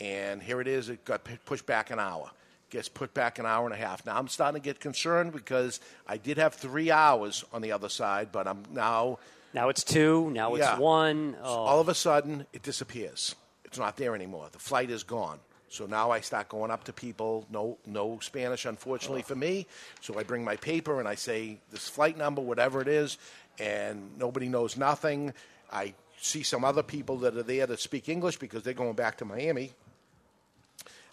And 0.00 0.42
here 0.42 0.60
it 0.60 0.68
is. 0.68 0.88
It 0.88 1.04
got 1.04 1.24
p- 1.24 1.38
pushed 1.44 1.66
back 1.66 1.90
an 1.90 1.98
hour. 1.98 2.30
Gets 2.74 2.88
put 2.88 3.14
back 3.14 3.38
an 3.38 3.46
hour 3.46 3.64
and 3.64 3.72
a 3.72 3.78
half. 3.78 4.04
Now 4.04 4.18
I'm 4.18 4.26
starting 4.26 4.60
to 4.60 4.64
get 4.64 4.80
concerned 4.80 5.32
because 5.32 5.78
I 6.08 6.16
did 6.16 6.38
have 6.38 6.54
three 6.54 6.90
hours 6.90 7.44
on 7.52 7.62
the 7.62 7.70
other 7.70 7.88
side, 7.88 8.30
but 8.32 8.48
I'm 8.48 8.64
now. 8.72 9.20
Now 9.54 9.68
it's 9.68 9.84
two. 9.84 10.28
Now 10.30 10.56
it's 10.56 10.78
one. 10.78 11.36
Oh. 11.40 11.46
All 11.48 11.80
of 11.80 11.88
a 11.88 11.94
sudden, 11.94 12.46
it 12.52 12.64
disappears. 12.64 13.36
It's 13.64 13.78
not 13.78 13.96
there 13.96 14.14
anymore. 14.16 14.48
The 14.50 14.58
flight 14.58 14.90
is 14.90 15.04
gone. 15.04 15.38
So 15.68 15.86
now 15.86 16.10
I 16.10 16.20
start 16.20 16.48
going 16.48 16.72
up 16.72 16.84
to 16.84 16.92
people. 16.92 17.46
No, 17.48 17.78
no 17.86 18.18
Spanish, 18.20 18.64
unfortunately 18.64 19.22
oh. 19.22 19.28
for 19.28 19.36
me. 19.36 19.66
So 20.00 20.18
I 20.18 20.24
bring 20.24 20.44
my 20.44 20.56
paper 20.56 20.98
and 20.98 21.08
I 21.08 21.14
say 21.14 21.58
this 21.70 21.88
flight 21.88 22.18
number, 22.18 22.42
whatever 22.42 22.80
it 22.80 22.88
is, 22.88 23.18
and 23.60 24.10
nobody 24.18 24.48
knows 24.48 24.76
nothing. 24.76 25.32
I 25.72 25.94
see 26.20 26.42
some 26.42 26.64
other 26.64 26.82
people 26.82 27.18
that 27.18 27.36
are 27.36 27.42
there 27.44 27.66
that 27.68 27.78
speak 27.78 28.08
English 28.08 28.38
because 28.38 28.64
they're 28.64 28.74
going 28.74 28.94
back 28.94 29.18
to 29.18 29.24
Miami. 29.24 29.72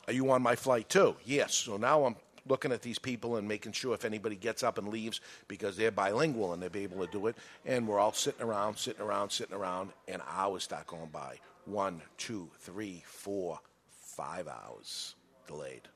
Are 0.07 0.13
you 0.13 0.29
on 0.31 0.41
my 0.41 0.55
flight 0.55 0.89
too? 0.89 1.15
Yes. 1.25 1.53
So 1.53 1.77
now 1.77 2.05
I'm 2.05 2.15
looking 2.47 2.71
at 2.71 2.81
these 2.81 2.99
people 2.99 3.35
and 3.37 3.47
making 3.47 3.71
sure 3.71 3.93
if 3.93 4.05
anybody 4.05 4.35
gets 4.35 4.63
up 4.63 4.77
and 4.77 4.87
leaves 4.87 5.21
because 5.47 5.77
they're 5.77 5.91
bilingual 5.91 6.53
and 6.53 6.61
they'll 6.61 6.69
be 6.69 6.83
able 6.83 7.05
to 7.05 7.11
do 7.11 7.27
it. 7.27 7.35
And 7.65 7.87
we're 7.87 7.99
all 7.99 8.13
sitting 8.13 8.41
around, 8.41 8.77
sitting 8.77 9.01
around, 9.01 9.29
sitting 9.29 9.55
around, 9.55 9.91
and 10.07 10.21
hours 10.27 10.63
start 10.63 10.87
going 10.87 11.09
by. 11.11 11.37
One, 11.65 12.01
two, 12.17 12.49
three, 12.59 13.03
four, 13.05 13.59
five 13.89 14.47
hours 14.47 15.15
delayed. 15.47 15.87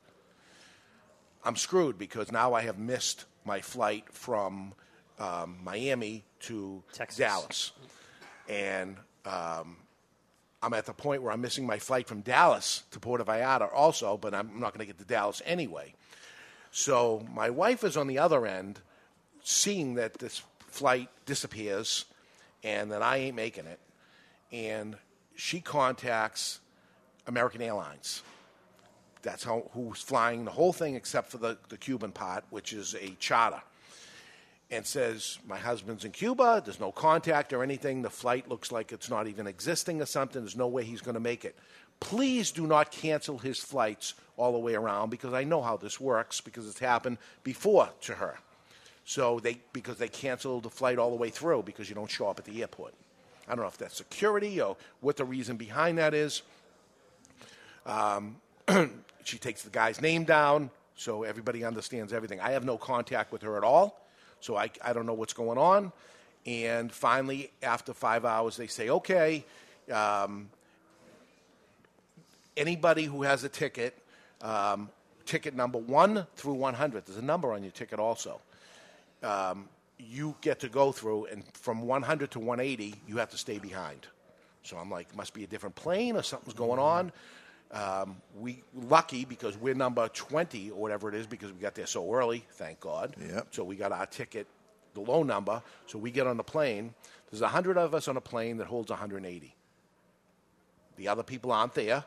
I'm 1.44 1.56
screwed 1.56 1.98
because 1.98 2.32
now 2.32 2.54
I 2.54 2.62
have 2.62 2.78
missed 2.78 3.26
my 3.44 3.62
flight 3.62 4.06
from 4.12 4.74
um, 5.20 5.58
Miami 5.64 6.24
to 6.42 6.84
Dallas. 7.16 7.72
And 8.50 8.98
um, 9.26 9.78
I'm 10.66 10.74
at 10.74 10.88
the 10.88 10.94
point 10.94 11.22
where 11.22 11.32
I'm 11.32 11.42
missing 11.42 11.68
my 11.68 11.78
flight 11.78 12.08
from 12.08 12.22
Dallas 12.22 12.86
to 12.90 13.00
Puerto 13.00 13.24
Vallarta 13.24 13.72
also, 13.72 14.18
but 14.18 14.34
I'm 14.34 14.60
not 14.60 14.74
going 14.74 14.80
to 14.80 14.88
get 14.88 14.98
to 14.98 15.06
Dallas 15.06 15.40
anyway. 15.46 15.94
So 16.72 17.24
my 17.32 17.52
wife 17.52 17.84
is 17.84 17.96
on 17.96 18.08
the 18.08 18.18
other 18.18 18.48
end, 18.48 18.80
seeing 19.44 19.94
that 19.96 20.16
this 20.16 20.42
flight 20.70 21.10
disappears 21.28 22.06
and 22.64 22.92
that 22.92 23.04
I 23.04 23.18
ain't 23.18 23.36
making 23.36 23.68
it. 23.68 23.80
And 24.52 24.98
she 25.36 25.62
contacts 25.62 26.62
American 27.28 27.62
Airlines. 27.62 28.24
That's 29.22 29.44
how, 29.44 29.70
who's 29.74 30.02
flying 30.02 30.46
the 30.46 30.52
whole 30.52 30.74
thing 30.74 30.96
except 30.96 31.30
for 31.30 31.38
the, 31.38 31.60
the 31.70 31.78
Cuban 31.78 32.12
part, 32.12 32.44
which 32.50 32.74
is 32.74 32.96
a 32.96 33.12
charter. 33.20 33.62
And 34.72 34.86
says, 34.86 35.38
My 35.48 35.58
husband's 35.58 36.06
in 36.06 36.12
Cuba, 36.12 36.62
there's 36.64 36.80
no 36.80 36.92
contact 36.92 37.54
or 37.54 37.62
anything, 37.62 38.02
the 38.02 38.10
flight 38.10 38.50
looks 38.50 38.72
like 38.72 38.92
it's 38.92 39.10
not 39.10 39.28
even 39.28 39.46
existing 39.46 40.02
or 40.02 40.06
something, 40.06 40.42
there's 40.42 40.56
no 40.56 40.68
way 40.68 40.84
he's 40.84 41.02
going 41.02 41.14
to 41.14 41.22
make 41.22 41.46
it. 41.46 41.56
Please 42.00 42.52
do 42.52 42.68
not 42.68 42.92
cancel 42.92 43.38
his 43.38 43.60
flights 43.60 44.16
all 44.38 44.52
the 44.52 44.60
way 44.60 44.74
around 44.74 45.10
because 45.10 45.34
I 45.34 45.44
know 45.44 45.62
how 45.62 45.78
this 45.78 46.00
works 46.00 46.42
because 46.42 46.68
it's 46.68 46.80
happened 46.80 47.18
before 47.44 47.90
to 48.02 48.16
her. 48.16 48.38
So 49.06 49.40
they 49.40 49.60
because 49.72 49.98
they 49.98 50.08
canceled 50.08 50.64
the 50.64 50.70
flight 50.70 50.98
all 50.98 51.12
the 51.12 51.16
way 51.16 51.30
through 51.30 51.64
because 51.64 51.88
you 51.88 51.96
don't 51.96 52.10
show 52.10 52.28
up 52.28 52.40
at 52.40 52.46
the 52.46 52.62
airport. 52.62 52.94
I 53.48 53.52
don't 53.52 53.62
know 53.62 53.68
if 53.68 53.78
that's 53.78 53.96
security 53.96 54.60
or 54.60 54.76
what 55.02 55.18
the 55.18 55.26
reason 55.26 55.58
behind 55.58 56.00
that 56.00 56.14
is. 56.16 56.42
Um, 57.86 58.38
she 59.24 59.38
takes 59.38 59.62
the 59.62 59.70
guy's 59.70 60.02
name 60.02 60.24
down 60.24 60.72
so 60.96 61.24
everybody 61.24 61.64
understands 61.64 62.14
everything. 62.14 62.40
I 62.40 62.52
have 62.52 62.66
no 62.66 62.78
contact 62.78 63.32
with 63.32 63.44
her 63.44 63.58
at 63.58 63.64
all, 63.64 64.02
so 64.46 64.56
I, 64.56 64.70
I 64.84 64.94
don't 64.94 65.08
know 65.08 65.14
what's 65.14 65.34
going 65.34 65.58
on. 65.58 65.92
And 66.46 66.92
finally, 66.92 67.50
after 67.64 67.94
five 67.94 68.24
hours, 68.24 68.56
they 68.56 68.68
say, 68.68 68.90
okay, 68.90 69.44
um, 69.92 70.50
anybody 72.56 73.06
who 73.06 73.24
has 73.24 73.44
a 73.44 73.50
ticket, 73.50 73.98
um, 74.44 74.90
ticket 75.26 75.56
number 75.56 75.80
one 75.80 76.28
through 76.36 76.54
100, 76.54 77.08
there's 77.08 77.18
a 77.18 77.24
number 77.24 77.54
on 77.54 77.64
your 77.64 77.72
ticket 77.72 77.98
also. 77.98 78.40
Um, 79.24 79.68
you 79.98 80.36
get 80.42 80.60
to 80.60 80.70
go 80.70 80.92
through, 80.92 81.26
and 81.26 81.44
from 81.54 81.82
100 81.82 82.30
to 82.32 82.40
180, 82.40 82.94
you 83.08 83.18
have 83.18 83.32
to 83.32 83.38
stay 83.38 83.58
behind. 83.58 84.06
So 84.62 84.78
I'm 84.78 84.92
like, 84.92 85.16
must 85.16 85.34
be 85.34 85.44
a 85.44 85.48
different 85.48 85.76
plane 85.76 86.16
or 86.16 86.22
something's 86.22 86.54
going 86.54 86.80
on. 86.80 87.12
Um, 87.76 88.16
we 88.40 88.64
lucky 88.74 89.26
because 89.26 89.58
we're 89.58 89.74
number 89.74 90.08
20 90.08 90.72
or 90.72 90.82
whatever 90.82 91.10
it 91.10 91.16
is 91.16 91.28
because 91.28 91.52
we 91.52 91.60
got 91.60 91.76
there 91.76 91.86
so 91.86 92.14
early, 92.14 92.46
thank 92.54 92.80
God. 92.80 93.16
Yep. 93.20 93.48
So 93.52 93.66
we 93.66 93.76
got 93.76 93.92
our 93.92 94.06
ticket, 94.06 94.48
the 94.94 95.02
low 95.02 95.24
number. 95.24 95.62
So 95.86 96.00
we 96.00 96.10
get 96.10 96.26
on 96.26 96.38
the 96.38 96.44
plane. 96.44 96.94
There's 97.30 97.42
100 97.42 97.78
of 97.78 97.94
us 97.94 98.08
on 98.08 98.16
a 98.16 98.22
plane 98.22 98.58
that 98.58 98.68
holds 98.68 98.92
180. 98.92 99.56
The 100.96 101.08
other 101.10 101.24
people 101.24 101.52
aren't 101.52 101.74
there. 101.74 102.06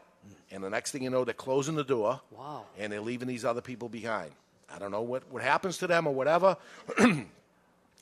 And 0.50 0.64
the 0.64 0.70
next 0.70 0.92
thing 0.92 1.02
you 1.02 1.10
know, 1.10 1.24
they're 1.24 1.34
closing 1.34 1.74
the 1.74 1.84
door. 1.84 2.22
Wow. 2.30 2.64
And 2.78 2.90
they're 2.90 3.02
leaving 3.02 3.28
these 3.28 3.44
other 3.44 3.60
people 3.60 3.90
behind. 3.90 4.30
I 4.74 4.78
don't 4.78 4.90
know 4.90 5.02
what, 5.02 5.30
what 5.30 5.42
happens 5.42 5.76
to 5.78 5.86
them 5.86 6.06
or 6.06 6.14
whatever. 6.14 6.56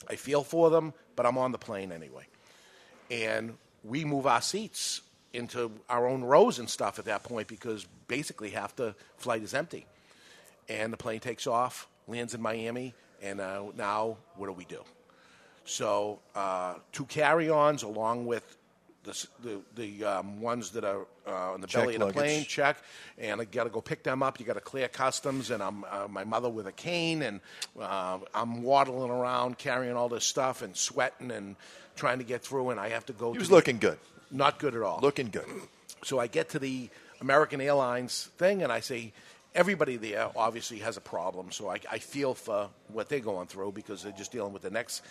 I 0.09 0.15
feel 0.15 0.43
for 0.43 0.69
them, 0.69 0.93
but 1.17 1.25
I'm 1.25 1.37
on 1.37 1.51
the 1.51 1.57
plane 1.57 1.91
anyway. 1.91 2.27
And 3.11 3.57
we 3.83 4.05
move 4.05 4.25
our 4.25 4.41
seats 4.41 5.01
into 5.33 5.71
our 5.89 6.07
own 6.07 6.23
rows 6.23 6.59
and 6.59 6.69
stuff 6.69 6.99
at 6.99 7.05
that 7.05 7.23
point 7.23 7.47
because 7.47 7.85
basically 8.07 8.49
half 8.51 8.75
the 8.75 8.95
flight 9.17 9.43
is 9.43 9.53
empty. 9.53 9.85
And 10.69 10.91
the 10.91 10.97
plane 10.97 11.19
takes 11.19 11.47
off, 11.47 11.87
lands 12.07 12.33
in 12.33 12.41
Miami, 12.41 12.93
and 13.21 13.39
uh, 13.39 13.63
now 13.75 14.17
what 14.35 14.47
do 14.47 14.53
we 14.53 14.65
do? 14.65 14.83
So, 15.65 16.19
uh, 16.35 16.75
two 16.93 17.05
carry 17.05 17.49
ons 17.49 17.83
along 17.83 18.25
with 18.25 18.57
the, 19.03 19.27
the, 19.43 19.61
the 19.75 20.05
um, 20.05 20.41
ones 20.41 20.71
that 20.71 20.83
are 20.83 21.05
uh, 21.25 21.53
on 21.53 21.61
the 21.61 21.67
Check 21.67 21.83
belly 21.83 21.95
of 21.95 21.99
the 21.99 22.05
luggage. 22.07 22.17
plane, 22.17 22.43
check, 22.45 22.77
and 23.17 23.39
I 23.41 23.45
got 23.45 23.63
to 23.65 23.69
go 23.69 23.81
pick 23.81 24.03
them 24.03 24.21
up. 24.23 24.39
You 24.39 24.45
got 24.45 24.53
to 24.53 24.61
clear 24.61 24.87
customs, 24.87 25.49
and 25.51 25.61
I'm 25.63 25.83
uh, 25.85 26.07
my 26.09 26.23
mother 26.23 26.49
with 26.49 26.67
a 26.67 26.71
cane, 26.71 27.21
and 27.21 27.39
uh, 27.79 28.19
I'm 28.33 28.63
waddling 28.63 29.09
around 29.11 29.57
carrying 29.57 29.95
all 29.95 30.09
this 30.09 30.25
stuff 30.25 30.61
and 30.61 30.75
sweating 30.75 31.31
and 31.31 31.55
trying 31.95 32.19
to 32.19 32.25
get 32.25 32.43
through, 32.43 32.69
and 32.69 32.79
I 32.79 32.89
have 32.89 33.05
to 33.07 33.13
go. 33.13 33.31
He 33.31 33.39
was 33.39 33.49
the- 33.49 33.55
looking 33.55 33.77
good. 33.77 33.97
Not 34.31 34.59
good 34.59 34.75
at 34.75 34.81
all. 34.81 34.99
Looking 35.01 35.29
good. 35.29 35.45
So 36.03 36.19
I 36.19 36.27
get 36.27 36.49
to 36.49 36.59
the 36.59 36.89
American 37.21 37.61
Airlines 37.61 38.29
thing, 38.37 38.63
and 38.63 38.71
I 38.71 38.81
say, 38.81 39.13
everybody 39.55 39.97
there 39.97 40.29
obviously 40.35 40.79
has 40.79 40.97
a 40.97 41.01
problem. 41.01 41.51
So 41.51 41.69
I, 41.69 41.79
I 41.91 41.97
feel 41.97 42.33
for 42.35 42.69
what 42.89 43.09
they're 43.09 43.19
going 43.19 43.47
through 43.47 43.71
because 43.71 44.03
they're 44.03 44.11
just 44.11 44.31
dealing 44.31 44.53
with 44.53 44.61
the 44.61 44.69
next 44.69 45.01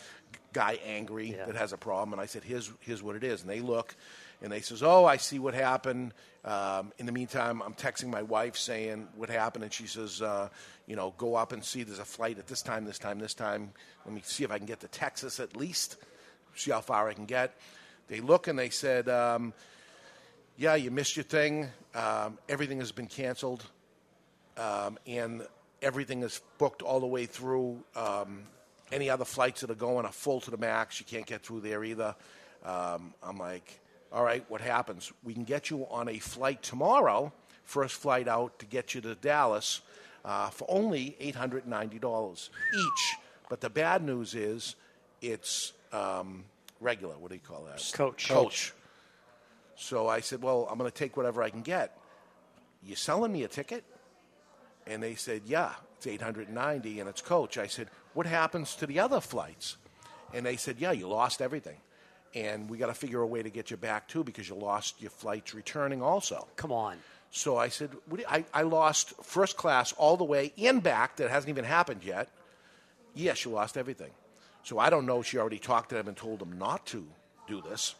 guy 0.52 0.78
angry 0.86 1.32
that 1.32 1.56
has 1.56 1.72
a 1.72 1.76
problem. 1.76 2.12
And 2.12 2.22
I 2.22 2.26
said, 2.26 2.44
here's 2.44 2.70
here's 2.80 3.02
what 3.02 3.16
it 3.16 3.24
is. 3.24 3.40
And 3.40 3.50
they 3.50 3.60
look, 3.60 3.94
and 4.42 4.52
they 4.52 4.60
says, 4.60 4.82
oh, 4.82 5.04
I 5.04 5.16
see 5.16 5.38
what 5.38 5.54
happened. 5.54 6.12
Um, 6.44 6.92
in 6.98 7.06
the 7.06 7.12
meantime, 7.12 7.60
I'm 7.60 7.74
texting 7.74 8.08
my 8.08 8.22
wife 8.22 8.56
saying 8.56 9.08
what 9.16 9.28
happened, 9.28 9.64
and 9.64 9.72
she 9.72 9.88
says, 9.88 10.22
uh, 10.22 10.48
you 10.86 10.94
know, 10.94 11.12
go 11.18 11.34
up 11.34 11.52
and 11.52 11.64
see. 11.64 11.82
There's 11.82 11.98
a 11.98 12.04
flight 12.04 12.38
at 12.38 12.46
this 12.46 12.62
time, 12.62 12.84
this 12.84 12.98
time, 12.98 13.18
this 13.18 13.34
time. 13.34 13.72
Let 14.04 14.14
me 14.14 14.22
see 14.24 14.44
if 14.44 14.52
I 14.52 14.58
can 14.58 14.66
get 14.66 14.80
to 14.80 14.88
Texas 14.88 15.40
at 15.40 15.56
least. 15.56 15.96
See 16.54 16.70
how 16.70 16.80
far 16.80 17.08
I 17.08 17.14
can 17.14 17.26
get. 17.26 17.52
They 18.08 18.20
look 18.20 18.48
and 18.48 18.58
they 18.58 18.70
said. 18.70 19.08
Um, 19.08 19.52
yeah, 20.58 20.74
you 20.74 20.90
missed 20.90 21.16
your 21.16 21.24
thing. 21.24 21.68
Um, 21.94 22.38
everything 22.48 22.78
has 22.78 22.90
been 22.90 23.06
canceled, 23.06 23.64
um, 24.56 24.98
and 25.06 25.46
everything 25.82 26.22
is 26.22 26.40
booked 26.56 26.82
all 26.82 27.00
the 27.00 27.06
way 27.06 27.26
through. 27.26 27.82
Um, 27.94 28.44
any 28.90 29.10
other 29.10 29.24
flights 29.24 29.60
that 29.60 29.70
are 29.70 29.74
going 29.74 30.06
are 30.06 30.12
full 30.12 30.40
to 30.40 30.50
the 30.50 30.56
max. 30.56 30.98
You 30.98 31.06
can't 31.06 31.26
get 31.26 31.42
through 31.42 31.60
there 31.60 31.84
either. 31.84 32.14
Um, 32.64 33.12
I'm 33.22 33.38
like, 33.38 33.80
all 34.12 34.24
right, 34.24 34.44
what 34.48 34.60
happens? 34.60 35.12
We 35.24 35.34
can 35.34 35.44
get 35.44 35.68
you 35.68 35.86
on 35.90 36.08
a 36.08 36.18
flight 36.18 36.62
tomorrow, 36.62 37.32
first 37.64 37.96
flight 37.96 38.28
out 38.28 38.58
to 38.60 38.66
get 38.66 38.94
you 38.94 39.00
to 39.02 39.14
Dallas 39.14 39.82
uh, 40.24 40.48
for 40.48 40.66
only 40.70 41.16
$890 41.20 42.48
each. 42.74 43.16
But 43.50 43.60
the 43.60 43.70
bad 43.70 44.02
news 44.02 44.34
is 44.34 44.74
it's 45.20 45.72
um, 45.92 46.44
regular. 46.80 47.14
What 47.18 47.28
do 47.30 47.34
you 47.34 47.40
call 47.40 47.64
that? 47.64 47.82
Coach. 47.94 48.28
Coach. 48.28 48.72
So 49.76 50.08
I 50.08 50.20
said, 50.20 50.42
well, 50.42 50.66
I'm 50.70 50.78
going 50.78 50.90
to 50.90 50.96
take 50.96 51.16
whatever 51.16 51.42
I 51.42 51.50
can 51.50 51.62
get. 51.62 51.96
You 52.82 52.96
selling 52.96 53.32
me 53.32 53.42
a 53.44 53.48
ticket? 53.48 53.84
And 54.86 55.02
they 55.02 55.14
said, 55.16 55.42
yeah, 55.46 55.72
it's 55.96 56.06
890 56.06 57.00
and 57.00 57.08
it's 57.08 57.20
coach. 57.20 57.58
I 57.58 57.66
said, 57.66 57.88
what 58.14 58.26
happens 58.26 58.74
to 58.76 58.86
the 58.86 59.00
other 59.00 59.20
flights? 59.20 59.76
And 60.32 60.46
they 60.46 60.56
said, 60.56 60.76
yeah, 60.78 60.92
you 60.92 61.08
lost 61.08 61.42
everything. 61.42 61.76
And 62.34 62.68
we 62.70 62.78
got 62.78 62.86
to 62.86 62.94
figure 62.94 63.20
a 63.20 63.26
way 63.26 63.42
to 63.42 63.50
get 63.50 63.70
you 63.70 63.76
back 63.76 64.08
too 64.08 64.22
because 64.22 64.48
you 64.48 64.54
lost 64.54 65.00
your 65.00 65.10
flights 65.10 65.54
returning 65.54 66.02
also. 66.02 66.46
Come 66.56 66.70
on. 66.72 66.96
So 67.30 67.56
I 67.56 67.68
said, 67.68 67.90
what 68.06 68.18
do 68.18 68.22
you- 68.22 68.28
I, 68.28 68.44
I 68.54 68.62
lost 68.62 69.12
first 69.22 69.56
class 69.56 69.92
all 69.92 70.16
the 70.16 70.24
way 70.24 70.52
and 70.58 70.82
back. 70.82 71.16
That 71.16 71.30
hasn't 71.30 71.48
even 71.50 71.64
happened 71.64 72.02
yet. 72.04 72.28
Yes, 73.14 73.44
you 73.44 73.50
lost 73.50 73.76
everything. 73.76 74.10
So 74.66 74.80
I 74.80 74.90
don't 74.90 75.06
know. 75.06 75.22
She 75.22 75.38
already 75.38 75.60
talked 75.60 75.90
to 75.90 75.94
them 75.94 76.08
and 76.08 76.16
told 76.16 76.40
them 76.40 76.58
not 76.58 76.84
to 76.86 77.06
do 77.46 77.62
this. 77.62 77.94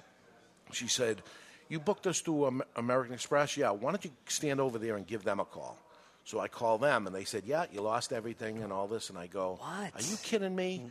She 0.72 0.88
said, 0.88 1.22
You 1.68 1.78
booked 1.78 2.08
us 2.08 2.20
through 2.20 2.60
American 2.74 3.14
Express? 3.14 3.56
Yeah. 3.56 3.70
Why 3.70 3.92
don't 3.92 4.04
you 4.04 4.10
stand 4.26 4.60
over 4.60 4.76
there 4.76 4.96
and 4.96 5.06
give 5.06 5.22
them 5.22 5.38
a 5.38 5.44
call? 5.44 5.78
So 6.24 6.40
I 6.40 6.48
call 6.48 6.78
them 6.78 7.06
and 7.06 7.14
they 7.14 7.22
said, 7.22 7.44
Yeah, 7.46 7.66
you 7.72 7.82
lost 7.82 8.12
everything 8.12 8.64
and 8.64 8.72
all 8.72 8.88
this. 8.88 9.10
And 9.10 9.16
I 9.16 9.28
go, 9.28 9.60
What? 9.60 9.94
Are 9.94 10.10
you 10.10 10.16
kidding 10.24 10.56
me? 10.56 10.90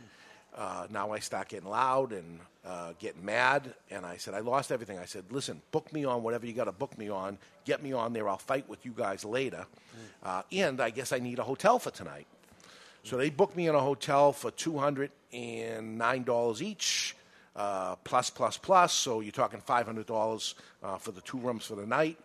uh, 0.56 0.86
now 0.88 1.12
I 1.12 1.18
start 1.18 1.48
getting 1.48 1.68
loud 1.68 2.12
and 2.12 2.40
uh, 2.64 2.94
getting 2.98 3.22
mad. 3.22 3.74
And 3.90 4.06
I 4.06 4.16
said, 4.16 4.32
I 4.32 4.40
lost 4.40 4.72
everything. 4.72 4.98
I 4.98 5.04
said, 5.04 5.24
listen, 5.30 5.60
book 5.72 5.92
me 5.92 6.06
on 6.06 6.22
whatever 6.22 6.46
you 6.46 6.54
got 6.54 6.64
to 6.64 6.72
book 6.72 6.96
me 6.96 7.10
on. 7.10 7.36
Get 7.66 7.82
me 7.82 7.92
on 7.92 8.14
there. 8.14 8.26
I'll 8.30 8.38
fight 8.38 8.66
with 8.66 8.86
you 8.86 8.94
guys 8.96 9.26
later. 9.26 9.66
Uh, 10.22 10.40
and 10.50 10.80
I 10.80 10.88
guess 10.88 11.12
I 11.12 11.18
need 11.18 11.38
a 11.38 11.44
hotel 11.44 11.78
for 11.78 11.90
tonight. 11.90 12.26
So 13.06 13.16
they 13.16 13.30
booked 13.30 13.56
me 13.56 13.68
in 13.68 13.74
a 13.76 13.80
hotel 13.80 14.32
for 14.32 14.50
two 14.50 14.76
hundred 14.78 15.12
and 15.32 15.96
nine 15.96 16.24
dollars 16.24 16.60
each, 16.60 17.14
uh, 17.54 17.94
plus 18.02 18.30
plus 18.30 18.58
plus. 18.58 18.92
So 18.92 19.20
you're 19.20 19.30
talking 19.30 19.60
five 19.60 19.86
hundred 19.86 20.06
dollars 20.06 20.56
uh, 20.82 20.98
for 20.98 21.12
the 21.12 21.20
two 21.20 21.38
rooms 21.38 21.64
for 21.64 21.76
the 21.76 21.86
night, 21.86 22.18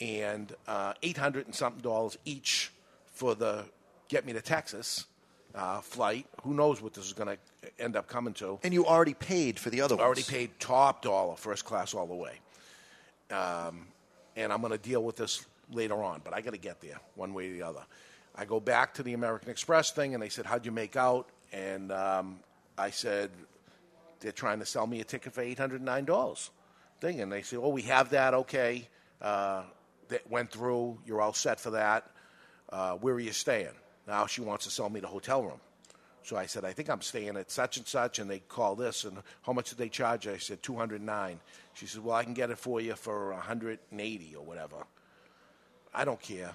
and 0.00 0.52
uh, 0.66 0.94
eight 1.04 1.16
hundred 1.16 1.46
and 1.46 1.54
something 1.54 1.82
dollars 1.82 2.18
each 2.24 2.72
for 3.14 3.36
the 3.36 3.64
get 4.08 4.26
me 4.26 4.32
to 4.32 4.40
Texas 4.40 5.06
uh, 5.54 5.80
flight. 5.80 6.26
Who 6.42 6.52
knows 6.52 6.82
what 6.82 6.94
this 6.94 7.06
is 7.06 7.12
going 7.12 7.36
to 7.36 7.38
end 7.78 7.94
up 7.94 8.08
coming 8.08 8.34
to? 8.34 8.58
And 8.64 8.74
you 8.74 8.86
already 8.86 9.14
paid 9.14 9.56
for 9.56 9.70
the 9.70 9.80
other 9.82 9.94
ones. 9.94 10.04
Already 10.04 10.22
paid 10.24 10.50
top 10.58 11.00
dollar, 11.00 11.36
first 11.36 11.64
class 11.64 11.94
all 11.94 12.06
the 12.08 12.14
way. 12.14 12.40
Um, 13.30 13.86
and 14.34 14.52
I'm 14.52 14.62
going 14.62 14.72
to 14.72 14.78
deal 14.78 15.04
with 15.04 15.14
this 15.14 15.46
later 15.72 16.02
on, 16.02 16.22
but 16.24 16.34
I 16.34 16.40
got 16.40 16.54
to 16.54 16.58
get 16.58 16.80
there 16.80 16.98
one 17.14 17.34
way 17.34 17.50
or 17.50 17.52
the 17.52 17.62
other. 17.62 17.82
I 18.38 18.44
go 18.44 18.60
back 18.60 18.94
to 18.94 19.02
the 19.02 19.14
American 19.14 19.50
Express 19.50 19.90
thing, 19.90 20.14
and 20.14 20.22
they 20.22 20.28
said, 20.28 20.46
"How'd 20.46 20.64
you 20.64 20.70
make 20.70 20.94
out?" 20.94 21.28
And 21.52 21.90
um, 21.90 22.38
I 22.78 22.90
said, 22.90 23.30
"They're 24.20 24.30
trying 24.30 24.60
to 24.60 24.66
sell 24.66 24.86
me 24.86 25.00
a 25.00 25.04
ticket 25.04 25.32
for 25.34 25.40
eight 25.40 25.58
hundred 25.58 25.82
nine 25.82 26.04
dollars." 26.04 26.50
Thing, 27.00 27.20
and 27.20 27.32
they 27.32 27.42
said, 27.42 27.58
"Oh, 27.60 27.70
we 27.70 27.82
have 27.82 28.10
that. 28.10 28.34
Okay, 28.34 28.88
uh, 29.20 29.64
that 30.08 30.30
went 30.30 30.52
through. 30.52 30.98
You're 31.04 31.20
all 31.20 31.32
set 31.32 31.58
for 31.58 31.70
that. 31.70 32.10
Uh, 32.70 32.92
where 32.92 33.14
are 33.14 33.20
you 33.20 33.32
staying?" 33.32 33.74
Now 34.06 34.26
she 34.26 34.40
wants 34.40 34.64
to 34.66 34.70
sell 34.70 34.88
me 34.88 35.00
the 35.00 35.08
hotel 35.08 35.42
room. 35.42 35.60
So 36.22 36.36
I 36.36 36.46
said, 36.46 36.64
I 36.64 36.72
think 36.72 36.90
I'm 36.90 37.00
staying 37.00 37.36
at 37.36 37.50
such 37.50 37.78
and 37.78 37.86
such, 37.86 38.18
and 38.18 38.28
they 38.28 38.40
call 38.40 38.74
this, 38.74 39.04
and 39.04 39.16
how 39.42 39.52
much 39.54 39.70
did 39.70 39.78
they 39.78 39.88
charge? 39.88 40.26
I 40.26 40.36
said, 40.36 40.62
209. 40.62 41.40
She 41.72 41.86
said, 41.86 42.04
well, 42.04 42.16
I 42.16 42.24
can 42.24 42.34
get 42.34 42.50
it 42.50 42.58
for 42.58 42.82
you 42.82 42.94
for 42.96 43.32
180 43.32 44.34
or 44.36 44.44
whatever. 44.44 44.76
I 45.94 46.04
don't 46.04 46.20
care. 46.20 46.54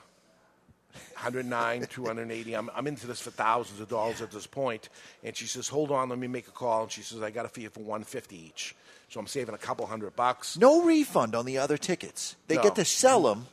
109, 1.14 1.86
280. 1.90 2.54
I'm, 2.54 2.70
I'm 2.76 2.88
into 2.88 3.08
this 3.08 3.20
for 3.22 3.32
thousands 3.32 3.80
of 3.80 3.90
dollars 3.90 4.22
at 4.22 4.32
this 4.32 4.48
point. 4.48 4.90
And 5.24 5.36
she 5.36 5.46
says, 5.46 5.68
hold 5.68 5.92
on, 5.92 6.10
let 6.10 6.20
me 6.20 6.28
make 6.28 6.48
a 6.48 6.52
call. 6.52 6.84
And 6.84 6.92
she 6.92 7.02
says, 7.02 7.22
I 7.22 7.32
got 7.32 7.46
it 7.46 7.52
fee 7.52 7.68
for 7.68 7.80
150 7.82 8.36
each. 8.36 8.76
So 9.10 9.20
I'm 9.20 9.28
saving 9.28 9.54
a 9.56 9.60
couple 9.60 9.86
hundred 9.86 10.16
bucks. 10.16 10.58
No 10.58 10.84
refund 10.84 11.36
on 11.36 11.46
the 11.46 11.58
other 11.60 11.78
tickets. 11.78 12.36
They 12.48 12.56
No. 12.56 12.64
get 12.64 12.76
to 12.76 12.86
sell 12.86 13.22
them 13.24 13.48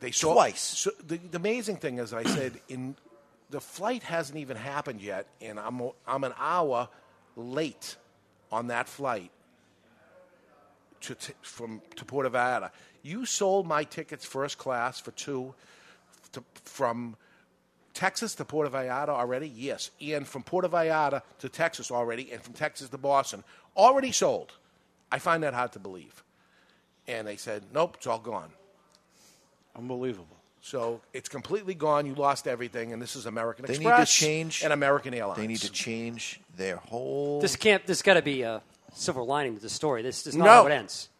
They 0.00 0.10
saw, 0.10 0.34
twice. 0.34 0.60
So 0.60 0.90
the, 1.06 1.16
the 1.18 1.36
amazing 1.36 1.76
thing 1.76 1.98
is, 1.98 2.12
I 2.12 2.24
said, 2.24 2.54
in 2.68 2.96
the 3.50 3.60
flight 3.60 4.02
hasn't 4.02 4.38
even 4.38 4.56
happened 4.56 5.00
yet, 5.00 5.26
and 5.40 5.60
I'm 5.60 5.80
I'm 6.08 6.24
an 6.24 6.32
hour 6.38 6.88
late 7.36 7.96
on 8.50 8.66
that 8.68 8.88
flight 8.88 9.30
to 11.02 11.14
t- 11.14 11.32
from 11.42 11.80
to 11.96 12.04
Puerto 12.04 12.30
Vallarta. 12.30 12.70
You 13.02 13.26
sold 13.26 13.66
my 13.66 13.84
tickets 13.84 14.24
first 14.24 14.58
class 14.58 14.98
for 14.98 15.10
two 15.12 15.54
to, 16.34 16.44
from 16.64 17.16
Texas 17.94 18.34
to 18.36 18.44
Puerto 18.44 18.70
Vallarta 18.70 19.08
already. 19.10 19.48
Yes, 19.48 19.90
and 20.00 20.26
from 20.26 20.42
Puerto 20.42 20.68
Vallarta 20.68 21.22
to 21.40 21.48
Texas 21.48 21.90
already, 21.90 22.30
and 22.32 22.42
from 22.42 22.54
Texas 22.54 22.88
to 22.90 22.98
Boston 22.98 23.44
already 23.76 24.12
sold. 24.12 24.52
I 25.10 25.18
find 25.18 25.42
that 25.42 25.54
hard 25.54 25.72
to 25.72 25.78
believe. 25.78 26.22
And 27.06 27.26
they 27.26 27.36
said, 27.36 27.62
nope, 27.72 27.96
it's 27.98 28.06
all 28.06 28.18
gone. 28.18 28.50
Unbelievable. 29.76 30.36
So 30.60 31.02
it's 31.12 31.28
completely 31.28 31.74
gone. 31.74 32.06
You 32.06 32.14
lost 32.14 32.48
everything, 32.48 32.92
and 32.92 33.02
this 33.02 33.16
is 33.16 33.26
American 33.26 33.66
They 33.66 33.74
need 33.76 33.86
Express 33.86 34.14
to 34.14 34.24
change 34.24 34.62
and 34.64 34.72
American 34.72 35.12
Airlines. 35.12 35.38
They 35.38 35.46
need 35.46 35.58
to 35.58 35.70
change 35.70 36.40
their 36.56 36.76
whole. 36.76 37.40
This 37.40 37.54
can't. 37.56 37.84
There's 37.86 38.00
got 38.00 38.14
to 38.14 38.22
be 38.22 38.42
a 38.42 38.62
silver 38.94 39.22
lining 39.22 39.56
to 39.56 39.60
the 39.60 39.68
story. 39.68 40.00
This 40.00 40.26
is 40.26 40.34
not 40.34 40.44
No. 40.46 40.50
how 40.50 40.66
it 40.66 40.72
ends. 40.72 41.10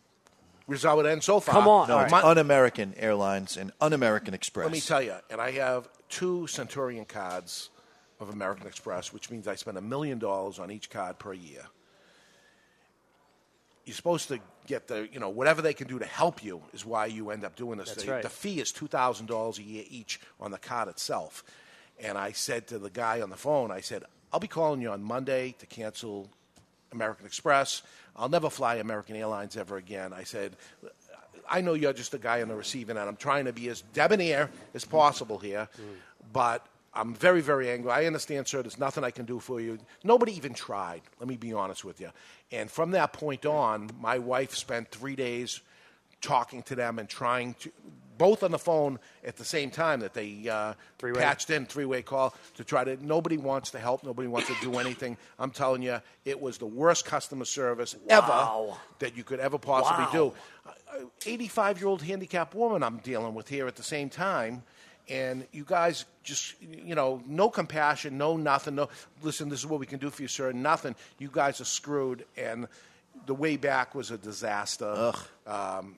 This 0.66 0.78
is 0.78 0.84
how 0.84 0.98
it 1.00 1.06
ends 1.06 1.26
so 1.26 1.40
far. 1.40 1.54
Come 1.54 1.68
on. 1.68 1.88
No, 1.88 1.98
All 1.98 2.04
it's 2.04 2.12
un-American 2.12 2.94
Airlines 2.96 3.56
and 3.56 3.70
un-American 3.80 4.32
Express. 4.32 4.64
Let 4.64 4.72
me 4.72 4.80
tell 4.80 5.02
you, 5.02 5.14
and 5.30 5.40
I 5.40 5.50
have 5.52 5.88
two 6.08 6.46
Centurion 6.46 7.04
cards 7.04 7.70
of 8.18 8.30
American 8.30 8.66
Express, 8.66 9.12
which 9.12 9.30
means 9.30 9.46
I 9.46 9.56
spend 9.56 9.76
a 9.76 9.82
million 9.82 10.18
dollars 10.18 10.58
on 10.58 10.70
each 10.70 10.88
card 10.88 11.18
per 11.18 11.34
year. 11.34 11.66
You're 13.84 13.94
supposed 13.94 14.28
to 14.28 14.40
get 14.66 14.86
the, 14.86 15.06
you 15.12 15.20
know, 15.20 15.28
whatever 15.28 15.60
they 15.60 15.74
can 15.74 15.86
do 15.86 15.98
to 15.98 16.06
help 16.06 16.42
you 16.42 16.62
is 16.72 16.86
why 16.86 17.04
you 17.04 17.28
end 17.28 17.44
up 17.44 17.54
doing 17.54 17.76
this. 17.76 17.90
That's 17.90 18.04
the, 18.04 18.12
right. 18.12 18.22
the 18.22 18.30
fee 18.30 18.60
is 18.60 18.72
two 18.72 18.86
thousand 18.86 19.26
dollars 19.26 19.58
a 19.58 19.62
year 19.62 19.84
each 19.90 20.18
on 20.40 20.50
the 20.50 20.58
card 20.58 20.88
itself. 20.88 21.44
And 22.00 22.16
I 22.16 22.32
said 22.32 22.68
to 22.68 22.78
the 22.78 22.88
guy 22.88 23.20
on 23.20 23.28
the 23.28 23.36
phone, 23.36 23.70
I 23.70 23.80
said, 23.80 24.04
I'll 24.32 24.40
be 24.40 24.48
calling 24.48 24.80
you 24.80 24.90
on 24.90 25.02
Monday 25.02 25.54
to 25.58 25.66
cancel 25.66 26.30
American 26.92 27.26
Express. 27.26 27.82
I'll 28.16 28.28
never 28.28 28.50
fly 28.50 28.76
American 28.76 29.16
Airlines 29.16 29.56
ever 29.56 29.76
again. 29.76 30.12
I 30.12 30.24
said, 30.24 30.56
I 31.50 31.60
know 31.60 31.74
you're 31.74 31.92
just 31.92 32.14
a 32.14 32.18
guy 32.18 32.42
on 32.42 32.48
the 32.48 32.54
receiving 32.54 32.96
end. 32.96 33.08
I'm 33.08 33.16
trying 33.16 33.46
to 33.46 33.52
be 33.52 33.68
as 33.68 33.82
debonair 33.92 34.50
as 34.72 34.84
possible 34.84 35.38
here, 35.38 35.68
but 36.32 36.66
I'm 36.94 37.14
very, 37.14 37.40
very 37.40 37.70
angry. 37.70 37.90
I 37.90 38.06
understand, 38.06 38.46
sir, 38.46 38.62
there's 38.62 38.78
nothing 38.78 39.02
I 39.02 39.10
can 39.10 39.24
do 39.24 39.40
for 39.40 39.60
you. 39.60 39.78
Nobody 40.04 40.36
even 40.36 40.54
tried, 40.54 41.02
let 41.18 41.28
me 41.28 41.36
be 41.36 41.52
honest 41.52 41.84
with 41.84 42.00
you. 42.00 42.10
And 42.52 42.70
from 42.70 42.92
that 42.92 43.12
point 43.12 43.44
on, 43.44 43.90
my 44.00 44.18
wife 44.18 44.54
spent 44.54 44.90
three 44.90 45.16
days 45.16 45.60
talking 46.20 46.62
to 46.64 46.74
them 46.74 46.98
and 46.98 47.08
trying 47.08 47.54
to, 47.60 47.72
both 48.18 48.42
on 48.42 48.50
the 48.50 48.58
phone 48.58 48.98
at 49.24 49.36
the 49.36 49.44
same 49.44 49.70
time 49.70 50.00
that 50.00 50.14
they 50.14 50.48
uh, 50.48 50.74
Three-way. 50.98 51.20
patched 51.20 51.50
in 51.50 51.66
three-way 51.66 52.02
call 52.02 52.34
to 52.54 52.64
try 52.64 52.84
to. 52.84 52.96
Nobody 53.04 53.36
wants 53.36 53.70
to 53.72 53.78
help. 53.78 54.04
Nobody 54.04 54.28
wants 54.28 54.48
to 54.48 54.54
do 54.60 54.78
anything. 54.78 55.16
I'm 55.38 55.50
telling 55.50 55.82
you, 55.82 56.00
it 56.24 56.40
was 56.40 56.58
the 56.58 56.66
worst 56.66 57.04
customer 57.04 57.44
service 57.44 57.96
ever 58.08 58.48
that 59.00 59.16
you 59.16 59.24
could 59.24 59.40
ever 59.40 59.58
possibly 59.58 60.04
Wow. 60.06 60.32
do. 60.94 61.04
85 61.26 61.78
year 61.80 61.88
old 61.88 62.02
handicapped 62.02 62.54
woman 62.54 62.82
I'm 62.82 62.98
dealing 62.98 63.34
with 63.34 63.48
here 63.48 63.66
at 63.66 63.76
the 63.76 63.82
same 63.82 64.08
time. 64.08 64.62
And 65.08 65.46
you 65.52 65.64
guys 65.64 66.06
just, 66.22 66.54
you 66.62 66.94
know, 66.94 67.22
no 67.26 67.50
compassion, 67.50 68.16
no 68.16 68.36
nothing. 68.38 68.74
No, 68.76 68.88
listen, 69.22 69.50
this 69.50 69.58
is 69.58 69.66
what 69.66 69.78
we 69.80 69.84
can 69.86 69.98
do 69.98 70.08
for 70.08 70.22
you, 70.22 70.28
sir. 70.28 70.50
Nothing. 70.52 70.94
You 71.18 71.28
guys 71.30 71.60
are 71.60 71.66
screwed. 71.66 72.24
And 72.38 72.68
the 73.26 73.34
way 73.34 73.56
back 73.58 73.94
was 73.94 74.10
a 74.10 74.16
disaster. 74.16 75.12
Um, 75.46 75.96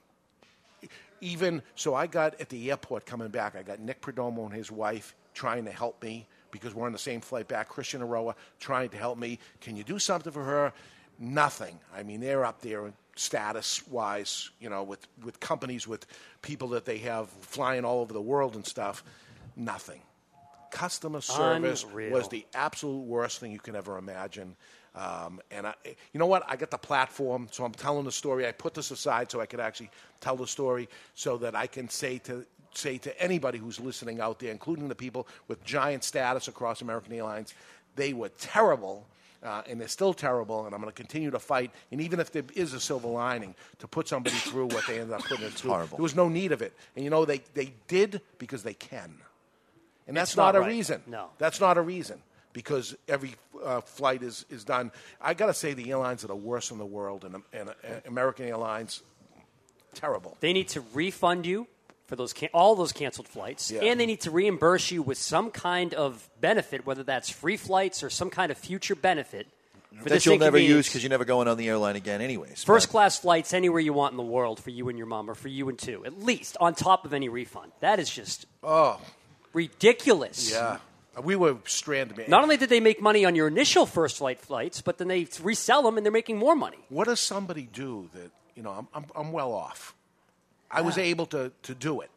even 1.21 1.63
so, 1.75 1.95
I 1.95 2.07
got 2.07 2.41
at 2.41 2.49
the 2.49 2.71
airport 2.71 3.07
coming 3.07 3.29
back. 3.29 3.57
I 3.57 3.63
got 3.63 3.81
Nick 3.81 4.01
Perdomo 4.01 4.45
and 4.45 4.55
his 4.55 4.71
wife 4.71 5.15
trying 5.35 5.65
to 5.65 5.73
help 5.73 6.03
me 6.03 6.27
because 6.51 6.75
we're 6.75 6.87
on 6.87 6.93
the 6.93 6.99
same 6.99 7.21
flight 7.21 7.49
back. 7.49 7.69
Christian 7.69 8.01
Eiroa 8.01 8.35
trying 8.61 8.89
to 8.91 8.97
help 8.97 9.19
me. 9.19 9.39
Can 9.61 9.77
you 9.77 9.85
do 9.85 9.99
something 9.99 10.33
for 10.33 10.45
her? 10.45 10.73
Nothing. 11.19 11.79
I 11.95 12.03
mean, 12.03 12.21
they're 12.21 12.45
up 12.45 12.61
there 12.61 12.93
status 13.17 13.87
wise, 13.89 14.51
you 14.61 14.69
know, 14.69 14.83
with, 14.83 15.07
with 15.25 15.41
companies, 15.41 15.89
with 15.89 16.07
people 16.43 16.69
that 16.69 16.85
they 16.85 16.99
have 16.99 17.29
flying 17.29 17.85
all 17.85 18.01
over 18.01 18.13
the 18.13 18.21
world 18.21 18.55
and 18.55 18.65
stuff. 18.67 19.03
Nothing. 19.57 20.01
Customer 20.71 21.21
service 21.21 21.85
Unreal. 21.85 22.13
was 22.13 22.29
the 22.29 22.47
absolute 22.55 23.03
worst 23.03 23.41
thing 23.41 23.53
you 23.53 23.59
can 23.59 23.77
ever 23.77 23.99
imagine. 23.99 24.57
Um, 24.97 25.41
and 25.51 25.67
I, 25.67 25.75
you 25.85 26.19
know 26.19 26.27
what? 26.27 26.43
I 26.49 26.57
got 26.57 26.71
the 26.71 26.79
platform, 26.79 27.49
so 27.51 27.65
I'm 27.65 27.73
telling 27.73 28.05
the 28.05 28.13
story. 28.13 28.47
I 28.47 28.53
put 28.53 28.73
this 28.75 28.91
aside 28.91 29.31
so 29.31 29.41
I 29.41 29.47
could 29.47 29.61
actually 29.61 29.91
tell 30.21 30.37
the 30.37 30.47
story, 30.47 30.89
so 31.15 31.37
that 31.39 31.55
I 31.55 31.67
can 31.67 31.89
say 31.89 32.19
to 32.19 32.47
say 32.75 32.99
to 32.99 33.23
anybody 33.23 33.59
who's 33.59 33.79
listening 33.81 34.21
out 34.21 34.39
there, 34.39 34.53
including 34.53 34.89
the 34.89 34.95
people 34.95 35.29
with 35.49 35.63
giant 35.65 36.05
status 36.05 36.49
across 36.49 36.83
American 36.83 37.13
Airlines, 37.13 37.55
they 37.95 38.13
were 38.13 38.31
terrible. 38.31 39.07
Uh, 39.43 39.63
and 39.69 39.79
they're 39.81 39.87
still 39.87 40.15
terrible, 40.15 40.65
and 40.65 40.75
I'm 40.75 40.81
going 40.81 40.91
to 40.91 40.97
continue 40.97 41.31
to 41.31 41.39
fight. 41.39 41.71
And 41.93 42.01
even 42.01 42.19
if 42.19 42.33
there 42.33 42.43
is 42.55 42.73
a 42.73 42.81
silver 42.81 43.07
lining 43.07 43.55
to 43.79 43.87
put 43.87 44.09
somebody 44.09 44.35
through 44.35 44.67
what 44.69 44.87
they 44.89 44.99
ended 44.99 45.13
up 45.13 45.23
putting 45.25 45.45
it 45.45 45.53
through, 45.53 45.71
horrible. 45.71 45.99
there 45.99 46.03
was 46.03 46.17
no 46.17 46.29
need 46.29 46.53
of 46.53 46.63
it. 46.63 46.73
And 46.97 47.05
you 47.05 47.11
know, 47.11 47.25
they, 47.25 47.43
they 47.55 47.75
did 47.87 48.23
because 48.39 48.63
they 48.65 48.75
can. 48.75 49.15
And 50.07 50.17
that's 50.17 50.31
It's 50.33 50.37
not, 50.37 50.55
not 50.55 50.57
a 50.57 50.61
right. 50.61 50.69
reason. 50.69 51.03
No. 51.07 51.31
That's 51.39 51.61
not 51.61 51.77
a 51.79 51.83
reason 51.83 52.21
because 52.53 52.95
every 53.09 53.35
uh, 53.63 53.81
flight 53.81 54.23
is, 54.23 54.47
is 54.51 54.65
done. 54.65 54.93
I 55.21 55.35
got 55.35 55.47
to 55.47 55.55
say, 55.55 55.75
the 55.75 55.91
airlines 55.91 56.25
are 56.25 56.29
the 56.29 56.37
worst 56.37 56.71
in 56.71 56.79
the 56.79 56.87
world, 56.87 57.25
and, 57.25 57.43
and 57.53 57.69
uh, 57.71 57.73
American 58.07 58.47
Airlines, 58.47 59.03
terrible. 59.95 60.37
They 60.41 60.53
need 60.53 60.69
to 60.69 60.83
refund 60.95 61.47
you 61.47 61.67
for 62.07 62.17
those 62.17 62.33
can- 62.33 62.51
all 62.55 62.77
those 62.77 62.93
canceled 62.93 63.27
flights, 63.29 63.71
Yeah. 63.71 63.81
and 63.83 63.99
they 63.99 64.07
need 64.07 64.21
to 64.23 64.31
reimburse 64.31 64.91
you 64.91 65.03
with 65.03 65.19
some 65.19 65.51
kind 65.51 65.93
of 65.95 66.29
benefit, 66.41 66.87
whether 66.87 67.03
that's 67.03 67.29
free 67.29 67.57
flights 67.57 68.03
or 68.03 68.11
some 68.11 68.31
kind 68.31 68.53
of 68.53 68.59
future 68.59 68.95
benefit 68.95 69.49
for 70.03 70.11
that 70.11 70.25
you'll 70.27 70.39
never 70.39 70.59
use 70.59 70.87
because 70.87 71.03
you're 71.03 71.11
never 71.11 71.25
going 71.25 71.49
on 71.49 71.57
the 71.57 71.69
airline 71.69 71.97
again, 71.97 72.21
anyways. 72.21 72.63
First 72.63 72.91
class 72.91 73.19
flights 73.19 73.53
anywhere 73.55 73.81
you 73.81 73.93
want 73.95 74.13
in 74.13 74.19
the 74.19 74.23
world 74.23 74.61
for 74.61 74.71
you 74.71 74.89
and 74.89 74.97
your 74.99 75.07
mom, 75.07 75.29
or 75.29 75.35
for 75.35 75.49
you 75.49 75.69
and 75.69 75.79
two, 75.79 76.05
at 76.05 76.23
least 76.23 76.57
on 76.61 76.75
top 76.75 77.05
of 77.07 77.13
any 77.15 77.29
refund. 77.29 77.73
That 77.81 77.99
is 77.99 78.09
just 78.11 78.47
Oh, 78.63 79.01
ridiculous. 79.57 80.51
yeah. 80.53 80.79
We 81.23 81.35
were 81.35 81.57
stranded. 81.65 82.29
Not 82.29 82.43
only 82.43 82.59
did 82.59 82.69
they 82.69 82.79
make 82.79 83.01
money 83.01 83.25
on 83.25 83.35
your 83.35 83.49
initial 83.49 83.87
first 83.87 84.19
flight 84.19 84.39
flights, 84.39 84.83
but 84.83 84.99
then 84.99 85.09
they 85.09 85.27
resell 85.43 85.83
them 85.83 85.97
and 85.97 86.05
they're 86.05 86.13
making 86.13 86.37
more 86.37 86.55
money. 86.55 86.77
What 86.91 87.07
does 87.07 87.21
somebody 87.21 87.67
do 87.73 88.11
that, 88.13 88.31
you 88.55 88.63
know, 88.63 88.71
I'm, 88.71 88.89
I'm, 88.95 89.07
I'm 89.17 89.33
well 89.33 89.53
off? 89.55 89.95
I 90.71 90.83
was 90.83 90.99
able 90.99 91.25
to, 91.27 91.53
to 91.63 91.75
do 91.75 92.03
it. 92.03 92.11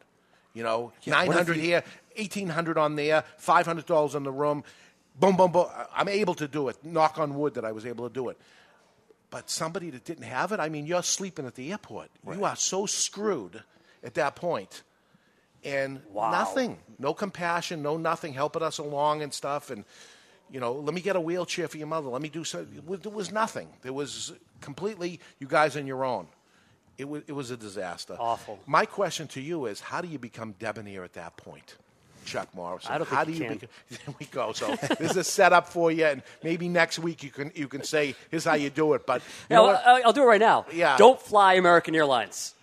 You 0.52 0.64
know, 0.64 0.92
Yeah, 1.04 1.14
900 1.14 1.56
you- 1.56 1.62
here, 1.62 1.82
1800 2.16 2.76
on 2.76 2.96
there, 2.96 3.24
$500 3.42 4.14
in 4.14 4.22
the 4.22 4.32
room. 4.32 4.64
boom, 5.18 5.36
boom, 5.36 5.50
boom. 5.52 5.66
I'm 5.94 6.08
able 6.08 6.34
to 6.34 6.46
do 6.46 6.68
it. 6.68 6.76
Knock 6.84 7.18
on 7.18 7.34
wood 7.36 7.54
that 7.54 7.64
I 7.64 7.72
was 7.72 7.86
able 7.86 8.06
to 8.06 8.12
do 8.12 8.28
it. 8.28 8.36
But 9.30 9.48
somebody 9.48 9.88
that 9.90 10.04
didn't 10.04 10.24
have 10.24 10.52
it, 10.52 10.60
I 10.60 10.68
mean, 10.68 10.86
you're 10.86 11.02
sleeping 11.04 11.46
at 11.46 11.54
the 11.54 11.70
airport. 11.70 12.10
You 12.30 12.44
are 12.44 12.56
so 12.56 12.84
screwed 12.84 13.62
at 14.04 14.12
that 14.14 14.36
point. 14.36 14.82
And 15.64 16.00
nothing, 16.14 16.78
no 16.98 17.12
compassion, 17.12 17.82
no 17.82 17.96
nothing, 17.98 18.32
helping 18.32 18.62
us 18.62 18.78
along 18.78 19.22
and 19.22 19.32
stuff. 19.32 19.70
And, 19.70 19.84
you 20.50 20.58
know, 20.60 20.72
let 20.72 20.94
me 20.94 21.00
get 21.00 21.16
a 21.16 21.20
wheelchair 21.20 21.68
for 21.68 21.76
your 21.76 21.86
mother. 21.86 22.08
Let 22.08 22.22
me 22.22 22.28
do 22.30 22.40
was- 22.40 23.00
There 23.00 23.12
was 23.12 23.30
nothing. 23.30 23.68
There 23.82 23.92
was 23.92 24.32
completely, 24.60 25.20
you 25.38 25.46
guys 25.46 25.76
on 25.76 25.86
your 25.86 26.04
own. 26.04 26.28
It 26.96 27.08
was, 27.08 27.22
it 27.26 27.32
was 27.32 27.50
a 27.50 27.56
disaster. 27.56 28.16
Awful. 28.18 28.58
My 28.66 28.84
question 28.86 29.26
to 29.28 29.40
you 29.40 29.66
is 29.66 29.80
how 29.80 30.00
do 30.00 30.08
you 30.08 30.18
become 30.18 30.54
debonair 30.58 31.04
at 31.04 31.14
that 31.14 31.36
point? 31.36 31.76
Chuck 32.26 32.48
Morrison. 32.54 32.92
I 32.92 32.98
don't 32.98 33.08
how 33.08 33.24
think 33.24 33.38
do 33.38 33.42
you 33.44 33.48
can. 33.48 33.58
Become, 33.58 33.68
there 34.06 34.14
we 34.20 34.26
go. 34.26 34.52
So 34.52 34.76
this 34.98 35.12
is 35.12 35.16
a 35.16 35.24
setup 35.24 35.66
for 35.68 35.90
you, 35.90 36.04
and 36.04 36.22
maybe 36.42 36.68
next 36.68 36.98
week 36.98 37.22
you 37.22 37.30
can 37.30 37.50
you 37.54 37.66
can 37.66 37.82
say 37.82 38.14
here's 38.30 38.44
how 38.44 38.54
you 38.54 38.68
do 38.68 38.92
it. 38.92 39.06
But 39.06 39.22
Yeah. 39.48 39.60
I'll, 39.62 40.02
I'll 40.04 40.12
do 40.12 40.22
it 40.22 40.26
right 40.26 40.40
now. 40.40 40.66
Yeah. 40.72 40.98
Don't 40.98 41.18
fly 41.20 41.54
American 41.54 41.94
Airlines. 41.94 42.54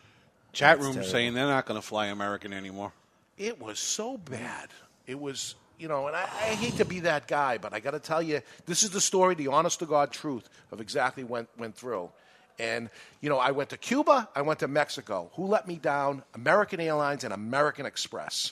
Chat 0.58 0.78
That's 0.78 0.86
room 0.86 0.94
terrible. 0.96 1.12
saying 1.12 1.34
they're 1.36 1.46
not 1.46 1.68
going 1.68 1.80
to 1.80 1.86
fly 1.86 2.08
American 2.08 2.52
anymore. 2.52 2.92
It 3.38 3.62
was 3.62 3.78
so 3.78 4.18
bad. 4.18 4.70
It 5.06 5.20
was, 5.20 5.54
you 5.78 5.88
know, 5.88 6.08
and 6.08 6.16
I, 6.16 6.24
I 6.24 6.56
hate 6.56 6.78
to 6.78 6.86
be 6.86 7.02
that 7.02 7.28
guy, 7.28 7.60
but 7.60 7.74
I 7.74 7.80
got 7.80 7.92
to 7.92 8.00
tell 8.00 8.24
you, 8.24 8.42
this 8.66 8.82
is 8.82 8.90
the 8.90 9.00
story, 9.00 9.36
the 9.36 9.50
honest 9.50 9.78
to 9.80 9.86
God 9.86 10.12
truth 10.12 10.50
of 10.72 10.82
exactly 10.82 11.24
went 11.24 11.48
went 11.60 11.76
through. 11.76 12.10
And, 12.58 12.90
you 13.22 13.30
know, 13.30 13.38
I 13.38 13.52
went 13.52 13.70
to 13.70 13.78
Cuba, 13.78 14.28
I 14.36 14.42
went 14.42 14.58
to 14.62 14.68
Mexico. 14.68 15.30
Who 15.36 15.46
let 15.46 15.68
me 15.68 15.76
down? 15.76 16.24
American 16.34 16.80
Airlines 16.80 17.24
and 17.24 17.32
American 17.32 17.86
Express. 17.86 18.52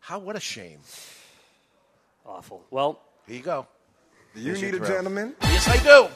How, 0.00 0.18
what 0.18 0.36
a 0.36 0.40
shame. 0.40 0.80
Awful. 2.26 2.62
Well, 2.70 3.00
here 3.26 3.36
you 3.36 3.42
go. 3.42 3.66
Do 4.34 4.40
You 4.42 4.48
Here's 4.48 4.60
need 4.60 4.74
a 4.74 4.76
thrill. 4.76 4.90
gentleman? 4.90 5.34
Yes, 5.40 5.66
I 5.66 5.78
do. 5.82 6.08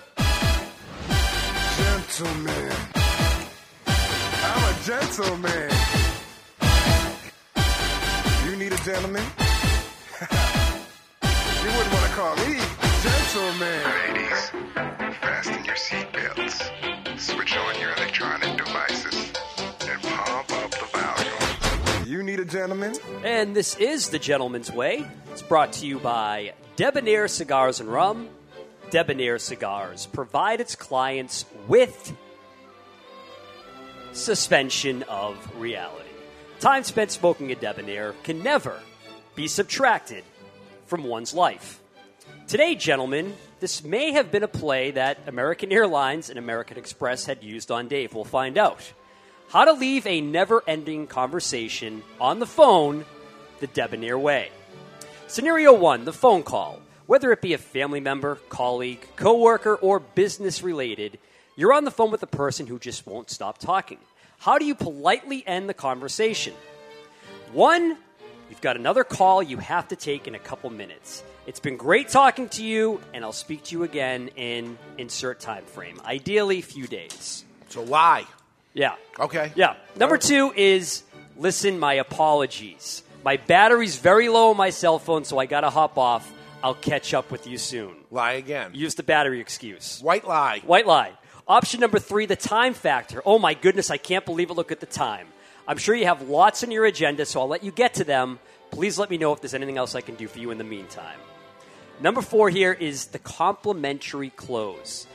Gentleman. 1.83 2.73
I'm 4.49 4.63
a 4.63 4.75
gentleman. 4.85 5.71
You 8.47 8.57
need 8.57 8.73
a 8.73 8.83
gentleman? 8.85 9.25
you 11.23 11.71
wouldn't 11.77 11.93
want 11.93 12.07
to 12.07 12.13
call 12.15 12.37
me 12.37 12.77
gentleman. 13.07 13.83
Ladies, 14.15 14.51
fasten 15.21 15.65
your 15.65 15.75
seatbelts, 15.75 17.19
switch 17.19 17.57
on 17.57 17.79
your 17.79 17.93
electronic 17.93 18.57
devices, 18.57 19.33
and 19.89 20.03
pump 20.03 20.51
up 20.53 20.71
the 20.71 20.87
volume. 20.93 22.09
You 22.09 22.23
need 22.23 22.41
a 22.41 22.45
gentleman? 22.45 22.95
And 23.23 23.55
this 23.55 23.77
is 23.77 24.09
The 24.09 24.19
Gentleman's 24.19 24.73
Way. 24.73 25.07
It's 25.33 25.43
brought 25.43 25.73
to 25.75 25.87
you 25.87 25.99
by 25.99 26.55
Debonair 26.77 27.29
Cigars 27.29 27.81
and 27.81 27.93
Rum. 27.93 28.29
Debonair 28.91 29.39
Cigars 29.39 30.07
provide 30.07 30.61
its 30.61 30.75
clients 30.75 31.45
with 31.69 32.17
suspension 34.17 35.03
of 35.05 35.37
reality. 35.57 36.09
Time 36.59 36.85
spent 36.85 37.11
smoking 37.11 37.53
a 37.53 37.55
debonair 37.55 38.15
can 38.23 38.43
never 38.43 38.81
be 39.35 39.47
subtracted 39.47 40.25
from 40.87 41.05
one's 41.05 41.35
life. 41.35 41.81
Today, 42.49 42.75
gentlemen, 42.75 43.35
this 43.61 43.85
may 43.85 44.13
have 44.13 44.33
been 44.33 44.43
a 44.43 44.49
play 44.49 44.93
that 44.93 45.19
American 45.27 45.71
Airlines 45.71 46.31
and 46.31 46.39
American 46.39 46.79
Express 46.79 47.27
had 47.27 47.43
used 47.43 47.71
on 47.71 47.89
Dave. 47.89 48.15
We'll 48.15 48.25
find 48.25 48.57
out. 48.57 48.81
How 49.49 49.65
to 49.65 49.73
leave 49.73 50.07
a 50.07 50.21
never 50.21 50.63
ending 50.67 51.07
conversation 51.07 52.03
on 52.21 52.39
the 52.39 52.47
phone 52.47 53.05
the 53.61 53.67
debonair 53.67 54.19
way. 54.19 54.51
Scenario 55.29 55.73
one 55.73 56.05
the 56.05 56.13
phone 56.13 56.43
call. 56.43 56.81
Whether 57.07 57.31
it 57.33 57.43
be 57.43 57.53
a 57.53 57.59
family 57.59 58.01
member, 58.01 58.37
colleague, 58.49 59.07
coworker, 59.15 59.77
or 59.77 60.01
business 60.01 60.63
related, 60.63 61.19
you're 61.57 61.73
on 61.73 61.85
the 61.85 61.91
phone 61.91 62.11
with 62.11 62.23
a 62.23 62.29
person 62.29 62.67
who 62.67 62.79
just 62.79 63.07
won't 63.07 63.31
stop 63.31 63.59
talking. 63.59 63.99
How 64.39 64.59
do 64.59 64.67
you 64.67 64.75
politely 64.75 65.43
end 65.47 65.69
the 65.69 65.75
conversation? 65.75 66.53
One, 67.53 67.97
you've 68.51 68.61
got 68.61 68.77
another 68.77 69.05
call 69.05 69.43
you 69.43 69.57
have 69.57 69.89
to 69.89 69.97
take 69.97 70.29
in 70.29 70.35
a 70.35 70.39
couple 70.39 70.69
minutes. 70.69 71.25
It's 71.47 71.61
been 71.61 71.77
great 71.77 72.09
talking 72.09 72.49
to 72.51 72.65
you, 72.65 73.01
and 73.15 73.25
I'll 73.25 73.33
speak 73.33 73.65
to 73.65 73.73
you 73.73 73.85
again 73.85 74.29
in 74.37 74.77
insert 74.99 75.41
time 75.41 75.65
frame. 75.65 76.01
Ideally, 76.05 76.61
few 76.61 76.87
days. 76.87 77.45
So 77.69 77.83
lie. 77.83 78.27
Yeah. 78.75 78.97
Okay. 79.19 79.53
Yeah. 79.55 79.77
Number 79.97 80.19
two 80.19 80.53
is 80.55 81.05
listen, 81.39 81.79
my 81.79 81.95
apologies. 81.95 83.03
My 83.25 83.39
battery's 83.39 83.97
very 83.97 84.29
low 84.29 84.51
on 84.51 84.57
my 84.57 84.71
cell 84.71 84.99
phone, 84.99 85.25
so 85.25 85.39
I 85.39 85.47
gotta 85.47 85.71
hop 85.71 85.97
off. 85.97 86.31
I'll 86.63 86.75
catch 86.75 87.15
up 87.15 87.31
with 87.31 87.47
you 87.47 87.59
soon. 87.59 87.95
Lie 88.11 88.33
again. 88.33 88.73
Use 88.75 88.95
the 88.95 89.03
battery 89.03 89.41
excuse. 89.41 90.01
White 90.03 90.27
lie. 90.27 90.61
White 90.67 90.87
lie. 90.87 91.13
Option 91.49 91.79
number 91.79 92.01
three, 92.01 92.27
the 92.27 92.35
time 92.35 92.75
factor. 92.75 93.23
Oh 93.25 93.39
my 93.39 93.55
goodness, 93.55 93.91
I 93.91 93.99
can't 93.99 94.25
believe 94.27 94.51
it. 94.51 94.55
Look 94.55 94.73
at 94.73 94.81
the 94.81 94.87
time. 94.87 95.29
I'm 95.69 95.79
sure 95.79 95.95
you 95.95 96.07
have 96.07 96.29
lots 96.29 96.65
on 96.65 96.73
your 96.73 96.85
agenda, 96.85 97.25
so 97.25 97.41
I'll 97.41 97.49
let 97.49 97.63
you 97.63 97.71
get 97.71 97.95
to 97.95 98.05
them. 98.05 98.41
Please 98.73 98.99
let 98.99 99.11
me 99.11 99.17
know 99.17 99.33
if 99.33 99.41
there's 99.41 99.55
anything 99.55 99.79
else 99.79 99.95
I 99.95 100.01
can 100.01 100.17
do 100.17 100.27
for 100.27 100.41
you 100.41 100.51
in 100.51 100.59
the 100.59 100.65
meantime. 100.65 101.19
Number 102.01 102.21
four 102.21 102.51
here 102.51 102.73
is 102.73 103.07
the 103.07 103.21
complimentary 103.21 104.31
close. 104.31 105.07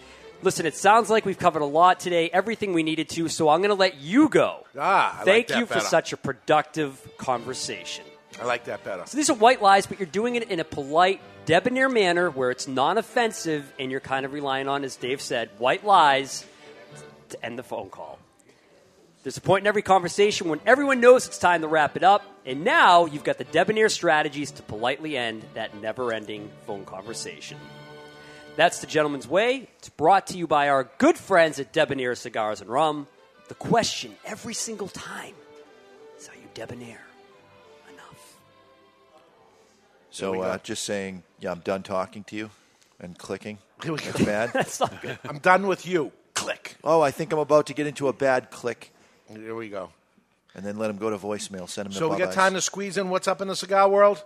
Listen, 0.42 0.66
it 0.66 0.74
sounds 0.76 1.10
like 1.10 1.26
we've 1.26 1.38
covered 1.38 1.62
a 1.62 1.66
lot 1.66 2.00
today, 2.00 2.30
everything 2.32 2.74
we 2.74 2.82
needed 2.82 3.10
to, 3.10 3.28
so 3.28 3.50
I'm 3.50 3.60
going 3.60 3.70
to 3.70 3.76
let 3.76 4.00
you 4.00 4.30
go. 4.30 4.66
Ah, 4.78 5.14
I 5.14 5.18
like 5.18 5.26
Thank 5.26 5.48
that 5.50 5.60
you 5.60 5.66
for 5.66 5.76
better. 5.76 5.86
such 5.86 6.14
a 6.14 6.18
productive 6.18 7.18
conversation. 7.18 8.06
I 8.40 8.46
like 8.46 8.66
that 8.66 8.84
better. 8.84 9.04
So 9.06 9.18
these 9.18 9.30
are 9.30 9.36
white 9.36 9.62
lies, 9.62 9.86
but 9.86 10.00
you're 10.00 10.08
doing 10.08 10.36
it 10.36 10.50
in 10.50 10.60
a 10.60 10.64
polite, 10.64 11.22
debonair 11.46 11.90
manner 11.90 12.30
where 12.30 12.52
it's 12.52 12.68
non 12.68 12.98
offensive 12.98 13.72
and 13.80 13.92
you're 13.92 14.00
kind 14.00 14.26
of 14.26 14.34
relying 14.34 14.68
on, 14.68 14.84
as 14.84 14.96
Dave 14.96 15.22
said, 15.22 15.50
white 15.58 15.86
lies 15.86 16.46
to 17.30 17.46
end 17.46 17.58
the 17.58 17.64
phone 17.64 17.90
call. 17.90 18.20
There's 19.24 19.38
a 19.38 19.42
point 19.42 19.64
in 19.64 19.68
every 19.68 19.84
conversation 19.84 20.50
when 20.50 20.60
everyone 20.66 21.00
knows 21.00 21.28
it's 21.28 21.38
time 21.38 21.62
to 21.62 21.68
wrap 21.68 21.96
it 21.96 22.04
up, 22.04 22.24
and 22.44 22.64
now 22.64 23.06
you've 23.06 23.24
got 23.24 23.38
the 23.38 23.44
debonair 23.44 23.88
strategies 23.90 24.50
to 24.52 24.64
politely 24.64 25.16
end 25.16 25.46
that 25.54 25.80
never 25.80 26.12
ending 26.12 26.50
phone 26.66 26.86
conversation. 26.86 27.58
That's 28.56 28.80
the 28.80 28.88
gentleman's 28.88 29.28
way. 29.28 29.68
It's 29.78 29.90
brought 29.90 30.28
to 30.28 30.38
you 30.38 30.48
by 30.48 30.70
our 30.70 30.90
good 30.98 31.18
friends 31.18 31.60
at 31.60 31.72
Debonair 31.72 32.16
Cigars 32.16 32.62
and 32.62 32.70
Rum. 32.70 33.08
The 33.48 33.56
question 33.56 34.16
every 34.26 34.56
single 34.56 34.88
time 34.88 35.36
is 36.18 36.28
are 36.28 36.36
you 36.36 36.48
debonair? 36.54 37.02
So 40.12 40.42
uh, 40.42 40.58
just 40.60 40.84
saying, 40.84 41.24
yeah, 41.40 41.52
I'm 41.52 41.60
done 41.60 41.84
talking 41.84 42.24
to 42.26 42.36
you 42.36 42.50
and 43.00 43.18
clicking. 43.18 43.58
Here 43.84 43.92
we 43.94 43.98
go. 44.00 44.06
That's 44.12 44.26
bad. 44.26 44.50
That's 44.54 44.80
not 44.80 45.02
good. 45.02 45.18
I'm 45.24 45.40
done 45.40 45.68
with 45.68 45.86
you. 45.88 46.12
Click. 46.34 46.76
Oh, 46.84 47.02
I 47.02 47.12
think 47.12 47.32
I'm 47.34 47.40
about 47.40 47.68
to 47.68 47.74
get 47.74 47.88
into 47.88 48.08
a 48.08 48.14
bad 48.14 48.52
click. 48.52 48.94
Here 49.30 49.56
we 49.56 49.70
go. 49.70 49.90
And 50.54 50.66
then 50.66 50.78
let 50.78 50.90
him 50.90 50.98
go 50.98 51.10
to 51.10 51.18
voicemail. 51.18 51.68
Send 51.70 51.88
him 51.88 51.92
So 51.94 52.08
to 52.08 52.10
we 52.10 52.18
got 52.20 52.30
Bubba's. 52.30 52.36
time 52.36 52.54
to 52.56 52.62
squeeze 52.62 52.98
in 52.98 53.10
what's 53.10 53.28
up 53.28 53.42
in 53.42 53.48
the 53.48 53.56
cigar 53.56 53.90
world? 53.90 54.24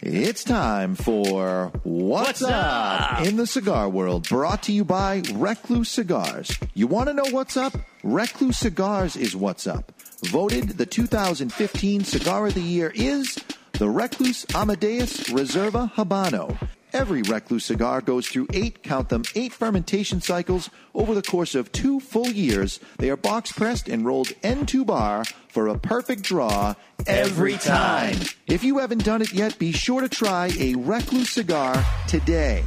It's 0.00 0.44
time 0.44 0.94
for 0.94 1.72
What's, 1.82 2.40
What's 2.40 2.42
up? 2.42 3.12
Up? 3.20 3.26
in 3.26 3.36
the 3.36 3.46
Cigar 3.46 3.88
World, 3.88 4.28
brought 4.28 4.62
to 4.64 4.72
you 4.72 4.84
by 4.84 5.22
Recluse 5.32 5.88
Cigars. 5.88 6.54
You 6.74 6.86
want 6.86 7.08
to 7.08 7.14
know 7.14 7.24
what's 7.30 7.56
up? 7.56 7.72
Recluse 8.04 8.58
Cigars 8.58 9.16
is 9.16 9.34
what's 9.34 9.66
up. 9.66 9.92
Voted 10.24 10.68
the 10.76 10.84
2015 10.84 12.04
Cigar 12.04 12.46
of 12.46 12.54
the 12.54 12.60
Year 12.60 12.92
is 12.94 13.38
the 13.78 13.90
Recluse 13.90 14.46
Amadeus 14.54 15.24
Reserva 15.28 15.92
Habano. 15.92 16.56
Every 16.94 17.20
Recluse 17.20 17.66
cigar 17.66 18.00
goes 18.00 18.26
through 18.26 18.46
eight, 18.54 18.82
count 18.82 19.10
them, 19.10 19.24
eight 19.34 19.52
fermentation 19.52 20.22
cycles 20.22 20.70
over 20.94 21.14
the 21.14 21.20
course 21.20 21.54
of 21.54 21.70
two 21.72 22.00
full 22.00 22.28
years. 22.28 22.80
They 22.96 23.10
are 23.10 23.18
box 23.18 23.52
pressed 23.52 23.86
and 23.86 24.06
rolled 24.06 24.32
end 24.42 24.68
to 24.68 24.82
bar 24.82 25.24
for 25.48 25.68
a 25.68 25.78
perfect 25.78 26.22
draw 26.22 26.74
every 27.06 27.58
time. 27.58 28.16
If 28.46 28.64
you 28.64 28.78
haven't 28.78 29.04
done 29.04 29.20
it 29.20 29.34
yet, 29.34 29.58
be 29.58 29.72
sure 29.72 30.00
to 30.00 30.08
try 30.08 30.50
a 30.58 30.74
Recluse 30.76 31.28
cigar 31.28 31.84
today. 32.08 32.64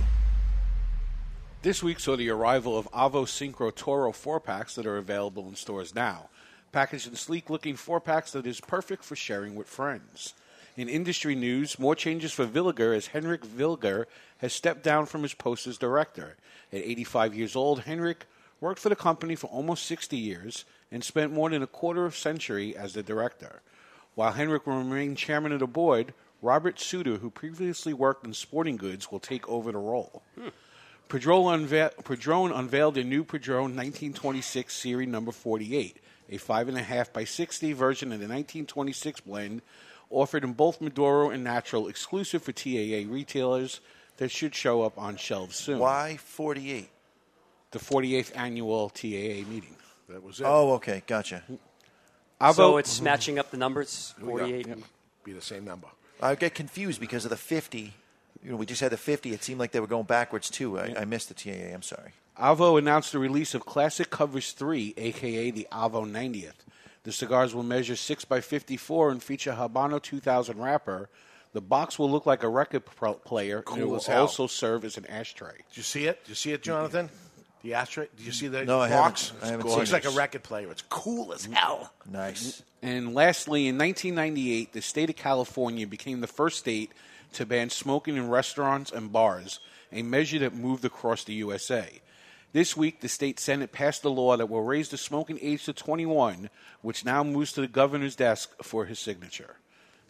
This 1.64 1.81
week 1.81 1.99
saw 1.99 2.18
the 2.18 2.30
arrival 2.30 2.77
of 2.77 2.88
Avo 2.91 3.26
Syncro 3.26 3.73
Toro 3.73 4.11
four 4.11 4.40
packs 4.40 4.76
that 4.76 4.86
are 4.86 4.98
available 4.98 5.48
in 5.48 5.56
stores 5.56 5.95
now. 5.95 6.30
Packaged 6.72 7.07
in 7.07 7.15
sleek 7.15 7.49
looking 7.49 7.76
four 7.76 7.99
packs 7.99 8.31
that 8.34 8.45
is 8.45 8.61
perfect 8.61 9.03
for 9.03 9.15
sharing 9.15 9.56
with 9.56 9.68
friends. 9.68 10.36
In 10.80 10.88
industry 10.88 11.35
news, 11.35 11.77
more 11.77 11.93
changes 11.93 12.31
for 12.31 12.45
Villiger 12.45 12.95
as 12.95 13.07
Henrik 13.07 13.45
Villiger 13.45 14.06
has 14.38 14.53
stepped 14.53 14.81
down 14.81 15.07
from 15.07 15.23
his 15.23 15.34
post 15.34 15.68
as 15.68 15.77
director. 15.77 16.38
At 16.72 16.80
85 16.80 17.35
years 17.35 17.53
old, 17.53 17.81
Henrik 17.81 18.26
worked 18.61 18.80
for 18.80 18.88
the 18.88 18.95
company 18.95 19.35
for 19.35 19.47
almost 19.47 19.85
60 19.88 20.15
years 20.15 20.64
and 20.89 21.03
spent 21.03 21.34
more 21.34 21.49
than 21.49 21.61
a 21.61 21.68
quarter 21.68 22.06
of 22.06 22.14
a 22.14 22.15
century 22.15 22.77
as 22.77 22.93
the 22.93 23.03
director. 23.03 23.61
While 24.15 24.31
Henrik 24.31 24.65
will 24.65 24.77
remain 24.77 25.18
chairman 25.18 25.51
of 25.51 25.60
the 25.60 25.68
board, 25.68 26.14
Robert 26.41 26.80
Suter, 26.80 27.18
who 27.18 27.30
previously 27.30 27.91
worked 27.91 28.26
in 28.26 28.34
sporting 28.34 28.77
goods, 28.77 29.11
will 29.11 29.19
take 29.19 29.49
over 29.49 29.73
the 29.73 29.80
role. 29.80 30.23
Unve- 31.10 32.06
Padron 32.06 32.53
unveiled 32.53 32.97
a 32.97 33.03
new 33.03 33.26
Padron 33.26 33.76
1926 33.76 34.73
Series 34.73 35.10
number 35.10 35.34
48, 35.34 35.97
a 36.30 36.38
5.5 36.38 37.11
by 37.11 37.26
60 37.26 37.73
version 37.73 38.14
of 38.14 38.19
the 38.19 38.30
1926 38.30 39.19
blend, 39.19 39.61
offered 40.10 40.44
in 40.44 40.53
both 40.53 40.81
Maduro 40.81 41.30
and 41.30 41.44
Natural, 41.44 41.88
exclusive 41.88 42.44
for 42.44 42.52
TAA 42.52 43.11
retailers. 43.11 43.80
That 44.18 44.31
should 44.31 44.53
show 44.53 44.81
up 44.81 44.98
on 44.98 45.15
shelves 45.15 45.56
soon. 45.56 45.80
Why 45.80 46.18
48? 46.18 46.90
The 47.72 47.80
48th 47.80 48.36
annual 48.36 48.90
TAA 48.90 49.48
meeting. 49.49 49.77
That 50.10 50.22
was 50.22 50.41
it. 50.41 50.45
Oh, 50.45 50.73
okay, 50.73 51.03
gotcha. 51.07 51.44
so 52.53 52.76
it's 52.76 52.99
matching 52.99 53.40
up 53.40 53.49
the 53.49 53.56
numbers, 53.56 54.14
Here 54.18 54.26
we 54.26 54.34
go. 54.34 54.40
48. 54.40 54.68
Yep. 54.68 54.77
Be 55.23 55.31
the 55.31 55.41
same 55.41 55.64
number. 55.64 55.88
I 56.22 56.36
get 56.36 56.53
confused 56.53 56.99
because 56.99 57.23
of 57.23 57.30
the 57.30 57.38
50. 57.38 57.94
You 58.44 58.52
know, 58.52 58.57
we 58.57 58.65
just 58.65 58.81
had 58.81 58.91
the 58.91 58.98
50. 58.98 59.31
It 59.31 59.44
seemed 59.44 59.60
like 59.60 59.72
they 59.72 59.80
were 59.80 59.88
going 59.88 60.06
backwards 60.06 60.49
too. 60.49 60.80
I, 60.80 60.95
I 60.99 61.06
missed 61.06 61.30
the 61.30 61.34
TAA. 61.34 61.73
I'm 61.73 61.81
sorry. 61.81 62.11
Avo 62.38 62.77
announced 62.77 63.11
the 63.11 63.19
release 63.19 63.53
of 63.53 63.65
Classic 63.65 64.10
Covers 64.10 64.53
3, 64.53 64.94
aka 64.98 65.52
the 65.52 65.68
Avo 65.72 66.10
90th. 66.10 66.53
The 67.04 67.12
cigars 67.12 67.56
will 67.56 67.64
measure 67.64 67.96
6 67.96 68.26
by 68.26 68.42
54 68.42 69.12
and 69.12 69.24
feature 69.24 69.54
Habano 69.54 70.02
2000 70.02 70.60
wrapper. 70.60 71.10
The 71.54 71.62
box 71.62 71.98
will 71.98 72.12
look 72.12 72.26
like 72.26 72.44
a 72.44 72.50
record 72.50 72.86
pro- 72.86 73.14
player, 73.16 73.64
and 73.72 73.82
it 73.82 73.86
will 73.86 73.96
as 73.96 74.10
also 74.10 74.46
serve 74.48 74.86
as 74.86 74.98
an 74.98 75.06
ashtray. 75.08 75.56
Did 75.70 75.78
you 75.78 75.84
see 75.84 76.06
it? 76.06 76.24
Did 76.24 76.30
you 76.30 76.36
see 76.36 76.52
it, 76.52 76.62
Jonathan? 76.62 77.10
The 77.64 77.74
ashtray? 77.74 78.08
Did 78.16 78.26
you 78.26 78.32
see 78.32 78.48
the 78.48 78.66
No, 78.66 78.80
I 78.82 78.88
haven't. 78.90 79.04
box? 79.04 79.34
I 79.42 79.46
haven't 79.48 79.66
It 79.66 79.70
looks 79.70 79.92
like 79.92 80.06
a 80.06 80.12
record 80.12 80.44
player. 80.44 80.70
It's 80.72 80.84
cool 80.90 81.34
as 81.34 81.46
hell. 81.46 81.92
Nice. 82.10 82.62
And 82.82 83.14
lastly, 83.16 83.68
in 83.68 83.78
1998, 83.78 84.74
the 84.74 84.82
state 84.82 85.10
of 85.10 85.16
California 85.16 85.88
became 85.88 86.22
the 86.22 86.28
first 86.28 86.60
state 86.60 86.92
to 87.34 87.46
ban 87.46 87.70
smoking 87.70 88.16
in 88.16 88.30
restaurants 88.30 88.92
and 88.92 89.12
bars, 89.12 89.60
a 89.92 90.04
measure 90.04 90.40
that 90.40 90.54
moved 90.54 90.86
across 90.86 91.24
the 91.24 91.34
USA. 91.34 92.00
This 92.52 92.76
week, 92.76 93.02
the 93.02 93.08
state 93.10 93.40
Senate 93.40 93.72
passed 93.72 94.04
a 94.04 94.10
law 94.10 94.36
that 94.36 94.50
will 94.50 94.64
raise 94.64 94.90
the 94.90 94.98
smoking 94.98 95.38
age 95.42 95.66
to 95.66 95.74
21, 95.74 96.50
which 96.82 97.06
now 97.06 97.24
moves 97.24 97.54
to 97.54 97.62
the 97.62 97.68
governor's 97.68 98.16
desk 98.16 98.52
for 98.64 98.86
his 98.86 98.98
signature. 99.00 99.58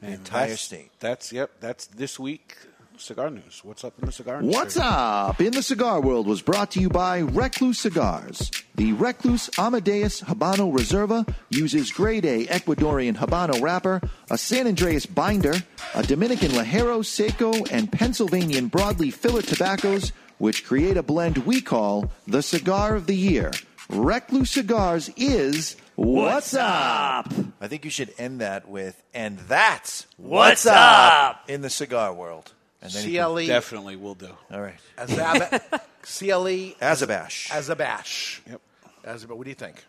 The 0.01 0.11
entire 0.11 0.41
that's- 0.41 0.61
state. 0.61 0.91
That's 0.99 1.33
yep. 1.33 1.51
That's 1.59 1.85
this 1.87 2.17
week. 2.17 2.55
Cigar 2.97 3.29
news. 3.29 3.61
What's 3.63 3.85
up 3.85 3.93
in 3.97 4.07
the 4.07 4.11
cigar 4.11 4.41
news? 4.41 4.53
What's 4.53 4.75
up 4.75 5.39
in 5.39 5.53
the 5.53 5.63
cigar 5.63 6.01
world 6.01 6.27
was 6.27 6.41
brought 6.41 6.71
to 6.71 6.81
you 6.81 6.89
by 6.89 7.19
Recluse 7.19 7.79
Cigars. 7.79 8.51
The 8.75 8.91
Recluse 8.91 9.49
Amadeus 9.57 10.19
Habano 10.19 10.69
Reserva 10.73 11.25
uses 11.49 11.91
grade 11.91 12.25
A 12.25 12.45
Ecuadorian 12.47 13.15
Habano 13.15 13.61
wrapper, 13.61 14.01
a 14.29 14.37
San 14.37 14.67
Andreas 14.67 15.05
binder, 15.05 15.53
a 15.95 16.03
Dominican 16.03 16.51
Ligero 16.51 17.05
Seco, 17.05 17.53
and 17.71 17.89
Pennsylvanian 17.89 18.69
broadleaf 18.69 19.13
filler 19.13 19.43
tobaccos, 19.43 20.11
which 20.39 20.65
create 20.65 20.97
a 20.97 21.03
blend 21.03 21.37
we 21.39 21.61
call 21.61 22.11
the 22.27 22.41
Cigar 22.41 22.95
of 22.95 23.05
the 23.05 23.15
Year. 23.15 23.51
Recluse 23.89 24.49
Cigars 24.51 25.09
is 25.17 25.75
What's 25.95 26.53
Up? 26.53 27.31
I 27.61 27.67
think 27.67 27.83
you 27.85 27.91
should 27.91 28.13
end 28.17 28.41
that 28.41 28.67
with, 28.69 29.01
and 29.13 29.37
that's 29.39 30.05
What's 30.17 30.65
up 30.65 31.43
in 31.49 31.61
the 31.61 31.69
cigar 31.69 32.13
world. 32.13 32.53
And 32.81 32.91
then 32.91 33.09
you 33.09 33.19
can- 33.19 33.25
CLE. 33.33 33.47
Definitely 33.47 33.95
will 33.97 34.15
do. 34.15 34.29
All 34.51 34.61
right. 34.61 34.79
Azab- 34.97 35.59
CLE. 36.01 36.75
Azabash. 36.81 37.49
Azabash. 37.49 38.39
Yep. 38.49 38.61
Azab- 39.05 39.35
what 39.35 39.43
do 39.43 39.49
you 39.49 39.55
think? 39.55 39.83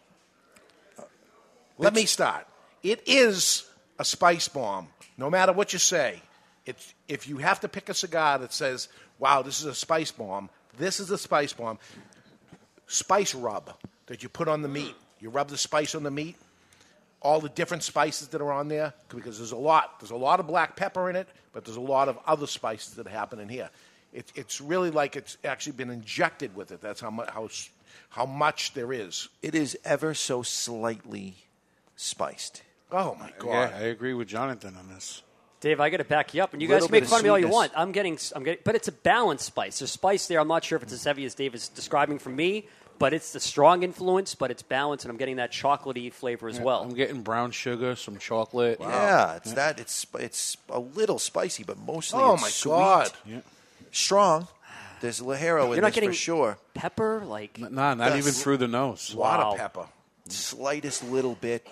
Let 1.78 1.94
me 1.94 2.04
start. 2.06 2.46
It 2.82 3.02
is 3.06 3.64
a 3.98 4.04
spice 4.04 4.48
bomb. 4.48 4.88
No 5.16 5.30
matter 5.30 5.52
what 5.52 5.72
you 5.72 5.78
say, 5.78 6.20
it's, 6.66 6.94
if 7.10 7.28
you 7.28 7.38
have 7.38 7.60
to 7.60 7.68
pick 7.68 7.88
a 7.88 7.94
cigar 7.94 8.38
that 8.38 8.52
says, 8.52 8.88
wow, 9.18 9.42
this 9.42 9.60
is 9.60 9.66
a 9.66 9.74
spice 9.74 10.12
bomb, 10.12 10.48
this 10.78 11.00
is 11.00 11.10
a 11.10 11.18
spice 11.18 11.52
bomb. 11.52 11.78
Spice 12.86 13.34
rub 13.34 13.74
that 14.06 14.22
you 14.22 14.28
put 14.28 14.48
on 14.48 14.62
the 14.62 14.68
meat. 14.68 14.94
You 15.18 15.28
rub 15.28 15.48
the 15.48 15.58
spice 15.58 15.94
on 15.94 16.04
the 16.04 16.10
meat, 16.10 16.36
all 17.20 17.40
the 17.40 17.48
different 17.48 17.82
spices 17.82 18.28
that 18.28 18.40
are 18.40 18.52
on 18.52 18.68
there, 18.68 18.94
because 19.08 19.38
there's 19.38 19.52
a 19.52 19.56
lot. 19.56 20.00
There's 20.00 20.12
a 20.12 20.16
lot 20.16 20.40
of 20.40 20.46
black 20.46 20.76
pepper 20.76 21.10
in 21.10 21.16
it, 21.16 21.28
but 21.52 21.64
there's 21.64 21.76
a 21.76 21.80
lot 21.80 22.08
of 22.08 22.18
other 22.26 22.46
spices 22.46 22.94
that 22.94 23.06
happen 23.06 23.38
in 23.38 23.48
here. 23.48 23.68
It, 24.12 24.32
it's 24.34 24.60
really 24.60 24.90
like 24.90 25.16
it's 25.16 25.36
actually 25.44 25.72
been 25.72 25.90
injected 25.90 26.56
with 26.56 26.72
it. 26.72 26.80
That's 26.80 27.00
how 27.00 27.10
much, 27.10 27.28
how, 27.30 27.48
how 28.08 28.26
much 28.26 28.72
there 28.72 28.92
is. 28.92 29.28
It 29.42 29.54
is 29.54 29.76
ever 29.84 30.14
so 30.14 30.42
slightly 30.42 31.36
spiced. 31.96 32.62
Oh 32.90 33.14
my 33.20 33.32
god! 33.38 33.70
Yeah, 33.70 33.78
I 33.78 33.82
agree 33.82 34.14
with 34.14 34.26
Jonathan 34.28 34.74
on 34.76 34.88
this. 34.88 35.22
Dave, 35.60 35.78
I 35.80 35.90
got 35.90 35.98
to 35.98 36.04
back 36.04 36.32
you 36.32 36.42
up, 36.42 36.52
and 36.54 36.62
you 36.62 36.68
Little 36.68 36.88
guys 36.88 36.90
make 36.92 37.00
bit 37.02 37.04
of 37.04 37.10
fun 37.10 37.18
of 37.20 37.24
me 37.24 37.28
all 37.30 37.38
you 37.38 37.48
want. 37.48 37.70
I'm 37.76 37.92
getting, 37.92 38.18
I'm 38.34 38.42
getting, 38.44 38.62
but 38.64 38.74
it's 38.74 38.88
a 38.88 38.92
balanced 38.92 39.44
spice. 39.44 39.78
There's 39.80 39.90
spice 39.90 40.26
there. 40.26 40.40
I'm 40.40 40.48
not 40.48 40.64
sure 40.64 40.76
if 40.76 40.82
it's 40.82 40.92
as 40.92 41.04
heavy 41.04 41.24
as 41.26 41.34
Dave 41.34 41.54
is 41.54 41.68
describing 41.68 42.18
for 42.18 42.30
me, 42.30 42.66
but 42.98 43.12
it's 43.12 43.32
the 43.32 43.40
strong 43.40 43.82
influence, 43.82 44.34
but 44.34 44.50
it's 44.50 44.62
balanced, 44.62 45.04
and 45.04 45.10
I'm 45.12 45.18
getting 45.18 45.36
that 45.36 45.52
chocolatey 45.52 46.12
flavor 46.14 46.48
as 46.48 46.58
well. 46.58 46.82
I'm 46.82 46.94
getting 46.94 47.20
brown 47.22 47.50
sugar, 47.50 47.94
some 47.94 48.16
chocolate. 48.18 48.78
Yeah, 48.80 49.36
it's 49.36 49.52
that. 49.52 49.78
It's 49.78 50.06
it's 50.18 50.56
a 50.70 50.80
little 50.80 51.18
spicy, 51.18 51.62
but 51.64 51.78
mostly 51.78 52.20
Oh, 52.22 52.34
it's 52.34 52.42
my 52.42 52.48
sweet. 52.48 52.70
God. 52.70 53.12
Strong. 53.92 54.48
There's 55.02 55.20
Ligero 55.20 55.64
in 55.66 55.70
You're 55.72 55.80
not 55.80 55.88
this 55.88 55.94
getting 55.94 56.10
for 56.10 56.14
sure. 56.14 56.58
pepper, 56.74 57.22
like 57.26 57.58
Nah, 57.58 57.68
not 57.68 57.98
That's- 57.98 58.18
even 58.18 58.32
through 58.32 58.58
the 58.58 58.68
nose. 58.68 59.12
A 59.14 59.18
lot 59.18 59.40
Wow. 59.40 59.52
of 59.52 59.58
pepper. 59.58 59.86
Slightest 60.28 61.04
little 61.04 61.34
bit. 61.34 61.66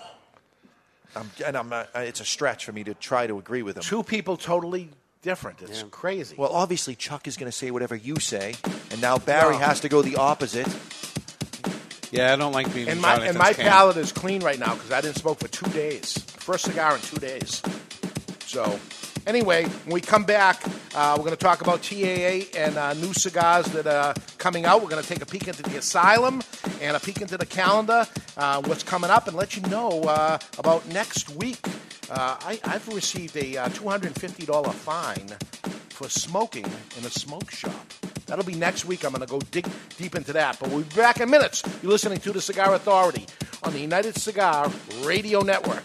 I'm, 1.18 1.30
and 1.46 1.56
I'm 1.56 1.68
not, 1.68 1.88
uh, 1.94 2.00
it's 2.00 2.20
a 2.20 2.24
stretch 2.24 2.64
for 2.64 2.72
me 2.72 2.84
to 2.84 2.94
try 2.94 3.26
to 3.26 3.38
agree 3.38 3.62
with 3.62 3.76
him. 3.76 3.82
Two 3.82 4.02
people 4.02 4.36
totally 4.36 4.90
different. 5.22 5.60
It's 5.62 5.82
crazy. 5.90 6.36
Well, 6.38 6.52
obviously 6.52 6.94
Chuck 6.94 7.26
is 7.26 7.36
going 7.36 7.50
to 7.50 7.56
say 7.56 7.70
whatever 7.70 7.96
you 7.96 8.16
say, 8.20 8.54
and 8.90 9.00
now 9.00 9.18
Barry 9.18 9.54
No. 9.54 9.58
has 9.58 9.80
to 9.80 9.88
go 9.88 10.02
the 10.02 10.16
opposite. 10.16 10.68
Yeah, 12.10 12.32
I 12.32 12.36
don't 12.36 12.52
like 12.52 12.72
being 12.72 12.88
and 12.88 12.96
in 12.96 13.02
my 13.02 13.16
and 13.26 13.36
my 13.36 13.52
camp. 13.52 13.68
palate 13.68 13.96
is 13.98 14.12
clean 14.12 14.42
right 14.42 14.58
now 14.58 14.74
because 14.74 14.90
I 14.92 15.00
didn't 15.02 15.16
smoke 15.16 15.38
for 15.40 15.48
two 15.48 15.68
days. 15.72 16.16
First 16.38 16.64
cigar 16.64 16.94
in 16.94 17.02
two 17.02 17.18
days. 17.18 17.60
So, 18.46 18.80
anyway, 19.28 19.64
when 19.84 19.94
we 19.94 20.00
come 20.00 20.24
back, 20.24 20.60
uh, 20.94 21.14
we're 21.16 21.24
going 21.24 21.36
to 21.36 21.44
talk 21.44 21.60
about 21.60 21.82
TAA 21.82 22.48
and 22.58 22.76
uh, 22.76 22.94
new 22.94 23.12
cigars 23.12 23.66
that 23.66 23.86
are 23.86 24.14
coming 24.38 24.64
out. 24.64 24.82
We're 24.82 24.88
going 24.88 25.02
to 25.02 25.08
take 25.08 25.22
a 25.22 25.26
peek 25.26 25.46
into 25.46 25.62
the 25.62 25.76
Asylum 25.76 26.42
and 26.80 26.96
a 26.96 27.00
peek 27.00 27.20
into 27.20 27.36
the 27.36 27.46
calendar, 27.46 28.06
uh, 28.36 28.62
what's 28.62 28.82
coming 28.82 29.10
up, 29.10 29.28
and 29.28 29.36
let 29.36 29.54
you 29.54 29.62
know 29.62 30.02
uh, 30.04 30.38
about 30.58 30.88
next 30.88 31.30
week. 31.30 31.64
Uh, 32.10 32.36
I, 32.40 32.58
I've 32.64 32.88
received 32.88 33.36
a 33.36 33.58
uh, 33.58 33.68
$250 33.68 34.72
fine 34.74 35.28
for 35.90 36.08
smoking 36.08 36.64
in 36.64 37.04
a 37.04 37.10
smoke 37.10 37.50
shop. 37.50 37.92
That'll 38.26 38.44
be 38.44 38.54
next 38.54 38.86
week. 38.86 39.04
I'm 39.04 39.12
going 39.12 39.26
to 39.26 39.30
go 39.30 39.40
dig 39.50 39.66
deep 39.96 40.14
into 40.14 40.32
that. 40.32 40.58
But 40.58 40.70
we'll 40.70 40.82
be 40.82 40.96
back 40.96 41.20
in 41.20 41.30
minutes. 41.30 41.62
You're 41.82 41.92
listening 41.92 42.18
to 42.20 42.32
the 42.32 42.40
Cigar 42.40 42.74
Authority 42.74 43.26
on 43.62 43.72
the 43.72 43.80
United 43.80 44.16
Cigar 44.16 44.70
Radio 45.02 45.42
Network. 45.42 45.84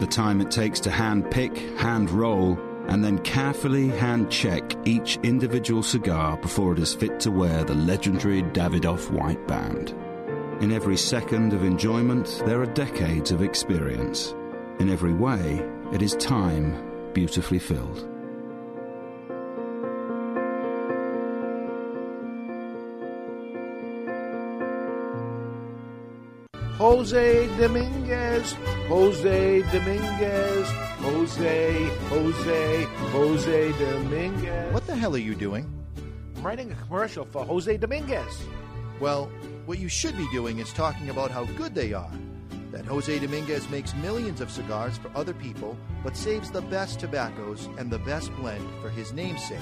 the 0.00 0.06
time 0.06 0.40
it 0.40 0.50
takes 0.50 0.80
to 0.80 0.90
hand 0.90 1.30
pick, 1.30 1.56
hand 1.78 2.10
roll, 2.10 2.58
and 2.88 3.04
then 3.04 3.18
carefully 3.18 3.88
hand 3.88 4.30
check 4.30 4.74
each 4.86 5.18
individual 5.22 5.82
cigar 5.82 6.36
before 6.38 6.72
it 6.72 6.78
is 6.78 6.94
fit 6.94 7.20
to 7.20 7.30
wear 7.30 7.64
the 7.64 7.74
legendary 7.74 8.42
Davidoff 8.42 9.10
white 9.10 9.46
band. 9.46 9.94
In 10.62 10.72
every 10.72 10.96
second 10.96 11.52
of 11.52 11.64
enjoyment, 11.64 12.42
there 12.46 12.62
are 12.62 12.66
decades 12.66 13.30
of 13.30 13.42
experience. 13.42 14.34
In 14.78 14.88
every 14.88 15.12
way, 15.12 15.62
it 15.92 16.02
is 16.02 16.14
time 16.16 17.12
beautifully 17.12 17.58
filled. 17.58 18.07
Jose 26.78 27.48
Dominguez, 27.58 28.52
Jose 28.86 29.62
Dominguez, 29.72 30.68
Jose, 31.00 31.86
Jose, 32.08 32.84
Jose 32.84 33.72
Dominguez. 33.72 34.72
What 34.72 34.86
the 34.86 34.94
hell 34.94 35.12
are 35.16 35.18
you 35.18 35.34
doing? 35.34 35.68
I'm 36.36 36.42
writing 36.44 36.70
a 36.70 36.76
commercial 36.76 37.24
for 37.24 37.44
Jose 37.44 37.76
Dominguez. 37.78 38.44
Well, 39.00 39.28
what 39.66 39.80
you 39.80 39.88
should 39.88 40.16
be 40.16 40.28
doing 40.30 40.60
is 40.60 40.72
talking 40.72 41.10
about 41.10 41.32
how 41.32 41.46
good 41.56 41.74
they 41.74 41.94
are. 41.94 42.12
That 42.70 42.84
Jose 42.84 43.18
Dominguez 43.18 43.68
makes 43.70 43.92
millions 43.96 44.40
of 44.40 44.48
cigars 44.48 44.96
for 44.98 45.10
other 45.16 45.34
people, 45.34 45.76
but 46.04 46.16
saves 46.16 46.48
the 46.48 46.62
best 46.62 47.00
tobaccos 47.00 47.68
and 47.76 47.90
the 47.90 47.98
best 47.98 48.32
blend 48.36 48.64
for 48.80 48.88
his 48.88 49.12
namesake, 49.12 49.58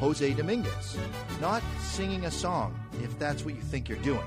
Jose 0.00 0.34
Dominguez. 0.34 0.96
Not 1.40 1.62
singing 1.78 2.24
a 2.24 2.30
song, 2.32 2.74
if 3.04 3.16
that's 3.20 3.44
what 3.44 3.54
you 3.54 3.60
think 3.60 3.88
you're 3.88 3.98
doing. 3.98 4.26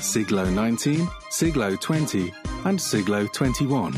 Siglo 0.00 0.48
19, 0.48 1.08
Siglo 1.30 1.76
20, 1.76 2.32
and 2.64 2.80
Siglo 2.80 3.26
21. 3.26 3.94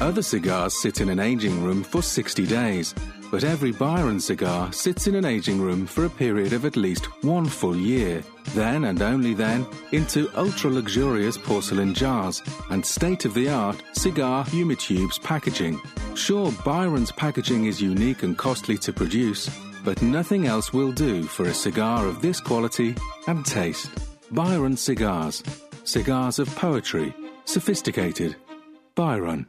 Other 0.00 0.22
cigars 0.22 0.80
sit 0.80 1.00
in 1.00 1.08
an 1.08 1.20
aging 1.20 1.62
room 1.62 1.82
for 1.82 2.02
60 2.02 2.46
days, 2.46 2.94
but 3.30 3.44
every 3.44 3.72
Byron 3.72 4.20
cigar 4.20 4.72
sits 4.72 5.06
in 5.06 5.14
an 5.14 5.24
aging 5.24 5.60
room 5.60 5.86
for 5.86 6.04
a 6.04 6.10
period 6.10 6.52
of 6.52 6.66
at 6.66 6.76
least 6.76 7.06
one 7.24 7.46
full 7.46 7.76
year. 7.76 8.22
Then 8.54 8.84
and 8.84 9.00
only 9.00 9.32
then 9.32 9.66
into 9.92 10.30
ultra 10.34 10.70
luxurious 10.70 11.38
porcelain 11.38 11.94
jars 11.94 12.42
and 12.70 12.84
state 12.84 13.24
of 13.24 13.32
the 13.32 13.48
art 13.48 13.82
cigar 13.92 14.44
humitubes 14.44 15.22
packaging. 15.22 15.80
Sure, 16.14 16.52
Byron's 16.64 17.12
packaging 17.12 17.64
is 17.64 17.80
unique 17.80 18.22
and 18.22 18.36
costly 18.36 18.76
to 18.78 18.92
produce, 18.92 19.48
but 19.82 20.02
nothing 20.02 20.46
else 20.46 20.72
will 20.72 20.92
do 20.92 21.22
for 21.22 21.44
a 21.44 21.54
cigar 21.54 22.06
of 22.06 22.20
this 22.20 22.40
quality 22.40 22.94
and 23.28 23.46
taste. 23.46 24.11
Byron 24.32 24.78
Cigars. 24.78 25.42
Cigars 25.84 26.38
of 26.38 26.48
poetry. 26.56 27.14
Sophisticated. 27.44 28.34
Byron. 28.94 29.46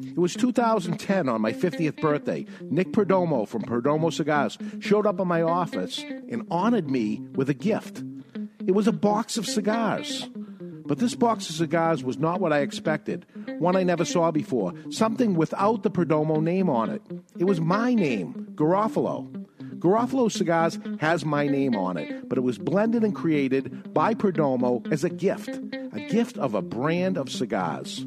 It 0.00 0.16
was 0.16 0.34
2010 0.36 1.28
on 1.28 1.40
my 1.40 1.52
50th 1.52 2.00
birthday. 2.00 2.46
Nick 2.60 2.92
Perdomo 2.92 3.48
from 3.48 3.62
Perdomo 3.62 4.12
Cigars 4.12 4.58
showed 4.78 5.06
up 5.08 5.18
in 5.18 5.26
my 5.26 5.42
office 5.42 6.04
and 6.28 6.46
honored 6.52 6.88
me 6.88 7.20
with 7.34 7.50
a 7.50 7.54
gift. 7.54 8.04
It 8.64 8.76
was 8.76 8.86
a 8.86 8.92
box 8.92 9.36
of 9.36 9.46
cigars. 9.46 10.28
But 10.86 11.00
this 11.00 11.16
box 11.16 11.50
of 11.50 11.56
cigars 11.56 12.04
was 12.04 12.18
not 12.18 12.40
what 12.40 12.52
I 12.52 12.60
expected. 12.60 13.26
One 13.58 13.74
I 13.74 13.82
never 13.82 14.04
saw 14.04 14.30
before. 14.30 14.72
Something 14.90 15.34
without 15.34 15.82
the 15.82 15.90
Perdomo 15.90 16.40
name 16.40 16.70
on 16.70 16.90
it. 16.90 17.02
It 17.38 17.44
was 17.44 17.60
my 17.60 17.92
name, 17.92 18.46
Garofalo. 18.54 19.46
Garofalo 19.82 20.30
Cigars 20.30 20.78
has 21.00 21.24
my 21.24 21.48
name 21.48 21.74
on 21.74 21.96
it, 21.96 22.28
but 22.28 22.38
it 22.38 22.42
was 22.42 22.56
blended 22.56 23.02
and 23.02 23.12
created 23.12 23.92
by 23.92 24.14
Perdomo 24.14 24.80
as 24.92 25.02
a 25.02 25.10
gift, 25.10 25.48
a 25.48 26.06
gift 26.08 26.38
of 26.38 26.54
a 26.54 26.62
brand 26.62 27.18
of 27.18 27.28
cigars. 27.28 28.06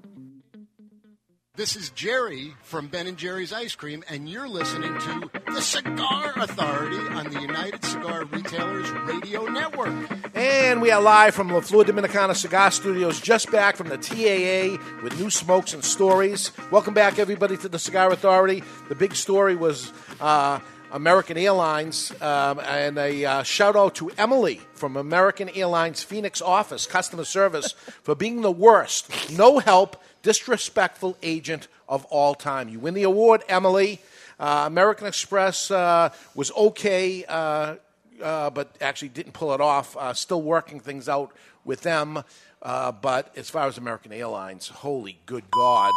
This 1.61 1.75
is 1.75 1.91
Jerry 1.91 2.55
from 2.63 2.87
Ben 2.87 3.05
and 3.05 3.15
Jerry's 3.15 3.53
Ice 3.53 3.75
Cream, 3.75 4.03
and 4.09 4.27
you're 4.27 4.47
listening 4.47 4.97
to 4.97 5.29
the 5.53 5.61
Cigar 5.61 6.33
Authority 6.37 6.97
on 6.97 7.29
the 7.29 7.39
United 7.39 7.85
Cigar 7.85 8.25
Retailers 8.25 8.89
Radio 9.05 9.45
Network. 9.45 9.93
And 10.33 10.81
we 10.81 10.89
are 10.89 10.99
live 10.99 11.35
from 11.35 11.51
La 11.51 11.59
Flor 11.59 11.83
Dominicana 11.83 12.35
Cigar 12.35 12.71
Studios, 12.71 13.21
just 13.21 13.51
back 13.51 13.75
from 13.75 13.89
the 13.89 13.97
TAA 13.99 14.83
with 15.03 15.19
new 15.19 15.29
smokes 15.29 15.75
and 15.75 15.85
stories. 15.85 16.51
Welcome 16.71 16.95
back, 16.95 17.19
everybody, 17.19 17.57
to 17.57 17.69
the 17.69 17.77
Cigar 17.77 18.11
Authority. 18.11 18.63
The 18.89 18.95
big 18.95 19.13
story 19.13 19.55
was 19.55 19.93
uh, 20.19 20.61
American 20.91 21.37
Airlines, 21.37 22.11
um, 22.21 22.59
and 22.59 22.97
a 22.97 23.23
uh, 23.23 23.43
shout 23.43 23.75
out 23.75 23.93
to 23.95 24.09
Emily 24.17 24.61
from 24.73 24.97
American 24.97 25.47
Airlines 25.49 26.01
Phoenix 26.01 26.41
office, 26.41 26.87
customer 26.87 27.23
service, 27.23 27.73
for 28.01 28.15
being 28.15 28.41
the 28.41 28.51
worst, 28.51 29.31
no 29.31 29.59
help, 29.59 30.01
disrespectful 30.21 31.17
agent 31.21 31.67
of 31.87 32.05
all 32.05 32.35
time. 32.35 32.69
You 32.69 32.79
win 32.79 32.93
the 32.93 33.03
award, 33.03 33.43
Emily. 33.49 33.99
Uh, 34.39 34.63
American 34.65 35.07
Express 35.07 35.71
uh, 35.71 36.09
was 36.35 36.51
okay. 36.51 37.25
Uh, 37.25 37.75
uh, 38.21 38.49
but 38.49 38.75
actually 38.81 39.09
didn't 39.09 39.33
pull 39.33 39.53
it 39.53 39.61
off. 39.61 39.97
Uh, 39.97 40.13
still 40.13 40.41
working 40.41 40.79
things 40.79 41.09
out 41.09 41.31
with 41.65 41.81
them. 41.81 42.23
Uh, 42.61 42.91
but 42.91 43.35
as 43.35 43.49
far 43.49 43.67
as 43.67 43.77
American 43.77 44.13
Airlines, 44.13 44.67
holy 44.67 45.17
good 45.25 45.49
God. 45.49 45.91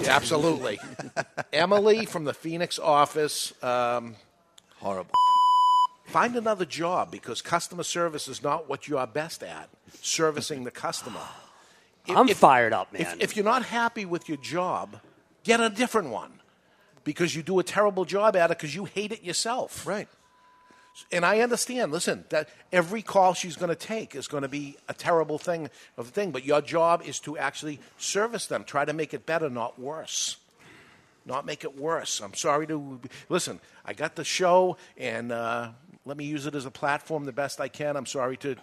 Yeah, 0.00 0.16
absolutely. 0.16 0.78
Emily 1.52 2.06
from 2.06 2.24
the 2.24 2.34
Phoenix 2.34 2.78
office. 2.78 3.52
Um, 3.62 4.16
Horrible. 4.76 5.12
Find 6.06 6.36
another 6.36 6.64
job 6.64 7.10
because 7.10 7.42
customer 7.42 7.82
service 7.82 8.28
is 8.28 8.42
not 8.42 8.68
what 8.68 8.88
you 8.88 8.98
are 8.98 9.06
best 9.06 9.42
at, 9.42 9.68
servicing 10.00 10.64
the 10.64 10.70
customer. 10.70 11.20
I'm 12.08 12.28
fired 12.28 12.72
up, 12.72 12.92
man. 12.92 13.02
If, 13.02 13.20
if 13.20 13.36
you're 13.36 13.44
not 13.44 13.64
happy 13.64 14.04
with 14.04 14.28
your 14.28 14.38
job, 14.38 15.00
get 15.44 15.60
a 15.60 15.68
different 15.68 16.08
one 16.10 16.32
because 17.04 17.34
you 17.34 17.42
do 17.42 17.58
a 17.58 17.62
terrible 17.62 18.04
job 18.04 18.36
at 18.36 18.50
it 18.50 18.58
because 18.58 18.74
you 18.74 18.84
hate 18.84 19.12
it 19.12 19.22
yourself. 19.22 19.86
Right. 19.86 20.08
And 21.12 21.24
I 21.24 21.40
understand. 21.40 21.92
Listen, 21.92 22.24
that 22.30 22.48
every 22.72 23.02
call 23.02 23.34
she's 23.34 23.56
going 23.56 23.68
to 23.68 23.76
take 23.76 24.14
is 24.14 24.28
going 24.28 24.42
to 24.42 24.48
be 24.48 24.76
a 24.88 24.94
terrible 24.94 25.38
thing 25.38 25.70
of 25.96 26.08
a 26.08 26.10
thing. 26.10 26.30
But 26.30 26.44
your 26.44 26.60
job 26.60 27.02
is 27.04 27.20
to 27.20 27.38
actually 27.38 27.80
service 27.96 28.46
them. 28.46 28.64
Try 28.64 28.84
to 28.84 28.92
make 28.92 29.14
it 29.14 29.24
better, 29.24 29.48
not 29.48 29.78
worse. 29.78 30.36
Not 31.24 31.46
make 31.46 31.64
it 31.64 31.78
worse. 31.78 32.20
I'm 32.20 32.34
sorry 32.34 32.66
to 32.66 33.00
listen. 33.28 33.60
I 33.84 33.92
got 33.92 34.16
the 34.16 34.24
show, 34.24 34.76
and 34.96 35.32
uh, 35.32 35.70
let 36.04 36.16
me 36.16 36.24
use 36.24 36.46
it 36.46 36.54
as 36.54 36.66
a 36.66 36.70
platform 36.70 37.24
the 37.24 37.32
best 37.32 37.60
I 37.60 37.68
can. 37.68 37.96
I'm 37.96 38.06
sorry 38.06 38.36
to 38.38 38.56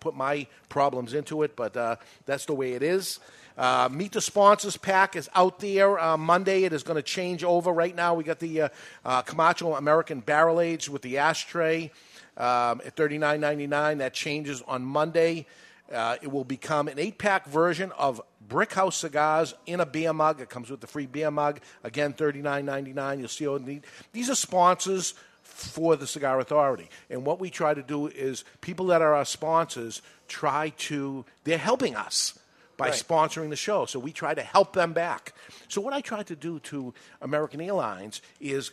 put 0.00 0.14
my 0.14 0.46
problems 0.68 1.14
into 1.14 1.42
it, 1.42 1.56
but 1.56 1.76
uh, 1.76 1.96
that's 2.26 2.46
the 2.46 2.54
way 2.54 2.72
it 2.72 2.82
is. 2.82 3.20
Uh, 3.58 3.88
Meet 3.92 4.12
the 4.12 4.20
Sponsors 4.20 4.76
pack 4.76 5.16
is 5.16 5.28
out 5.34 5.60
there 5.60 5.98
uh, 5.98 6.16
Monday. 6.16 6.64
It 6.64 6.72
is 6.72 6.82
going 6.82 6.96
to 6.96 7.02
change 7.02 7.44
over. 7.44 7.70
Right 7.72 7.94
now, 7.94 8.14
we 8.14 8.24
got 8.24 8.38
the 8.38 8.62
uh, 8.62 8.68
uh, 9.04 9.22
Camacho 9.22 9.74
American 9.74 10.20
Barrel 10.20 10.60
Age 10.60 10.88
with 10.88 11.02
the 11.02 11.18
ashtray 11.18 11.90
um, 12.36 12.80
at 12.86 12.96
thirty 12.96 13.18
nine 13.18 13.40
ninety 13.40 13.66
nine. 13.66 13.98
That 13.98 14.14
changes 14.14 14.62
on 14.66 14.82
Monday. 14.82 15.46
Uh, 15.92 16.16
it 16.22 16.30
will 16.30 16.44
become 16.44 16.86
an 16.86 16.98
eight 16.98 17.18
pack 17.18 17.46
version 17.46 17.92
of 17.98 18.22
Brick 18.48 18.72
House 18.72 18.96
cigars 18.96 19.54
in 19.66 19.80
a 19.80 19.86
beer 19.86 20.12
mug. 20.12 20.40
It 20.40 20.48
comes 20.48 20.70
with 20.70 20.80
the 20.80 20.86
free 20.86 21.06
beer 21.06 21.30
mug. 21.30 21.60
Again, 21.84 22.12
thirty 22.12 22.40
nine 22.40 22.64
ninety 22.64 22.92
nine. 22.92 23.18
You'll 23.18 23.28
see 23.28 23.82
these 24.12 24.30
are 24.30 24.36
sponsors 24.36 25.14
for 25.64 25.96
the 25.96 26.06
Cigar 26.06 26.40
Authority. 26.40 26.88
And 27.08 27.24
what 27.24 27.40
we 27.40 27.50
try 27.50 27.74
to 27.74 27.82
do 27.82 28.06
is 28.06 28.44
people 28.60 28.86
that 28.86 29.02
are 29.02 29.14
our 29.14 29.24
sponsors 29.24 30.02
try 30.28 30.70
to, 30.78 31.24
they're 31.44 31.58
helping 31.58 31.96
us 31.96 32.38
by 32.76 32.86
Right. 32.88 32.94
sponsoring 32.94 33.50
the 33.50 33.56
show. 33.56 33.84
So 33.84 33.98
we 33.98 34.12
try 34.12 34.32
to 34.34 34.42
help 34.42 34.72
them 34.72 34.92
back. 34.92 35.34
So 35.68 35.80
what 35.80 35.92
I 35.92 36.00
tried 36.00 36.26
to 36.28 36.36
do 36.36 36.60
to 36.60 36.94
American 37.20 37.60
Airlines 37.60 38.22
is 38.40 38.70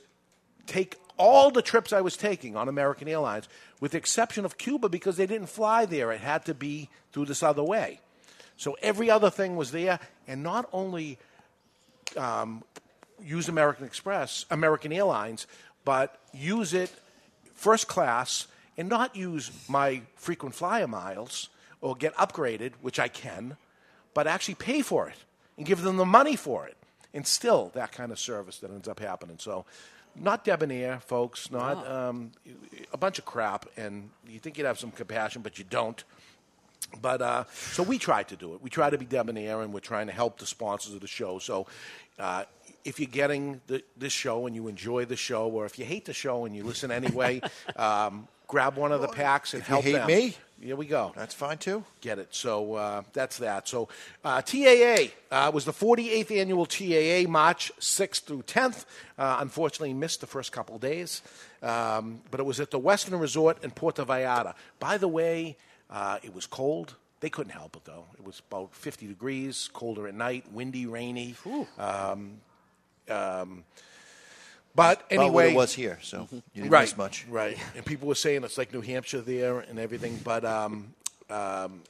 take 0.65 0.95
all 1.17 1.49
the 1.51 1.61
trips 1.61 1.91
I 1.91 2.01
was 2.01 2.15
taking 2.15 2.55
on 2.55 2.69
American 2.69 3.07
Airlines, 3.07 3.49
with 3.79 3.91
the 3.91 3.97
exception 3.97 4.45
of 4.45 4.57
Cuba, 4.57 4.87
because 4.87 5.17
they 5.17 5.25
didn't 5.25 5.49
fly 5.49 5.85
there. 5.85 6.11
It 6.11 6.21
had 6.21 6.45
to 6.45 6.53
be 6.53 6.89
through 7.11 7.25
this 7.25 7.41
other 7.43 7.63
way. 7.63 7.99
So 8.55 8.77
every 8.81 9.09
other 9.09 9.29
thing 9.29 9.55
was 9.55 9.71
there, 9.71 9.99
and 10.27 10.43
not 10.43 10.69
only 10.71 11.17
um, 12.15 12.63
use 13.21 13.49
American 13.49 13.85
Express, 13.85 14.45
American 14.49 14.93
Airlines, 14.93 15.47
but 15.87 16.19
use 16.33 16.73
it 16.73 16.91
first 17.53 17.87
class 17.87 18.47
and 18.77 18.89
not 18.89 19.15
use 19.15 19.51
my 19.69 20.01
frequent 20.15 20.53
flyer 20.53 20.85
miles 20.85 21.47
or 21.79 21.95
get 21.95 22.13
upgraded, 22.15 22.73
which 22.81 22.99
I 22.99 23.07
can, 23.07 23.55
but 24.13 24.27
actually 24.27 24.55
pay 24.55 24.81
for 24.81 25.07
it 25.07 25.15
and 25.55 25.65
give 25.65 25.83
them 25.83 25.95
the 25.95 26.05
money 26.05 26.35
for 26.35 26.67
it. 26.67 26.75
And 27.13 27.25
still, 27.25 27.71
that 27.73 27.93
kind 27.93 28.11
of 28.11 28.19
service 28.19 28.57
that 28.57 28.69
ends 28.69 28.89
up 28.89 28.99
happening. 28.99 29.37
So, 29.39 29.63
not 30.13 30.43
debonair, 30.43 30.99
folks, 30.99 31.51
not 31.51 31.87
um, 31.89 32.33
a 32.91 32.97
bunch 32.97 33.17
of 33.17 33.23
crap. 33.23 33.65
And 33.77 34.09
you 34.27 34.39
think 34.39 34.57
you'd 34.57 34.67
have 34.67 34.79
some 34.79 34.91
compassion, 34.91 35.41
but 35.41 35.57
you 35.57 35.63
don't. 35.69 36.03
But 37.01 37.21
uh, 37.21 37.43
so 37.53 37.81
we 37.81 37.97
try 37.97 38.23
to 38.23 38.35
do 38.35 38.53
it. 38.55 38.61
We 38.61 38.69
try 38.69 38.89
to 38.89 38.97
be 38.97 39.05
debonair, 39.05 39.61
and 39.61 39.73
we're 39.73 39.79
trying 39.79 40.07
to 40.07 40.13
help 40.13 40.37
the 40.37 40.47
sponsors 40.47 40.93
of 40.93 40.99
the 40.99 41.07
show. 41.07 41.39
So 41.39 41.65
uh, 42.19 42.43
if 42.87 43.01
you're 43.01 43.09
getting 43.09 43.59
the, 43.67 43.83
this 43.97 44.13
show 44.13 44.47
and 44.47 44.55
you 44.55 44.69
enjoy 44.69 45.03
the 45.03 45.17
show, 45.17 45.49
or 45.49 45.65
if 45.65 45.77
you 45.77 45.83
hate 45.83 46.05
the 46.05 46.13
show 46.13 46.45
and 46.45 46.55
you 46.55 46.63
listen 46.63 46.89
anyway, 46.89 47.41
um, 47.75 48.29
grab 48.47 48.77
one 48.77 48.93
of 48.93 49.01
the 49.01 49.09
packs 49.09 49.53
and 49.53 49.61
If 49.61 49.67
you 49.67 49.73
help 49.73 49.83
hate 49.83 49.91
them. 49.91 50.07
me, 50.07 50.35
here 50.61 50.77
we 50.77 50.85
go. 50.85 51.11
That's 51.13 51.35
fine 51.35 51.57
too. 51.57 51.83
Get 51.99 52.17
it. 52.17 52.29
So 52.33 52.75
uh, 52.75 53.01
that's 53.11 53.39
that. 53.39 53.67
So 53.67 53.89
uh, 54.23 54.41
TAA 54.41 55.07
uh, 55.29 55.51
was 55.53 55.65
the 55.65 55.73
48th 55.73 56.31
annual 56.39 56.65
TAA, 56.65 57.29
March 57.29 57.73
6th 57.77 58.21
through 58.21 58.43
10th. 58.43 58.85
Uh, 59.17 59.37
unfortunately, 59.41 59.93
missed 59.93 60.21
the 60.21 60.27
first 60.27 60.53
couple 60.53 60.77
days, 60.79 61.21
um, 61.61 62.21
but 62.31 62.39
it 62.39 62.45
was 62.45 62.61
at 62.61 62.71
the 62.71 62.79
Westin 62.79 63.19
Resort 63.19 63.63
in 63.65 63.71
Puerto 63.71 64.05
Vallarta. 64.05 64.53
By 64.79 64.97
the 64.97 65.09
way, 65.09 65.57
uh, 65.89 66.19
it 66.23 66.33
was 66.33 66.47
cold. 66.47 66.95
They 67.19 67.29
couldn't 67.29 67.51
help 67.51 67.75
it 67.75 67.83
though. 67.83 68.05
It 68.17 68.23
was 68.25 68.41
about 68.49 68.73
50 68.73 69.07
degrees, 69.07 69.69
colder 69.73 70.07
at 70.07 70.13
night, 70.13 70.45
windy, 70.53 70.85
rainy. 70.85 71.35
Um, 71.77 72.39
um, 73.09 73.63
but 74.75 75.03
anyway, 75.09 75.51
it 75.51 75.55
was 75.55 75.73
here, 75.73 75.97
so 76.03 76.27
you 76.31 76.41
didn't 76.53 76.69
right, 76.69 76.83
miss 76.83 76.97
much. 76.97 77.25
Right, 77.27 77.57
and 77.75 77.83
people 77.83 78.07
were 78.07 78.15
saying 78.15 78.43
it's 78.43 78.57
like 78.57 78.73
New 78.73 78.81
Hampshire 78.81 79.21
there 79.21 79.59
and 79.59 79.79
everything. 79.79 80.19
But 80.23 80.45
um, 80.45 80.93
um, 81.29 81.81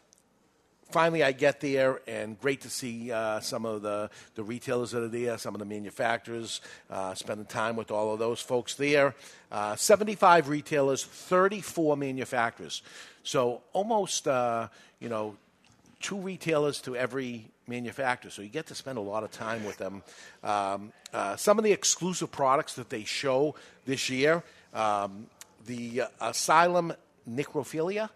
finally, 0.90 1.24
I 1.24 1.32
get 1.32 1.60
there, 1.60 2.02
and 2.08 2.40
great 2.40 2.62
to 2.62 2.70
see 2.70 3.12
uh, 3.12 3.40
some 3.40 3.66
of 3.66 3.82
the, 3.82 4.10
the 4.36 4.44
retailers 4.44 4.92
that 4.92 5.04
are 5.04 5.08
there, 5.08 5.38
some 5.38 5.54
of 5.54 5.60
the 5.60 5.66
manufacturers, 5.66 6.62
uh, 6.90 7.14
spending 7.14 7.46
time 7.46 7.76
with 7.76 7.92
all 7.92 8.14
of 8.14 8.20
those 8.20 8.42
folks 8.42 8.76
there. 8.76 9.16
Uh, 9.52 9.76
75 9.76 10.50
retailers, 10.50 11.04
34 11.04 11.98
manufacturers. 11.98 12.82
So 13.24 13.62
almost, 13.74 14.28
uh, 14.28 14.70
you 15.00 15.10
know, 15.10 15.36
two 16.00 16.18
retailers 16.18 16.82
to 16.82 16.96
every 16.96 17.48
manufacturer. 17.68 18.32
So 18.32 18.42
you 18.42 18.50
get 18.50 18.68
to 18.68 18.76
spend 18.76 18.98
a 18.98 19.02
lot 19.02 19.24
of 19.24 19.32
time 19.32 19.66
with 19.66 19.78
them. 19.78 20.04
Um, 20.44 20.92
uh, 21.14 21.36
some 21.36 21.58
of 21.58 21.64
the 21.64 21.72
exclusive 21.72 22.32
products 22.32 22.76
that 22.76 22.90
they 22.90 23.04
show 23.04 23.56
this 23.86 24.10
year 24.10 24.44
um, 24.74 25.28
the 25.66 26.02
uh, 26.02 26.08
Asylum 26.22 26.94
Nyctophilia 27.30 28.10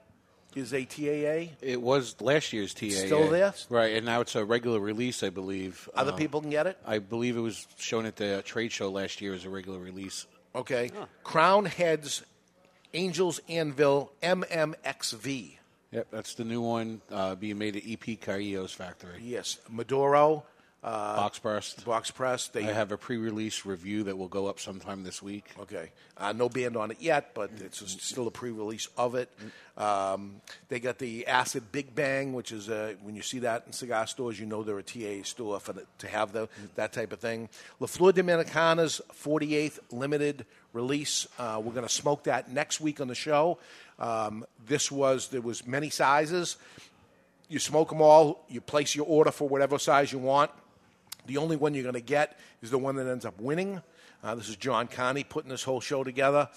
is 0.56 0.73
a 0.73 0.84
TAA. 0.84 1.53
It 1.61 1.82
was 1.82 2.19
last 2.22 2.52
year's 2.53 2.73
TAA. 2.73 2.90
Still 2.90 3.30
there? 3.30 3.53
Right, 3.69 3.95
and 3.95 4.06
now 4.06 4.19
it's 4.22 4.36
a 4.36 4.44
regular 4.44 4.80
release, 4.80 5.23
I 5.23 5.30
believe. 5.30 5.88
Other 5.95 6.11
Uh, 6.11 6.15
people 6.18 6.41
can 6.41 6.49
get 6.49 6.68
it? 6.68 6.78
I 6.86 6.99
believe 6.99 7.38
it 7.38 7.41
was 7.41 7.65
shown 7.78 8.06
at 8.06 8.18
the 8.18 8.41
trade 8.45 8.72
show 8.73 8.90
last 8.90 9.22
year 9.22 9.34
as 9.34 9.45
a 9.45 9.49
regular 9.49 9.80
release. 9.80 10.28
Okay. 10.53 10.91
Crowned 11.23 11.69
Heads 11.69 12.23
Angel's 12.94 13.40
Anvil 13.48 14.11
MMXV. 14.22 15.57
Yep, 15.91 16.07
that's 16.11 16.35
the 16.35 16.45
new 16.45 16.61
one 16.61 17.01
uh, 17.11 17.35
being 17.35 17.57
made 17.57 17.76
at 17.76 17.84
EP 17.85 18.19
Carrillo's 18.19 18.72
factory. 18.72 19.19
Yes, 19.22 19.59
Maduro. 19.69 20.45
Uh, 20.84 21.15
Box 21.15 21.38
pressed. 21.38 21.85
Box 21.85 22.09
pressed. 22.09 22.53
They 22.53 22.68
I 22.68 22.72
have 22.72 22.91
a 22.91 22.97
pre-release 22.97 23.68
review 23.68 24.03
that 24.05 24.18
will 24.18 24.27
go 24.27 24.47
up 24.47 24.59
sometime 24.59 25.03
this 25.03 25.22
week. 25.22 25.45
Okay. 25.59 25.91
Uh, 26.18 26.34
no 26.34 26.49
band 26.49 26.76
on 26.76 26.89
it 26.89 26.97
yet, 26.99 27.35
but 27.35 27.51
it's 27.59 28.03
still 28.03 28.26
a 28.27 28.31
pre-release 28.31 28.88
of 28.97 29.13
it. 29.13 29.30
Um, 29.77 30.41
they 30.69 30.80
got 30.80 30.97
the 30.97 31.27
Acid 31.27 31.72
Big 31.72 31.93
Bang, 31.93 32.34
which 32.34 32.51
is 32.51 32.68
uh, 32.68 32.95
when 33.03 33.15
you 33.15 33.22
see 33.22 33.39
that 33.39 33.65
in 33.68 33.73
cigar 33.73 34.07
stores, 34.07 34.39
you 34.39 34.47
know 34.47 34.63
they're 34.63 34.80
a 34.80 34.84
TA 34.84 35.23
store 35.23 35.59
for 35.59 35.73
the, 35.73 35.85
to 35.99 36.07
have 36.07 36.34
the, 36.34 36.49
that 36.76 36.93
type 36.93 37.13
of 37.13 37.19
thing. 37.19 37.47
La 37.80 37.85
Flor 37.85 38.11
Dominicana's 38.11 39.01
48th 39.13 39.77
limited 39.91 40.47
release. 40.73 41.27
Uh, 41.38 41.61
we're 41.64 41.73
going 41.73 41.88
to 41.88 41.93
smoke 41.93 42.23
that 42.23 42.52
next 42.52 42.81
week 42.81 42.99
on 43.02 43.07
the 43.07 43.15
show. 43.15 43.57
Um, 43.99 44.45
this 44.68 44.91
was 44.91 45.27
there 45.30 45.41
was 45.41 45.65
many 45.68 45.89
sizes. 45.89 46.57
You 47.49 47.60
smoke 47.60 47.89
them 47.89 48.02
all. 48.02 48.45
You 48.49 48.61
place 48.61 48.95
your 48.95 49.06
order 49.06 49.31
for 49.31 49.48
whatever 49.48 49.77
size 49.77 50.11
you 50.11 50.19
want. 50.19 50.52
The 51.26 51.38
only 51.38 51.56
one 51.56 51.73
you're 51.73 51.84
going 51.84 51.93
to 51.93 52.02
get 52.02 52.39
is 52.61 52.72
the 52.72 52.77
one 52.77 52.95
that 52.95 53.07
ends 53.07 53.26
up 53.26 53.39
winning. 53.39 53.81
Uh, 54.23 54.35
this 54.35 54.49
is 54.49 54.56
John 54.56 54.88
Connie 54.88 55.23
putting 55.23 55.49
this 55.49 55.64
whole 55.64 55.81
show 55.81 56.03
together, 56.03 56.48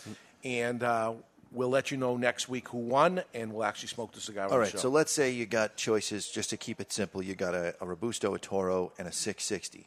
and 0.43 0.83
uh, 0.83 1.15
we'll 1.51 1.71
let 1.71 1.91
you 1.91 1.97
know 1.97 2.17
next 2.17 2.49
week 2.49 2.69
who 2.69 2.79
won, 2.79 3.23
and 3.33 3.53
we'll 3.53 3.65
actually 3.65 3.89
smoke 3.89 4.13
the 4.13 4.21
cigar. 4.21 4.47
on 4.47 4.53
All 4.53 4.59
the 4.59 4.67
show. 4.67 4.79
so 4.79 4.89
let's 4.89 5.13
say 5.13 5.31
you 5.31 5.47
got 5.47 5.77
choices, 5.77 6.29
just 6.29 6.51
to 6.51 6.57
keep 6.57 6.81
it 6.81 6.93
simple. 6.93 7.23
You 7.23 7.35
got 7.35 7.55
a, 7.55 7.75
a 7.81 7.87
Robusto, 7.87 8.35
a 8.35 8.39
Toro, 8.39 8.93
and 8.99 9.09
a 9.09 9.13
660. 9.13 9.87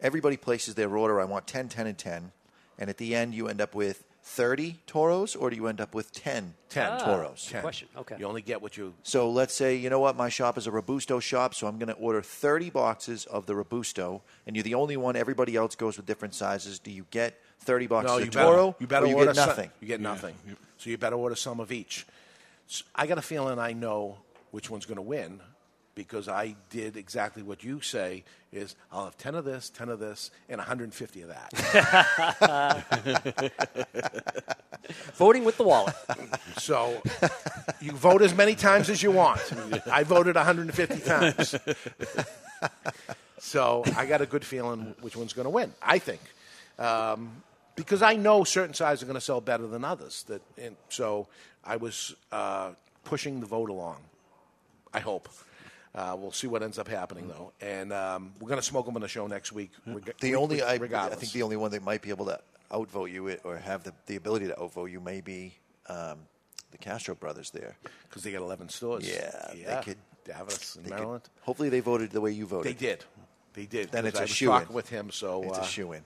Everybody 0.00 0.36
places 0.36 0.74
their 0.76 0.96
order. 0.96 1.20
I 1.20 1.24
want 1.24 1.46
10, 1.46 1.68
10, 1.68 1.86
and 1.86 1.98
10. 1.98 2.32
And 2.80 2.90
at 2.90 2.96
the 2.96 3.14
end, 3.14 3.34
you 3.34 3.46
end 3.48 3.60
up 3.60 3.74
with 3.74 4.04
30 4.22 4.78
Toros, 4.86 5.36
or 5.36 5.50
do 5.50 5.56
you 5.56 5.66
end 5.66 5.80
up 5.80 5.94
with 5.94 6.12
10, 6.12 6.54
10 6.70 6.92
Ah, 6.92 6.98
Toros? 6.98 7.48
good 7.52 7.60
question. 7.62 7.88
Okay. 7.96 8.16
You 8.18 8.26
only 8.26 8.42
get 8.42 8.60
what 8.60 8.76
you. 8.76 8.94
So 9.02 9.30
let's 9.30 9.54
say, 9.54 9.76
you 9.76 9.90
know 9.90 10.00
what, 10.00 10.16
my 10.16 10.28
shop 10.28 10.58
is 10.58 10.66
a 10.66 10.70
Robusto 10.70 11.20
shop, 11.20 11.54
so 11.54 11.66
I'm 11.66 11.78
going 11.78 11.88
to 11.88 11.94
order 11.94 12.20
30 12.22 12.70
boxes 12.70 13.26
of 13.26 13.46
the 13.46 13.54
Robusto, 13.54 14.22
and 14.46 14.56
you're 14.56 14.62
the 14.62 14.74
only 14.74 14.96
one. 14.96 15.14
Everybody 15.16 15.56
else 15.56 15.74
goes 15.74 15.96
with 15.96 16.06
different 16.06 16.34
sizes. 16.34 16.78
Do 16.78 16.90
you 16.90 17.06
get 17.10 17.38
30 17.60 17.86
boxes 17.86 18.10
no, 18.10 18.18
of 18.18 18.24
you 18.24 18.30
Toro? 18.30 18.66
better, 18.72 18.76
you 18.80 18.86
better 18.86 19.06
or 19.06 19.08
you 19.08 19.14
order 19.16 19.26
get 19.32 19.36
some- 19.36 19.48
nothing? 19.48 19.70
you 19.80 19.86
get 19.88 20.00
nothing. 20.00 20.34
So 20.78 20.90
you 20.90 20.96
better 20.98 21.16
order 21.16 21.36
some 21.36 21.60
of 21.60 21.70
each. 21.72 22.06
I 22.94 23.06
got 23.06 23.18
a 23.18 23.22
feeling 23.22 23.58
I 23.58 23.72
know 23.72 24.18
which 24.52 24.70
one's 24.70 24.86
going 24.86 24.96
to 24.96 25.02
win 25.02 25.40
because 25.94 26.28
I 26.28 26.56
did 26.70 26.96
exactly 26.96 27.42
what 27.42 27.64
you 27.64 27.80
say 27.80 28.24
is 28.52 28.74
I'll 28.90 29.04
have 29.04 29.16
10 29.18 29.34
of 29.34 29.44
this, 29.44 29.70
10 29.70 29.88
of 29.88 29.98
this, 29.98 30.30
and 30.48 30.58
150 30.58 31.22
of 31.22 31.28
that. 31.28 31.52
Voting 35.14 35.44
with 35.44 35.56
the 35.56 35.64
wallet. 35.64 35.94
So 36.56 37.00
you 37.80 37.92
vote 37.92 38.22
as 38.22 38.34
many 38.34 38.54
times 38.54 38.90
as 38.90 39.02
you 39.02 39.10
want. 39.12 39.40
I 39.90 40.02
voted 40.04 40.36
150 40.36 41.00
times. 41.00 41.54
So 43.38 43.82
I 43.96 44.06
got 44.06 44.20
a 44.20 44.26
good 44.26 44.44
feeling 44.44 44.94
which 45.00 45.16
one's 45.16 45.32
going 45.32 45.44
to 45.44 45.50
win. 45.50 45.72
I 45.82 45.98
think 45.98 46.20
um, 46.78 47.42
because 47.74 48.02
I 48.02 48.14
know 48.14 48.44
certain 48.44 48.74
sizes 48.74 49.02
are 49.02 49.06
going 49.06 49.14
to 49.14 49.20
sell 49.20 49.40
better 49.40 49.66
than 49.66 49.84
others. 49.84 50.24
That 50.24 50.42
and 50.58 50.76
so 50.88 51.28
I 51.64 51.76
was 51.76 52.14
uh, 52.32 52.70
pushing 53.04 53.40
the 53.40 53.46
vote 53.46 53.70
along. 53.70 53.96
I 54.92 55.00
hope. 55.00 55.28
Uh, 55.94 56.16
we'll 56.18 56.30
see 56.32 56.46
what 56.46 56.62
ends 56.62 56.78
up 56.78 56.86
happening 56.86 57.26
though, 57.26 57.52
and 57.60 57.92
um, 57.92 58.32
we're 58.40 58.48
going 58.48 58.60
to 58.60 58.66
smoke 58.66 58.86
them 58.86 58.94
on 58.94 59.02
the 59.02 59.08
show 59.08 59.26
next 59.26 59.50
week. 59.52 59.72
reg- 59.86 60.14
The 60.20 60.36
only 60.36 60.62
I, 60.62 60.74
I 60.74 60.78
think 61.16 61.32
the 61.32 61.42
only 61.42 61.56
one 61.56 61.72
that 61.72 61.82
might 61.82 62.00
be 62.00 62.10
able 62.10 62.26
to 62.26 62.38
outvote 62.72 63.10
you 63.10 63.36
or 63.42 63.56
have 63.56 63.82
the, 63.82 63.92
the 64.06 64.14
ability 64.14 64.46
to 64.46 64.60
outvote 64.60 64.90
you 64.90 65.00
may 65.00 65.20
be 65.20 65.52
um, 65.88 66.18
the 66.70 66.78
Castro 66.78 67.16
brothers 67.16 67.50
there 67.50 67.74
because 68.08 68.22
they 68.22 68.30
got 68.30 68.40
11 68.42 68.68
stores. 68.68 69.08
Yeah, 69.08 69.50
Yeah. 69.56 69.76
they 69.80 69.84
could. 69.84 69.96
Davos 70.24 70.76
in 70.76 70.82
they 70.84 70.90
could- 70.90 70.96
Maryland. 70.98 71.22
hopefully, 71.42 71.68
they 71.70 71.80
voted 71.80 72.10
the 72.10 72.20
way 72.20 72.30
you 72.30 72.46
voted. 72.46 72.70
They 72.70 72.86
did. 72.86 73.04
They 73.54 73.66
did. 73.66 73.90
Then 73.90 74.06
it's 74.06 74.16
I 74.18 74.20
a 74.20 74.22
was 74.24 74.30
shoo-in. 74.30 74.68
with 74.72 74.88
him, 74.90 75.10
so 75.10 75.42
It's 75.42 75.58
a 75.58 75.62
uh, 75.62 75.64
shoo-in. 75.64 76.04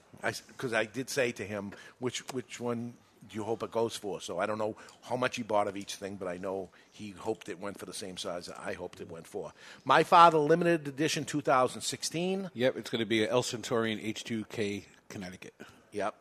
Because 0.49 0.73
I, 0.73 0.87
did 0.87 1.11
say 1.11 1.31
to 1.33 1.45
him, 1.45 1.73
which 1.99 2.21
which 2.33 2.59
one 2.59 2.95
do 3.29 3.37
you 3.37 3.45
hope 3.45 3.63
it 3.63 3.71
goes 3.71 3.97
for? 3.97 4.23
So 4.23 4.39
I 4.39 4.47
don't 4.47 4.57
know 4.57 4.77
how 5.03 5.17
much 5.17 5.37
he 5.37 5.43
bought 5.43 5.69
of 5.69 5.77
each 5.77 5.97
thing, 5.97 6.17
but 6.17 6.27
I 6.27 6.39
know 6.39 6.71
he 6.95 7.11
hoped 7.11 7.49
it 7.49 7.59
went 7.59 7.77
for 7.77 7.87
the 7.87 7.93
same 7.93 8.17
size 8.17 8.47
that 8.47 8.57
I 8.65 8.75
hoped 8.75 9.01
it 9.01 9.11
went 9.11 9.27
for. 9.27 9.53
My 9.85 10.05
Father 10.05 10.39
Limited 10.39 10.87
Edition 10.87 11.25
2016. 11.25 12.51
Yep, 12.55 12.77
it's 12.77 12.89
going 12.89 13.01
to 13.01 13.07
be 13.07 13.25
an 13.25 13.31
El 13.31 13.43
Centurion 13.43 13.99
H2K 13.99 14.85
Connecticut. 15.09 15.55
Yep. 15.91 16.15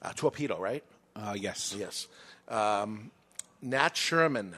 Uh, 0.00 0.12
torpedo, 0.16 0.58
right? 0.58 0.82
Uh, 1.14 1.34
yes. 1.38 1.74
Yes. 1.78 2.08
Um, 2.48 3.10
Nat 3.60 3.98
Sherman, 3.98 4.56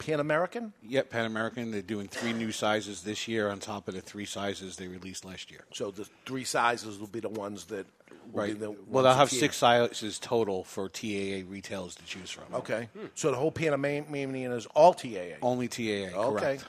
Pan 0.00 0.18
American. 0.18 0.72
Yep, 0.82 1.10
Pan 1.10 1.26
American. 1.26 1.70
They're 1.70 1.82
doing 1.82 2.08
three 2.08 2.32
new 2.32 2.50
sizes 2.52 3.02
this 3.02 3.28
year 3.28 3.48
on 3.50 3.58
top 3.58 3.86
of 3.86 3.94
the 3.94 4.00
three 4.00 4.24
sizes 4.24 4.76
they 4.76 4.88
released 4.88 5.24
last 5.24 5.50
year. 5.50 5.64
So 5.72 5.90
the 5.90 6.08
three 6.26 6.44
sizes 6.44 6.98
will 6.98 7.06
be 7.06 7.20
the 7.20 7.28
ones 7.28 7.66
that. 7.66 7.86
Will 8.32 8.46
Be 8.46 8.52
Right. 8.52 8.60
the 8.60 8.70
well, 8.70 8.78
ones 8.80 8.92
they'll 8.92 9.02
that 9.04 9.16
have 9.16 9.30
TA 9.30 9.36
six 9.36 9.56
sizes 9.56 10.18
total 10.18 10.62
for 10.64 10.88
TAA 10.88 11.42
retailers 11.48 11.94
to 11.96 12.04
choose 12.04 12.30
from. 12.30 12.44
Okay. 12.54 12.88
So 13.14 13.30
the 13.30 13.36
whole 13.36 13.50
Panamanian 13.52 14.52
is 14.52 14.66
all 14.66 14.94
TAA. 14.94 15.36
Only 15.42 15.68
TAA. 15.68 16.16
Okay. 16.16 16.58
Correct. 16.58 16.64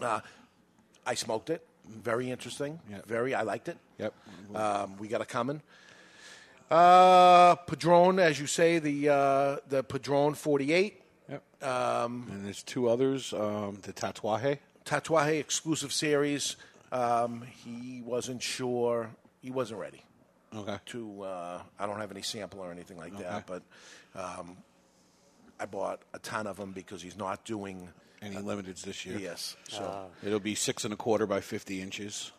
Uh, 0.00 0.20
I 1.06 1.14
smoked 1.14 1.50
it. 1.50 1.66
Very 1.88 2.30
interesting. 2.30 2.80
Very. 3.06 3.34
I 3.34 3.42
liked 3.42 3.68
it. 3.68 3.76
Yep. 3.98 4.14
Um, 4.54 4.96
we 4.98 5.08
got 5.08 5.20
a 5.20 5.26
coming. 5.26 5.60
Uh, 6.70 7.54
Padron, 7.56 8.18
as 8.18 8.40
you 8.40 8.46
say, 8.46 8.78
the 8.78 9.08
uh, 9.10 9.56
the 9.68 9.82
Padron 9.84 10.34
48. 10.34 11.00
Yep. 11.28 11.42
Um, 11.62 12.26
and 12.30 12.46
there's 12.46 12.62
two 12.62 12.88
others. 12.88 13.32
Um, 13.32 13.78
the 13.82 13.92
Tatuaje. 13.92 14.58
Tatuaje 14.84 15.40
exclusive 15.40 15.92
series. 15.92 16.56
Um, 16.92 17.42
he 17.42 18.02
wasn't 18.04 18.42
sure. 18.42 19.10
He 19.40 19.50
wasn't 19.50 19.80
ready. 19.80 20.02
Okay. 20.54 20.76
To 20.86 21.22
uh, 21.22 21.62
I 21.78 21.86
don't 21.86 21.98
have 22.00 22.12
any 22.12 22.22
sample 22.22 22.60
or 22.60 22.70
anything 22.70 22.96
like 22.96 23.18
that, 23.18 23.46
but 23.46 23.62
um, 24.14 24.56
I 25.58 25.66
bought 25.66 26.02
a 26.12 26.18
ton 26.20 26.46
of 26.46 26.56
them 26.56 26.72
because 26.72 27.02
he's 27.02 27.16
not 27.16 27.44
doing 27.44 27.88
any 28.22 28.36
limiteds 28.36 28.82
this 28.82 29.04
year. 29.04 29.18
Yes. 29.18 29.56
So 29.68 30.10
it'll 30.24 30.38
be 30.38 30.54
six 30.54 30.84
and 30.84 30.94
a 30.94 30.96
quarter 30.96 31.26
by 31.26 31.40
fifty 31.40 31.82
inches, 31.82 32.30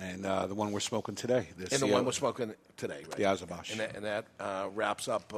and 0.00 0.26
uh, 0.26 0.48
the 0.48 0.54
one 0.56 0.72
we're 0.72 0.80
smoking 0.80 1.14
today. 1.14 1.48
This 1.56 1.72
and 1.72 1.82
the 1.82 1.86
CO 1.86 1.92
one 1.92 2.04
we're 2.04 2.12
smoking 2.12 2.54
today, 2.76 3.04
right? 3.06 3.16
The 3.16 3.22
Azabash. 3.22 3.70
And 3.70 3.80
that, 3.80 3.94
and 3.94 4.04
that 4.04 4.24
uh, 4.40 4.68
wraps 4.74 5.06
up 5.06 5.32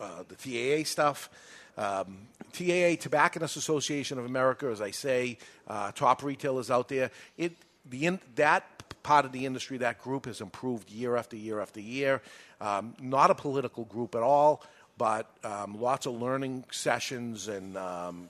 uh, 0.00 0.22
the 0.28 0.34
TAA 0.34 0.84
stuff. 0.84 1.30
Um, 1.76 2.26
TAA, 2.52 2.96
Tobacconists 3.00 3.56
Association 3.56 4.18
of 4.18 4.24
America, 4.24 4.66
as 4.66 4.80
I 4.80 4.90
say, 4.90 5.38
uh, 5.68 5.92
top 5.92 6.22
retailers 6.22 6.70
out 6.70 6.88
there. 6.88 7.10
It 7.36 7.56
the 7.88 8.06
in, 8.06 8.20
that 8.34 8.64
part 9.02 9.24
of 9.24 9.32
the 9.32 9.46
industry, 9.46 9.78
that 9.78 10.02
group 10.02 10.26
has 10.26 10.40
improved 10.40 10.90
year 10.90 11.16
after 11.16 11.36
year 11.36 11.60
after 11.60 11.80
year. 11.80 12.20
Um, 12.60 12.94
not 13.00 13.30
a 13.30 13.34
political 13.34 13.84
group 13.84 14.14
at 14.14 14.22
all, 14.22 14.62
but 14.98 15.30
um, 15.44 15.80
lots 15.80 16.06
of 16.06 16.20
learning 16.20 16.64
sessions 16.70 17.48
and 17.48 17.76
um, 17.76 18.28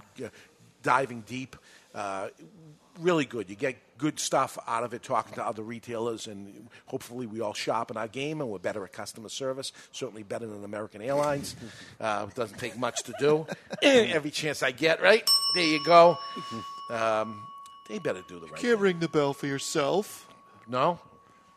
diving 0.82 1.22
deep. 1.22 1.56
Uh, 1.94 2.28
really 3.00 3.24
good. 3.24 3.48
You 3.48 3.56
get 3.56 3.76
good 3.98 4.18
stuff 4.18 4.56
out 4.66 4.84
of 4.84 4.94
it 4.94 5.02
talking 5.02 5.34
to 5.34 5.44
other 5.44 5.62
retailers, 5.62 6.26
and 6.26 6.68
hopefully 6.86 7.26
we 7.26 7.40
all 7.40 7.52
sharpen 7.52 7.96
our 7.96 8.08
game 8.08 8.40
and 8.40 8.48
we're 8.48 8.58
better 8.58 8.84
at 8.84 8.92
customer 8.92 9.28
service. 9.28 9.72
Certainly 9.92 10.22
better 10.22 10.46
than 10.46 10.64
American 10.64 11.02
Airlines. 11.02 11.56
Uh, 12.00 12.26
it 12.28 12.34
doesn't 12.34 12.58
take 12.58 12.78
much 12.78 13.02
to 13.02 13.12
do. 13.18 13.44
Every 13.82 14.30
chance 14.30 14.62
I 14.62 14.70
get, 14.70 15.02
right? 15.02 15.28
There 15.54 15.64
you 15.64 15.84
go. 15.84 16.16
Um, 16.90 17.46
they 17.86 17.98
better 17.98 18.22
do 18.26 18.40
the 18.40 18.46
right 18.46 18.56
Can't 18.56 18.78
ring 18.78 18.98
the 18.98 19.08
bell 19.08 19.34
for 19.34 19.46
yourself. 19.46 20.26
No? 20.66 20.98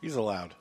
He's 0.01 0.15
allowed. 0.15 0.53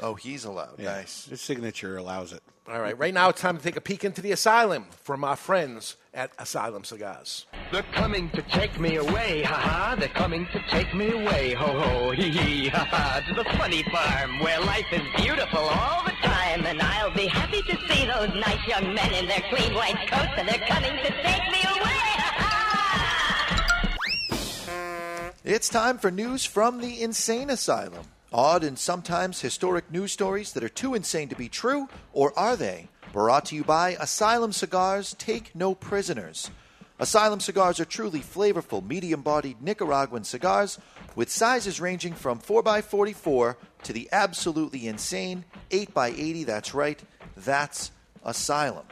Oh, 0.00 0.14
he's 0.14 0.44
allowed. 0.44 0.78
Yeah. 0.78 0.96
Nice. 0.96 1.26
His 1.26 1.40
signature 1.40 1.96
allows 1.96 2.32
it. 2.32 2.42
All 2.66 2.80
right, 2.80 2.96
right 2.98 3.12
now 3.12 3.28
it's 3.28 3.42
time 3.42 3.58
to 3.58 3.62
take 3.62 3.76
a 3.76 3.80
peek 3.80 4.04
into 4.04 4.22
the 4.22 4.32
asylum 4.32 4.86
from 5.02 5.22
our 5.22 5.36
friends 5.36 5.96
at 6.14 6.30
Asylum 6.38 6.82
Cigars. 6.82 7.44
They're 7.70 7.82
coming 7.92 8.30
to 8.30 8.40
take 8.40 8.80
me 8.80 8.96
away, 8.96 9.42
ha 9.42 9.54
ha. 9.54 9.96
They're 9.98 10.08
coming 10.08 10.46
to 10.46 10.62
take 10.70 10.94
me 10.94 11.10
away, 11.10 11.52
ho 11.52 11.78
ho, 11.78 12.10
hee 12.12 12.30
hee, 12.30 12.68
ha 12.68 12.86
ha. 12.86 13.20
To 13.28 13.34
the 13.34 13.44
funny 13.58 13.82
farm 13.92 14.40
where 14.40 14.58
life 14.60 14.86
is 14.92 15.02
beautiful 15.16 15.58
all 15.58 16.04
the 16.04 16.12
time. 16.22 16.64
And 16.64 16.80
I'll 16.80 17.14
be 17.14 17.26
happy 17.26 17.60
to 17.60 17.76
see 17.86 18.06
those 18.06 18.30
nice 18.34 18.66
young 18.66 18.94
men 18.94 19.12
in 19.12 19.26
their 19.26 19.42
clean 19.50 19.74
white 19.74 20.08
coats. 20.10 20.32
And 20.38 20.48
they're 20.48 20.66
coming 20.66 20.96
to 20.96 21.10
take 21.22 21.50
me 21.52 21.60
away, 21.68 22.00
It's 25.44 25.68
time 25.68 25.98
for 25.98 26.10
news 26.10 26.46
from 26.46 26.80
the 26.80 27.02
insane 27.02 27.50
asylum. 27.50 28.06
Odd 28.34 28.64
and 28.64 28.76
sometimes 28.76 29.40
historic 29.42 29.92
news 29.92 30.10
stories 30.10 30.54
that 30.54 30.64
are 30.64 30.68
too 30.68 30.94
insane 30.94 31.28
to 31.28 31.36
be 31.36 31.48
true, 31.48 31.88
or 32.12 32.36
are 32.36 32.56
they? 32.56 32.88
Brought 33.12 33.44
to 33.46 33.54
you 33.54 33.62
by 33.62 33.90
Asylum 34.00 34.50
Cigars 34.50 35.14
Take 35.20 35.54
No 35.54 35.76
Prisoners. 35.76 36.50
Asylum 36.98 37.38
cigars 37.38 37.78
are 37.78 37.84
truly 37.84 38.18
flavorful, 38.18 38.84
medium 38.84 39.22
bodied 39.22 39.62
Nicaraguan 39.62 40.24
cigars 40.24 40.80
with 41.14 41.30
sizes 41.30 41.80
ranging 41.80 42.12
from 42.12 42.40
4x44 42.40 43.54
to 43.84 43.92
the 43.92 44.08
absolutely 44.10 44.88
insane 44.88 45.44
8x80. 45.70 46.44
That's 46.44 46.74
right, 46.74 47.00
that's 47.36 47.92
Asylum. 48.24 48.86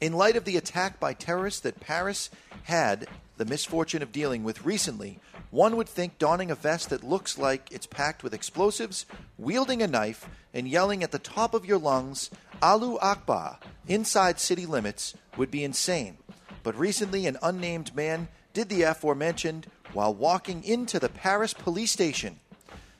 In 0.00 0.12
light 0.12 0.36
of 0.36 0.44
the 0.44 0.56
attack 0.56 1.00
by 1.00 1.12
terrorists 1.12 1.62
that 1.62 1.80
Paris 1.80 2.30
had 2.62 3.08
the 3.36 3.46
misfortune 3.46 4.02
of 4.02 4.12
dealing 4.12 4.44
with 4.44 4.64
recently, 4.64 5.18
one 5.54 5.76
would 5.76 5.88
think 5.88 6.18
donning 6.18 6.50
a 6.50 6.54
vest 6.56 6.90
that 6.90 7.04
looks 7.04 7.38
like 7.38 7.70
it's 7.70 7.86
packed 7.86 8.24
with 8.24 8.34
explosives, 8.34 9.06
wielding 9.38 9.82
a 9.82 9.86
knife, 9.86 10.28
and 10.52 10.66
yelling 10.66 11.04
at 11.04 11.12
the 11.12 11.18
top 11.20 11.54
of 11.54 11.64
your 11.64 11.78
lungs, 11.78 12.28
Alu 12.60 12.98
Akbar, 12.98 13.60
inside 13.86 14.40
city 14.40 14.66
limits, 14.66 15.14
would 15.36 15.52
be 15.52 15.62
insane. 15.62 16.16
But 16.64 16.76
recently, 16.76 17.24
an 17.26 17.38
unnamed 17.40 17.94
man 17.94 18.26
did 18.52 18.68
the 18.68 18.82
aforementioned 18.82 19.68
while 19.92 20.12
walking 20.12 20.64
into 20.64 20.98
the 20.98 21.08
Paris 21.08 21.54
police 21.54 21.92
station. 21.92 22.40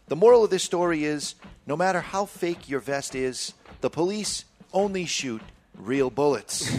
The 0.07 0.15
moral 0.15 0.45
of 0.45 0.51
this 0.51 0.63
story 0.63 1.03
is 1.03 1.35
no 1.67 1.77
matter 1.77 2.03
how 2.03 2.25
fake 2.25 2.69
your 2.69 2.79
vest 2.79 3.17
is, 3.17 3.55
the 3.81 3.91
police 3.91 4.45
only 4.73 5.07
shoot 5.07 5.43
real 5.77 6.09
bullets. 6.09 6.73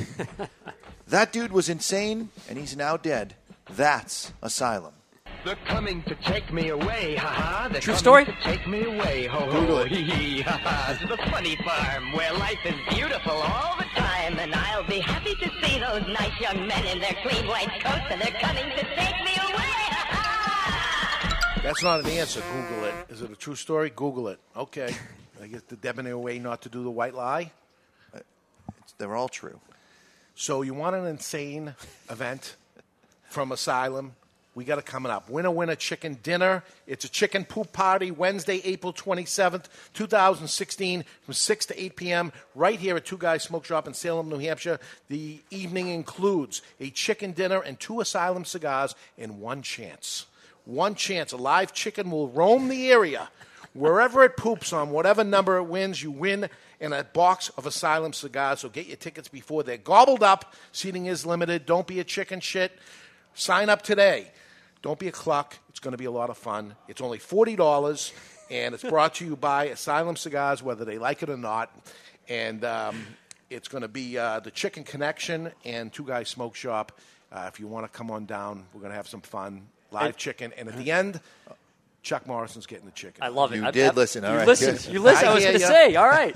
that 1.08 1.34
dude 1.34 1.52
was 1.52 1.68
insane, 1.68 2.30
and 2.48 2.58
he's 2.58 2.78
now 2.78 2.96
dead. 2.96 3.36
That's 3.70 4.32
Asylum. 4.42 4.94
They're 5.46 5.56
coming 5.68 6.02
to 6.04 6.16
take 6.16 6.52
me 6.52 6.70
away, 6.70 7.16
ha 7.18 7.28
ha. 7.28 7.68
They're 7.72 7.80
True 7.80 7.94
coming 7.94 8.00
story? 8.00 8.26
to 8.26 8.36
take 8.42 8.68
me 8.68 8.84
away, 8.84 9.28
ho 9.28 9.46
Google 9.46 9.78
ho, 9.78 9.82
it. 9.84 9.92
hee 9.92 10.04
hee, 10.04 10.42
ha 10.42 10.58
ha. 10.58 10.98
To 11.00 11.06
the 11.08 11.18
funny 11.30 11.56
farm 11.58 12.14
where 12.14 12.34
life 12.34 12.58
is 12.66 12.74
beautiful 12.90 13.34
all 13.34 13.78
the 13.78 13.84
time. 13.96 14.40
And 14.40 14.56
I'll 14.56 14.88
be 14.88 15.00
happy 15.00 15.36
to 15.36 15.52
see 15.62 15.78
those 15.78 16.02
nice 16.08 16.40
young 16.42 16.66
men 16.68 16.84
in 16.88 17.00
their 17.00 17.14
clean 17.22 17.46
white 17.48 17.70
coats. 17.80 18.06
And 18.10 18.20
they're 18.20 18.42
coming 18.42 18.64
to 18.72 18.84
take 18.96 19.16
me 19.24 19.34
away, 19.38 19.74
That's 21.62 21.84
not 21.84 22.00
an 22.00 22.08
answer. 22.08 22.42
Google 22.42 22.86
it. 22.86 22.96
Is 23.10 23.22
it 23.22 23.30
a 23.30 23.36
true 23.36 23.56
story? 23.56 23.92
Google 23.96 24.30
it. 24.30 24.40
Okay. 24.58 24.96
I 25.44 25.46
guess 25.46 25.62
the 25.68 25.76
debonair 25.76 26.18
way 26.18 26.40
not 26.40 26.64
to 26.64 26.70
do 26.70 26.84
the 26.84 26.90
white 26.90 27.14
lie. 27.14 27.52
Uh, 28.16 28.20
they're 28.98 29.16
all 29.16 29.30
true. 29.30 29.60
So 30.34 30.64
you 30.64 30.74
want 30.74 30.96
an 30.96 31.06
insane 31.06 31.76
event 32.10 32.56
from 33.30 33.52
Asylum? 33.52 34.14
We 34.56 34.64
got 34.64 34.80
it 34.80 34.86
coming 34.86 35.12
up. 35.12 35.30
Winner, 35.30 35.52
winner, 35.52 35.76
chicken 35.76 36.18
dinner. 36.24 36.64
It's 36.88 37.04
a 37.04 37.10
chicken 37.10 37.44
poop 37.44 37.74
party 37.74 38.10
Wednesday, 38.10 38.62
April 38.64 38.94
27th, 38.94 39.66
2016, 39.94 41.04
from 41.24 41.34
6 41.34 41.66
to 41.66 41.84
8 41.84 41.96
p.m. 41.98 42.32
right 42.56 42.80
here 42.80 42.96
at 42.96 43.06
Two 43.06 43.18
Guys 43.18 43.44
Smoke 43.44 43.66
Shop 43.66 43.86
in 43.86 43.94
Salem, 43.94 44.30
New 44.30 44.40
Hampshire. 44.40 44.80
The 45.10 45.42
evening 45.52 45.90
includes 45.90 46.62
a 46.80 46.90
chicken 46.90 47.34
dinner 47.34 47.60
and 47.60 47.78
two 47.78 48.00
Asylum 48.00 48.46
cigars 48.46 48.96
and 49.18 49.42
one 49.42 49.62
chance. 49.62 50.26
One 50.64 50.96
chance. 50.96 51.34
A 51.34 51.38
live 51.38 51.74
chicken 51.74 52.10
will 52.10 52.30
roam 52.30 52.70
the 52.70 52.90
area. 52.90 53.28
Wherever 53.74 54.24
it 54.24 54.38
poops 54.38 54.72
on 54.72 54.92
whatever 54.92 55.26
number 55.26 55.58
it 55.58 55.64
wins, 55.64 56.02
you 56.02 56.12
win 56.12 56.48
in 56.80 56.94
a 56.94 57.04
box 57.04 57.50
of 57.58 57.66
Asylum 57.66 58.14
cigars. 58.14 58.62
So 58.62 58.70
get 58.70 58.88
your 58.88 58.96
tickets 58.96 59.28
before 59.28 59.64
they're 59.64 59.76
gobbled 59.76 60.24
up. 60.24 60.56
Seating 60.72 61.08
is 61.08 61.26
limited. 61.26 61.66
Don't 61.66 61.86
be 61.86 62.00
a 62.00 62.06
chicken 62.06 62.40
shit. 62.40 62.72
Sign 63.34 63.70
up 63.70 63.82
today. 63.82 64.32
Don't 64.86 65.00
be 65.00 65.08
a 65.08 65.12
cluck. 65.12 65.58
It's 65.70 65.80
going 65.80 65.94
to 65.94 65.98
be 65.98 66.06
a 66.06 66.12
lot 66.12 66.30
of 66.30 66.38
fun. 66.38 66.76
It's 66.88 67.02
only 67.02 67.18
$40, 67.18 68.12
and 68.52 68.76
it's 68.76 68.84
brought 68.84 69.16
to 69.16 69.26
you 69.26 69.36
by 69.36 69.64
Asylum 69.66 70.16
Cigars, 70.16 70.62
whether 70.62 70.86
they 70.86 71.00
like 71.00 71.24
it 71.24 71.30
or 71.32 71.38
not. 71.38 71.76
And 72.30 72.64
um, 72.64 73.04
it's 73.50 73.68
going 73.68 73.82
to 73.82 73.88
be 73.88 74.16
uh, 74.20 74.42
the 74.42 74.52
Chicken 74.52 74.84
Connection 74.84 75.52
and 75.66 75.92
Two 75.92 76.04
Guys 76.06 76.30
Smoke 76.30 76.54
Shop. 76.56 76.92
Uh, 77.32 77.50
if 77.52 77.60
you 77.60 77.66
want 77.66 77.92
to 77.92 77.98
come 77.98 78.12
on 78.12 78.28
down, 78.28 78.64
we're 78.76 78.80
going 78.80 78.92
to 78.92 78.96
have 78.96 79.08
some 79.08 79.22
fun. 79.22 79.64
Live 79.90 80.06
And- 80.06 80.18
chicken. 80.18 80.54
And 80.56 80.70
at 80.70 80.78
the 80.78 80.92
end, 80.92 81.20
Chuck 82.04 82.28
Morrison's 82.28 82.68
getting 82.68 82.86
the 82.86 82.92
chicken. 82.92 83.24
I 83.24 83.30
love 83.30 83.54
it. 83.54 83.56
You 83.56 83.66
I- 83.66 83.72
did 83.72 83.88
I- 83.90 83.94
listen. 83.96 84.24
All 84.24 84.34
you 84.34 84.38
right, 84.38 84.48
listened. 84.48 84.88
You 84.94 85.00
listened. 85.00 85.30
I, 85.30 85.34
was 85.34 85.44
going 85.44 85.56
to 85.56 85.66
say. 85.66 85.96
All 85.96 86.08
right. 86.08 86.36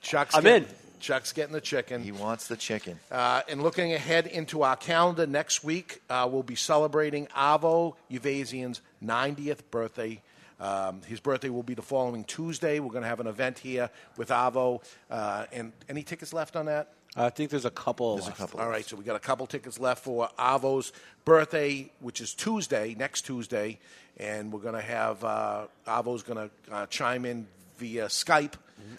Chuck's 0.00 0.34
I'm 0.34 0.42
getting, 0.42 0.64
in. 0.68 0.74
Chuck's 1.00 1.32
getting 1.32 1.52
the 1.52 1.60
chicken. 1.60 2.02
He 2.02 2.12
wants 2.12 2.48
the 2.48 2.56
chicken. 2.56 2.98
Uh, 3.10 3.42
and 3.48 3.62
looking 3.62 3.92
ahead 3.92 4.26
into 4.26 4.62
our 4.62 4.76
calendar 4.76 5.26
next 5.26 5.64
week, 5.64 6.02
uh, 6.10 6.28
we'll 6.30 6.42
be 6.42 6.54
celebrating 6.54 7.26
Avo 7.28 7.94
Uvezian's 8.10 8.80
90th 9.02 9.60
birthday. 9.70 10.20
Um, 10.60 11.02
his 11.06 11.20
birthday 11.20 11.50
will 11.50 11.62
be 11.62 11.74
the 11.74 11.82
following 11.82 12.24
Tuesday. 12.24 12.80
We're 12.80 12.90
going 12.90 13.02
to 13.02 13.08
have 13.08 13.20
an 13.20 13.28
event 13.28 13.58
here 13.58 13.90
with 14.16 14.28
Avo. 14.30 14.82
Uh, 15.10 15.46
and 15.52 15.72
any 15.88 16.02
tickets 16.02 16.32
left 16.32 16.56
on 16.56 16.66
that? 16.66 16.92
I 17.16 17.30
think 17.30 17.50
there's 17.50 17.64
a 17.64 17.70
couple. 17.70 18.16
There's 18.16 18.28
a 18.28 18.32
couple. 18.32 18.60
All 18.60 18.68
right, 18.68 18.84
so 18.84 18.96
we 18.96 19.04
got 19.04 19.16
a 19.16 19.20
couple 19.20 19.46
tickets 19.46 19.80
left 19.80 20.04
for 20.04 20.28
Avo's 20.38 20.92
birthday, 21.24 21.90
which 22.00 22.20
is 22.20 22.34
Tuesday, 22.34 22.94
next 22.98 23.22
Tuesday, 23.22 23.78
and 24.18 24.52
we're 24.52 24.60
going 24.60 24.74
to 24.74 24.80
have 24.80 25.24
uh, 25.24 25.66
Avo's 25.86 26.22
going 26.22 26.48
to 26.48 26.74
uh, 26.74 26.86
chime 26.86 27.24
in 27.24 27.46
via 27.78 28.06
Skype 28.06 28.54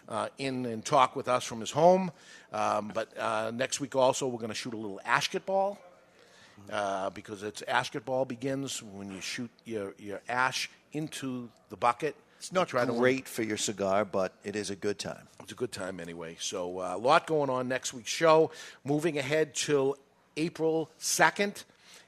uh, 0.08 0.28
in 0.38 0.66
and 0.66 0.84
talk 0.84 1.16
with 1.16 1.28
us 1.28 1.44
from 1.44 1.60
his 1.60 1.72
home. 1.72 2.12
Um, 2.52 2.92
but 2.94 3.16
uh, 3.18 3.52
next 3.54 3.80
week 3.80 3.96
also 3.96 4.28
we're 4.28 4.38
going 4.38 4.50
to 4.50 4.56
shoot 4.56 4.74
a 4.74 4.78
little 4.78 5.02
ashket 5.06 5.46
ball. 5.46 5.80
Uh, 6.70 7.10
because 7.12 7.42
it's 7.42 7.62
ashket 7.64 8.04
ball 8.04 8.26
begins 8.26 8.84
when 8.84 9.10
you 9.10 9.22
shoot 9.22 9.50
your, 9.64 9.96
your 9.98 10.22
ash 10.28 10.70
into 10.92 11.50
the 11.70 11.78
bucket. 11.78 12.16
It's 12.38 12.52
not 12.54 12.68
Try 12.70 12.86
to 12.86 12.94
great 12.94 13.28
for 13.28 13.44
your 13.44 13.58
cigar, 13.58 14.06
but 14.06 14.34
it 14.44 14.56
is 14.56 14.70
a 14.70 14.76
good 14.76 15.00
time. 15.00 15.28
It's 15.42 15.52
a 15.52 15.56
good 15.56 15.72
time 15.72 16.00
anyway. 16.00 16.38
So 16.40 16.80
uh, 16.80 16.94
a 16.96 16.98
lot 16.98 17.28
going 17.28 17.50
on 17.50 17.68
next 17.68 17.94
week's 17.94 18.12
show. 18.12 18.52
Moving 18.86 19.18
ahead 19.18 19.56
till 19.56 19.98
April 20.38 20.90
2nd, 21.00 21.64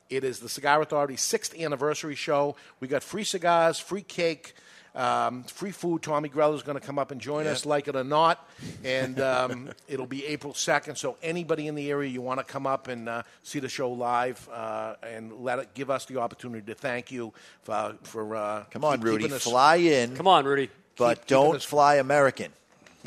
it 0.09 0.23
is 0.23 0.39
the 0.39 0.49
Cigar 0.49 0.81
Authority's 0.81 1.21
sixth 1.21 1.57
anniversary 1.59 2.15
show. 2.15 2.55
We 2.79 2.87
got 2.87 3.03
free 3.03 3.23
cigars, 3.23 3.79
free 3.79 4.03
cake, 4.03 4.53
Um, 4.93 5.43
free 5.43 5.71
food. 5.71 6.01
Tommy 6.01 6.27
Greller 6.27 6.53
is 6.55 6.63
going 6.63 6.77
to 6.79 6.85
come 6.85 6.99
up 6.99 7.11
and 7.11 7.21
join 7.21 7.45
Yeah. 7.45 7.51
us, 7.51 7.65
like 7.65 7.87
it 7.87 7.95
or 7.95 8.03
not, 8.03 8.45
and 8.83 9.21
um, 9.21 9.69
it'll 9.87 10.05
be 10.05 10.25
April 10.25 10.53
second. 10.53 10.97
So 10.97 11.15
anybody 11.23 11.67
in 11.67 11.75
the 11.75 11.89
area 11.89 12.09
you 12.09 12.21
want 12.21 12.39
to 12.39 12.43
come 12.43 12.67
up 12.67 12.89
and 12.89 13.07
uh, 13.07 13.23
see 13.41 13.59
the 13.59 13.69
show 13.69 13.89
live 13.91 14.49
uh, 14.51 14.95
and 15.01 15.31
let 15.41 15.59
it 15.59 15.73
give 15.73 15.89
us 15.89 16.03
the 16.05 16.17
opportunity 16.19 16.65
to 16.65 16.75
thank 16.75 17.09
you 17.09 17.31
for 17.63 17.95
for 18.03 18.35
uh, 18.35 18.63
Come 18.71 18.83
on, 18.83 18.97
keep- 18.97 19.05
Rudy, 19.05 19.23
keeping 19.23 19.35
us- 19.37 19.43
fly 19.43 19.75
in. 19.77 20.15
Come 20.17 20.27
on, 20.27 20.43
Rudy. 20.45 20.69
But 20.97 21.19
Keep- 21.19 21.27
don't 21.27 21.55
us- 21.55 21.63
fly 21.63 21.95
American. 21.95 22.51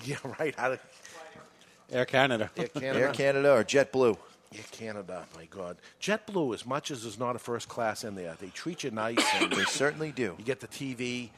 Yeah, 0.04 0.16
right. 0.38 0.54
How 0.58 0.70
to, 0.70 0.78
Air 1.92 2.06
Canada. 2.06 2.50
Air 2.56 2.68
Canada. 2.68 2.98
Air 2.98 3.12
Canada 3.12 3.52
or 3.52 3.62
JetBlue. 3.64 4.16
Air 4.56 4.64
Canada, 4.70 5.24
my 5.36 5.44
God. 5.46 5.76
JetBlue, 6.00 6.54
as 6.54 6.64
much 6.64 6.90
as 6.90 7.02
there's 7.02 7.18
not 7.18 7.36
a 7.36 7.38
first 7.38 7.68
class 7.68 8.04
in 8.04 8.14
there, 8.14 8.34
they 8.40 8.48
treat 8.48 8.84
you 8.84 8.90
nice. 8.90 9.18
And 9.34 9.52
They 9.52 9.64
certainly 9.64 10.12
do. 10.12 10.34
You 10.38 10.44
get 10.44 10.60
the 10.60 10.68
TV, 10.68 11.28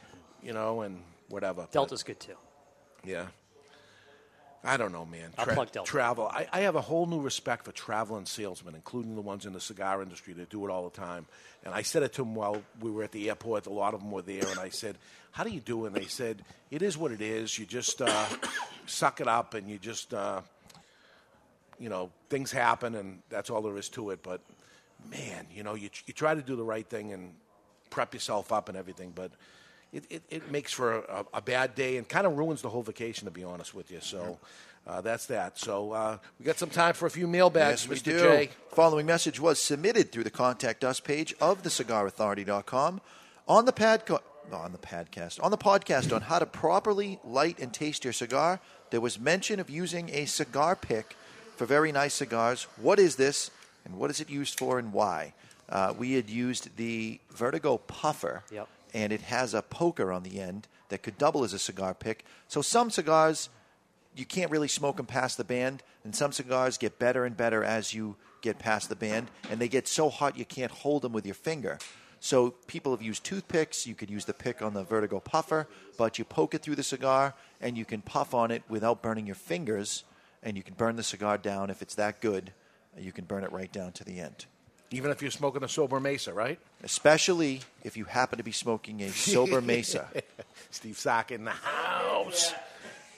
you 0.43 0.53
know, 0.53 0.81
and 0.81 1.01
whatever. 1.29 1.61
But, 1.61 1.71
Delta's 1.71 2.03
good 2.03 2.19
too. 2.19 2.35
yeah. 3.03 3.27
I 4.63 4.75
don't 4.75 4.91
know, 4.91 5.05
man. 5.05 5.31
I'll 5.37 5.45
plug 5.45 5.71
Delta. 5.71 5.89
Travel. 5.89 6.27
I, 6.27 6.47
I 6.51 6.59
have 6.61 6.75
a 6.75 6.81
whole 6.81 7.05
new 7.05 7.21
respect 7.21 7.63
for 7.63 7.71
traveling 7.71 8.25
salesmen, 8.25 8.75
including 8.75 9.15
the 9.15 9.21
ones 9.21 9.45
in 9.45 9.53
the 9.53 9.61
cigar 9.61 10.01
industry 10.01 10.33
that 10.33 10.49
do 10.49 10.65
it 10.67 10.71
all 10.71 10.89
the 10.89 10.97
time. 10.97 11.25
And 11.63 11.73
I 11.73 11.83
said 11.83 12.03
it 12.03 12.13
to 12.13 12.23
them 12.23 12.35
while 12.35 12.61
we 12.81 12.91
were 12.91 13.03
at 13.03 13.11
the 13.11 13.29
airport. 13.29 13.67
A 13.67 13.69
lot 13.69 13.93
of 13.93 14.01
them 14.01 14.11
were 14.11 14.23
there, 14.23 14.45
and 14.45 14.59
I 14.59 14.69
said, 14.69 14.97
"How 15.31 15.43
do 15.43 15.51
you 15.51 15.61
do?" 15.61 15.85
And 15.85 15.95
they 15.95 16.05
said, 16.05 16.43
"It 16.69 16.81
is 16.81 16.97
what 16.97 17.11
it 17.11 17.21
is. 17.21 17.57
You 17.57 17.65
just 17.65 18.01
uh, 18.01 18.25
suck 18.87 19.21
it 19.21 19.27
up, 19.27 19.53
and 19.53 19.69
you 19.69 19.77
just, 19.77 20.13
uh, 20.13 20.41
you 21.79 21.87
know, 21.87 22.09
things 22.29 22.51
happen, 22.51 22.95
and 22.95 23.19
that's 23.29 23.49
all 23.49 23.61
there 23.61 23.77
is 23.77 23.89
to 23.89 24.09
it." 24.09 24.21
But 24.23 24.41
man, 25.09 25.47
you 25.53 25.63
know, 25.63 25.75
you 25.75 25.89
you 26.07 26.13
try 26.13 26.35
to 26.35 26.41
do 26.41 26.55
the 26.55 26.65
right 26.65 26.87
thing 26.87 27.13
and 27.13 27.33
prep 27.89 28.13
yourself 28.13 28.51
up 28.51 28.67
and 28.69 28.77
everything, 28.77 29.13
but 29.15 29.31
it, 29.93 30.05
it, 30.09 30.23
it 30.29 30.51
makes 30.51 30.71
for 30.73 30.99
a, 30.99 31.25
a 31.35 31.41
bad 31.41 31.75
day 31.75 31.97
and 31.97 32.07
kind 32.07 32.27
of 32.27 32.37
ruins 32.37 32.61
the 32.61 32.69
whole 32.69 32.83
vacation, 32.83 33.25
to 33.25 33.31
be 33.31 33.43
honest 33.43 33.73
with 33.73 33.89
you. 33.91 33.99
So 34.01 34.37
uh, 34.85 35.01
that's 35.01 35.25
that. 35.27 35.57
So 35.57 35.91
uh, 35.91 36.17
we 36.39 36.45
got 36.45 36.57
some 36.57 36.69
time 36.69 36.93
for 36.93 37.05
a 37.05 37.09
few 37.09 37.27
mailbags, 37.27 37.87
Yes, 37.89 38.01
Mr. 38.01 38.03
do. 38.03 38.19
J. 38.19 38.49
Following 38.71 39.05
message 39.05 39.39
was 39.39 39.59
submitted 39.59 40.11
through 40.11 40.23
the 40.25 40.29
contact 40.29 40.83
us 40.83 40.99
page 40.99 41.33
of 41.41 41.63
thecigarauthority.com 41.63 43.01
on 43.47 43.65
the 43.65 43.71
pad 43.73 44.03
on 44.51 44.71
the 44.71 44.77
podcast 44.77 45.43
on 45.43 45.51
the 45.51 45.57
podcast 45.57 46.15
on 46.15 46.21
how 46.21 46.39
to 46.39 46.45
properly 46.45 47.19
light 47.23 47.59
and 47.59 47.73
taste 47.73 48.03
your 48.03 48.13
cigar. 48.13 48.59
There 48.91 49.01
was 49.01 49.19
mention 49.19 49.59
of 49.59 49.69
using 49.69 50.09
a 50.13 50.25
cigar 50.25 50.75
pick 50.77 51.15
for 51.57 51.65
very 51.65 51.91
nice 51.91 52.13
cigars. 52.13 52.67
What 52.77 52.97
is 52.99 53.17
this, 53.17 53.51
and 53.83 53.97
what 53.97 54.09
is 54.09 54.21
it 54.21 54.29
used 54.29 54.57
for, 54.57 54.79
and 54.79 54.93
why? 54.93 55.33
Uh, 55.67 55.93
we 55.97 56.13
had 56.13 56.29
used 56.29 56.77
the 56.77 57.19
Vertigo 57.31 57.77
Puffer, 57.77 58.43
Yep. 58.51 58.69
And 58.93 59.11
it 59.13 59.21
has 59.21 59.53
a 59.53 59.61
poker 59.61 60.11
on 60.11 60.23
the 60.23 60.39
end 60.39 60.67
that 60.89 61.03
could 61.03 61.17
double 61.17 61.43
as 61.43 61.53
a 61.53 61.59
cigar 61.59 61.93
pick. 61.93 62.25
So 62.47 62.61
some 62.61 62.89
cigars 62.89 63.49
you 64.17 64.25
can't 64.25 64.51
really 64.51 64.67
smoke 64.67 64.97
them 64.97 65.05
past 65.05 65.37
the 65.37 65.43
band, 65.43 65.83
and 66.03 66.15
some 66.15 66.31
cigars 66.31 66.77
get 66.77 66.97
better 66.97 67.25
and 67.25 67.37
better 67.37 67.63
as 67.63 67.93
you 67.93 68.15
get 68.41 68.57
past 68.57 68.89
the 68.89 68.95
band, 68.95 69.29
and 69.49 69.59
they 69.59 69.67
get 69.67 69.87
so 69.87 70.09
hot 70.09 70.37
you 70.37 70.45
can't 70.45 70.71
hold 70.71 71.03
them 71.03 71.13
with 71.13 71.25
your 71.25 71.35
finger. 71.35 71.77
So 72.19 72.51
people 72.65 72.91
have 72.93 73.01
used 73.01 73.23
toothpicks. 73.23 73.85
You 73.85 73.93
could 73.93 74.09
use 74.09 74.25
the 74.25 74.33
pick 74.33 74.61
on 74.61 74.73
the 74.73 74.83
Vertigo 74.83 75.19
Puffer, 75.19 75.67
but 75.97 76.17
you 76.17 76.25
poke 76.25 76.55
it 76.55 76.63
through 76.63 76.75
the 76.75 76.83
cigar, 76.83 77.35
and 77.61 77.77
you 77.77 77.85
can 77.85 78.01
puff 78.01 78.33
on 78.33 78.49
it 78.49 78.63
without 78.67 79.03
burning 79.03 79.27
your 79.27 79.35
fingers, 79.35 80.03
and 80.41 80.57
you 80.57 80.63
can 80.63 80.73
burn 80.73 80.95
the 80.95 81.03
cigar 81.03 81.37
down 81.37 81.69
if 81.69 81.81
it's 81.81 81.95
that 81.95 82.19
good. 82.19 82.53
You 82.97 83.11
can 83.11 83.25
burn 83.25 83.43
it 83.43 83.51
right 83.51 83.71
down 83.71 83.91
to 83.93 84.03
the 84.03 84.19
end. 84.19 84.47
Even 84.91 85.11
if 85.11 85.21
you're 85.21 85.31
smoking 85.31 85.63
a 85.63 85.67
Sobremesa, 85.67 86.33
right? 86.33 86.59
Especially 86.83 87.61
if 87.83 87.97
you 87.97 88.05
happen 88.05 88.37
to 88.37 88.43
be 88.43 88.53
smoking 88.53 89.01
a 89.01 89.07
Sobremesa. 89.07 90.05
Steve 90.71 90.97
Saka 90.97 91.33
in 91.33 91.43
the 91.43 91.51
house. 91.51 92.53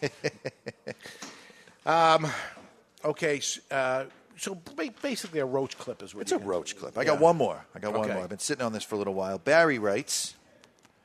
um, 1.85 2.27
okay, 3.05 3.39
uh, 3.69 4.05
so 4.37 4.55
basically 5.01 5.39
a 5.39 5.45
roach 5.45 5.77
clip 5.77 6.01
is 6.01 6.15
what 6.15 6.21
It's 6.21 6.31
a 6.31 6.35
you- 6.35 6.41
roach 6.41 6.77
clip. 6.77 6.97
I 6.97 7.03
got 7.03 7.19
one 7.19 7.37
more. 7.37 7.65
I 7.75 7.79
got 7.79 7.93
one 7.93 8.07
more. 8.07 8.23
I've 8.23 8.29
been 8.29 8.39
sitting 8.39 8.65
on 8.65 8.73
this 8.73 8.83
for 8.83 8.95
a 8.95 8.97
little 8.97 9.13
while. 9.13 9.37
Barry 9.37 9.77
writes. 9.79 10.35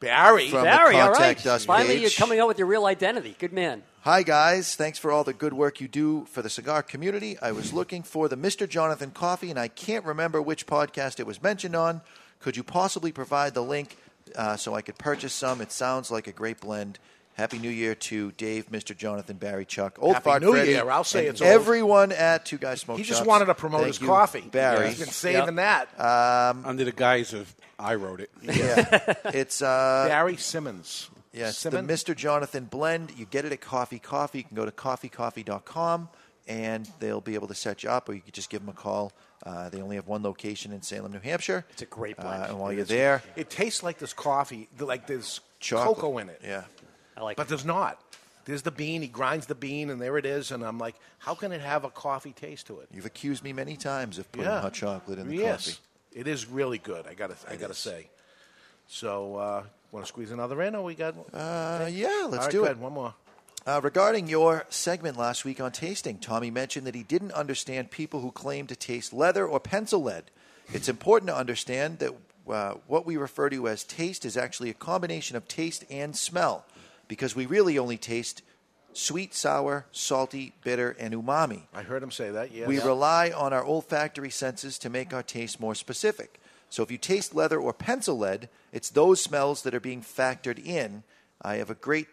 Barry, 0.01 0.49
From 0.51 0.65
Barry, 0.65 0.97
all 1.01 1.09
right. 1.11 1.17
contact 1.17 1.47
us 1.47 1.65
Finally, 1.65 2.01
you're 2.01 2.11
coming 2.11 2.39
out 2.39 2.49
with 2.49 2.59
your 2.59 2.67
real 2.67 2.85
identity. 2.87 3.37
Good 3.39 3.53
man. 3.53 3.83
Hi, 4.03 4.23
guys. 4.23 4.75
Thanks 4.77 4.99
for 4.99 5.11
all 5.11 5.25
the 5.25 5.33
good 5.33 5.55
work 5.55 5.81
you 5.81 5.89
do 5.89 6.27
for 6.27 6.43
the 6.43 6.51
cigar 6.51 6.83
community. 6.83 7.39
I 7.41 7.53
was 7.53 7.73
looking 7.73 8.03
for 8.03 8.29
the 8.29 8.37
Mr. 8.37 8.69
Jonathan 8.69 9.13
coffee, 9.13 9.49
and 9.51 9.59
I 9.59 9.69
can't 9.69 10.05
remember 10.05 10.43
which 10.43 10.67
podcast 10.67 11.21
it 11.21 11.27
was 11.27 11.43
mentioned 11.43 11.75
on. 11.75 12.03
Could 12.41 12.57
you 12.57 12.63
possibly 12.63 13.13
provide 13.13 13.55
the 13.55 13.63
link 13.63 13.97
uh, 14.37 14.57
so 14.57 14.75
I 14.75 14.83
could 14.83 14.99
purchase 14.99 15.33
some? 15.33 15.63
It 15.63 15.73
sounds 15.73 16.11
like 16.11 16.27
a 16.27 16.33
great 16.33 16.61
blend. 16.61 16.99
Happy 17.37 17.59
New 17.59 17.71
Year 17.71 17.95
to 17.97 18.31
Dave, 18.33 18.71
Mr. 18.71 18.97
Jonathan, 18.97 19.39
Barry, 19.39 19.65
Chuck, 19.65 19.97
Old 20.01 20.15
Happy 20.15 20.25
Fart 20.25 20.43
New 20.43 20.53
Freddy, 20.53 20.71
Year. 20.73 20.89
I'll 20.89 21.03
say 21.03 21.21
and 21.27 21.29
it's 21.31 21.41
old. 21.41 21.51
everyone 21.51 22.13
at 22.13 22.45
Two 22.45 22.59
Guys 22.59 22.83
Smoke 22.83 22.97
He 22.99 23.03
just 23.03 23.21
Shops. 23.21 23.27
wanted 23.27 23.47
to 23.47 23.55
promote 23.55 23.81
Thank 23.81 23.95
his 23.95 24.01
you, 24.03 24.07
coffee. 24.07 24.43
Barry. 24.43 24.89
He's 24.91 25.01
been 25.01 25.09
saving 25.09 25.57
that. 25.57 25.89
Um, 25.99 26.65
Under 26.65 26.85
the 26.85 26.93
guise 26.93 27.33
of 27.33 27.53
I 27.85 27.95
wrote 27.97 28.21
it. 28.21 28.31
yeah, 28.43 29.15
it's 29.27 29.61
uh, 29.63 30.07
Barry 30.09 30.37
Simmons. 30.37 31.11
Yes, 31.33 31.59
Simmons? 31.59 31.87
the 32.07 32.13
Mr. 32.13 32.17
Jonathan 32.17 32.65
blend. 32.65 33.13
You 33.17 33.27
get 33.27 33.45
it 33.45 33.53
at 33.53 33.61
Coffee 33.61 33.99
Coffee. 33.99 34.39
You 34.39 34.45
can 34.45 34.57
go 34.57 34.65
to 34.65 34.71
coffeecoffee.com 34.73 36.09
and 36.47 36.89
they'll 37.01 37.21
be 37.21 37.35
able 37.35 37.49
to 37.49 37.55
set 37.55 37.83
you 37.83 37.91
up, 37.91 38.09
or 38.09 38.15
you 38.15 38.21
could 38.21 38.35
just 38.35 38.51
give 38.51 38.61
them 38.61 38.69
a 38.69 38.73
call. 38.79 39.13
Uh, 39.45 39.69
they 39.71 39.81
only 39.81 39.97
have 39.97 40.07
one 40.07 40.23
location 40.23 40.73
in 40.73 40.83
Salem, 40.83 41.13
New 41.13 41.19
Hampshire. 41.21 41.65
It's 41.71 41.83
a 41.83 41.87
great 41.87 42.19
Uh, 42.19 42.47
and 42.49 42.59
while 42.59 42.71
It 42.71 42.75
you're 42.75 42.83
is. 42.83 42.89
there, 42.89 43.23
it 43.37 43.49
tastes 43.51 43.83
like 43.83 43.99
this 43.99 44.13
coffee, 44.13 44.69
like 44.79 45.07
there's 45.07 45.41
Chocolate. 45.61 45.97
cocoa 45.97 46.19
in 46.19 46.29
it. 46.29 46.41
Yeah, 46.45 46.65
I 47.17 47.23
like. 47.23 47.37
But 47.37 47.49
there's 47.49 47.65
not. 47.65 47.99
There's 48.45 48.61
the 48.63 48.71
bean. 48.71 49.01
He 49.01 49.09
grinds 49.09 49.47
the 49.47 49.55
bean, 49.55 49.89
and 49.89 49.99
there 50.01 50.19
it 50.19 50.27
is. 50.27 50.51
And 50.51 50.63
I'm 50.63 50.79
like, 50.79 50.97
how 51.19 51.35
can 51.35 51.51
it 51.53 51.63
have 51.63 51.85
a 51.85 51.91
coffee 51.91 52.33
taste 52.33 52.67
to 52.67 52.81
it? 52.81 52.89
you've 52.93 53.07
accused 53.07 53.43
me 53.43 53.55
many 53.55 53.75
times 53.77 54.19
of 54.19 54.31
putting 54.31 54.51
Yeah. 54.51 54.61
hot 54.61 54.75
chocolate 54.75 55.19
in 55.19 55.29
the 55.29 55.37
yes, 55.37 55.67
coffee. 55.67 55.79
It 56.15 56.27
is 56.27 56.47
really 56.47 56.79
good. 56.79 57.07
I 57.07 57.15
got 57.15 57.31
to. 57.31 57.53
I 57.53 57.57
got 57.57 57.69
to 57.69 57.75
say. 57.75 58.09
So, 58.87 59.37
uh, 59.37 59.63
want 59.93 60.07
to 60.07 60.09
squeeze 60.09 60.31
another 60.31 60.63
in, 60.63 60.75
or 60.75 60.85
we 60.85 60.95
got? 60.95 61.15
Uh, 61.33 61.89
yeah, 61.91 62.27
let's 62.29 62.49
do 62.49 62.65
it. 62.65 62.79
One 62.79 62.93
more. 62.93 63.15
Uh, 63.67 63.81
regarding 63.83 64.29
your 64.29 64.67
segment 64.69 65.17
last 65.17 65.45
week 65.45 65.59
on 65.59 65.73
tasting, 65.73 66.19
Tommy 66.19 66.51
mentioned 66.51 66.87
that 66.87 66.95
he 66.95 67.03
didn't 67.03 67.33
understand 67.33 67.91
people 67.91 68.21
who 68.21 68.31
claim 68.31 68.67
to 68.67 68.77
taste 68.77 69.13
leather 69.13 69.47
or 69.47 69.59
pencil 69.59 70.03
lead. 70.03 70.25
It's 70.73 70.89
important 70.89 71.29
to 71.29 71.37
understand 71.37 71.99
that 72.01 72.13
uh, 72.47 72.75
what 72.87 73.07
we 73.07 73.17
refer 73.17 73.49
to 73.49 73.69
as 73.69 73.85
taste 73.85 74.27
is 74.27 74.37
actually 74.37 74.69
a 74.69 74.75
combination 74.75 75.35
of 75.37 75.49
taste 75.49 75.85
and 75.91 76.15
smell, 76.15 76.67
because 77.09 77.35
we 77.35 77.47
really 77.47 77.79
only 77.79 77.97
taste 77.97 78.43
sweet, 78.95 79.35
sour, 79.35 79.87
salty, 79.93 80.55
bitter, 80.63 80.97
and 80.99 81.13
umami. 81.13 81.63
I 81.75 81.83
heard 81.83 82.03
him 82.03 82.11
say 82.11 82.31
that. 82.31 82.53
Yes. 82.53 82.67
We 82.67 82.79
rely 82.81 83.31
on 83.31 83.53
our 83.53 83.65
olfactory 83.65 84.31
senses 84.31 84.79
to 84.79 84.89
make 84.89 85.13
our 85.13 85.23
taste 85.23 85.61
more 85.61 85.75
specific. 85.75 86.41
So 86.71 86.83
if 86.83 86.91
you 86.91 86.99
taste 86.99 87.35
leather 87.35 87.61
or 87.61 87.73
pencil 87.73 88.19
lead, 88.19 88.49
it's 88.73 88.91
those 88.91 89.21
smells 89.21 89.63
that 89.63 89.75
are 89.75 89.81
being 89.81 90.01
factored 90.03 90.65
in. 90.65 91.03
I 91.43 91.57
have 91.57 91.71
a 91.71 91.75
great 91.75 92.09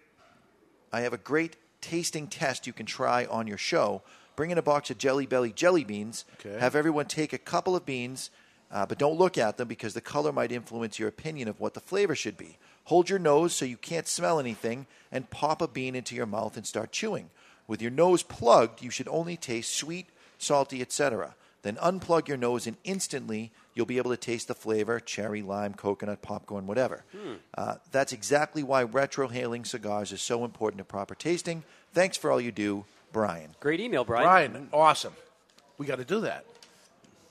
I 0.93 1.01
have 1.01 1.13
a 1.13 1.17
great 1.17 1.55
tasting 1.79 2.27
test 2.27 2.67
you 2.67 2.73
can 2.73 2.85
try 2.85 3.25
on 3.25 3.47
your 3.47 3.57
show. 3.57 4.01
Bring 4.35 4.51
in 4.51 4.57
a 4.57 4.61
box 4.61 4.89
of 4.89 4.97
Jelly 4.97 5.25
Belly 5.25 5.51
jelly 5.51 5.83
beans. 5.83 6.25
Okay. 6.45 6.59
Have 6.59 6.75
everyone 6.75 7.05
take 7.05 7.31
a 7.33 7.37
couple 7.37 7.75
of 7.75 7.85
beans, 7.85 8.29
uh, 8.71 8.85
but 8.85 8.97
don't 8.97 9.17
look 9.17 9.37
at 9.37 9.57
them 9.57 9.67
because 9.67 9.93
the 9.93 10.01
color 10.01 10.31
might 10.31 10.51
influence 10.51 10.99
your 10.99 11.09
opinion 11.09 11.47
of 11.47 11.59
what 11.59 11.73
the 11.73 11.79
flavor 11.79 12.15
should 12.15 12.37
be. 12.37 12.57
Hold 12.85 13.09
your 13.09 13.19
nose 13.19 13.53
so 13.53 13.65
you 13.65 13.77
can't 13.77 14.07
smell 14.07 14.39
anything, 14.39 14.87
and 15.11 15.29
pop 15.29 15.61
a 15.61 15.67
bean 15.67 15.95
into 15.95 16.15
your 16.15 16.25
mouth 16.25 16.57
and 16.57 16.65
start 16.65 16.91
chewing. 16.91 17.29
With 17.67 17.81
your 17.81 17.91
nose 17.91 18.23
plugged, 18.23 18.81
you 18.81 18.89
should 18.89 19.07
only 19.07 19.37
taste 19.37 19.75
sweet, 19.75 20.07
salty, 20.37 20.81
etc. 20.81 21.35
Then 21.61 21.75
unplug 21.75 22.27
your 22.27 22.37
nose, 22.37 22.67
and 22.67 22.77
instantly 22.83 23.51
you'll 23.75 23.85
be 23.85 23.97
able 23.97 24.11
to 24.11 24.17
taste 24.17 24.47
the 24.47 24.55
flavor 24.55 24.99
cherry, 24.99 25.41
lime, 25.41 25.73
coconut, 25.73 26.21
popcorn, 26.21 26.67
whatever. 26.67 27.03
Uh, 27.55 27.75
that's 27.91 28.13
exactly 28.13 28.63
why 28.63 28.83
retrohaling 28.83 29.65
cigars 29.65 30.11
is 30.11 30.21
so 30.21 30.43
important 30.43 30.79
to 30.79 30.83
proper 30.83 31.15
tasting. 31.15 31.63
Thanks 31.93 32.17
for 32.17 32.31
all 32.31 32.41
you 32.41 32.51
do, 32.51 32.85
Brian. 33.13 33.51
Great 33.59 33.79
email, 33.79 34.03
Brian. 34.03 34.25
Brian, 34.25 34.69
awesome. 34.73 35.13
We 35.77 35.85
got 35.85 35.97
to 35.97 36.05
do 36.05 36.21
that. 36.21 36.45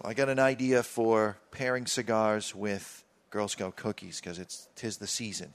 I 0.02 0.14
got 0.14 0.28
an 0.28 0.38
idea 0.38 0.82
for 0.82 1.36
pairing 1.50 1.86
cigars 1.86 2.54
with 2.54 3.04
Girl 3.30 3.48
Scout 3.48 3.76
cookies 3.76 4.20
because 4.20 4.38
it's 4.38 4.68
tis 4.76 4.98
the 4.98 5.06
season. 5.06 5.52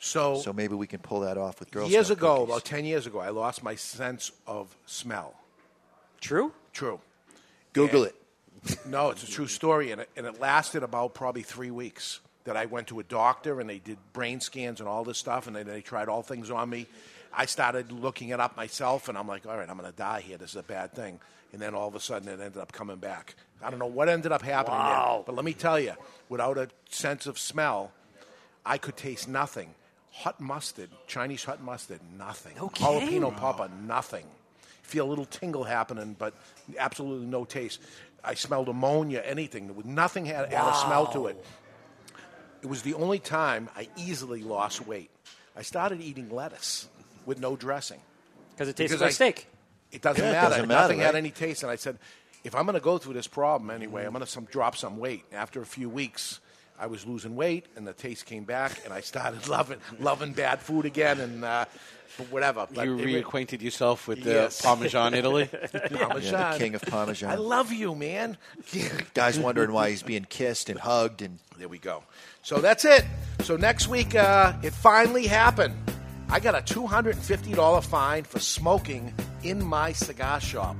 So, 0.00 0.36
So 0.36 0.52
maybe 0.52 0.74
we 0.74 0.86
can 0.86 1.00
pull 1.00 1.20
that 1.20 1.36
off 1.36 1.58
with 1.58 1.70
Girl 1.72 1.88
years 1.88 2.06
Scout 2.06 2.18
ago, 2.18 2.34
cookies. 2.36 2.50
about 2.50 2.64
ten 2.64 2.84
years 2.84 3.06
ago, 3.06 3.18
I 3.18 3.30
lost 3.30 3.62
my 3.62 3.74
sense 3.74 4.30
of 4.46 4.74
smell. 4.86 5.34
True. 6.20 6.52
True. 6.72 7.00
Google 7.72 8.04
it. 8.04 8.14
No, 8.86 9.10
it's 9.10 9.22
a 9.22 9.30
true 9.30 9.46
story, 9.46 9.92
and 9.92 10.00
it, 10.00 10.10
and 10.16 10.26
it 10.26 10.40
lasted 10.40 10.82
about 10.82 11.14
probably 11.14 11.42
three 11.42 11.70
weeks. 11.70 12.20
That 12.44 12.56
I 12.56 12.64
went 12.66 12.86
to 12.88 12.98
a 12.98 13.02
doctor 13.04 13.60
and 13.60 13.68
they 13.68 13.78
did 13.78 13.98
brain 14.14 14.40
scans 14.40 14.80
and 14.80 14.88
all 14.88 15.04
this 15.04 15.18
stuff, 15.18 15.46
and 15.48 15.54
they, 15.54 15.62
they 15.64 15.80
tried 15.82 16.08
all 16.08 16.22
things 16.22 16.50
on 16.50 16.70
me. 16.70 16.86
I 17.32 17.46
started 17.46 17.92
looking 17.92 18.30
it 18.30 18.40
up 18.40 18.56
myself, 18.56 19.08
and 19.08 19.16
I'm 19.16 19.28
like, 19.28 19.46
all 19.46 19.56
right, 19.56 19.68
I'm 19.68 19.76
going 19.78 19.90
to 19.90 19.96
die 19.96 20.20
here. 20.20 20.38
This 20.38 20.50
is 20.50 20.56
a 20.56 20.62
bad 20.62 20.92
thing. 20.92 21.20
And 21.52 21.62
then 21.62 21.74
all 21.74 21.88
of 21.88 21.94
a 21.94 22.00
sudden, 22.00 22.28
it 22.28 22.40
ended 22.40 22.58
up 22.58 22.72
coming 22.72 22.96
back. 22.96 23.34
I 23.62 23.70
don't 23.70 23.78
know 23.78 23.86
what 23.86 24.08
ended 24.08 24.32
up 24.32 24.42
happening 24.42 24.78
Wow. 24.78 25.14
there, 25.18 25.24
but 25.26 25.34
let 25.36 25.44
me 25.44 25.52
tell 25.54 25.78
you, 25.80 25.92
without 26.28 26.58
a 26.58 26.68
sense 26.90 27.26
of 27.26 27.38
smell, 27.38 27.92
I 28.66 28.78
could 28.78 28.96
taste 28.96 29.28
nothing. 29.28 29.74
hot 30.10 30.40
mustard, 30.40 30.90
Chinese 31.06 31.44
hot 31.44 31.62
mustard, 31.62 32.00
nothing. 32.18 32.56
No 32.56 32.68
kidding. 32.68 33.20
Jalapeno 33.22 33.36
popper, 33.36 33.68
nothing. 33.86 34.26
Feel 34.82 35.06
a 35.06 35.10
little 35.10 35.26
tingle 35.26 35.64
happening, 35.64 36.16
but 36.18 36.34
absolutely 36.78 37.26
no 37.26 37.44
taste. 37.44 37.80
I 38.24 38.34
smelled 38.34 38.68
ammonia, 38.68 39.22
anything. 39.24 39.70
Nothing 39.84 40.24
had, 40.26 40.52
had 40.52 40.68
a 40.68 40.74
smell 40.76 41.06
to 41.08 41.28
it. 41.28 41.44
It 42.62 42.66
was 42.66 42.82
the 42.82 42.94
only 42.94 43.20
time 43.20 43.68
I 43.76 43.88
easily 43.96 44.42
lost 44.42 44.86
weight. 44.86 45.10
I 45.56 45.62
started 45.62 46.00
eating 46.00 46.30
lettuce 46.30 46.88
with 47.28 47.38
no 47.38 47.54
dressing 47.56 48.00
because 48.52 48.68
it 48.68 48.74
tastes 48.76 48.92
Because 48.92 49.02
like 49.02 49.10
I- 49.10 49.32
steak. 49.32 49.46
It 49.92 50.02
doesn't 50.02 50.22
Yeah, 50.22 50.30
it 50.30 50.32
matter. 50.32 50.48
doesn't 50.50 50.68
matter, 50.68 50.80
Nothing 50.82 50.98
had 51.00 51.14
any 51.14 51.30
taste. 51.30 51.62
And 51.62 51.70
I 51.72 51.76
said, 51.76 51.98
if 52.44 52.54
I'm 52.54 52.64
going 52.66 52.74
to 52.74 52.80
go 52.80 52.98
through 52.98 53.14
this 53.14 53.26
problem 53.26 53.70
anyway, 53.70 54.04
I'm 54.04 54.12
going 54.12 54.24
to 54.24 54.30
some, 54.30 54.44
drop 54.44 54.76
some 54.76 54.98
weight. 54.98 55.24
After 55.32 55.62
a 55.62 55.66
few 55.66 55.88
weeks, 55.88 56.40
I 56.78 56.86
was 56.86 57.06
losing 57.06 57.36
weight, 57.36 57.64
and 57.74 57.86
the 57.86 57.94
taste 57.94 58.26
came 58.26 58.44
back, 58.44 58.84
and 58.84 58.92
I 58.92 59.00
started 59.00 59.48
loving 59.56 59.78
loving 59.98 60.32
bad 60.34 60.60
food 60.60 60.84
again, 60.84 61.20
and 61.20 61.42
uh, 61.44 61.64
but 62.18 62.26
whatever. 62.30 62.66
But 62.72 62.84
You 62.86 62.98
it- 62.98 63.06
reacquainted 63.24 63.62
yourself 63.62 64.06
with 64.06 64.22
the 64.24 64.30
Yes. 64.30 64.60
Parmesan 64.60 65.14
Italy? 65.20 65.46
Parmesan. 65.48 66.32
Yeah, 66.32 66.52
the 66.52 66.58
king 66.58 66.74
of 66.74 66.82
Parmesan. 66.82 67.30
I 67.30 67.36
love 67.36 67.72
you, 67.72 67.94
man. 67.94 68.36
Guys 69.14 69.38
wondering 69.40 69.72
why 69.72 69.88
he's 69.90 70.02
being 70.02 70.26
kissed 70.28 70.68
and 70.68 70.78
hugged 70.78 71.22
and 71.22 71.38
There 71.58 71.68
we 71.68 71.78
go. 71.78 72.02
So 72.42 72.58
that's 72.60 72.84
it. 72.84 73.04
So 73.42 73.56
next 73.56 73.88
week, 73.88 74.14
uh, 74.14 74.52
it 74.62 74.72
finally 74.74 75.26
happened. 75.26 75.74
I 76.30 76.40
got 76.40 76.54
a 76.54 76.74
$250 76.74 77.84
fine 77.84 78.24
for 78.24 78.38
smoking 78.38 79.14
in 79.42 79.64
my 79.64 79.92
cigar 79.92 80.40
shop. 80.40 80.76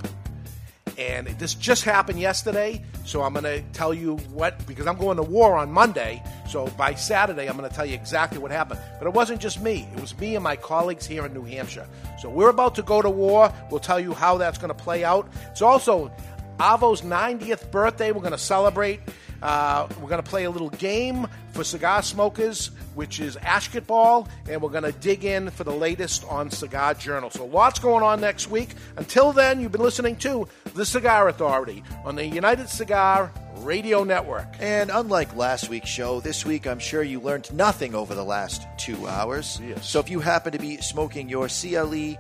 And 0.99 1.29
this 1.39 1.55
just 1.55 1.85
happened 1.85 2.21
yesterday, 2.21 2.85
so 3.05 3.23
I'm 3.23 3.33
going 3.33 3.45
to 3.45 3.63
tell 3.73 3.95
you 3.95 4.17
what, 4.33 4.67
because 4.67 4.87
I'm 4.87 4.99
going 4.99 5.17
to 5.17 5.23
war 5.23 5.57
on 5.57 5.71
Monday. 5.71 6.23
So 6.51 6.67
by 6.67 6.95
Saturday, 6.95 7.49
I'm 7.49 7.57
going 7.57 7.69
to 7.69 7.75
tell 7.75 7.87
you 7.87 7.95
exactly 7.95 8.39
what 8.39 8.51
happened. 8.51 8.81
But 8.99 9.07
it 9.07 9.15
wasn't 9.15 9.41
just 9.41 9.63
me, 9.63 9.89
it 9.95 10.01
was 10.01 10.19
me 10.19 10.35
and 10.35 10.43
my 10.43 10.57
colleagues 10.57 11.07
here 11.07 11.25
in 11.25 11.33
New 11.33 11.45
Hampshire. 11.45 11.87
So 12.21 12.29
we're 12.29 12.51
about 12.51 12.75
to 12.75 12.83
go 12.83 13.01
to 13.01 13.09
war. 13.09 13.53
We'll 13.71 13.81
tell 13.81 14.01
you 14.01 14.13
how 14.13 14.39
that's 14.39 14.59
going 14.59 14.75
to 14.75 14.83
play 14.83 15.05
out. 15.05 15.29
It's 15.53 15.63
also 15.63 16.11
Avo's 16.59 17.03
90th 17.03 17.71
birthday. 17.71 18.11
We're 18.13 18.21
going 18.21 18.33
to 18.33 18.39
celebrate. 18.39 19.01
Uh, 19.43 19.87
we're 20.01 20.09
going 20.09 20.23
to 20.23 20.29
play 20.29 20.45
a 20.45 20.51
little 20.51 20.71
game 20.71 21.27
for 21.53 21.65
cigar 21.65 22.03
smokers, 22.03 22.71
which 22.95 23.21
is 23.21 23.37
Ashket 23.37 23.87
Ball, 23.87 24.29
and 24.49 24.61
we're 24.61 24.71
going 24.71 24.85
to 24.85 24.93
dig 24.93 25.25
in 25.25 25.51
for 25.51 25.65
the 25.65 25.73
latest 25.73 26.25
on 26.29 26.51
Cigar 26.51 26.95
Journal. 26.95 27.31
So 27.31 27.47
lots 27.47 27.79
going 27.79 28.03
on 28.03 28.21
next 28.21 28.51
week. 28.51 28.71
Until 28.97 29.33
then, 29.33 29.61
you've 29.61 29.73
been 29.73 29.81
listening 29.81 30.17
to 30.17 30.49
The 30.75 30.85
Cigar 30.85 31.29
Authority 31.29 31.83
on 32.05 32.17
the 32.17 32.27
United 32.27 32.69
Cigar 32.69 33.33
Radio 33.59 34.05
Network. 34.05 34.47
And 34.61 34.91
unlike 34.91 35.35
last 35.35 35.69
week's 35.69 35.89
show, 35.89 36.21
this 36.21 36.45
week 36.45 36.67
I'm 36.67 36.79
sure 36.79 37.03
you 37.03 37.21
learned 37.21 37.53
nothing 37.53 37.95
over 37.95 38.15
the 38.15 38.25
last 38.25 38.67
two 38.77 39.07
hours. 39.07 39.61
Yes. 39.67 39.89
So 39.89 40.01
if 40.01 40.11
you 40.11 40.21
happen 40.21 40.53
to 40.53 40.59
be 40.59 40.77
smoking 40.79 41.29
your 41.29 41.49
CLE 41.49 42.17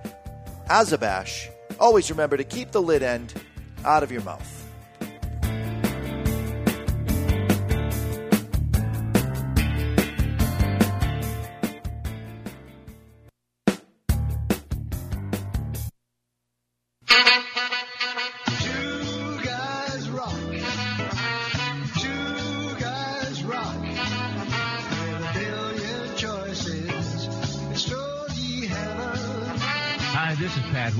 Azabash, 0.69 1.49
always 1.79 2.11
remember 2.11 2.37
to 2.37 2.45
keep 2.45 2.73
the 2.73 2.83
lid 2.83 3.03
end 3.03 3.35
out 3.85 4.03
of 4.03 4.11
your 4.11 4.23
mouth. 4.23 4.58